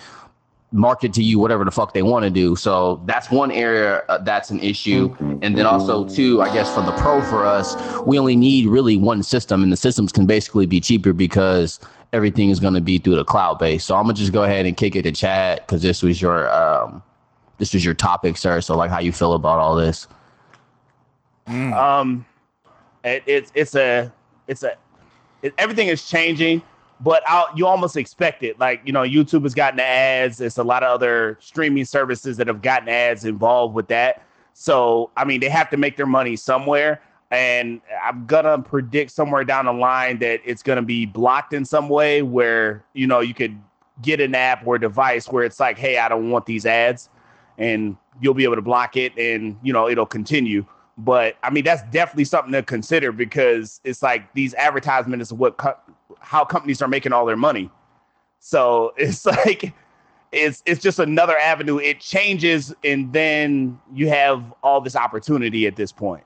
market 0.73 1.11
to 1.13 1.23
you 1.23 1.37
whatever 1.37 1.65
the 1.65 1.71
fuck 1.71 1.93
they 1.93 2.01
want 2.01 2.23
to 2.23 2.29
do. 2.29 2.55
So 2.55 3.01
that's 3.05 3.29
one 3.29 3.51
area 3.51 4.03
uh, 4.07 4.19
that's 4.19 4.49
an 4.51 4.59
issue. 4.61 5.13
And 5.41 5.57
then 5.57 5.65
also 5.65 6.07
too, 6.07 6.41
I 6.41 6.53
guess 6.53 6.73
for 6.73 6.81
the 6.81 6.93
pro 6.93 7.21
for 7.21 7.45
us, 7.45 7.75
we 8.05 8.17
only 8.17 8.35
need 8.35 8.67
really 8.67 8.95
one 8.95 9.21
system 9.23 9.63
and 9.63 9.71
the 9.71 9.77
systems 9.77 10.11
can 10.11 10.25
basically 10.25 10.65
be 10.65 10.79
cheaper 10.79 11.11
because 11.11 11.79
everything 12.13 12.49
is 12.49 12.59
going 12.59 12.73
to 12.73 12.81
be 12.81 12.97
through 12.97 13.15
the 13.15 13.25
cloud 13.25 13.59
base. 13.59 13.83
So 13.83 13.95
I'm 13.95 14.03
going 14.03 14.15
to 14.15 14.21
just 14.21 14.33
go 14.33 14.43
ahead 14.43 14.65
and 14.65 14.75
kick 14.77 14.95
it 14.95 15.03
to 15.03 15.11
chat 15.11 15.67
cuz 15.67 15.81
this 15.81 16.01
was 16.01 16.21
your 16.21 16.49
um 16.53 17.03
this 17.61 17.75
was 17.75 17.85
your 17.85 17.93
topic, 17.93 18.37
sir. 18.37 18.59
So 18.59 18.75
like 18.75 18.89
how 18.89 18.97
you 18.97 19.11
feel 19.11 19.33
about 19.33 19.59
all 19.59 19.75
this? 19.75 20.07
Mm. 21.47 21.71
Um, 21.73 22.25
it, 23.03 23.21
it's 23.27 23.51
it's 23.53 23.75
a 23.75 24.11
it's 24.47 24.63
a 24.63 24.75
it, 25.43 25.53
everything 25.59 25.87
is 25.87 26.09
changing, 26.09 26.63
but 27.01 27.21
I'll, 27.27 27.55
you 27.55 27.67
almost 27.67 27.97
expect 27.97 28.41
it. 28.41 28.59
Like 28.59 28.81
you 28.83 28.91
know, 28.91 29.03
YouTube 29.03 29.43
has 29.43 29.53
gotten 29.53 29.79
ads. 29.79 30.41
It's 30.41 30.57
a 30.57 30.63
lot 30.63 30.81
of 30.81 30.89
other 30.89 31.37
streaming 31.39 31.85
services 31.85 32.35
that 32.37 32.47
have 32.47 32.63
gotten 32.63 32.89
ads 32.89 33.25
involved 33.25 33.75
with 33.75 33.87
that. 33.89 34.25
So 34.53 35.11
I 35.15 35.23
mean, 35.23 35.39
they 35.39 35.49
have 35.49 35.69
to 35.69 35.77
make 35.77 35.97
their 35.97 36.07
money 36.07 36.35
somewhere. 36.37 36.99
And 37.29 37.79
I'm 38.03 38.25
gonna 38.25 38.57
predict 38.57 39.11
somewhere 39.11 39.43
down 39.43 39.65
the 39.65 39.73
line 39.73 40.17
that 40.17 40.41
it's 40.43 40.63
gonna 40.63 40.81
be 40.81 41.05
blocked 41.05 41.53
in 41.53 41.63
some 41.63 41.89
way 41.89 42.23
where 42.23 42.83
you 42.93 43.05
know 43.05 43.19
you 43.19 43.35
could 43.35 43.55
get 44.01 44.19
an 44.19 44.33
app 44.33 44.65
or 44.65 44.79
device 44.79 45.27
where 45.27 45.43
it's 45.43 45.59
like, 45.59 45.77
hey, 45.77 45.99
I 45.99 46.09
don't 46.09 46.31
want 46.31 46.47
these 46.47 46.65
ads, 46.65 47.07
and 47.61 47.95
you'll 48.19 48.33
be 48.33 48.43
able 48.43 48.55
to 48.55 48.61
block 48.61 48.97
it, 48.97 49.17
and 49.17 49.57
you 49.63 49.71
know 49.71 49.87
it'll 49.87 50.05
continue. 50.05 50.65
But 50.97 51.37
I 51.43 51.49
mean, 51.51 51.63
that's 51.63 51.83
definitely 51.91 52.25
something 52.25 52.51
to 52.51 52.63
consider 52.63 53.11
because 53.11 53.79
it's 53.83 54.03
like 54.03 54.33
these 54.33 54.53
advertisements 54.55 55.29
is 55.29 55.33
what 55.33 55.57
co- 55.57 55.77
how 56.19 56.43
companies 56.43 56.81
are 56.81 56.87
making 56.87 57.13
all 57.13 57.25
their 57.25 57.37
money. 57.37 57.69
So 58.39 58.93
it's 58.97 59.25
like 59.25 59.73
it's 60.31 60.63
it's 60.65 60.81
just 60.81 60.99
another 60.99 61.37
avenue. 61.37 61.77
It 61.77 61.99
changes, 61.99 62.73
and 62.83 63.13
then 63.13 63.79
you 63.93 64.09
have 64.09 64.43
all 64.63 64.81
this 64.81 64.95
opportunity 64.95 65.67
at 65.67 65.75
this 65.75 65.91
point. 65.91 66.23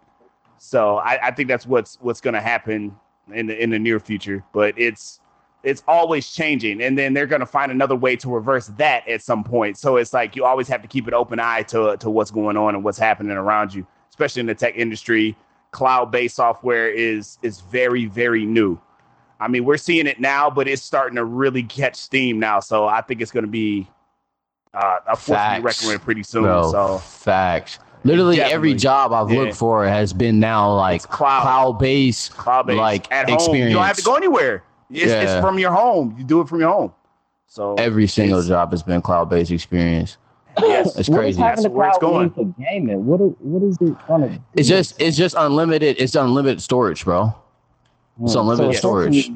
So 0.58 0.98
I, 0.98 1.28
I 1.28 1.32
think 1.32 1.50
that's 1.50 1.68
what's 1.68 1.98
what's 2.02 2.22
going 2.22 2.34
to 2.34 2.42
happen 2.42 2.96
in 3.34 3.48
the 3.48 3.62
in 3.62 3.70
the 3.70 3.80
near 3.80 4.00
future. 4.00 4.44
But 4.54 4.80
it's 4.80 5.20
it's 5.66 5.84
always 5.88 6.32
changing, 6.32 6.82
and 6.82 6.98
then 6.98 7.14
they're 7.14 7.26
going 7.26 7.40
to 7.42 7.46
find 7.46 7.72
another 7.72 7.96
way 7.96 8.16
to 8.18 8.30
reverse 8.30 8.68
that 8.78 9.08
at 9.08 9.22
some 9.22 9.44
point. 9.44 9.78
So 9.78 9.98
it's 9.98 10.14
like 10.14 10.36
you 10.36 10.46
always 10.46 10.68
have 10.68 10.82
to 10.84 10.88
keep 10.88 11.08
an 11.08 11.14
open 11.14 11.40
eye 11.40 11.64
to 11.64 11.98
to 11.98 12.10
what's 12.10 12.32
going 12.32 12.56
on 12.56 12.76
and 12.76 12.84
what's 12.84 12.98
happening 13.00 13.32
around 13.36 13.74
you, 13.74 13.86
especially 14.10 14.42
in 14.42 14.46
the 14.46 14.56
tech 14.56 14.76
industry. 14.78 15.36
Cloud-based 15.72 16.36
software 16.36 16.90
is 16.90 17.38
is 17.42 17.60
very 17.62 18.06
very 18.06 18.46
new. 18.46 18.80
I 19.40 19.50
mean, 19.50 19.66
we're 19.66 19.76
seeing 19.78 20.08
it 20.08 20.20
now, 20.22 20.50
but 20.50 20.68
it's 20.68 20.82
starting 20.82 21.18
to 21.18 21.26
really 21.26 21.64
catch 21.64 21.96
steam 21.98 22.40
now. 22.40 22.62
So 22.62 22.86
I 22.86 23.02
think 23.02 23.20
it's 23.22 23.32
going 23.32 23.44
to 23.46 23.52
be 23.52 23.86
uh, 24.74 25.00
a 25.08 25.16
force 25.18 25.42
to 25.42 25.56
be 25.58 25.62
reckoned 25.62 25.90
with 25.90 26.02
pretty 26.04 26.24
soon. 26.24 26.44
Bro, 26.44 26.72
So 26.72 26.98
facts. 27.00 27.80
Literally 28.06 28.40
every 28.40 28.76
job 28.76 29.12
I've 29.12 29.32
Yeah. 29.32 29.40
looked 29.40 29.56
for 29.56 29.84
has 29.86 30.14
been 30.14 30.40
now 30.40 30.74
like 30.76 31.02
cloud. 31.04 31.42
cloud-based 31.42 32.38
cloud-based 32.38 32.78
like 32.78 33.12
at 33.12 33.28
home, 33.28 33.36
experience. 33.36 33.72
you 33.72 33.76
don't 33.78 33.86
have 33.86 33.98
to 33.98 34.04
go 34.04 34.16
anywhere. 34.16 34.64
It's, 34.90 35.06
Yeah. 35.12 35.22
it's 35.22 35.42
from 35.46 35.58
your 35.60 35.72
home. 35.72 36.16
You 36.18 36.24
do 36.24 36.42
it 36.42 36.48
from 36.48 36.60
your 36.60 36.70
home. 36.72 36.94
So 37.48 37.76
Every 37.76 38.08
single 38.08 38.42
job 38.44 38.72
has 38.72 38.84
been 38.84 39.02
cloud-based 39.02 39.52
experience. 39.52 40.18
Yes, 40.62 40.96
It's 40.98 41.10
crazy. 41.10 41.42
That's 41.42 41.68
where 41.68 41.90
it's 41.90 41.98
cloud 41.98 42.12
mean 42.12 42.30
going. 42.30 42.56
for 42.56 42.62
gaming? 42.64 43.06
What 43.06 43.20
is, 43.22 43.34
what 43.40 43.62
is 43.64 43.78
it 43.82 43.96
gonna? 44.08 44.30
Do? 44.30 44.40
It's 44.56 44.68
just 44.70 45.00
it's 45.02 45.18
just 45.18 45.36
unlimited. 45.38 45.98
It's 46.00 46.16
unlimited 46.16 46.62
storage, 46.62 47.04
bro. 47.04 47.34
It's 48.24 48.34
Hmm. 48.34 48.40
unlimited 48.40 48.74
So 48.76 48.80
storage. 48.80 49.32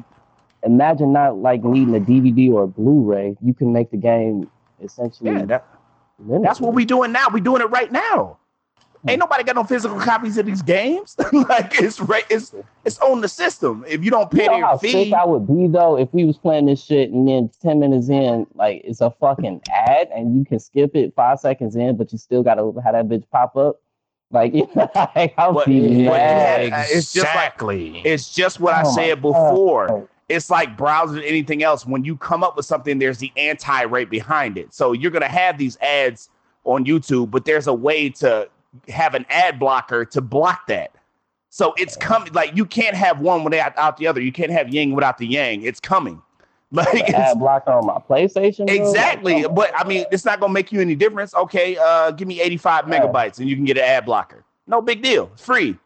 Imagine 0.62 1.12
not 1.12 1.36
like 1.38 1.62
needing 1.62 1.94
a 1.94 2.00
DVD 2.00 2.50
or 2.52 2.62
a 2.64 2.66
Blu-ray. 2.66 3.36
You 3.42 3.52
can 3.54 3.72
make 3.72 3.90
the 3.90 3.96
game 3.98 4.50
essentially. 4.82 5.30
yeah, 5.32 5.44
that, 5.46 5.66
that's 6.42 6.60
what 6.60 6.74
we're 6.74 6.86
doing 6.86 7.12
now. 7.12 7.26
We're 7.32 7.40
doing 7.40 7.60
it 7.62 7.70
right 7.70 7.90
now. 7.92 8.38
Ain't 9.08 9.18
nobody 9.18 9.42
got 9.44 9.56
no 9.56 9.64
physical 9.64 9.98
copies 9.98 10.36
of 10.36 10.44
these 10.44 10.60
games. 10.62 11.16
like 11.32 11.80
it's 11.80 12.00
right, 12.00 12.24
it's 12.28 12.54
it's 12.84 12.98
on 13.00 13.22
the 13.22 13.28
system. 13.28 13.82
If 13.88 14.04
you 14.04 14.10
don't 14.10 14.30
You 14.32 14.40
pay 14.40 14.46
know 14.46 14.56
your 14.58 14.66
how 14.66 14.76
fee, 14.78 14.92
sick 14.92 15.14
I 15.14 15.24
would 15.24 15.46
be 15.46 15.68
though 15.68 15.96
if 15.96 16.12
we 16.12 16.24
was 16.26 16.36
playing 16.36 16.66
this 16.66 16.84
shit 16.84 17.10
and 17.10 17.26
then 17.26 17.50
ten 17.62 17.80
minutes 17.80 18.10
in, 18.10 18.46
like 18.54 18.82
it's 18.84 19.00
a 19.00 19.10
fucking 19.10 19.62
ad 19.74 20.08
and 20.14 20.36
you 20.38 20.44
can 20.44 20.58
skip 20.60 20.94
it 20.94 21.14
five 21.16 21.40
seconds 21.40 21.76
in, 21.76 21.96
but 21.96 22.12
you 22.12 22.18
still 22.18 22.42
gotta 22.42 22.62
have 22.84 22.92
that 22.92 23.08
bitch 23.08 23.24
pop 23.30 23.56
up. 23.56 23.80
Like, 24.32 24.52
like 25.16 25.34
I'll 25.38 25.54
What- 25.54 25.66
be 25.66 26.04
mad. 26.04 26.70
had- 26.70 26.72
uh, 26.72 26.84
it's 26.88 27.12
just 27.12 27.24
like- 27.24 27.34
exactly. 27.36 28.02
it's 28.04 28.32
just 28.34 28.60
what 28.60 28.74
I 28.74 28.82
Oh 28.82 28.84
my 28.84 28.90
said 28.94 29.22
God. 29.22 29.22
before. 29.22 30.08
It's 30.28 30.50
like 30.50 30.76
browsing 30.76 31.22
anything 31.24 31.62
else. 31.64 31.84
When 31.86 32.04
you 32.04 32.16
come 32.16 32.44
up 32.44 32.54
with 32.56 32.64
something, 32.66 32.98
there's 33.00 33.18
the 33.18 33.32
anti 33.36 33.84
right 33.84 34.08
behind 34.08 34.58
it. 34.58 34.72
So 34.74 34.92
you're 34.92 35.10
gonna 35.10 35.26
have 35.26 35.56
these 35.58 35.76
ads 35.78 36.28
on 36.64 36.84
YouTube, 36.84 37.30
but 37.32 37.44
there's 37.46 37.66
a 37.66 37.74
way 37.74 38.10
to 38.10 38.48
have 38.88 39.14
an 39.14 39.26
ad 39.30 39.58
blocker 39.58 40.04
to 40.06 40.20
block 40.20 40.66
that. 40.68 40.92
So 41.48 41.74
it's 41.76 41.96
coming. 41.96 42.32
Like 42.32 42.56
you 42.56 42.64
can't 42.64 42.94
have 42.96 43.20
one 43.20 43.42
without 43.44 43.96
the 43.96 44.06
other. 44.06 44.20
You 44.20 44.32
can't 44.32 44.52
have 44.52 44.68
yin 44.72 44.94
without 44.94 45.18
the 45.18 45.26
yang. 45.26 45.62
It's 45.62 45.80
coming. 45.80 46.22
Like 46.72 47.10
ad 47.12 47.40
blocker 47.40 47.72
on 47.72 47.84
my 47.84 47.98
PlayStation. 47.98 48.66
bro? 48.66 48.74
exactly. 48.76 49.42
Like, 49.42 49.54
But 49.56 49.72
I 49.76 49.82
mean, 49.82 50.04
it's 50.12 50.24
not 50.24 50.38
gonna 50.38 50.52
make 50.52 50.70
you 50.70 50.80
any 50.80 50.94
difference. 50.94 51.34
Okay, 51.34 51.76
uh, 51.76 52.12
give 52.12 52.28
me 52.28 52.40
85 52.40 52.86
Yeah. 52.88 53.00
megabytes 53.00 53.40
and 53.40 53.48
you 53.48 53.56
can 53.56 53.64
get 53.64 53.76
an 53.76 53.82
ad 53.82 54.04
blocker. 54.04 54.44
No 54.68 54.80
big 54.80 55.02
deal. 55.02 55.30
It's 55.32 55.44
free. 55.44 55.76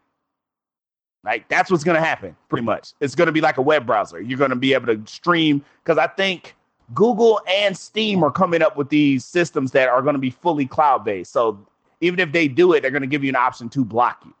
Like 1.23 1.47
that's 1.49 1.71
what's 1.71 1.83
gonna 1.83 1.99
happen, 1.99 2.35
pretty 2.49 2.65
much. 2.65 2.93
It's 2.99 3.15
gonna 3.15 3.31
be 3.31 3.41
like 3.41 3.57
a 3.57 3.63
web 3.63 3.87
browser. 3.87 4.21
You're 4.21 4.37
gonna 4.37 4.55
be 4.55 4.75
able 4.75 4.95
to 4.95 5.01
stream 5.11 5.65
because 5.83 5.97
I 5.97 6.05
think 6.05 6.55
Google 6.93 7.41
and 7.49 7.75
Steam 7.75 8.23
are 8.23 8.29
coming 8.29 8.61
up 8.61 8.77
with 8.77 8.89
these 8.89 9.25
systems 9.25 9.71
that 9.71 9.89
are 9.89 10.03
gonna 10.03 10.19
be 10.19 10.29
fully 10.29 10.67
cloud-based. 10.67 11.31
So 11.31 11.57
even 12.01 12.19
if 12.19 12.31
they 12.31 12.47
do 12.47 12.73
it, 12.73 12.81
they're 12.81 12.91
gonna 12.91 13.07
give 13.07 13.23
you 13.23 13.29
an 13.29 13.35
option 13.35 13.69
to 13.69 13.83
block 13.85 14.21
you, 14.25 14.33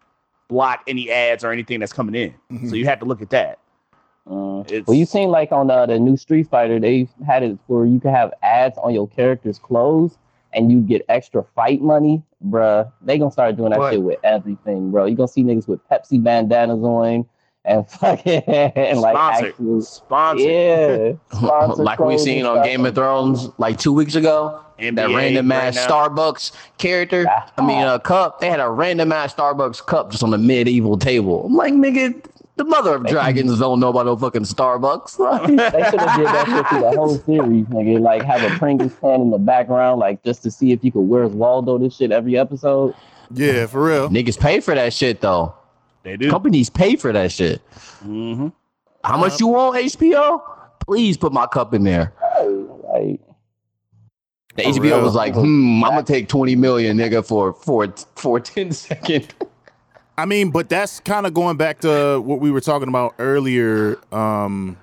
block 0.47 0.83
any 0.87 1.09
ads 1.11 1.43
or 1.43 1.51
anything 1.51 1.79
that's 1.79 1.93
coming 1.93 2.15
in. 2.15 2.33
Mhm. 2.51 2.69
So 2.69 2.75
you 2.75 2.85
have 2.85 2.99
to 2.99 3.05
look 3.05 3.21
at 3.21 3.29
that. 3.31 3.59
mm. 4.27 4.87
Well, 4.87 4.97
you 4.97 5.05
seen 5.05 5.29
like 5.29 5.51
on 5.51 5.69
uh, 5.69 5.85
the 5.85 5.99
new 5.99 6.17
Street 6.17 6.47
Fighter, 6.49 6.79
they 6.79 7.07
had 7.25 7.43
it 7.43 7.57
where 7.67 7.85
you 7.85 7.99
could 7.99 8.11
have 8.11 8.33
ads 8.41 8.77
on 8.79 8.93
your 8.93 9.07
character's 9.07 9.59
clothes 9.59 10.17
and 10.53 10.71
you 10.71 10.79
get 10.81 11.03
extra 11.09 11.43
fight 11.55 11.81
money, 11.81 12.23
bruh. 12.47 12.91
They 13.01 13.17
gonna 13.19 13.31
start 13.31 13.55
doing 13.57 13.71
that 13.71 13.79
What? 13.79 13.91
shit 13.93 14.01
with 14.01 14.19
everything, 14.23 14.89
bro. 14.91 15.05
You 15.05 15.15
gonna 15.15 15.27
see 15.27 15.43
niggas 15.43 15.67
with 15.67 15.79
Pepsi 15.89 16.21
bandanas 16.23 16.81
on 16.83 17.25
and 17.65 17.87
fucking 17.89 18.43
and 18.47 18.99
like 19.01 19.15
Sponsored. 19.15 19.49
actual, 19.49 19.81
sponsored. 19.81 20.47
yeah, 20.47 21.11
sponsored 21.31 21.77
like 21.85 21.99
we 21.99 22.17
seen 22.17 22.45
on 22.45 22.57
stuff. 22.57 22.65
Game 22.65 22.85
of 22.85 22.95
Thrones 22.95 23.49
like 23.57 23.77
two 23.77 23.93
weeks 23.93 24.15
ago. 24.15 24.61
And 24.77 24.97
that 24.97 25.09
NBA 25.09 25.15
random 25.15 25.51
right 25.51 25.57
ass 25.67 25.75
now. 25.75 25.87
Starbucks 25.87 26.51
character. 26.77 27.25
I 27.57 27.65
mean, 27.65 27.81
a 27.87 27.97
cup. 27.99 28.41
They 28.41 28.49
had 28.49 28.59
a 28.59 28.69
random 28.69 29.11
ass 29.13 29.33
Starbucks 29.33 29.85
cup 29.85 30.11
just 30.11 30.21
on 30.21 30.31
the 30.31 30.37
medieval 30.37 30.97
table. 30.97 31.45
I'm 31.45 31.55
like, 31.55 31.73
nigga, 31.73 32.25
the 32.57 32.65
mother 32.65 32.95
of 32.95 33.05
dragons 33.05 33.57
don't 33.57 33.79
know 33.79 33.87
about 33.87 34.05
no 34.05 34.17
fucking 34.17 34.43
Starbucks. 34.43 35.17
They 35.47 35.83
should 35.89 35.99
have 36.01 36.17
did 36.17 36.25
that 36.27 36.45
shit 36.47 36.67
through 36.67 36.81
the 36.81 36.91
whole 36.97 37.17
series, 37.19 37.65
nigga. 37.67 38.01
Like 38.01 38.23
have 38.23 38.43
a 38.43 38.57
Pringles 38.57 38.93
can 38.99 39.21
in 39.21 39.29
the 39.31 39.37
background, 39.37 39.99
like 40.01 40.21
just 40.23 40.43
to 40.43 40.51
see 40.51 40.73
if 40.73 40.83
you 40.83 40.91
could 40.91 41.01
where's 41.01 41.31
Waldo 41.31 41.77
this 41.77 41.95
shit 41.95 42.11
every 42.11 42.37
episode. 42.37 42.93
Yeah, 43.31 43.67
for 43.67 43.81
real. 43.83 44.09
Niggas 44.09 44.37
pay 44.39 44.59
for 44.59 44.75
that 44.75 44.91
shit 44.93 45.21
though. 45.21 45.53
They 46.05 46.17
do. 46.17 46.29
Companies 46.29 46.69
pay 46.69 46.95
for 46.95 47.11
that 47.11 47.31
shit. 47.31 47.61
Mm-hmm. 48.05 48.49
How 49.03 49.17
much 49.17 49.39
you 49.39 49.47
want, 49.47 49.75
HBO? 49.75 50.39
Please 50.79 51.17
put 51.17 51.33
my 51.33 51.47
cup 51.47 51.73
in 51.73 51.83
there. 51.83 52.13
Like 52.93 53.19
The 54.55 54.63
HBO 54.63 54.81
real. 54.81 55.01
was 55.01 55.15
like, 55.15 55.33
hmm, 55.33 55.83
I'm 55.83 55.91
gonna 55.91 56.03
take 56.03 56.27
20 56.29 56.55
million, 56.55 56.97
nigga, 56.97 57.25
for 57.25 57.53
for 57.53 57.91
for 58.15 58.39
10 58.55 58.71
second. 58.71 59.33
I 60.17 60.25
mean, 60.25 60.51
but 60.51 60.69
that's 60.69 60.99
kind 60.99 61.25
of 61.25 61.33
going 61.33 61.57
back 61.57 61.79
to 61.81 62.21
what 62.23 62.39
we 62.39 62.51
were 62.51 62.61
talking 62.61 62.87
about 62.87 63.15
earlier. 63.17 63.97
Um, 64.13 64.77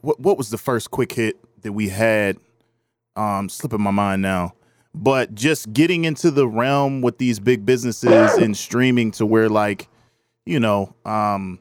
what 0.00 0.18
what 0.18 0.36
was 0.36 0.50
the 0.50 0.58
first 0.58 0.90
quick 0.90 1.12
hit 1.12 1.36
that 1.62 1.72
we 1.72 1.88
had? 1.88 2.36
Um, 3.14 3.48
slipping 3.48 3.80
my 3.80 3.92
mind 3.92 4.22
now. 4.22 4.54
But 4.94 5.34
just 5.34 5.72
getting 5.72 6.04
into 6.04 6.30
the 6.30 6.46
realm 6.46 7.02
with 7.02 7.18
these 7.18 7.40
big 7.40 7.66
businesses 7.66 8.34
and 8.38 8.56
streaming 8.56 9.10
to 9.12 9.26
where 9.26 9.48
like, 9.48 9.88
you 10.46 10.60
know, 10.60 10.94
um, 11.04 11.58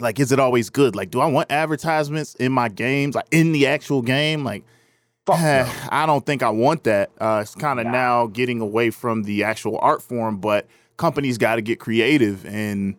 like 0.00 0.18
is 0.18 0.32
it 0.32 0.40
always 0.40 0.70
good? 0.70 0.96
Like, 0.96 1.10
do 1.10 1.20
I 1.20 1.26
want 1.26 1.50
advertisements 1.50 2.34
in 2.34 2.52
my 2.52 2.68
games, 2.68 3.14
like 3.14 3.28
in 3.30 3.52
the 3.52 3.66
actual 3.66 4.02
game? 4.02 4.44
Like, 4.44 4.64
I 5.28 6.04
don't 6.06 6.24
think 6.24 6.42
I 6.42 6.50
want 6.50 6.84
that. 6.84 7.10
Uh, 7.20 7.40
it's 7.42 7.54
kind 7.54 7.80
of 7.80 7.86
now 7.86 8.26
getting 8.26 8.60
away 8.60 8.90
from 8.90 9.24
the 9.24 9.44
actual 9.44 9.78
art 9.80 10.02
form, 10.02 10.38
but 10.38 10.66
companies 10.96 11.38
got 11.38 11.56
to 11.56 11.62
get 11.62 11.80
creative 11.80 12.44
in 12.46 12.96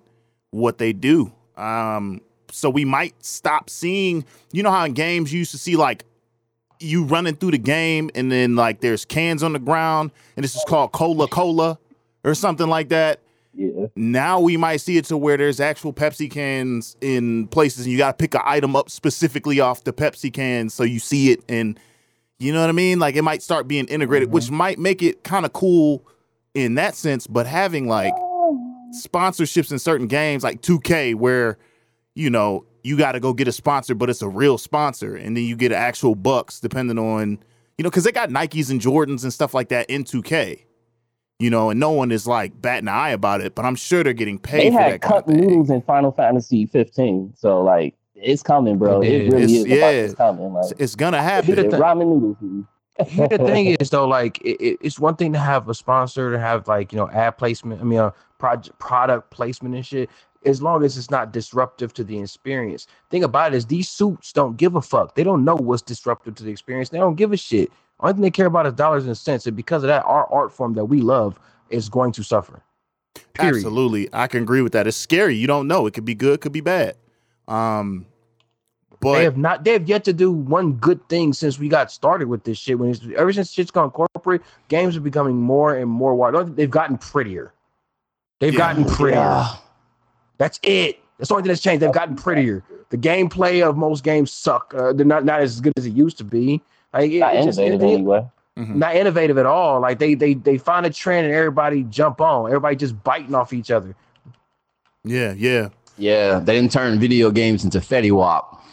what 0.51 0.77
they 0.77 0.93
do. 0.93 1.31
Um, 1.55 2.21
so 2.51 2.69
we 2.69 2.85
might 2.85 3.23
stop 3.23 3.69
seeing, 3.69 4.25
you 4.51 4.63
know, 4.63 4.71
how 4.71 4.85
in 4.85 4.93
games 4.93 5.31
you 5.31 5.39
used 5.39 5.51
to 5.51 5.57
see 5.57 5.75
like 5.75 6.03
you 6.79 7.03
running 7.03 7.35
through 7.35 7.51
the 7.51 7.57
game 7.57 8.09
and 8.15 8.31
then 8.31 8.55
like 8.55 8.81
there's 8.81 9.05
cans 9.05 9.43
on 9.43 9.53
the 9.53 9.59
ground 9.59 10.11
and 10.35 10.43
this 10.43 10.55
is 10.55 10.63
called 10.67 10.91
Cola 10.91 11.27
Cola 11.27 11.77
or 12.23 12.35
something 12.35 12.67
like 12.67 12.89
that. 12.89 13.21
Yeah. 13.53 13.87
Now 13.95 14.39
we 14.39 14.57
might 14.57 14.77
see 14.77 14.97
it 14.97 15.05
to 15.05 15.17
where 15.17 15.37
there's 15.37 15.59
actual 15.59 15.91
Pepsi 15.91 16.29
cans 16.29 16.95
in 17.01 17.47
places 17.47 17.85
and 17.85 17.91
you 17.91 17.97
got 17.97 18.17
to 18.17 18.21
pick 18.21 18.35
an 18.35 18.41
item 18.45 18.75
up 18.75 18.89
specifically 18.89 19.59
off 19.59 19.83
the 19.83 19.93
Pepsi 19.93 20.31
cans 20.31 20.73
so 20.73 20.83
you 20.83 20.99
see 20.99 21.31
it 21.31 21.43
and 21.49 21.79
you 22.39 22.53
know 22.53 22.61
what 22.61 22.69
I 22.69 22.73
mean? 22.73 22.99
Like 22.99 23.15
it 23.15 23.23
might 23.23 23.41
start 23.41 23.67
being 23.67 23.87
integrated, 23.87 24.31
which 24.31 24.45
mm-hmm. 24.45 24.55
might 24.55 24.79
make 24.79 25.01
it 25.01 25.23
kind 25.23 25.45
of 25.45 25.53
cool 25.53 26.05
in 26.53 26.75
that 26.75 26.95
sense, 26.95 27.25
but 27.25 27.47
having 27.47 27.87
like 27.87 28.13
sponsorships 28.93 29.71
in 29.71 29.79
certain 29.79 30.07
games 30.07 30.43
like 30.43 30.61
2K 30.61 31.15
where 31.15 31.57
you 32.17 32.31
know, 32.31 32.65
you 32.88 32.97
got 32.97 33.11
to 33.14 33.19
go 33.19 33.34
get 33.34 33.47
a 33.47 33.51
sponsor, 33.51 33.93
but 33.95 34.09
it's 34.09 34.22
a 34.22 34.30
real 34.30 34.57
sponsor 34.57 35.15
and 35.15 35.35
then 35.35 35.43
you 35.43 35.55
get 35.55 35.72
actual 35.72 36.15
bucks 36.15 36.59
depending 36.59 36.97
on, 36.97 37.39
you 37.77 37.84
know, 37.84 37.91
cuz 37.91 38.03
they 38.03 38.11
got 38.11 38.30
Nikes 38.30 38.69
and 38.72 38.80
Jordans 38.81 39.23
and 39.23 39.34
stuff 39.34 39.53
like 39.53 39.69
that 39.69 39.89
in 39.89 40.03
2K. 40.03 40.61
You 41.39 41.51
know, 41.51 41.69
and 41.69 41.80
no 41.80 41.91
one 41.91 42.11
is 42.11 42.26
like 42.26 42.59
batting 42.59 42.88
an 42.88 42.95
eye 42.95 43.09
about 43.11 43.41
it, 43.41 43.53
but 43.53 43.64
I'm 43.65 43.76
sure 43.76 44.03
they're 44.03 44.14
getting 44.14 44.39
paid 44.39 44.72
They 44.72 44.76
for 44.76 44.81
had 44.81 44.93
that 44.93 45.01
kind 45.01 45.14
of 45.19 45.26
cup 45.26 45.27
noodles 45.35 45.69
in 45.69 45.81
Final 45.84 46.11
Fantasy 46.11 46.65
15, 46.65 47.34
so 47.35 47.61
like 47.61 47.93
it's 48.15 48.41
coming, 48.41 48.80
bro. 48.80 49.01
It 49.01 49.07
It, 49.11 49.22
is. 49.27 49.34
really 49.34 49.43
It's- 49.43 49.57
is. 49.59 49.65
Yeah. 49.68 49.76
yeah, 49.76 49.89
it's 49.89 50.14
coming. 50.15 50.51
Like 50.53 50.73
It's 50.80 50.95
gonna 50.95 51.22
happen. 51.22 51.53
the 51.55 51.64
the 51.64 51.77
ramen 51.77 52.07
noodles. 52.07 52.65
Here 53.07 53.27
the 53.27 53.38
thing 53.38 53.68
is 53.80 53.91
though, 53.91 54.07
like 54.07 54.41
it, 54.41 54.57
it- 54.59 54.77
it's 54.81 54.99
one 54.99 55.15
thing 55.15 55.31
to 55.34 55.38
have 55.39 55.69
a 55.69 55.76
sponsor 55.76 56.31
to 56.31 56.39
have 56.39 56.68
like 56.68 56.91
you 56.91 56.97
know 56.97 57.07
ad 57.11 57.38
placement. 57.38 57.81
I 57.81 57.84
mean, 57.84 57.99
a 57.99 58.11
project 58.39 58.80
product 58.80 59.30
placement 59.30 59.76
and 59.76 59.85
shit. 59.85 60.09
As 60.47 60.61
long 60.61 60.83
as 60.83 60.97
it's 60.97 61.11
not 61.11 61.33
disruptive 61.33 61.93
to 61.93 62.03
the 62.03 62.19
experience. 62.19 62.87
Thing 63.09 63.23
about 63.23 63.53
it 63.53 63.57
is 63.57 63.65
these 63.65 63.89
suits 63.89 64.31
don't 64.31 64.57
give 64.57 64.75
a 64.75 64.81
fuck. 64.81 65.15
They 65.15 65.23
don't 65.23 65.43
know 65.43 65.55
what's 65.55 65.81
disruptive 65.81 66.35
to 66.35 66.43
the 66.43 66.51
experience. 66.51 66.89
They 66.89 66.97
don't 66.97 67.15
give 67.15 67.33
a 67.33 67.37
shit. 67.37 67.71
Only 67.99 68.13
thing 68.13 68.21
they 68.21 68.31
care 68.31 68.45
about 68.45 68.65
is 68.65 68.73
dollars 68.73 69.05
and 69.05 69.17
cents. 69.17 69.45
And 69.45 69.57
because 69.57 69.83
of 69.83 69.87
that, 69.87 70.05
our 70.05 70.31
art 70.31 70.51
form 70.51 70.73
that 70.75 70.85
we 70.85 71.01
love 71.01 71.39
is 71.69 71.89
going 71.89 72.11
to 72.13 72.23
suffer. 72.23 72.61
Period. 73.33 73.55
Absolutely. 73.55 74.09
I 74.13 74.27
can 74.27 74.43
agree 74.43 74.61
with 74.61 74.73
that. 74.73 74.87
It's 74.87 74.97
scary. 74.97 75.35
You 75.35 75.47
don't 75.47 75.67
know. 75.67 75.85
It 75.85 75.93
could 75.93 76.05
be 76.05 76.15
good, 76.15 76.41
could 76.41 76.51
be 76.51 76.61
bad. 76.61 76.95
Um 77.47 78.05
but 78.99 79.13
they 79.13 79.23
have 79.25 79.37
not. 79.37 79.63
They 79.63 79.73
have 79.73 79.87
yet 79.87 80.03
to 80.05 80.13
do 80.13 80.31
one 80.31 80.73
good 80.73 81.07
thing 81.07 81.31
since 81.33 81.59
we 81.59 81.69
got 81.69 81.91
started 81.91 82.27
with 82.29 82.43
this 82.45 82.57
shit. 82.57 82.79
When 82.79 82.89
it's, 82.89 83.01
ever 83.15 83.31
since 83.31 83.51
shit's 83.51 83.69
gone 83.69 83.91
corporate, 83.91 84.41
games 84.69 84.97
are 84.97 85.01
becoming 85.01 85.35
more 85.35 85.75
and 85.75 85.89
more 85.89 86.15
wide. 86.15 86.55
They've 86.55 86.69
gotten 86.69 86.97
prettier. 86.97 87.53
They've 88.39 88.53
Yeah. 88.53 88.57
gotten 88.57 88.85
prettier. 88.85 89.45
That's 90.38 90.59
it. 90.64 90.99
That's 91.18 91.30
the 91.30 91.35
only 91.35 91.43
thing 91.43 91.49
that's 91.49 91.61
changed. 91.61 91.81
They've 91.81 91.91
gotten 91.91 92.15
prettier. 92.15 92.64
The 92.89 92.97
gameplay 92.97 93.68
of 93.68 93.76
most 93.77 94.03
games 94.03 94.31
suck. 94.31 94.73
Uh, 94.76 94.93
they're 94.93 95.05
not 95.05 95.26
not 95.26 95.41
as 95.41 95.59
good 95.61 95.73
as 95.77 95.85
it 95.85 95.93
used 95.93 96.18
to 96.19 96.23
be. 96.23 96.61
Like 96.93 97.11
it, 97.11 97.19
Not 97.19 97.35
it's 97.35 97.57
innovative 97.57 97.81
it- 97.81 97.85
it- 97.85 97.93
anyway. 97.93 98.27
Mhm. 98.57 98.76
not 98.76 98.95
innovative 98.95 99.38
at 99.38 99.45
all. 99.45 99.80
Like 99.81 99.99
they 99.99 100.14
they 100.15 100.34
they 100.35 100.57
find 100.57 100.85
a 100.85 100.89
trend 100.89 101.26
and 101.27 101.35
everybody 101.35 101.84
jump 101.84 102.22
on. 102.22 102.47
Everybody 102.47 102.76
just 102.76 103.01
biting 103.03 103.35
off 103.35 103.51
each 103.53 103.69
other. 103.72 103.95
yeah, 105.03 105.34
yeah. 105.38 105.69
Yeah, 105.99 106.38
they 106.39 106.53
didn't 106.55 106.72
turn 106.72 106.99
video 106.99 107.31
games 107.31 107.64
into 107.64 107.80
Fetty 107.80 108.11
Wap. 108.11 108.64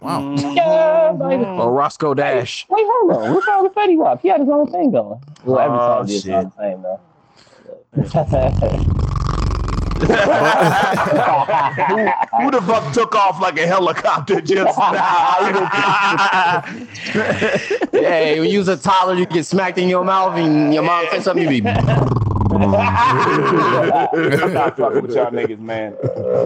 Wow. 0.00 0.34
Yeah, 0.36 1.12
baby. 1.12 1.44
Or 1.44 1.70
Roscoe 1.72 2.14
Dash. 2.14 2.66
Wait, 2.70 2.86
hold 2.88 3.12
on. 3.12 3.34
What's 3.34 3.46
wrong 3.46 3.62
with 3.64 3.74
Fetty 3.74 3.98
Wap? 3.98 4.22
He 4.22 4.28
had 4.28 4.40
his 4.40 4.48
own 4.48 4.70
thing 4.70 4.90
going. 4.90 5.20
Well, 5.44 5.58
every 5.58 5.76
Oh, 5.78 5.96
time 5.98 6.06
did 6.06 6.12
shit. 6.14 6.22
sound 6.22 6.52
the 6.56 6.62
same 6.62 6.82
though. 6.82 7.00
Who 10.00 10.06
the 12.50 12.62
fuck 12.66 12.92
took 12.92 13.14
off 13.14 13.40
like 13.40 13.58
a 13.58 13.66
helicopter 13.66 14.40
just 14.40 14.78
now? 14.78 16.60
hey, 17.92 18.40
when 18.40 18.50
you 18.50 18.58
was 18.58 18.68
a 18.68 18.76
toddler, 18.76 19.14
you 19.14 19.26
get 19.26 19.44
smacked 19.46 19.78
in 19.78 19.88
your 19.88 20.04
mouth 20.04 20.36
and 20.38 20.72
your 20.72 20.82
mom 20.82 21.06
says 21.10 21.24
something, 21.24 21.50
you 21.50 21.62
be. 21.62 21.68
I'm 21.68 22.70
not 24.52 24.76
fucking 24.76 25.02
with 25.02 25.14
y'all 25.14 25.30
niggas, 25.30 25.60
man. 25.60 25.94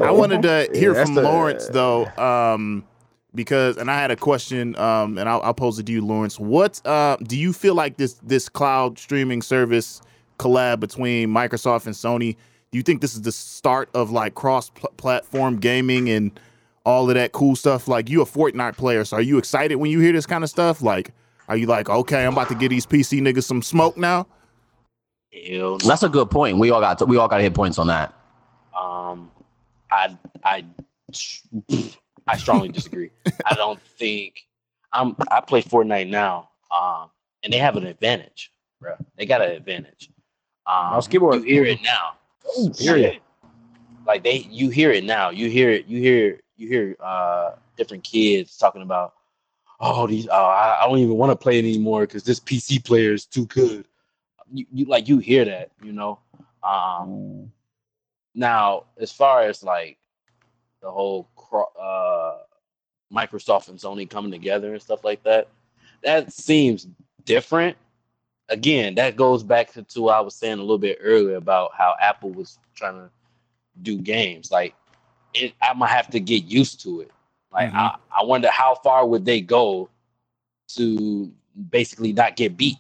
I 0.05 0.11
wanted 0.11 0.43
to 0.43 0.69
hear 0.75 0.93
that's 0.95 1.09
from 1.09 1.15
the- 1.15 1.23
Lawrence 1.23 1.69
though, 1.69 2.07
um, 2.17 2.85
because 3.35 3.77
and 3.77 3.91
I 3.91 3.99
had 4.01 4.11
a 4.11 4.17
question, 4.17 4.77
um, 4.77 5.19
and 5.19 5.29
I'll, 5.29 5.41
I'll 5.43 5.55
pose 5.55 5.79
it 5.79 5.87
to 5.87 5.93
you, 5.93 6.05
Lawrence. 6.05 6.39
What 6.39 6.85
uh, 6.87 7.17
do 7.23 7.37
you 7.39 7.53
feel 7.53 7.75
like 7.75 7.97
this 7.97 8.15
this 8.23 8.49
cloud 8.49 8.99
streaming 8.99 9.43
service 9.43 10.01
collab 10.39 10.81
between 10.81 11.29
Microsoft 11.31 11.87
and 11.87 11.95
Sony? 11.95 12.37
Do 12.75 12.79
you 12.79 12.83
think 12.83 13.03
this 13.03 13.15
is 13.15 13.23
the 13.23 13.31
start 13.31 13.89
of 13.95 14.11
like 14.11 14.35
cross 14.35 14.71
pl- 14.71 14.91
platform 14.97 15.61
gaming 15.61 16.11
and 16.11 16.33
all 16.85 17.09
of 17.09 17.15
that 17.15 17.31
cool 17.31 17.55
stuff? 17.55 17.87
Like 17.87 18.11
you 18.11 18.21
a 18.21 18.25
Fortnite 18.25 18.77
player, 18.77 19.05
so 19.05 19.19
are 19.19 19.23
you 19.23 19.39
excited 19.39 19.77
when 19.77 19.93
you 19.93 20.01
hear 20.01 20.11
this 20.11 20.27
kind 20.27 20.43
of 20.43 20.51
stuff? 20.51 20.83
Like, 20.83 21.13
are 21.47 21.57
you 21.57 21.67
like, 21.67 21.89
okay, 21.89 22.27
I'm 22.27 22.33
about 22.33 22.49
to 22.49 22.57
get 22.57 22.71
these 22.71 22.85
PC 22.85 23.21
niggas 23.21 23.45
some 23.45 23.63
smoke 23.63 23.97
now? 23.97 24.27
Hell. 25.33 25.79
That's 25.79 26.03
a 26.03 26.09
good 26.09 26.33
point. 26.33 26.59
We 26.59 26.73
all 26.73 26.81
got 26.81 27.07
we 27.07 27.17
all 27.17 27.29
got 27.29 27.37
to 27.37 27.45
hit 27.45 27.55
points 27.55 27.79
on 27.79 27.87
that. 27.87 28.13
Um, 28.77 29.31
I 29.93 30.19
I 30.43 30.65
I 32.27 32.37
strongly 32.37 32.71
disagree. 32.71 33.11
I 33.47 33.55
don't 33.55 33.81
think 33.81 34.41
I'm. 34.93 35.15
I 35.31 35.43
play 35.43 35.63
Fortnite 35.63 36.09
now, 36.09 36.49
um, 36.77 37.09
and 37.45 37.53
they 37.53 37.59
have 37.59 37.77
an 37.77 37.87
advantage, 37.87 38.51
bro. 38.81 38.97
They 39.17 39.27
got 39.27 39.43
an 39.43 39.53
advantage. 39.53 40.11
Um, 40.67 40.91
Mouse 40.91 41.07
keyboard. 41.07 41.45
You 41.45 41.55
hear 41.55 41.65
it 41.67 41.81
now. 41.81 42.17
Period. 42.79 43.21
Like 44.07 44.23
they, 44.23 44.47
you 44.51 44.71
hear 44.71 44.91
it 44.91 45.05
now. 45.05 45.31
You 45.31 45.49
hear 45.49 45.71
it. 45.71 45.87
You 45.87 46.01
hear. 46.01 46.41
You 46.57 46.69
hear 46.69 46.97
uh, 47.01 47.57
different 47.77 48.05
kids 48.05 48.57
talking 48.57 48.83
about, 48.83 49.15
oh, 49.81 50.07
these. 50.07 50.29
Oh, 50.31 50.45
I, 50.45 50.79
I 50.81 50.87
don't 50.87 50.99
even 50.99 51.17
want 51.17 51.33
to 51.33 51.37
play 51.37 51.59
it 51.59 51.65
anymore 51.65 52.03
because 52.03 52.23
this 52.23 52.39
PC 52.39 52.85
player 52.85 53.13
is 53.13 53.27
too 53.27 53.47
good. 53.47 53.89
You, 54.53 54.65
you 54.73 54.85
like 54.85 55.09
you 55.09 55.19
hear 55.19 55.45
that, 55.45 55.73
you 55.83 55.93
know. 55.93 56.21
Um, 56.63 57.51
now, 58.35 58.85
as 58.99 59.11
far 59.11 59.43
as 59.43 59.65
like 59.65 59.99
the 60.81 60.91
whole 60.91 61.29
cro- 61.35 61.73
uh, 61.81 62.39
Microsoft 63.13 63.69
and 63.69 63.79
Sony 63.79 64.09
coming 64.09 64.31
together 64.31 64.73
and 64.73 64.83
stuff 64.83 65.05
like 65.05 65.23
that, 65.25 65.49
that 66.03 66.33
seems 66.33 66.87
different. 67.25 67.77
Again, 68.49 68.95
that 68.97 69.17
goes 69.17 69.43
back 69.43 69.73
to, 69.73 69.83
to 69.83 70.03
what 70.03 70.17
I 70.17 70.21
was 70.21 70.35
saying 70.35 70.59
a 70.59 70.63
little 70.63 70.79
bit 70.79 70.99
earlier 71.01 71.37
about 71.37 71.73
how 71.77 71.95
Apple 72.01 72.31
was 72.31 72.59
trying 72.75 72.95
to 72.95 73.11
do 73.83 73.99
games. 73.99 74.51
Like, 74.51 74.75
it, 75.35 75.55
I'm 75.63 75.79
gonna 75.79 75.91
have 75.91 76.11
to 76.11 76.21
get 76.21 76.45
used 76.45 76.81
to 76.83 77.01
it. 77.01 77.11
Like, 77.53 77.71
Mhm. 77.71 77.77
I, 77.77 77.97
I 78.21 78.25
wonder 78.25 78.51
how 78.51 78.75
far 78.75 79.07
would 79.07 79.25
they 79.25 79.41
go 79.41 79.89
to 80.69 81.33
basically 81.71 82.13
not 82.13 82.37
get 82.37 82.57
beat. 82.57 82.79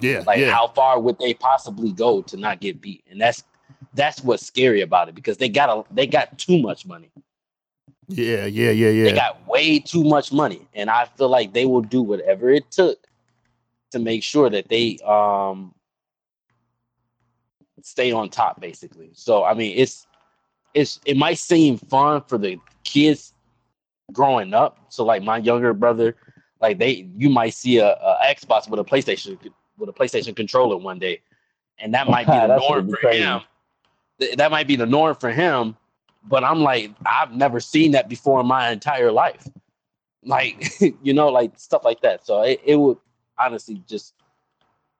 Yeah, 0.00 0.24
Like 0.26 0.40
yeah. 0.40 0.50
how 0.50 0.68
far 0.68 1.00
would 1.00 1.18
they 1.18 1.34
possibly 1.34 1.92
go 1.92 2.22
to 2.22 2.36
not 2.36 2.60
get 2.60 2.80
beat? 2.80 3.04
And 3.10 3.20
that's 3.20 3.44
that's 3.94 4.22
what's 4.22 4.46
scary 4.46 4.82
about 4.82 5.08
it 5.08 5.14
because 5.14 5.38
they 5.38 5.48
got 5.48 5.70
a 5.70 5.84
they 5.94 6.06
got 6.06 6.38
too 6.38 6.60
much 6.60 6.86
money. 6.86 7.10
yeah, 8.08 8.46
yeah, 8.46 8.70
yeah, 8.70 8.88
yeah. 8.90 9.04
They 9.04 9.12
got 9.12 9.46
way 9.48 9.78
too 9.80 10.04
much 10.04 10.32
money. 10.32 10.68
And 10.74 10.90
I 10.90 11.06
feel 11.06 11.28
like 11.28 11.52
they 11.52 11.66
will 11.66 11.82
do 11.82 12.02
whatever 12.02 12.50
it 12.50 12.70
took 12.70 13.07
to 13.92 13.98
make 13.98 14.22
sure 14.22 14.50
that 14.50 14.68
they 14.68 14.98
um 15.04 15.74
stay 17.82 18.12
on 18.12 18.28
top 18.28 18.60
basically. 18.60 19.10
So 19.12 19.44
I 19.44 19.54
mean 19.54 19.74
it's 19.76 20.06
it's 20.74 21.00
it 21.04 21.16
might 21.16 21.38
seem 21.38 21.76
fun 21.78 22.22
for 22.26 22.38
the 22.38 22.58
kids 22.84 23.32
growing 24.12 24.54
up. 24.54 24.78
So 24.88 25.04
like 25.04 25.22
my 25.22 25.38
younger 25.38 25.72
brother, 25.74 26.16
like 26.60 26.78
they 26.78 27.08
you 27.16 27.30
might 27.30 27.54
see 27.54 27.78
a, 27.78 27.92
a 27.92 28.18
Xbox 28.26 28.68
with 28.68 28.80
a 28.80 28.84
PlayStation 28.84 29.38
with 29.76 29.88
a 29.88 29.92
PlayStation 29.92 30.34
controller 30.34 30.76
one 30.76 30.98
day, 30.98 31.20
and 31.78 31.94
that 31.94 32.08
might 32.08 32.26
be 32.26 32.32
the 32.40 32.56
norm 32.56 32.88
for 32.88 32.96
crazy. 32.98 33.22
him. 33.22 33.40
Th- 34.20 34.36
That 34.36 34.50
might 34.50 34.66
be 34.66 34.76
the 34.76 34.86
norm 34.86 35.14
for 35.16 35.30
him. 35.30 35.76
But 36.24 36.44
I'm 36.44 36.60
like, 36.60 36.90
I've 37.06 37.32
never 37.32 37.58
seen 37.60 37.92
that 37.92 38.08
before 38.08 38.40
in 38.40 38.46
my 38.46 38.70
entire 38.70 39.10
life. 39.12 39.48
Like, 40.24 40.78
you 41.02 41.14
know, 41.14 41.28
like 41.28 41.58
stuff 41.58 41.84
like 41.84 42.00
that. 42.02 42.26
So 42.26 42.42
it, 42.42 42.60
it 42.64 42.76
would 42.76 42.98
honestly 43.38 43.82
just 43.88 44.14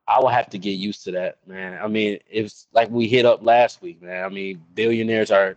I 0.06 0.20
will 0.20 0.28
have 0.28 0.48
to 0.50 0.58
get 0.58 0.70
used 0.70 1.04
to 1.04 1.10
that, 1.12 1.36
man. 1.46 1.78
I 1.82 1.86
mean, 1.86 2.18
it's 2.30 2.66
like 2.72 2.88
we 2.90 3.06
hit 3.08 3.26
up 3.26 3.44
last 3.44 3.82
week, 3.82 4.00
man. 4.00 4.24
I 4.24 4.28
mean, 4.30 4.62
billionaires 4.74 5.30
are 5.30 5.56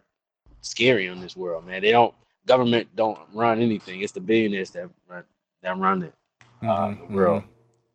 scary 0.60 1.08
in 1.08 1.22
this 1.22 1.38
world, 1.38 1.66
man. 1.66 1.82
They 1.82 1.92
don't 1.92 2.14
government 2.46 2.94
don't 2.96 3.20
run 3.34 3.62
anything. 3.62 4.02
It's 4.02 4.12
the 4.12 4.20
billionaires 4.20 4.72
that 4.72 4.90
run 5.08 5.24
that 5.62 5.78
run 5.78 6.04
it. 6.04 6.14
Uh, 6.62 6.66
Mhm, 6.66 7.08
the 7.08 7.16
world, 7.16 7.44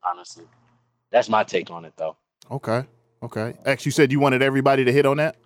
honestly. 0.03 0.45
That's 1.11 1.29
my 1.29 1.45
take 1.45 1.71
on 1.71 1.85
it, 1.85 1.93
though. 1.97 2.17
Okay. 2.51 2.85
Okay. 3.23 3.55
X, 3.65 3.85
you 3.85 3.93
said 3.93 4.11
you 4.11 4.21
wanted 4.21 4.43
everybody 4.43 4.85
to 4.85 4.93
hit 4.93 5.05
on 5.07 5.19
that. 5.19 5.37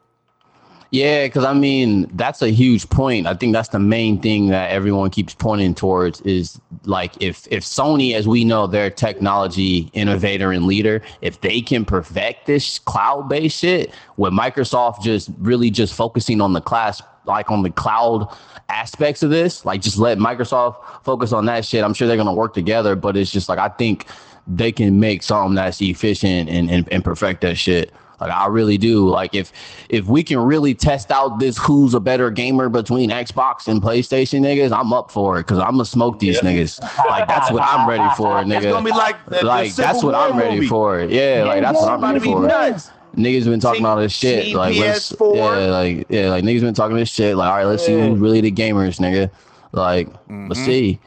Yeah, 0.92 1.26
because 1.26 1.44
I 1.44 1.54
mean 1.54 2.10
that's 2.16 2.42
a 2.42 2.50
huge 2.50 2.88
point. 2.90 3.28
I 3.28 3.34
think 3.34 3.52
that's 3.52 3.68
the 3.68 3.78
main 3.78 4.20
thing 4.20 4.48
that 4.48 4.70
everyone 4.70 5.10
keeps 5.10 5.34
pointing 5.34 5.72
towards 5.72 6.20
is 6.22 6.60
like 6.84 7.12
if 7.22 7.46
if 7.48 7.62
Sony, 7.62 8.14
as 8.14 8.26
we 8.26 8.44
know, 8.44 8.66
their 8.66 8.90
technology 8.90 9.88
innovator 9.92 10.50
and 10.50 10.66
leader, 10.66 11.00
if 11.20 11.40
they 11.42 11.60
can 11.60 11.84
perfect 11.84 12.46
this 12.46 12.80
cloud 12.80 13.28
based 13.28 13.58
shit, 13.58 13.92
with 14.16 14.32
Microsoft 14.32 15.02
just 15.02 15.30
really 15.38 15.70
just 15.70 15.94
focusing 15.94 16.40
on 16.40 16.54
the 16.54 16.60
class, 16.60 17.00
like 17.24 17.52
on 17.52 17.62
the 17.62 17.70
cloud 17.70 18.26
aspects 18.68 19.22
of 19.22 19.30
this, 19.30 19.64
like 19.64 19.82
just 19.82 19.96
let 19.96 20.18
Microsoft 20.18 20.74
focus 21.04 21.32
on 21.32 21.46
that 21.46 21.64
shit. 21.64 21.84
I'm 21.84 21.94
sure 21.94 22.08
they're 22.08 22.16
gonna 22.16 22.34
work 22.34 22.52
together, 22.52 22.96
but 22.96 23.16
it's 23.16 23.30
just 23.30 23.48
like 23.48 23.60
I 23.60 23.68
think 23.68 24.06
they 24.48 24.72
can 24.72 24.98
make 24.98 25.22
something 25.22 25.54
that's 25.54 25.80
efficient 25.80 26.48
and 26.50 26.68
and, 26.68 26.92
and 26.92 27.04
perfect 27.04 27.42
that 27.42 27.56
shit. 27.56 27.92
Like 28.20 28.30
I 28.32 28.46
really 28.48 28.76
do. 28.78 29.08
Like 29.08 29.34
if 29.34 29.52
if 29.88 30.06
we 30.06 30.22
can 30.22 30.38
really 30.38 30.74
test 30.74 31.10
out 31.10 31.38
this 31.40 31.56
who's 31.58 31.94
a 31.94 32.00
better 32.00 32.30
gamer 32.30 32.68
between 32.68 33.10
Xbox 33.10 33.66
and 33.68 33.80
PlayStation 33.82 34.40
niggas, 34.40 34.72
I'm 34.76 34.92
up 34.92 35.10
for 35.10 35.38
it 35.38 35.42
because 35.46 35.58
I'm 35.58 35.72
gonna 35.72 35.84
smoke 35.84 36.18
these 36.18 36.40
niggas. 36.40 36.80
Like 37.08 37.26
that's 37.28 37.50
what 37.50 37.62
I'm 37.62 37.88
ready 37.88 38.08
for, 38.16 38.28
nigga. 38.44 38.56
It's 38.56 38.66
gonna 38.66 38.84
be 38.84 38.90
like 38.90 39.24
the, 39.26 39.38
the 39.38 39.46
like 39.46 39.74
that's 39.74 40.02
what 40.04 40.14
I'm 40.14 40.38
ready 40.38 40.56
movie. 40.56 40.66
for. 40.68 41.00
Yeah, 41.00 41.44
like 41.46 41.62
that's 41.62 41.78
what 41.80 41.88
I'm 41.88 41.98
about 41.98 42.14
ready 42.14 42.24
for. 42.26 42.46
nuts. 42.46 42.90
Niggas 43.16 43.44
been 43.46 43.58
talking 43.58 43.78
Team- 43.80 43.86
all 43.86 43.96
this 43.96 44.12
shit. 44.12 44.44
Team 44.44 44.56
like 44.56 44.76
let's 44.76 45.10
PS4. 45.12 45.36
yeah, 45.36 45.66
like 45.72 46.06
yeah, 46.10 46.28
like 46.30 46.44
niggas 46.44 46.60
been 46.60 46.74
talking 46.74 46.96
this 46.96 47.10
shit. 47.10 47.36
Like 47.36 47.50
all 47.50 47.56
right, 47.56 47.64
let's 47.64 47.84
see 47.84 47.92
who's 47.98 48.18
really 48.20 48.40
the 48.40 48.52
gamers, 48.52 49.00
nigga. 49.00 49.30
Like 49.72 50.08
let's 50.28 50.60
Mhm. 50.60 50.64
see. 50.64 51.00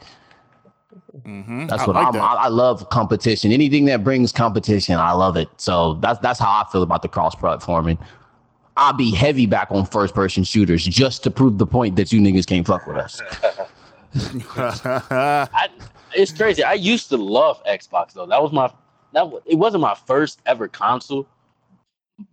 Mm-hmm. 1.26 1.66
That's 1.66 1.82
I 1.82 1.86
what 1.86 1.96
like 1.96 2.06
I'm. 2.08 2.12
that. 2.14 2.22
I, 2.22 2.34
I 2.34 2.48
love 2.48 2.88
competition. 2.90 3.50
Anything 3.52 3.86
that 3.86 4.04
brings 4.04 4.32
competition, 4.32 4.96
I 4.96 5.12
love 5.12 5.36
it. 5.36 5.48
So 5.56 5.94
that's 5.94 6.18
that's 6.20 6.38
how 6.38 6.48
I 6.48 6.64
feel 6.70 6.82
about 6.82 7.02
the 7.02 7.08
cross 7.08 7.34
platforming. 7.34 7.98
I'll 8.76 8.92
be 8.92 9.14
heavy 9.14 9.46
back 9.46 9.68
on 9.70 9.86
first 9.86 10.14
person 10.14 10.42
shooters 10.44 10.84
just 10.84 11.22
to 11.24 11.30
prove 11.30 11.58
the 11.58 11.66
point 11.66 11.96
that 11.96 12.12
you 12.12 12.20
niggas 12.20 12.46
can't 12.46 12.66
fuck 12.66 12.86
with 12.86 12.96
us. 12.96 13.22
I, 14.56 15.68
it's 16.14 16.32
crazy. 16.32 16.62
I 16.62 16.74
used 16.74 17.08
to 17.10 17.16
love 17.16 17.62
Xbox 17.64 18.12
though. 18.12 18.26
That 18.26 18.42
was 18.42 18.52
my 18.52 18.70
that 19.12 19.28
wa- 19.28 19.40
it 19.46 19.56
wasn't 19.56 19.82
my 19.82 19.94
first 19.94 20.40
ever 20.46 20.68
console. 20.68 21.26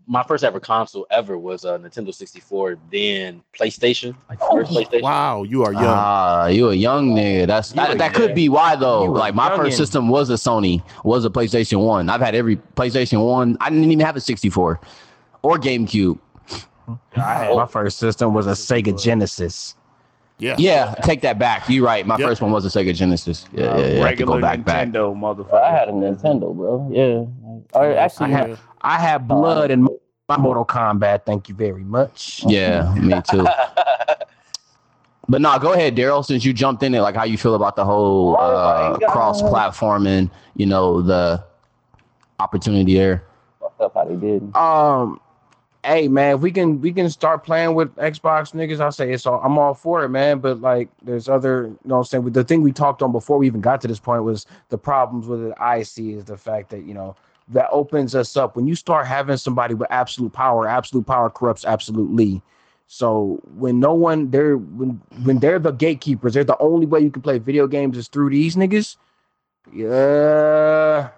My 0.05 0.21
first 0.21 0.43
ever 0.43 0.59
console 0.59 1.07
ever 1.09 1.37
was 1.39 1.65
a 1.65 1.79
Nintendo 1.79 2.13
64, 2.13 2.77
then 2.91 3.41
PlayStation, 3.57 4.15
like 4.29 4.39
first 4.39 4.71
PlayStation. 4.71 5.01
wow, 5.01 5.41
you 5.41 5.63
are 5.63 5.73
young. 5.73 5.83
Ah, 5.85 6.45
you 6.47 6.69
a 6.69 6.73
young 6.75 7.15
nigga. 7.15 7.47
That's 7.47 7.71
that, 7.71 7.97
that 7.97 8.13
could 8.13 8.35
be 8.35 8.47
why 8.47 8.75
though. 8.75 9.05
you 9.05 9.11
Like 9.11 9.33
my 9.33 9.49
first 9.55 9.73
youngin'. 9.73 9.77
system 9.77 10.09
was 10.09 10.29
a 10.29 10.33
Sony, 10.33 10.83
was 11.03 11.25
a 11.25 11.31
PlayStation 11.31 11.83
One. 11.83 12.09
I've 12.09 12.21
had 12.21 12.35
every 12.35 12.57
PlayStation 12.57 13.25
One. 13.25 13.57
I 13.59 13.69
didn't 13.71 13.85
even 13.91 14.05
have 14.05 14.15
a 14.15 14.21
64 14.21 14.79
or 15.41 15.57
GameCube. 15.57 16.19
I 17.15 17.33
had 17.45 17.55
my 17.55 17.65
first 17.65 17.97
system 17.97 18.33
was 18.35 18.45
a 18.45 18.51
Sega 18.51 19.01
Genesis. 19.01 19.75
yeah. 20.37 20.55
Yeah, 20.59 20.93
take 21.03 21.21
that 21.21 21.39
back. 21.39 21.69
You're 21.69 21.85
right. 21.85 22.05
My 22.05 22.17
Yep. 22.17 22.27
first 22.27 22.41
one 22.41 22.51
was 22.51 22.65
a 22.65 22.69
Sega 22.79 22.93
Genesis. 22.93 23.45
Yeah, 23.53 23.65
Uh, 23.65 23.77
yeah, 23.79 23.85
yeah. 23.85 23.91
I 23.93 23.95
go 23.95 24.03
regular 24.03 24.41
back 24.41 24.63
back. 24.65 24.87
Nintendo, 24.89 25.15
motherfucker. 25.15 25.61
I 25.63 25.71
had 25.71 25.87
a 25.89 25.91
Nintendo, 25.91 26.53
bro. 26.55 26.87
Yeah. 26.91 27.25
Or 27.73 27.93
actually, 27.93 28.33
I 28.33 28.37
have, 28.37 28.61
I 28.81 28.99
had 28.99 29.27
blood 29.27 29.71
in 29.71 29.87
my 30.27 30.37
Mortal 30.37 30.65
Kombat. 30.65 31.25
Thank 31.25 31.49
you 31.49 31.55
very 31.55 31.83
much. 31.83 32.43
Yeah, 32.47 32.93
me 32.95 33.21
too. 33.29 33.47
But 35.31 35.39
no, 35.39 35.57
go 35.59 35.71
ahead, 35.71 35.95
Daryl. 35.95 36.25
Since 36.25 36.43
you 36.43 36.51
jumped 36.51 36.83
in 36.83 36.93
it, 36.93 36.99
like 36.99 37.15
how 37.15 37.23
you 37.23 37.37
feel 37.37 37.55
about 37.55 37.77
the 37.77 37.85
whole 37.85 38.35
Oh 38.37 38.43
uh, 38.43 38.97
my 38.99 39.07
cross-platforming, 39.07 40.29
you 40.57 40.65
know 40.65 41.01
the 41.01 41.41
opportunity 42.37 42.95
there. 42.95 43.23
fucked 43.61 43.79
up 43.79 43.93
how 43.93 44.03
they 44.03 44.15
did. 44.15 44.53
Um, 44.57 45.21
hey 45.85 46.09
man, 46.09 46.35
if 46.35 46.41
we 46.41 46.51
can 46.51 46.81
we 46.81 46.91
can 46.91 47.09
start 47.09 47.45
playing 47.45 47.75
with 47.75 47.95
Xbox 47.95 48.53
niggas, 48.53 48.81
I 48.81 48.89
say 48.89 49.13
it's 49.13 49.25
all 49.25 49.39
I'm 49.41 49.57
all 49.57 49.73
for 49.73 50.03
it, 50.03 50.09
man. 50.09 50.39
But 50.39 50.59
like, 50.59 50.89
there's 51.01 51.29
other, 51.29 51.67
you 51.67 51.77
know, 51.85 51.95
what 51.95 51.99
I'm 51.99 52.05
saying 52.05 52.29
the 52.31 52.43
thing 52.43 52.61
we 52.61 52.73
talked 52.73 53.01
on 53.01 53.13
before 53.13 53.37
we 53.37 53.47
even 53.47 53.61
got 53.61 53.79
to 53.81 53.87
this 53.87 53.99
point 53.99 54.23
was 54.23 54.45
the 54.67 54.77
problems 54.77 55.27
with 55.27 55.45
it. 55.45 55.53
I 55.59 55.83
see 55.83 56.11
is 56.11 56.25
the 56.25 56.37
fact 56.37 56.71
that 56.71 56.83
you 56.83 56.93
know 56.93 57.15
that 57.51 57.69
opens 57.71 58.15
us 58.15 58.35
up 58.37 58.55
when 58.55 58.67
you 58.67 58.75
start 58.75 59.07
having 59.07 59.37
somebody 59.37 59.73
with 59.73 59.87
absolute 59.91 60.33
power. 60.33 60.67
Absolute 60.67 61.05
power 61.05 61.29
corrupts 61.29 61.65
absolutely. 61.65 62.41
So 62.87 63.39
when 63.55 63.79
no 63.79 63.93
one 63.93 64.31
they're 64.31 64.57
when 64.57 65.01
when 65.23 65.39
they're 65.39 65.59
the 65.59 65.71
gatekeepers, 65.71 66.33
they're 66.33 66.43
the 66.43 66.57
only 66.59 66.85
way 66.85 66.99
you 66.99 67.11
can 67.11 67.21
play 67.21 67.39
video 67.39 67.67
games 67.67 67.97
is 67.97 68.07
through 68.07 68.31
these 68.31 68.55
niggas. 68.55 68.97
Yeah. 69.73 71.09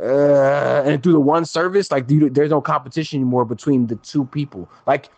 Uh, 0.00 0.82
and 0.86 1.02
through 1.02 1.12
the 1.12 1.20
one 1.20 1.44
service, 1.44 1.90
like 1.90 2.10
you, 2.10 2.30
there's 2.30 2.50
no 2.50 2.60
competition 2.60 3.20
anymore 3.20 3.44
between 3.44 3.86
the 3.88 3.96
two 3.96 4.24
people. 4.24 4.68
Like 4.86 5.10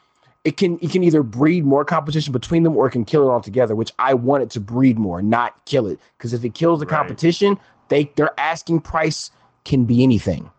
it 0.45 0.57
can 0.57 0.79
it 0.83 0.91
can 0.91 1.05
either 1.05 1.23
breed 1.23 1.65
more 1.65 1.85
competition 1.85 2.33
between 2.33 2.63
them 2.65 2.77
or 2.77 2.87
it 2.89 2.91
can 2.91 3.05
kill 3.05 3.29
it 3.29 3.33
altogether. 3.33 3.75
Which 3.75 3.93
I 3.99 4.15
want 4.15 4.43
it 4.43 4.51
to 4.51 4.61
breed 4.61 4.99
more, 4.99 5.23
not 5.23 5.65
kill 5.65 5.87
it. 5.87 6.01
Because 6.19 6.33
if 6.33 6.45
it 6.45 6.55
kills 6.55 6.81
the 6.81 6.87
Right. 6.87 6.97
competition, 6.99 7.59
they 7.89 8.11
they're 8.17 8.39
asking 8.39 8.81
price 8.81 9.31
can 9.65 9.85
be 9.85 10.03
anything. 10.03 10.51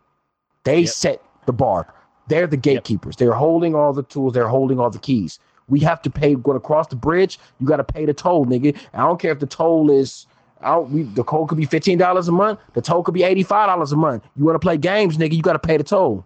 They 0.64 0.82
Yep. 0.82 0.90
set 0.90 1.22
the 1.46 1.54
bar. 1.54 1.94
They're 2.28 2.48
the 2.48 2.58
gatekeepers. 2.58 3.16
They're 3.18 3.34
holding 3.34 3.76
all 3.76 3.94
the 3.94 4.04
tools. 4.04 4.34
They're 4.34 4.48
holding 4.48 4.80
all 4.80 4.90
the 4.90 4.98
keys. 5.00 5.40
We 5.70 5.80
have 5.82 6.02
to 6.04 6.10
pay. 6.10 6.36
Going 6.36 6.58
across 6.58 6.88
the 6.88 6.96
bridge, 6.96 7.40
you 7.60 7.68
got 7.68 7.78
to 7.78 7.84
pay 7.84 8.06
the 8.06 8.14
toll, 8.14 8.46
nigga. 8.46 8.76
I 8.94 9.00
don't 9.00 9.20
care 9.20 9.32
if 9.32 9.40
the 9.40 9.46
toll 9.48 9.90
is. 9.92 10.26
I 10.62 10.74
don't, 10.76 10.90
we, 10.92 11.04
the 11.04 11.24
toll 11.24 11.46
could 11.48 11.58
be 11.58 11.66
fifteen 11.66 11.98
dollars 11.98 12.28
a 12.28 12.32
month. 12.32 12.60
The 12.74 12.82
toll 12.82 13.04
could 13.04 13.14
be 13.14 13.24
eighty 13.24 13.44
five 13.44 13.68
dollars 13.68 13.92
a 13.92 13.96
month. 13.96 14.24
You 14.36 14.46
want 14.46 14.56
to 14.56 14.60
play 14.60 14.78
games, 14.78 15.18
nigga? 15.18 15.34
You 15.34 15.42
got 15.42 15.54
to 15.54 15.60
pay 15.60 15.78
the 15.78 15.84
toll, 15.84 16.26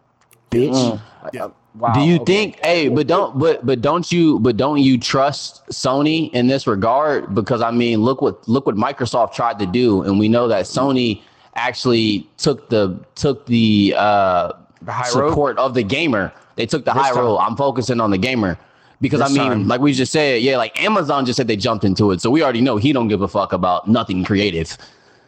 bitch. 0.51 0.72
Mm. 0.73 1.01
Yeah. 1.34 1.45
uh, 1.45 1.49
wow, 1.76 1.93
Do 1.93 2.01
you 2.01 2.15
okay. 2.15 2.26
think? 2.26 2.60
Hey, 2.64 2.88
but 2.89 3.07
don't 3.07 3.38
but 3.39 3.65
but 3.65 3.81
don't 3.81 4.10
you 4.11 4.39
but 4.39 4.56
don't 4.56 4.80
you 4.80 4.97
trust 4.97 5.65
Sony 5.68 6.31
in 6.34 6.47
this 6.47 6.68
regard? 6.68 7.34
Because 7.35 7.61
I 7.61 7.72
mean, 7.72 8.01
look 8.03 8.22
what 8.22 8.47
look 8.47 8.65
what 8.65 8.76
Microsoft 8.76 9.34
tried 9.34 9.60
to 9.60 9.65
do, 9.65 10.03
and 10.03 10.19
we 10.19 10.30
know 10.30 10.47
that 10.47 10.65
Sony 10.65 11.22
actually 11.60 12.27
took 12.38 12.69
the 12.69 12.99
took 13.15 13.45
the 13.45 13.94
uh 13.98 14.53
the 14.81 14.91
high 14.91 15.10
road? 15.19 15.30
support 15.30 15.57
of 15.57 15.73
the 15.73 15.84
gamer. 15.84 16.31
They 16.56 16.65
took 16.65 16.86
the 16.86 16.94
This 16.94 17.02
high 17.03 17.10
time. 17.11 17.19
road. 17.19 17.38
I'm 17.38 17.56
focusing 17.56 17.99
on 18.02 18.11
the 18.11 18.18
gamer. 18.18 18.57
Because 19.02 19.19
This 19.22 19.30
I 19.30 19.34
mean, 19.34 19.49
time. 19.49 19.68
like 19.69 19.80
we 19.80 19.94
just 19.94 20.11
said, 20.11 20.41
yeah, 20.41 20.57
like 20.57 20.81
Amazon 20.84 21.26
just 21.26 21.38
said 21.38 21.48
they 21.48 21.56
jumped 21.56 21.86
into 21.86 22.11
it. 22.11 22.19
So 22.19 22.30
we 22.30 22.44
already 22.44 22.60
know 22.60 22.76
he 22.76 22.91
don't 22.91 23.07
give 23.07 23.22
a 23.22 23.27
fuck 23.30 23.53
about 23.53 23.88
nothing 23.88 24.26
creative. 24.26 24.77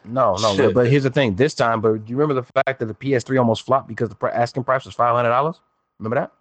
No, 0.03 0.35
no. 0.41 0.57
But, 0.57 0.73
but 0.73 0.87
here's 0.89 1.03
the 1.03 1.09
thing. 1.09 1.35
This 1.35 1.53
time, 1.53 1.79
but 1.79 2.03
do 2.05 2.11
you 2.11 2.17
remember 2.17 2.33
the 2.41 2.61
fact 2.65 2.79
that 2.79 2.85
the 2.87 2.93
PS3 2.93 3.37
almost 3.39 3.65
flopped 3.65 3.87
because 3.87 4.09
the 4.09 4.17
asking 4.35 4.63
price 4.65 4.83
was 4.83 4.93
five 4.93 5.15
hundred 5.15 5.29
dollars? 5.29 5.61
Remember 5.99 6.15
that? 6.15 6.31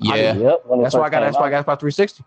Yeah. 0.00 0.34
Yep. 0.34 0.62
when 0.66 0.80
it 0.80 0.82
That's 0.82 0.94
why 0.96 1.02
I 1.02 1.10
got 1.10 1.22
came 1.22 1.32
Xbox, 1.32 1.42
I 1.42 1.46
out. 1.54 1.64
got 1.64 1.66
Xbox 1.66 1.80
360. 1.80 2.24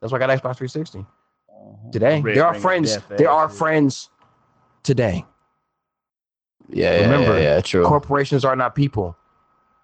That's 0.00 0.12
why 0.12 0.16
I 0.16 0.20
got 0.20 0.30
Xbox 0.30 0.56
360 0.56 0.98
Mhm. 1.00 1.92
today. 1.92 2.20
Red 2.22 2.36
there 2.36 2.46
are 2.46 2.54
friends. 2.54 2.94
Death, 2.94 3.04
There 3.18 3.30
are 3.30 3.48
friends 3.50 4.08
today. 4.82 5.26
Yeah, 6.70 6.92
yeah, 6.92 7.02
Remember, 7.02 7.34
yeah, 7.38 7.54
yeah, 7.56 7.60
true. 7.60 7.84
Corporations 7.84 8.44
are 8.44 8.56
not 8.56 8.74
people. 8.74 9.16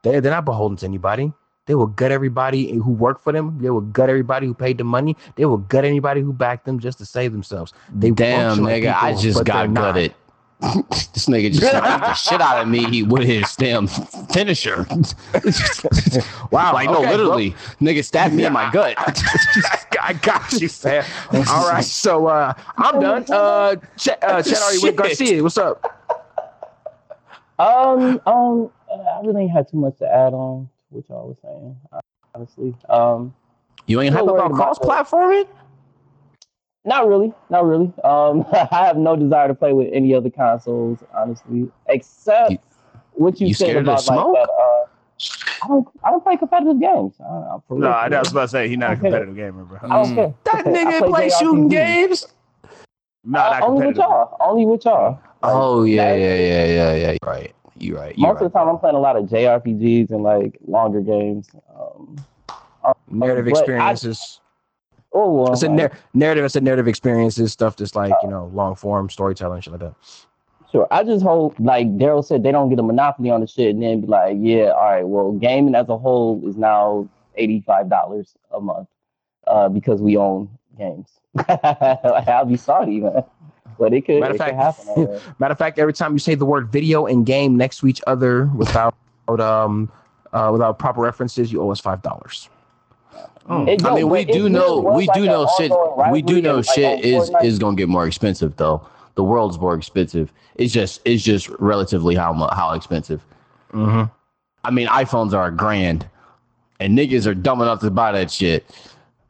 They 0.02 0.20
they're 0.20 0.32
not 0.32 0.44
beholden 0.44 0.76
to 0.78 0.86
anybody. 0.86 1.32
They 1.66 1.74
will 1.74 1.86
gut 1.86 2.12
everybody 2.12 2.72
who 2.72 2.90
worked 2.92 3.22
for 3.22 3.32
them. 3.32 3.58
They 3.58 3.70
will 3.70 3.80
gut 3.80 4.10
everybody 4.10 4.46
who 4.46 4.52
paid 4.52 4.76
the 4.76 4.84
money. 4.84 5.16
They 5.36 5.46
will 5.46 5.56
gut 5.56 5.84
anybody 5.84 6.20
who 6.20 6.32
backed 6.32 6.66
them 6.66 6.78
just 6.78 6.98
to 6.98 7.06
save 7.06 7.32
themselves. 7.32 7.72
They 7.94 8.10
Damn, 8.10 8.58
nigga, 8.58 8.94
I 8.94 9.14
just 9.18 9.44
got 9.44 9.72
gutted. 9.72 10.14
this 10.60 11.26
nigga 11.26 11.50
just 11.52 11.72
knocked 11.72 12.04
the 12.04 12.14
shit 12.30 12.40
out 12.40 12.62
of 12.62 12.68
me 12.68 12.84
he 12.86 13.02
with 13.02 13.24
his 13.24 13.54
damn 13.56 13.86
finisher. 13.86 14.86
Wow, 16.50 16.72
like 16.72 16.90
no, 16.90 16.98
okay, 16.98 17.10
literally, 17.10 17.50
nigga 17.80 18.04
stabbed 18.04 18.34
me 18.34 18.44
in 18.44 18.52
my 18.52 18.70
gut. 18.70 18.94
I 20.00 20.12
got 20.12 20.52
you, 20.52 20.68
fam. 20.68 21.04
All 21.48 21.68
right, 21.68 21.84
so 21.84 22.26
uh, 22.26 22.54
I'm 22.76 23.00
done. 23.00 23.24
Uh, 23.28 23.76
Ch- 23.96 24.10
uh, 24.22 24.42
Chet 24.42 24.62
already 24.62 24.78
Shit. 24.78 24.96
Garcia. 24.96 25.42
What's 25.42 25.58
up? 25.58 26.03
Um, 27.58 28.20
um, 28.26 28.70
I 28.90 29.20
really 29.24 29.42
ain't 29.42 29.52
had 29.52 29.68
too 29.68 29.76
much 29.76 29.98
to 29.98 30.06
add 30.06 30.34
on 30.34 30.68
to 30.88 30.94
what 30.96 31.08
y'all 31.08 31.28
was 31.28 31.36
saying, 31.42 31.76
honestly. 32.34 32.74
Um, 32.88 33.34
You 33.86 34.00
ain't 34.00 34.14
hype 34.14 34.24
about 34.24 34.52
cross 34.52 34.78
platforming? 34.78 35.46
not 36.86 37.08
really, 37.08 37.32
not 37.50 37.64
really. 37.64 37.92
Um, 38.02 38.44
I 38.52 38.84
have 38.86 38.96
no 38.96 39.16
desire 39.16 39.48
to 39.48 39.54
play 39.54 39.72
with 39.72 39.88
any 39.92 40.14
other 40.14 40.30
consoles, 40.30 40.98
honestly, 41.14 41.70
except 41.88 42.50
You- 42.52 42.58
what 43.12 43.40
you, 43.40 43.48
you 43.48 43.54
said 43.54 43.76
about 43.76 44.02
smoke? 44.02 44.34
like 44.34 44.46
that. 44.48 44.50
Uh, 44.52 44.84
I 45.62 45.68
don't, 45.68 45.88
I 46.02 46.10
don't 46.10 46.22
play 46.22 46.36
competitive 46.36 46.80
games. 46.80 47.14
I, 47.20 47.24
I, 47.24 47.58
for 47.68 47.78
No, 47.78 47.86
real, 47.86 47.92
I 47.94 48.04
for 48.04 48.10
real. 48.10 48.20
was 48.20 48.32
about 48.32 48.40
to 48.42 48.48
say 48.48 48.68
he's 48.68 48.76
not 48.76 48.92
a 48.92 48.96
competitive 48.96 49.36
gamer, 49.36 49.64
bro. 49.64 49.78
I 49.82 49.88
don't 49.88 50.14
care. 50.14 50.34
That 50.44 50.62
I 50.66 50.70
nigga 50.70 50.98
play 50.98 51.08
play 51.10 51.28
shooting 51.30 51.68
games. 51.68 52.26
No, 53.24 53.40
Uh, 53.40 53.60
only 53.62 53.86
with 53.86 53.96
y'all. 53.96 54.36
Only 54.40 54.66
with 54.66 54.84
y'all. 54.84 55.10
Like, 55.12 55.18
Oh 55.42 55.84
yeah, 55.84 56.12
that- 56.12 56.18
yeah, 56.18 56.34
yeah, 56.34 56.64
yeah, 56.66 56.94
yeah. 57.12 57.16
Right. 57.24 57.52
you're 57.78 57.98
right. 57.98 58.16
You're 58.18 58.28
Most 58.28 58.36
right. 58.40 58.46
of 58.46 58.52
the 58.52 58.58
time, 58.58 58.68
I'm 58.68 58.78
playing 58.78 58.96
a 58.96 59.00
lot 59.00 59.16
of 59.16 59.24
JRPGs 59.26 60.10
and 60.10 60.22
like 60.22 60.58
longer 60.66 61.00
games. 61.00 61.48
Um, 61.78 62.16
Narrative 63.10 63.44
but 63.46 63.56
I- 63.56 63.60
experiences. 63.60 64.40
oh, 65.12 65.32
well, 65.32 65.52
It's 65.52 65.62
a 65.62 65.68
nar- 65.68 65.92
narrative. 66.12 66.44
It's 66.44 66.56
a 66.56 66.60
narrative 66.60 66.86
experiences 66.88 67.52
stuff 67.52 67.76
that's 67.76 67.94
like 67.94 68.12
you 68.22 68.28
know 68.28 68.50
long 68.52 68.74
form 68.74 69.08
storytelling 69.08 69.60
shit 69.62 69.72
like 69.72 69.80
that. 69.80 69.94
Sure. 70.70 70.86
I 70.90 71.04
just 71.04 71.22
hope, 71.22 71.54
like 71.60 71.86
Daryl 71.98 72.24
said, 72.24 72.42
they 72.42 72.50
don't 72.50 72.68
get 72.68 72.78
a 72.80 72.82
monopoly 72.82 73.30
on 73.30 73.40
the 73.40 73.46
shit 73.46 73.74
and 73.74 73.82
then 73.82 74.00
be 74.00 74.06
like, 74.08 74.36
yeah, 74.40 74.70
all 74.70 74.90
right, 74.90 75.06
well, 75.06 75.30
gaming 75.32 75.74
as 75.76 75.88
a 75.88 75.96
whole 75.96 76.42
is 76.48 76.56
now 76.56 77.08
$85 77.38 78.34
a 78.52 78.60
month 78.60 78.88
uh, 79.46 79.68
because 79.68 80.02
we 80.02 80.16
own 80.16 80.48
games. 80.76 81.08
I'll 81.48 82.44
be 82.46 82.56
sorry, 82.56 83.00
man. 83.00 83.24
But 83.78 83.92
it 83.92 84.02
could, 84.02 84.20
Matter 84.20 84.34
it 84.34 84.40
of 84.40 84.46
could 84.46 84.56
fact, 84.56 84.86
happen. 84.86 85.20
Matter 85.38 85.52
of 85.52 85.58
fact, 85.58 85.78
every 85.78 85.92
time 85.92 86.12
you 86.12 86.18
say 86.20 86.34
the 86.34 86.44
word 86.44 86.68
video 86.70 87.06
and 87.06 87.26
game 87.26 87.56
next 87.56 87.78
to 87.80 87.86
each 87.88 88.00
other 88.06 88.46
without 88.54 88.94
um 89.28 89.90
uh, 90.32 90.50
without 90.52 90.78
proper 90.78 91.00
references, 91.00 91.52
you 91.52 91.60
owe 91.62 91.70
us 91.70 91.80
five 91.80 92.02
dollars. 92.02 92.48
It- 93.50 93.84
I 93.84 93.94
mean, 93.94 94.08
we 94.08 94.24
do 94.24 94.48
know, 94.48 94.80
we 94.80 95.06
like 95.06 95.14
do 95.14 95.20
an 95.24 95.26
know 95.26 95.48
shit. 95.58 95.70
We 96.10 96.22
do 96.22 96.40
know 96.40 96.56
like, 96.56 96.64
shit 96.74 97.04
is 97.04 97.30
Fortnite. 97.30 97.44
is 97.44 97.58
gonna 97.58 97.76
get 97.76 97.88
more 97.88 98.06
expensive 98.06 98.56
though. 98.56 98.86
The 99.16 99.24
world's 99.24 99.58
more 99.58 99.74
expensive. 99.74 100.32
It's 100.54 100.72
just 100.72 101.00
it's 101.04 101.22
just 101.22 101.48
relatively 101.58 102.14
how 102.14 102.32
how 102.52 102.72
expensive. 102.72 103.24
Mm-hmm. 103.72 104.04
I 104.64 104.70
mean, 104.70 104.86
iPhones 104.88 105.34
are 105.34 105.46
a 105.48 105.50
grand, 105.52 106.08
and 106.80 106.96
niggas 106.96 107.26
are 107.26 107.34
dumb 107.34 107.60
enough 107.60 107.80
to 107.80 107.90
buy 107.90 108.12
that 108.12 108.30
shit. 108.30 108.64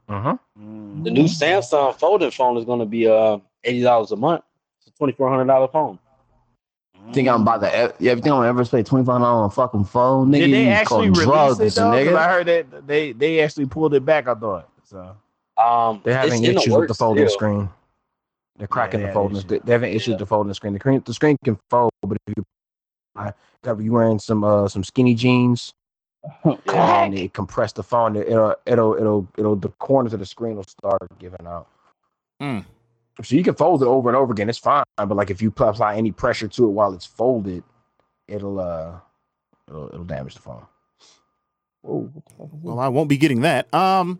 Mm-hmm. 0.08 1.02
The 1.04 1.10
new 1.10 1.24
Samsung 1.24 1.94
folding 1.98 2.30
phone 2.30 2.56
is 2.58 2.64
going 2.64 2.80
to 2.80 2.86
be 2.86 3.08
uh 3.08 3.38
eighty 3.64 3.82
dollars 3.82 4.12
a 4.12 4.16
month. 4.16 4.42
It's 4.78 4.88
a 4.88 4.90
twenty 4.98 5.12
four 5.14 5.30
hundred 5.30 5.46
dollar 5.46 5.68
phone. 5.68 5.98
Think 7.12 7.28
I'm 7.28 7.42
about 7.42 7.60
to? 7.60 7.66
Yeah, 8.00 8.10
you 8.12 8.14
think 8.16 8.26
I'm 8.26 8.32
gonna 8.32 8.48
ever 8.48 8.64
spend 8.64 8.86
twenty 8.86 9.04
five 9.04 9.20
dollars 9.20 9.42
on 9.42 9.44
a 9.46 9.50
fucking 9.50 9.84
phone? 9.84 10.28
Nigga, 10.30 10.38
Did 10.46 10.52
they 10.54 10.64
you 10.64 10.68
actually 10.70 11.08
call 11.08 11.10
release 11.10 11.24
drugs, 11.24 11.60
it 11.60 11.74
though? 11.74 12.04
'Cause 12.04 12.14
I 12.14 12.28
heard 12.30 12.46
that 12.46 12.86
they 12.86 13.12
they 13.12 13.40
actually 13.40 13.66
pulled 13.66 13.94
it 13.94 14.04
back. 14.04 14.26
I 14.26 14.34
thought 14.34 14.68
so. 14.84 15.14
Um, 15.62 16.00
They're 16.02 16.16
having 16.16 16.32
it's 16.42 16.48
in 16.48 16.56
issues 16.56 16.74
with 16.74 16.88
the 16.88 16.94
folding 16.94 17.26
still. 17.28 17.34
screen. 17.38 17.68
They're 18.56 18.66
cracking 18.68 19.00
they 19.00 19.06
the 19.06 19.12
folding. 19.12 19.36
issues. 19.36 19.60
They 19.64 19.72
having 19.72 19.92
issues 19.92 20.12
with 20.12 20.18
the 20.20 20.26
folding 20.26 20.54
screen. 20.54 20.72
The 20.74 20.78
screen 20.80 21.02
the 21.04 21.14
screen 21.14 21.36
can 21.44 21.58
fold, 21.70 21.90
but 22.02 22.16
if 22.26 22.34
you 22.36 22.44
if 23.64 23.80
you 23.80 23.92
wearing 23.92 24.18
some 24.18 24.42
uh 24.42 24.68
some 24.68 24.82
skinny 24.84 25.14
jeans 25.14 25.72
and 26.72 27.14
it 27.18 27.32
compress 27.32 27.72
the 27.72 27.82
phone, 27.82 28.16
it- 28.16 28.28
it'll 28.28 28.54
it'll 28.66 28.94
it'll 28.96 29.28
it'll 29.36 29.56
the 29.56 29.68
corners 29.70 30.12
of 30.12 30.20
the 30.20 30.26
screen 30.26 30.56
will 30.56 30.64
start 30.64 31.02
giving 31.18 31.46
out. 31.46 31.68
Mm. 32.42 32.64
So 33.22 33.36
you 33.36 33.44
can 33.44 33.54
fold 33.54 33.82
it 33.82 33.86
over 33.86 34.08
and 34.08 34.16
over 34.16 34.32
again. 34.32 34.48
It's 34.48 34.58
fine, 34.58 34.84
but 34.96 35.14
like 35.14 35.30
if 35.30 35.40
you 35.40 35.48
apply 35.56 35.96
any 35.96 36.10
pressure 36.12 36.48
to 36.48 36.64
it 36.64 36.70
while 36.70 36.92
it's 36.94 37.06
folded, 37.06 37.62
it'll 38.28 38.58
uh 38.58 38.98
it'll, 39.68 39.88
it'll 39.88 40.04
damage 40.04 40.34
the 40.34 40.40
phone. 40.40 40.64
Whoa, 41.82 42.10
what 42.12 42.24
the 42.24 42.30
fuck 42.36 42.46
is 42.46 42.62
Well, 42.62 42.78
I 42.80 42.88
won't 42.88 43.08
be 43.08 43.16
getting 43.18 43.42
that. 43.42 43.72
Um. 43.74 44.18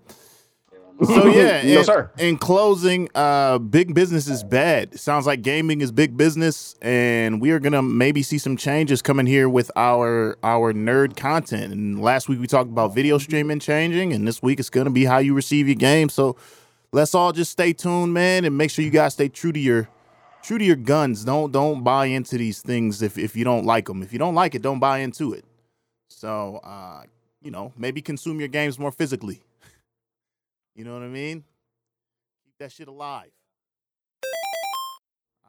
So 1.02 1.26
yeah, 1.28 1.62
No, 1.62 1.78
in, 1.80 1.84
sir. 1.84 2.10
in 2.18 2.38
closing, 2.38 3.08
uh, 3.14 3.58
big 3.58 3.94
business 3.94 4.28
is 4.28 4.44
bad. 4.44 4.98
Sounds 4.98 5.26
like 5.26 5.42
gaming 5.42 5.80
is 5.80 5.90
big 5.90 6.16
business, 6.16 6.76
and 6.80 7.40
we 7.40 7.50
are 7.50 7.58
gonna 7.58 7.82
maybe 7.82 8.22
see 8.22 8.38
some 8.38 8.56
changes 8.56 9.02
coming 9.02 9.26
here 9.26 9.48
with 9.48 9.70
our 9.74 10.36
our 10.44 10.72
nerd 10.72 11.16
content. 11.16 11.72
And 11.72 12.00
last 12.00 12.28
week 12.28 12.38
we 12.40 12.46
talked 12.46 12.70
about 12.70 12.94
video 12.94 13.18
streaming 13.18 13.58
changing, 13.58 14.12
and 14.12 14.26
this 14.26 14.42
week 14.42 14.60
it's 14.60 14.70
gonna 14.70 14.90
be 14.90 15.04
how 15.04 15.18
you 15.18 15.34
receive 15.34 15.66
your 15.66 15.74
game. 15.74 16.08
So 16.08 16.36
let's 16.92 17.14
all 17.14 17.32
just 17.32 17.50
stay 17.50 17.72
tuned, 17.72 18.14
man, 18.14 18.44
and 18.44 18.56
make 18.56 18.70
sure 18.70 18.84
you 18.84 18.90
guys 18.92 19.14
stay 19.14 19.28
true 19.28 19.52
to 19.52 19.58
your 19.60 19.88
true 20.42 20.58
to 20.58 20.64
your 20.64 20.76
guns. 20.76 21.24
Don't 21.24 21.50
don't 21.50 21.82
buy 21.82 22.06
into 22.06 22.38
these 22.38 22.62
things 22.62 23.02
if 23.02 23.18
if 23.18 23.34
you 23.34 23.44
don't 23.44 23.66
like 23.66 23.86
them. 23.86 24.02
If 24.02 24.12
you 24.12 24.20
don't 24.20 24.34
like 24.36 24.54
it, 24.54 24.62
don't 24.62 24.78
buy 24.78 24.98
into 24.98 25.32
it. 25.32 25.44
So 26.08 26.60
uh, 26.62 27.02
you 27.42 27.50
know, 27.50 27.72
maybe 27.76 28.00
consume 28.00 28.38
your 28.38 28.48
games 28.48 28.78
more 28.78 28.92
physically. 28.92 29.42
You 30.74 30.84
know 30.84 30.94
what 30.94 31.02
I 31.02 31.08
mean? 31.08 31.44
Keep 32.44 32.54
that 32.58 32.72
shit 32.72 32.88
alive. 32.88 33.30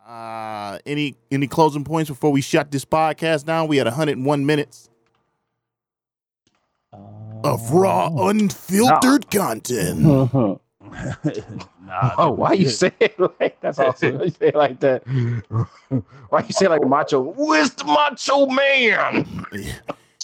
Uh 0.08 0.78
any 0.86 1.16
any 1.32 1.48
closing 1.48 1.84
points 1.84 2.10
before 2.10 2.32
we 2.32 2.42
shut 2.42 2.70
this 2.70 2.86
podcast 2.86 3.46
down? 3.46 3.68
We 3.68 3.78
had 3.78 3.88
101 3.88 4.46
minutes 4.46 4.90
it? 6.94 7.00
of 7.44 7.72
raw, 7.72 8.10
unfiltered 8.30 9.30
content. 9.32 10.06
Uh, 10.06 10.56
Nah, 11.86 12.16
Oh, 12.18 12.32
why 12.32 12.54
you 12.54 12.70
say 12.70 12.92
it 13.00 13.20
like 13.40 13.60
that's 13.62 13.80
awesome? 13.80 14.18
Why 14.20 14.24
you 14.26 14.30
say 14.32 14.48
it 14.50 14.56
like 14.56 14.80
that? 14.82 15.04
Why 16.30 16.44
you 16.46 16.52
say 16.54 16.68
like 16.68 16.86
macho? 16.88 17.20
Where's 17.22 17.72
the 17.72 17.86
macho 17.86 18.46
man? 18.48 19.46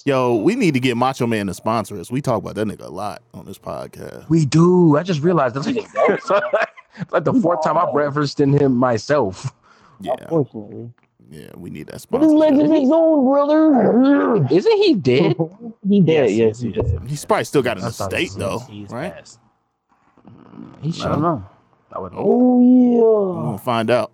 Yo, 0.05 0.35
we 0.35 0.55
need 0.55 0.73
to 0.73 0.79
get 0.79 0.97
Macho 0.97 1.27
Man 1.27 1.47
to 1.47 1.53
sponsor 1.53 1.99
us. 1.99 2.09
We 2.11 2.21
talk 2.21 2.39
about 2.39 2.55
that 2.55 2.67
nigga 2.67 2.85
a 2.85 2.89
lot 2.89 3.21
on 3.33 3.45
this 3.45 3.57
podcast. 3.57 4.27
We 4.29 4.45
do. 4.45 4.97
I 4.97 5.03
just 5.03 5.21
realized 5.21 5.55
that's 5.55 5.67
like, 5.67 6.29
like 7.11 7.23
the 7.23 7.33
fourth 7.33 7.63
time 7.63 7.77
I've 7.77 7.93
referenced 7.93 8.39
in 8.39 8.53
him 8.57 8.75
myself. 8.75 9.53
Yeah, 9.99 10.13
Unfortunately. 10.21 10.91
yeah, 11.29 11.49
we 11.55 11.69
need 11.69 11.87
that 11.87 12.05
But 12.09 12.21
his 12.21 12.31
sponsor. 12.31 12.35
legend 12.35 12.73
is 12.75 12.89
own, 12.91 13.25
brother. 13.25 14.47
Isn't 14.51 14.77
he 14.77 14.95
dead? 14.95 15.35
he 15.87 16.01
did, 16.01 16.07
Yes, 16.07 16.31
yes, 16.31 16.37
yes, 16.37 16.59
he 16.61 16.69
yes. 16.69 16.89
did. 16.91 17.09
He's 17.09 17.25
probably 17.25 17.43
still 17.45 17.61
got 17.61 17.77
an 17.77 17.85
estate 17.85 18.31
though, 18.37 18.59
He's 18.69 18.89
right? 18.89 19.13
passed. 19.13 19.39
He 20.81 20.89
I 20.89 20.91
should. 20.91 21.03
don't 21.03 21.21
know. 21.21 21.45
I 21.93 21.99
would 21.99 22.13
hope. 22.13 22.25
Oh, 22.25 22.57
We're 22.57 23.37
yeah. 23.37 23.43
gonna 23.45 23.57
find 23.59 23.91
out. 23.91 24.11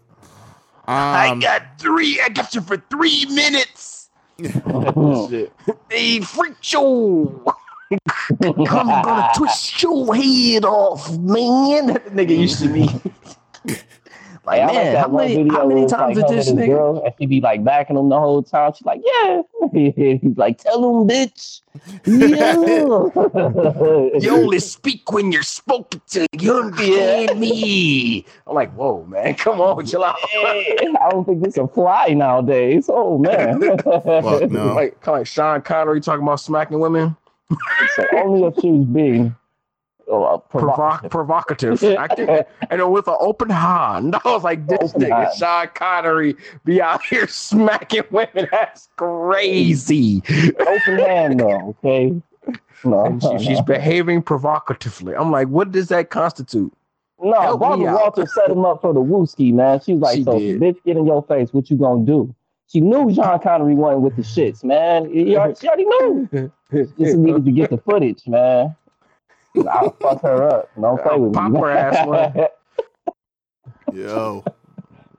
I 0.88 1.30
Um, 1.30 1.40
got 1.40 1.80
three. 1.80 2.20
I 2.22 2.30
got 2.30 2.54
you 2.56 2.62
for 2.62 2.78
three 2.90 3.26
minutes. 3.28 3.97
Shit. 4.40 5.52
Hey, 5.90 6.20
freak 6.20 6.56
show! 6.62 7.44
I'm 8.44 8.54
gonna 8.66 9.30
twist 9.36 9.82
your 9.82 10.14
head 10.14 10.66
off, 10.66 11.10
man. 11.18 11.88
That 11.88 12.08
nigga 12.08 12.38
used 12.38 12.62
to 12.62 12.68
be. 12.68 12.88
Like, 14.48 14.62
Hey, 14.62 14.64
I 14.64 14.66
like 14.68 14.76
man, 14.76 14.96
how 14.96 15.08
many, 15.10 15.50
how 15.50 15.68
many 15.68 15.86
times 15.88 16.18
like 16.18 16.28
did 16.28 16.38
this 16.38 16.50
nigga? 16.52 16.68
girl, 16.68 17.04
and 17.04 17.14
she 17.20 17.26
be 17.26 17.42
like 17.42 17.66
backing 17.66 17.98
him 17.98 18.08
the 18.08 18.18
whole 18.18 18.42
time. 18.42 18.72
She's 18.74 18.86
like, 18.86 19.02
yeah. 19.04 19.42
He's 19.74 20.22
like, 20.38 20.58
tell 20.60 20.78
him, 20.80 21.08
bitch. 21.08 21.62
Yeah. 22.08 22.54
You 24.20 24.32
only 24.32 24.60
speak 24.60 25.12
when 25.12 25.32
you're 25.34 25.44
spoken 25.44 26.02
to. 26.12 26.26
You 26.40 26.60
understand 26.62 27.40
me? 27.40 28.26
I'm 28.48 28.56
like, 28.56 28.74
whoa, 28.74 29.04
man, 29.06 29.36
come 29.44 29.60
on, 29.62 29.86
chill 29.86 30.04
out. 30.04 30.16
I 30.24 31.10
don't 31.12 31.26
think 31.26 31.44
this 31.44 31.58
a 31.58 31.68
fly 31.68 32.08
nowadays. 32.16 32.90
Oh 32.92 33.18
man. 33.18 33.60
Fuck 33.60 34.50
no. 34.50 34.74
Like, 34.74 35.00
kind 35.02 35.16
of 35.16 35.20
like 35.20 35.28
Sean 35.28 35.62
Connery 35.62 36.00
talking 36.02 36.24
about 36.24 36.40
smacking 36.40 36.80
women. 36.80 37.16
So 37.96 38.06
only 38.16 38.44
if 38.48 38.56
she 38.62 38.72
was 38.72 38.86
being 38.88 39.36
uh, 40.10 40.38
Provoc- 40.52 41.10
provocative. 41.10 41.12
provocative. 41.80 41.84
I 42.00 42.08
think, 42.16 42.48
and 42.70 42.92
with 42.92 43.08
an 43.08 43.16
open 43.20 43.50
hand. 43.50 44.16
I 44.26 44.32
was 44.32 44.44
like, 44.44 44.66
this 44.68 44.80
Open 44.94 45.02
nigga, 45.02 45.24
hand. 45.26 45.30
Sean 45.38 45.68
Connery, 45.74 46.36
be 46.66 46.82
out 46.82 47.04
here 47.06 47.28
smacking 47.30 48.04
women. 48.12 48.48
That's 48.52 48.88
crazy. 48.96 50.22
Open 50.60 51.00
hand 51.00 51.40
though, 51.40 51.76
okay? 51.84 52.22
No, 52.86 53.20
she, 53.22 53.46
she's 53.46 53.62
behaving 53.62 54.22
provocatively. 54.22 55.14
I'm 55.16 55.32
like, 55.32 55.48
what 55.50 55.72
does 55.72 55.88
that 55.90 56.10
constitute? 56.10 56.72
no. 57.20 57.42
help 57.42 57.60
Barbara 57.62 57.88
out. 57.88 58.00
Walter 58.02 58.26
set 58.28 58.50
him 58.52 58.64
up 58.64 58.82
for 58.82 58.94
the 58.94 59.00
wooski, 59.02 59.52
man. 59.52 59.80
She 59.82 59.94
was 59.94 60.02
like, 60.02 60.18
She 60.18 60.24
"So, 60.24 60.38
did. 60.38 60.62
bitch, 60.62 60.78
get 60.86 60.98
in 60.98 61.06
your 61.06 61.24
face. 61.24 61.52
What 61.52 61.70
you 61.72 61.78
gonna 61.78 62.06
do?" 62.06 62.34
She 62.68 62.80
knew 62.82 63.12
Sean 63.14 63.40
Connery 63.40 63.74
wasn't 63.76 64.02
with 64.04 64.16
the 64.18 64.22
shits, 64.22 64.64
man. 64.64 65.10
He 65.12 65.36
already, 65.36 65.56
she 65.60 65.68
already 65.68 65.86
knew. 65.86 66.52
Just 66.72 67.18
needed 67.18 67.46
to 67.46 67.52
get 67.52 67.70
the 67.72 67.78
footage, 67.80 68.28
man. 68.28 68.76
I'll 69.66 69.92
fuck 70.02 70.22
her 70.22 70.48
up. 70.50 70.70
Don't 70.80 71.02
play 71.02 71.18
with 71.18 71.34
Pop 71.34 71.52
me. 71.52 71.60
her 71.60 71.70
ass, 71.72 72.50
Yo. 73.94 74.44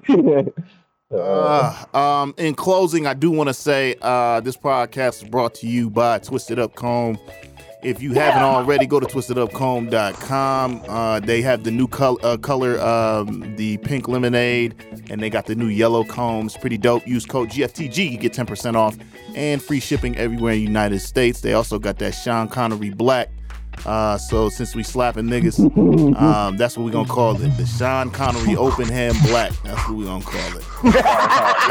man. 0.09 0.53
Uh, 1.11 1.87
um, 1.95 2.35
in 2.37 2.55
closing, 2.55 3.07
I 3.07 3.15
do 3.15 3.31
want 3.31 3.49
to 3.49 3.55
say 3.55 3.95
uh, 4.03 4.41
this 4.41 4.59
podcast 4.59 5.23
is 5.23 5.29
brought 5.31 5.55
to 5.55 5.67
you 5.67 5.89
by 5.89 6.19
Twisted 6.19 6.59
Up 6.59 6.75
Comb. 6.75 7.19
If 7.83 8.03
you 8.03 8.13
haven't 8.13 8.43
already, 8.43 8.85
go 8.87 9.01
to 9.01 9.07
twistedupcomb.com. 9.07 10.83
Uh, 10.87 11.21
they 11.21 11.41
have 11.41 11.65
the 11.65 11.71
new 11.71 11.89
color, 11.89 12.19
uh, 12.23 12.37
color 12.37 12.79
um, 12.81 13.57
the 13.57 13.79
pink 13.79 14.07
lemonade, 14.07 14.75
and 15.09 15.23
they 15.23 15.31
got 15.31 15.47
the 15.47 15.55
new 15.55 15.69
yellow 15.69 16.05
combs. 16.05 16.59
Pretty 16.59 16.77
dope. 16.77 17.07
Use 17.09 17.25
code 17.25 17.49
GFTG, 17.51 18.11
you 18.11 18.19
get 18.19 18.35
10% 18.35 18.75
off 18.75 18.95
and 19.35 19.63
free 19.63 19.81
shipping 19.81 20.15
everywhere 20.19 20.53
in 20.53 20.59
the 20.59 20.65
United 20.67 20.99
States. 21.01 21.41
They 21.41 21.55
also 21.55 21.79
got 21.79 21.99
that 22.01 22.11
Sean 22.13 22.49
Connery 22.49 22.91
black. 22.91 23.31
Uh, 23.87 24.19
so 24.19 24.49
since 24.49 24.75
we 24.75 24.83
slapping 24.83 25.27
niggas, 25.27 25.59
um, 26.21 26.57
that's 26.57 26.77
what 26.77 26.85
we're 26.85 26.91
gonna 26.93 27.09
call 27.09 27.41
it. 27.41 27.49
The 27.57 27.67
Sean 27.67 28.11
Connery 28.11 28.57
open 28.57 28.89
hand 28.89 29.17
black. 29.27 29.53
That's 29.63 29.89
what 29.89 29.97
we're 29.99 30.05
gonna 30.07 30.25
call 30.25 30.57
it. 30.59 30.65
Uh, 30.85 31.01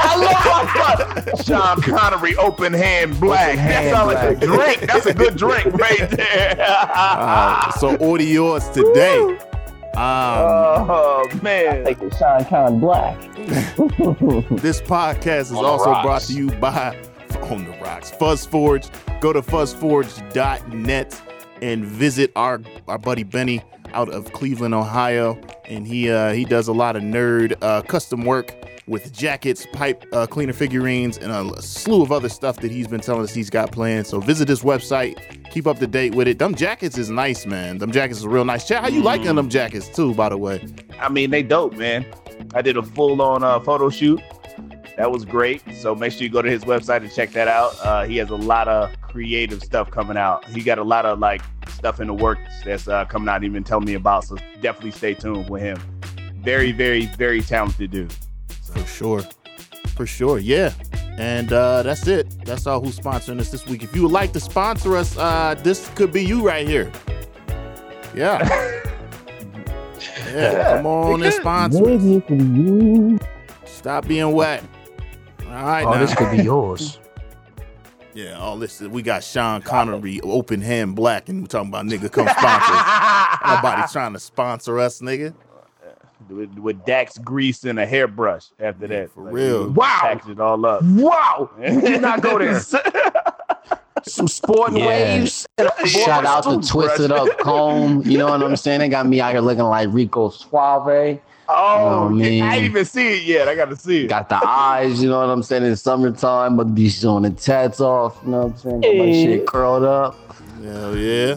I 0.00 0.14
love 0.16 0.44
my 0.74 1.22
stuff. 1.24 1.44
Sean 1.44 1.80
Connery, 1.82 2.36
open 2.36 2.72
hand 2.72 3.18
black. 3.20 3.50
Open 3.50 3.56
that 3.56 3.82
hand 3.82 3.96
sounds 3.96 4.14
like 4.14 4.36
a 4.42 4.46
drink. 4.46 4.80
That's 4.92 5.06
a 5.06 5.14
good 5.14 5.36
drink 5.36 5.66
right 5.74 6.10
there. 6.10 6.56
Uh, 6.58 7.70
so 7.72 7.96
order 7.96 8.24
yours 8.24 8.68
today. 8.70 9.38
Um, 9.96 10.86
Oh 10.90 11.24
man. 11.42 11.84
Take 11.84 11.98
the 11.98 12.14
Sean 12.16 12.44
Con 12.44 12.78
Black. 12.80 13.18
this 14.62 14.80
podcast 14.80 15.40
is 15.40 15.52
also 15.52 15.90
rocks. 15.90 16.04
brought 16.04 16.22
to 16.22 16.32
you 16.34 16.50
by 16.60 16.96
On 17.50 17.64
the 17.64 17.70
Rocks. 17.78 18.10
FuzzForge. 18.10 19.20
Go 19.20 19.32
to 19.32 19.42
fuzzforge.net 19.42 21.22
and 21.62 21.84
visit 21.84 22.30
our 22.36 22.60
our 22.86 22.98
buddy 22.98 23.24
Benny 23.24 23.62
out 23.92 24.08
of 24.08 24.32
Cleveland, 24.32 24.74
Ohio. 24.74 25.40
And 25.64 25.86
he 25.86 26.10
uh, 26.10 26.32
he 26.32 26.44
does 26.44 26.68
a 26.68 26.72
lot 26.72 26.96
of 26.96 27.02
nerd 27.02 27.56
uh, 27.62 27.82
custom 27.82 28.24
work 28.24 28.54
with 28.86 29.12
jackets, 29.12 29.66
pipe 29.72 30.04
uh, 30.12 30.26
cleaner 30.26 30.52
figurines, 30.52 31.18
and 31.18 31.30
a 31.30 31.60
slew 31.60 32.02
of 32.02 32.10
other 32.10 32.28
stuff 32.28 32.56
that 32.60 32.70
he's 32.70 32.88
been 32.88 33.00
telling 33.00 33.22
us 33.22 33.34
he's 33.34 33.50
got 33.50 33.70
planned. 33.70 34.06
So 34.06 34.18
visit 34.18 34.48
his 34.48 34.62
website, 34.62 35.50
keep 35.50 35.66
up 35.66 35.78
to 35.78 35.86
date 35.86 36.14
with 36.14 36.26
it. 36.26 36.38
Them 36.38 36.54
jackets 36.54 36.96
is 36.96 37.10
nice, 37.10 37.44
man. 37.44 37.78
Them 37.78 37.92
jackets 37.92 38.20
is 38.20 38.26
real 38.26 38.44
nice. 38.44 38.66
Chat, 38.66 38.82
how 38.82 38.88
you 38.88 39.02
liking 39.02 39.34
them 39.34 39.48
jackets 39.50 39.88
too, 39.88 40.14
by 40.14 40.30
the 40.30 40.38
way? 40.38 40.66
I 40.98 41.08
mean, 41.08 41.30
they 41.30 41.42
dope, 41.42 41.74
man. 41.74 42.06
I 42.54 42.62
did 42.62 42.76
a 42.76 42.82
full 42.82 43.20
on 43.20 43.44
uh, 43.44 43.60
photo 43.60 43.90
shoot. 43.90 44.20
That 44.98 45.12
was 45.12 45.24
great. 45.24 45.62
So 45.76 45.94
make 45.94 46.10
sure 46.12 46.24
you 46.24 46.28
go 46.28 46.42
to 46.42 46.50
his 46.50 46.64
website 46.64 47.02
and 47.02 47.14
check 47.14 47.30
that 47.30 47.46
out. 47.46 47.78
Uh, 47.84 48.04
he 48.04 48.16
has 48.16 48.30
a 48.30 48.36
lot 48.36 48.66
of 48.66 48.90
creative 49.00 49.62
stuff 49.62 49.92
coming 49.92 50.16
out. 50.16 50.44
He 50.46 50.60
got 50.60 50.78
a 50.78 50.82
lot 50.82 51.06
of 51.06 51.20
like 51.20 51.40
stuff 51.68 52.00
in 52.00 52.08
the 52.08 52.14
works 52.14 52.64
that's 52.64 52.88
uh, 52.88 53.04
coming 53.04 53.28
out. 53.28 53.44
Even 53.44 53.62
tell 53.62 53.80
me 53.80 53.94
about. 53.94 54.24
So 54.24 54.36
definitely 54.60 54.90
stay 54.90 55.14
tuned 55.14 55.48
with 55.48 55.62
him. 55.62 55.78
Very, 56.34 56.72
very, 56.72 57.06
very 57.16 57.40
talented 57.40 57.92
dude. 57.92 58.12
For 58.72 58.84
sure. 58.86 59.22
For 59.94 60.04
sure. 60.04 60.40
Yeah. 60.40 60.72
And 61.16 61.52
uh, 61.52 61.84
that's 61.84 62.08
it. 62.08 62.26
That's 62.44 62.66
all 62.66 62.80
who's 62.80 62.98
sponsoring 62.98 63.38
us 63.38 63.52
this 63.52 63.66
week. 63.66 63.84
If 63.84 63.94
you 63.94 64.02
would 64.02 64.10
like 64.12 64.32
to 64.32 64.40
sponsor 64.40 64.96
us, 64.96 65.16
uh, 65.16 65.54
this 65.62 65.88
could 65.90 66.12
be 66.12 66.24
you 66.24 66.44
right 66.44 66.66
here. 66.66 66.90
Yeah. 68.16 68.74
Yeah. 70.30 70.76
Come 70.76 70.86
on 70.86 71.22
and 71.22 71.32
sponsor. 71.32 71.78
us. 71.78 72.02
Maybe 72.02 72.20
for 72.20 72.34
you. 72.34 73.18
Stop 73.64 74.06
being 74.06 74.32
wet. 74.32 74.62
All 75.48 75.64
right. 75.64 75.84
Oh, 75.84 75.92
now. 75.92 75.98
this 75.98 76.14
could 76.14 76.30
be 76.36 76.42
yours. 76.42 76.98
yeah. 78.14 78.36
Oh, 78.38 78.42
all 78.42 78.58
this. 78.58 78.80
We 78.80 79.02
got 79.02 79.24
Sean 79.24 79.62
Connery, 79.62 80.20
open 80.22 80.60
hand 80.60 80.94
black, 80.94 81.28
and 81.28 81.40
we're 81.42 81.46
talking 81.46 81.68
about 81.70 81.86
nigga 81.86 82.10
come 82.12 82.28
sponsor 82.28 82.72
us. 82.74 83.38
Nobody's 83.62 83.92
trying 83.92 84.12
to 84.12 84.18
sponsor 84.20 84.78
us, 84.78 85.00
nigga. 85.00 85.34
with, 86.28 86.52
with 86.58 86.84
Dax 86.84 87.16
grease 87.18 87.64
and 87.64 87.78
a 87.78 87.86
hairbrush 87.86 88.46
after 88.60 88.86
that. 88.88 89.10
For 89.12 89.22
real. 89.24 89.70
Wow. 89.70 89.98
Package 90.02 90.30
it 90.32 90.40
all 90.40 90.64
up. 90.66 90.82
Wow. 90.82 91.50
Did 91.60 92.02
not 92.02 92.20
go 92.20 92.38
there. 92.38 92.60
Some 94.04 94.28
sporting 94.28 94.76
Yeah. 94.78 94.86
waves. 94.86 95.46
Shout 95.86 96.24
out 96.24 96.44
to 96.44 96.66
Twisted 96.66 97.10
Up 97.10 97.36
Comb. 97.38 98.02
You 98.04 98.18
know 98.18 98.26
what 98.28 98.42
I'm 98.42 98.56
saying? 98.56 98.80
They 98.80 98.88
got 98.88 99.06
me 99.06 99.20
out 99.20 99.32
here 99.32 99.40
looking 99.40 99.64
like 99.64 99.88
Rico 99.90 100.28
Suave. 100.30 101.20
Oh, 101.50 101.54
Oh, 102.04 102.08
man. 102.10 102.42
I 102.42 102.56
ain't 102.56 102.64
even 102.66 102.84
see 102.84 103.16
it 103.16 103.22
yet. 103.24 103.48
I 103.48 103.54
got 103.54 103.70
to 103.70 103.76
see 103.76 104.04
it. 104.04 104.08
Got 104.08 104.28
the 104.28 104.38
eyes, 104.46 105.02
you 105.02 105.08
know 105.08 105.18
what 105.20 105.30
I'm 105.30 105.42
saying? 105.42 105.64
In 105.64 105.74
summertime, 105.76 106.56
but 106.56 106.74
be 106.74 106.88
showing 106.90 107.22
the 107.22 107.30
tats 107.30 107.80
off. 107.80 108.18
You 108.24 108.32
know 108.32 108.38
what 108.46 108.52
I'm 108.52 108.58
saying? 108.58 108.80
Got 108.82 108.96
my 108.96 109.04
Hey. 109.06 109.24
shit 109.24 109.46
curled 109.46 109.84
up. 109.84 110.14
Hell 110.62 110.96
yeah. 110.96 111.36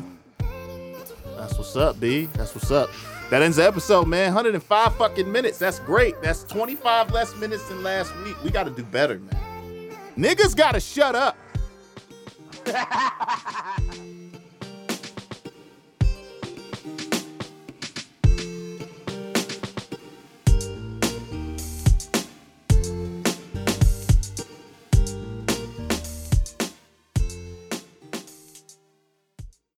That's 1.38 1.58
what's 1.58 1.76
up, 1.76 2.00
B. 2.00 2.28
That's 2.34 2.54
what's 2.54 2.72
up. 2.72 2.90
That 3.30 3.42
ends 3.42 3.56
the 3.56 3.66
episode, 3.66 4.08
man. 4.10 4.34
105 4.34 4.96
fucking 4.98 5.32
minutes. 5.32 5.58
That's 5.58 5.80
great. 5.80 6.22
That's 6.22 6.44
25 6.44 7.12
less 7.12 7.34
minutes 7.38 7.68
than 7.70 7.82
last 7.82 8.14
week. 8.26 8.36
We 8.44 8.52
got 8.52 8.66
to 8.66 8.72
do 8.72 8.84
better, 8.84 9.20
man. 9.20 9.92
Niggas 10.18 10.56
got 10.58 10.74
to 10.74 10.82
shut 10.82 11.16
up. 11.16 11.38